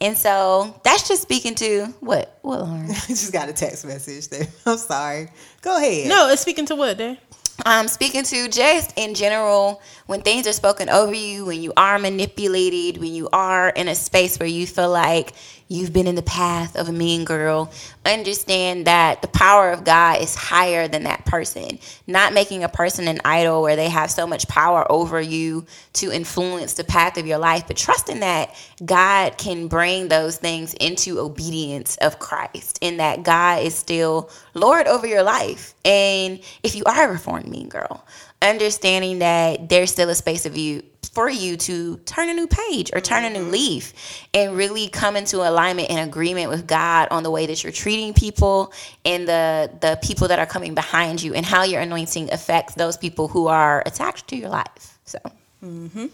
And 0.00 0.18
so 0.18 0.78
that's 0.82 1.06
just 1.06 1.22
speaking 1.22 1.54
to 1.56 1.86
what? 2.00 2.38
What, 2.42 2.60
Lauren? 2.60 2.90
I 2.90 2.94
just 3.06 3.32
got 3.32 3.48
a 3.48 3.52
text 3.52 3.86
message 3.86 4.28
there. 4.28 4.48
I'm 4.66 4.78
sorry. 4.78 5.28
Go 5.62 5.76
ahead. 5.76 6.08
No, 6.08 6.28
it's 6.28 6.42
speaking 6.42 6.66
to 6.66 6.74
what, 6.74 6.98
Dad? 6.98 7.18
Um, 7.64 7.88
speaking 7.88 8.22
to 8.24 8.48
just 8.48 8.92
in 8.96 9.14
general, 9.14 9.80
when 10.06 10.20
things 10.20 10.46
are 10.46 10.52
spoken 10.52 10.88
over 10.88 11.14
you, 11.14 11.46
when 11.46 11.62
you 11.62 11.72
are 11.76 11.98
manipulated, 11.98 13.00
when 13.00 13.14
you 13.14 13.28
are 13.32 13.70
in 13.70 13.88
a 13.88 13.94
space 13.94 14.38
where 14.38 14.48
you 14.48 14.66
feel 14.66 14.90
like 14.90 15.32
you've 15.68 15.92
been 15.92 16.06
in 16.06 16.14
the 16.14 16.22
path 16.22 16.76
of 16.76 16.88
a 16.88 16.92
mean 16.92 17.24
girl, 17.24 17.70
understand 18.04 18.86
that 18.86 19.22
the 19.22 19.28
power 19.28 19.70
of 19.70 19.84
God 19.84 20.20
is 20.20 20.34
higher 20.34 20.86
than 20.88 21.04
that 21.04 21.24
person. 21.24 21.78
Not 22.06 22.32
making 22.32 22.62
a 22.62 22.68
person 22.68 23.08
an 23.08 23.20
idol 23.24 23.62
where 23.62 23.76
they 23.76 23.88
have 23.88 24.10
so 24.10 24.26
much 24.26 24.46
power 24.48 24.90
over 24.90 25.20
you 25.20 25.66
to 25.94 26.12
influence 26.12 26.74
the 26.74 26.84
path 26.84 27.16
of 27.16 27.26
your 27.26 27.38
life, 27.38 27.64
but 27.66 27.76
trusting 27.76 28.20
that 28.20 28.54
God 28.84 29.38
can 29.38 29.66
bring 29.68 30.08
those 30.08 30.36
things 30.36 30.74
into 30.74 31.18
obedience 31.18 31.96
of 31.96 32.18
Christ 32.18 32.78
and 32.82 33.00
that 33.00 33.22
God 33.22 33.62
is 33.62 33.74
still 33.74 34.30
Lord 34.54 34.86
over 34.86 35.06
your 35.06 35.22
life. 35.22 35.74
And 35.84 36.40
if 36.62 36.76
you 36.76 36.84
are 36.84 37.08
a 37.08 37.12
reformed 37.12 37.48
mean 37.48 37.68
girl, 37.68 38.04
understanding 38.40 39.20
that 39.20 39.68
there's 39.68 39.90
still 39.90 40.10
a 40.10 40.14
space 40.14 40.46
of 40.46 40.56
you 40.56 40.82
for 41.16 41.30
you 41.30 41.56
to 41.56 41.96
turn 42.04 42.28
a 42.28 42.34
new 42.34 42.46
page 42.46 42.90
or 42.92 43.00
turn 43.00 43.24
a 43.24 43.30
new 43.30 43.44
leaf 43.44 43.94
and 44.34 44.54
really 44.54 44.86
come 44.86 45.16
into 45.16 45.38
alignment 45.38 45.88
and 45.88 46.06
agreement 46.06 46.50
with 46.50 46.66
God 46.66 47.08
on 47.10 47.22
the 47.22 47.30
way 47.30 47.46
that 47.46 47.64
you're 47.64 47.72
treating 47.72 48.12
people 48.12 48.70
and 49.02 49.26
the 49.26 49.70
the 49.80 49.98
people 50.02 50.28
that 50.28 50.38
are 50.38 50.44
coming 50.44 50.74
behind 50.74 51.22
you 51.22 51.32
and 51.32 51.46
how 51.46 51.62
your 51.62 51.80
anointing 51.80 52.30
affects 52.34 52.74
those 52.74 52.98
people 52.98 53.28
who 53.28 53.46
are 53.46 53.82
attached 53.86 54.28
to 54.28 54.36
your 54.36 54.50
life. 54.50 54.98
So 55.06 55.18
mm-hmm. 55.64 56.08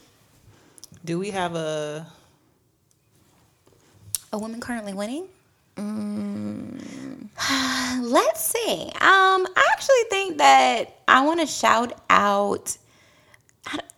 Do 1.05 1.19
we 1.19 1.31
have 1.31 1.57
a 1.57 2.07
a 4.33 4.39
woman 4.39 4.61
currently 4.61 4.95
winning? 4.95 5.27
Let's 8.01 8.41
see. 8.41 8.83
Um, 9.01 9.49
I 9.57 9.69
actually 9.73 10.05
think 10.11 10.39
that 10.39 10.95
I 11.09 11.25
want 11.27 11.41
to 11.41 11.47
shout 11.47 12.01
out 12.09 12.77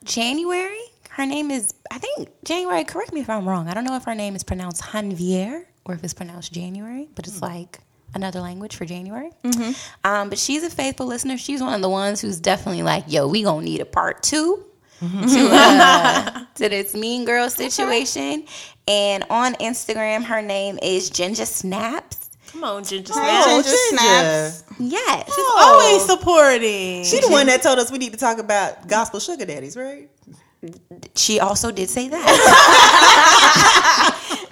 January. 0.04 0.93
Her 1.14 1.26
name 1.26 1.52
is, 1.52 1.72
I 1.92 1.98
think, 1.98 2.28
January. 2.44 2.82
Correct 2.82 3.12
me 3.12 3.20
if 3.20 3.30
I'm 3.30 3.48
wrong. 3.48 3.68
I 3.68 3.74
don't 3.74 3.84
know 3.84 3.94
if 3.94 4.02
her 4.02 4.16
name 4.16 4.34
is 4.34 4.42
pronounced 4.42 4.82
Hanvier 4.82 5.64
or 5.84 5.94
if 5.94 6.02
it's 6.02 6.12
pronounced 6.12 6.52
January, 6.52 7.08
but 7.14 7.28
it's 7.28 7.40
like 7.40 7.78
another 8.14 8.40
language 8.40 8.74
for 8.74 8.84
January. 8.84 9.30
Um, 10.02 10.28
but 10.28 10.38
she's 10.38 10.64
a 10.64 10.70
faithful 10.70 11.06
listener. 11.06 11.38
She's 11.38 11.60
one 11.60 11.72
of 11.72 11.82
the 11.82 11.88
ones 11.88 12.20
who's 12.20 12.40
definitely 12.40 12.82
like, 12.82 13.04
yo, 13.06 13.28
we 13.28 13.44
gonna 13.44 13.64
need 13.64 13.80
a 13.80 13.84
part 13.84 14.24
2 14.24 14.64
to, 15.00 15.48
uh, 15.52 16.44
to 16.56 16.68
this 16.68 16.94
mean 16.94 17.24
girl 17.24 17.48
situation. 17.48 18.44
And 18.88 19.24
on 19.30 19.54
Instagram, 19.54 20.24
her 20.24 20.42
name 20.42 20.80
is 20.82 21.10
Ginger 21.10 21.46
Snaps. 21.46 22.30
Come 22.48 22.64
on, 22.64 22.82
Ginger 22.82 23.12
Snaps. 23.12 23.46
Oh, 23.48 23.62
Ginger 23.62 23.76
snaps. 24.02 24.64
Yes. 24.80 25.26
she's 25.26 25.44
Always 25.58 26.04
supporting. 26.04 27.04
She 27.04 27.20
the 27.20 27.28
one 27.28 27.46
that 27.46 27.62
told 27.62 27.78
us 27.78 27.92
we 27.92 27.98
need 27.98 28.12
to 28.12 28.18
talk 28.18 28.38
about 28.38 28.88
gospel 28.88 29.20
sugar 29.20 29.44
daddies, 29.44 29.76
right? 29.76 30.08
She 31.16 31.40
also 31.40 31.70
did 31.70 31.88
say 31.88 32.08
that. 32.08 32.24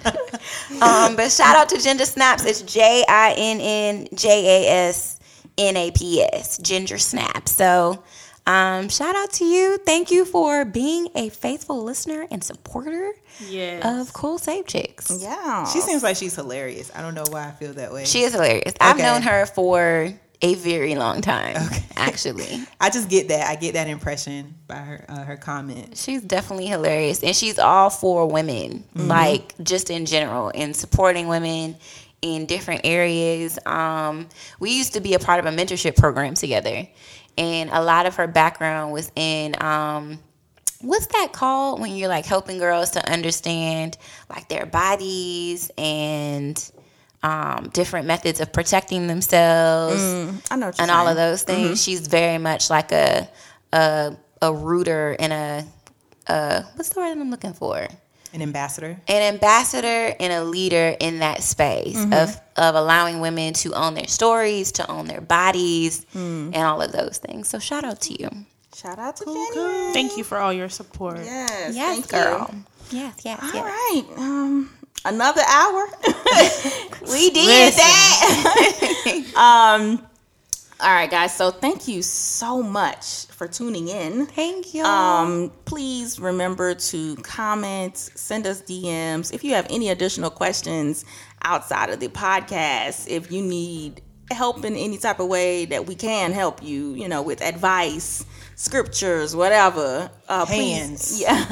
um, 0.81 1.15
but 1.15 1.31
shout 1.31 1.55
out 1.55 1.69
to 1.69 1.79
Ginger 1.81 2.05
Snaps. 2.05 2.45
It's 2.45 2.61
J 2.61 3.03
I 3.07 3.33
N 3.37 3.59
N 3.61 4.07
J 4.13 4.65
A 4.67 4.87
S 4.89 5.19
N 5.57 5.77
A 5.77 5.91
P 5.91 6.21
S. 6.21 6.57
Ginger 6.59 6.97
Snaps. 6.97 7.51
So 7.51 8.03
um, 8.45 8.89
shout 8.89 9.15
out 9.15 9.31
to 9.33 9.45
you. 9.45 9.77
Thank 9.85 10.11
you 10.11 10.25
for 10.25 10.65
being 10.65 11.07
a 11.15 11.29
faithful 11.29 11.83
listener 11.83 12.27
and 12.31 12.43
supporter 12.43 13.11
Yes. 13.47 13.83
of 13.83 14.13
Cool 14.13 14.37
Save 14.37 14.67
Chicks. 14.67 15.11
Yeah. 15.21 15.65
She 15.65 15.79
seems 15.81 16.03
like 16.03 16.15
she's 16.17 16.35
hilarious. 16.35 16.91
I 16.95 17.01
don't 17.01 17.15
know 17.15 17.23
why 17.29 17.47
I 17.47 17.51
feel 17.51 17.73
that 17.73 17.91
way. 17.91 18.05
She 18.05 18.21
is 18.21 18.33
hilarious. 18.33 18.73
I've 18.79 18.97
known 18.97 19.21
her 19.23 19.45
for 19.47 20.13
a 20.43 20.55
very 20.55 20.95
long 20.95 21.21
time, 21.21 21.55
actually. 21.95 22.63
I 22.81 22.89
just 22.89 23.09
get 23.09 23.29
that. 23.29 23.49
I 23.49 23.55
get 23.55 23.73
that 23.73 23.87
impression 23.87 24.53
by 24.67 24.75
her 24.75 25.05
uh, 25.07 25.23
her 25.23 25.37
comment. 25.37 25.97
She's 25.97 26.21
definitely 26.21 26.67
hilarious, 26.67 27.23
and 27.23 27.35
she's 27.35 27.57
all 27.57 27.89
for 27.89 28.27
women, 28.27 28.83
like 28.93 29.55
just 29.63 29.89
in 29.89 30.05
general, 30.05 30.51
and 30.53 30.75
supporting 30.75 31.27
women 31.27 31.77
in 32.21 32.45
different 32.45 32.81
areas. 32.83 33.57
Um, 33.65 34.27
we 34.59 34.77
used 34.77 34.93
to 34.93 34.99
be 34.99 35.13
a 35.13 35.19
part 35.19 35.39
of 35.39 35.45
a 35.45 35.55
mentorship 35.55 35.95
program 35.95 36.33
together, 36.33 36.87
and 37.37 37.69
a 37.69 37.81
lot 37.81 38.05
of 38.05 38.17
her 38.17 38.27
background 38.27 38.93
was 38.93 39.11
in. 39.15 39.55
Um, 39.63 40.19
What's 40.81 41.07
that 41.07 41.29
called 41.31 41.79
when 41.79 41.95
you're 41.95 42.09
like 42.09 42.25
helping 42.25 42.57
girls 42.57 42.91
to 42.91 43.09
understand 43.09 43.97
like 44.29 44.49
their 44.49 44.65
bodies 44.65 45.71
and 45.77 46.61
um, 47.23 47.69
different 47.73 48.05
methods 48.05 48.39
of 48.39 48.51
protecting 48.53 49.07
themselves? 49.07 50.01
I 50.51 50.55
know 50.55 50.67
what 50.67 50.77
you're 50.77 50.81
and 50.83 50.91
all 50.91 51.07
of 51.07 51.15
those 51.15 51.43
things. 51.43 51.81
She's 51.81 52.07
very 52.07 52.37
much 52.37 52.69
like 52.69 52.91
a 52.91 53.27
a 53.71 54.15
a 54.41 54.53
rooter 54.53 55.15
and 55.19 55.33
a 55.33 55.65
uh 56.27 56.61
what's 56.75 56.89
the 56.89 56.99
word 56.99 57.11
I'm 57.17 57.31
looking 57.31 57.53
for? 57.53 57.87
An 58.33 58.41
ambassador. 58.41 58.99
An 59.07 59.33
ambassador 59.35 60.15
and 60.19 60.33
a 60.33 60.43
leader 60.43 60.95
in 60.99 61.19
that 61.19 61.43
space 61.43 61.97
of 62.11 62.39
of 62.57 62.75
allowing 62.75 63.19
women 63.19 63.53
to 63.53 63.73
own 63.73 63.93
their 63.93 64.07
stories, 64.07 64.71
to 64.73 64.89
own 64.91 65.05
their 65.07 65.21
bodies, 65.21 66.05
and 66.13 66.55
all 66.55 66.81
of 66.81 66.91
those 66.91 67.19
things. 67.19 67.47
So 67.47 67.59
shout 67.59 67.83
out 67.83 68.01
to 68.01 68.21
you. 68.21 68.29
Shout 68.75 68.97
out 68.97 69.15
to 69.17 69.25
January. 69.25 69.93
Thank 69.93 70.17
you 70.17 70.23
for 70.23 70.39
all 70.39 70.51
your 70.51 70.67
support. 70.69 71.17
Yes. 71.23 71.75
Yes, 71.75 71.93
thank 71.95 72.09
girl. 72.09 72.49
You. 72.51 72.99
Yes, 72.99 73.15
yes, 73.23 73.39
All 73.43 73.53
yes. 73.53 73.63
right. 73.63 74.03
Um, 74.17 74.69
another 75.05 75.41
hour. 75.47 75.87
We 77.03 77.29
did 77.31 77.73
that. 77.73 79.33
um. 79.35 80.07
All 80.79 80.91
right, 80.91 81.09
guys. 81.09 81.35
So 81.35 81.51
thank 81.51 81.87
you 81.87 82.01
so 82.01 82.61
much 82.61 83.27
for 83.27 83.47
tuning 83.47 83.87
in. 83.87 84.25
Thank 84.25 84.73
you. 84.73 84.83
Um, 84.83 85.51
please 85.65 86.19
remember 86.19 86.75
to 86.75 87.15
comment, 87.17 87.95
send 87.97 88.45
us 88.47 88.61
DMs. 88.61 89.33
If 89.33 89.43
you 89.43 89.53
have 89.53 89.67
any 89.69 89.89
additional 89.89 90.29
questions 90.29 91.05
outside 91.43 91.89
of 91.89 91.99
the 92.01 92.09
podcast, 92.09 93.07
if 93.07 93.31
you 93.31 93.41
need 93.41 94.01
help 94.31 94.65
in 94.65 94.75
any 94.75 94.97
type 94.97 95.19
of 95.19 95.27
way 95.27 95.65
that 95.65 95.85
we 95.85 95.95
can 95.95 96.31
help 96.33 96.61
you, 96.61 96.93
you 96.95 97.07
know, 97.07 97.21
with 97.21 97.41
advice, 97.41 98.25
scriptures, 98.63 99.35
whatever. 99.35 100.09
Uh, 100.29 100.45
Hands. 100.45 100.97
Please, 100.97 101.21
yeah. 101.21 101.45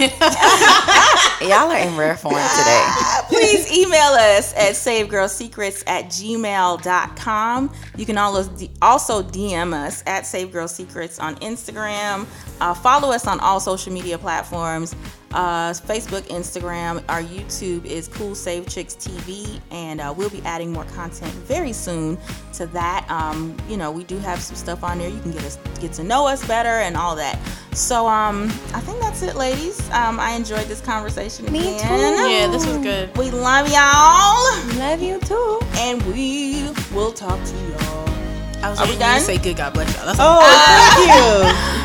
Y'all 1.40 1.70
are 1.70 1.78
in 1.78 1.96
rare 1.96 2.16
form 2.16 2.34
today. 2.34 2.88
please 3.28 3.70
email 3.72 4.12
us 4.12 4.52
at 4.54 4.72
savegirlsecrets 4.72 5.84
at 5.86 6.06
gmail.com. 6.06 7.72
You 7.96 8.04
can 8.04 8.18
also 8.18 9.22
DM 9.22 9.72
us 9.74 10.02
at 10.06 10.24
savegirlsecrets 10.24 11.22
on 11.22 11.36
Instagram. 11.36 12.26
Uh, 12.60 12.74
follow 12.74 13.12
us 13.12 13.28
on 13.28 13.38
all 13.38 13.60
social 13.60 13.92
media 13.92 14.18
platforms 14.18 14.96
uh, 15.32 15.70
Facebook, 15.72 16.22
Instagram. 16.28 17.02
Our 17.08 17.22
YouTube 17.22 17.84
is 17.84 18.08
Cool 18.08 18.34
Save 18.34 18.68
Chicks 18.68 18.94
TV, 18.94 19.60
and 19.70 20.00
uh, 20.00 20.14
we'll 20.16 20.30
be 20.30 20.42
adding 20.42 20.72
more 20.72 20.84
content 20.84 21.32
very 21.32 21.72
soon 21.72 22.16
to 22.54 22.66
that. 22.66 23.06
Um, 23.10 23.56
you 23.68 23.76
know, 23.76 23.90
we 23.90 24.04
do 24.04 24.18
have 24.18 24.40
some 24.40 24.56
stuff 24.56 24.82
on 24.84 24.98
there. 24.98 25.08
You 25.08 25.20
can 25.20 25.32
get 25.32 25.44
us 25.44 25.58
get 25.80 25.92
to 25.94 26.04
know 26.04 26.26
us 26.26 26.46
better 26.46 26.68
and 26.68 26.96
all 26.96 27.16
that. 27.16 27.38
So, 27.74 28.06
um, 28.06 28.44
I 28.72 28.80
think 28.80 29.00
that's 29.00 29.22
it, 29.22 29.36
ladies. 29.36 29.80
Um, 29.90 30.18
I 30.18 30.30
enjoyed 30.32 30.66
this 30.66 30.80
conversation 30.80 31.44
Me 31.52 31.76
again. 31.76 32.16
too. 32.16 32.30
Yeah, 32.32 32.46
this 32.48 32.66
was 32.66 32.78
good. 32.78 33.14
We 33.18 33.30
love 33.30 33.68
y'all, 33.68 34.78
Love 34.78 35.02
you 35.02 35.20
too. 35.20 35.60
and 35.76 36.00
we 36.06 36.70
will 36.94 37.12
talk 37.12 37.38
to 37.44 37.56
y'all. 37.56 38.15
I 38.66 38.70
was 38.74 38.80
Are 38.82 38.90
we 38.90 38.98
waiting 38.98 38.98
for 38.98 39.06
you 39.06 39.14
done? 39.14 39.20
say 39.22 39.38
good 39.38 39.56
God 39.56 39.70
bless 39.78 39.94
y'all. 39.94 40.06
That's 40.10 40.18
Oh, 40.18 40.42
ah. 40.42 40.50
thank 40.66 41.06
you. 41.06 41.22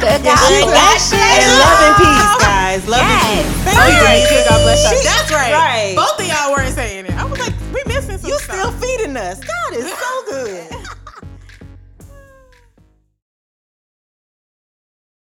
Good 0.02 0.22
God. 0.26 0.42
Good 0.50 0.66
bless 0.66 1.14
you. 1.14 1.22
And 1.22 1.50
love 1.62 1.80
and 1.86 1.96
peace, 2.02 2.34
guys. 2.42 2.82
Love 2.90 3.06
Yes. 3.06 3.22
and 3.22 3.46
peace. 3.46 3.62
Thank 3.62 3.78
Oh, 3.78 3.86
you, 3.86 3.94
you're 3.94 4.02
right. 4.10 4.24
Denise. 4.26 4.50
God 4.50 4.60
bless 4.66 4.82
you. 4.82 4.98
Shit. 4.98 5.06
That's 5.06 5.30
right. 5.32 5.54
Right. 5.54 5.94
Both 5.94 6.18
of 6.18 6.26
y'all 6.26 6.50
weren't 6.50 6.74
saying 6.74 7.06
it. 7.06 7.14
I 7.14 7.24
was 7.30 7.38
like, 7.38 7.54
we 7.70 7.86
missing 7.86 8.18
some 8.18 8.30
You 8.34 8.38
stuff. 8.42 8.58
still 8.58 8.72
feeding 8.82 9.14
us. 9.14 9.38
God 9.46 9.70
is 9.78 9.86
so 9.86 9.94
good. 10.01 10.01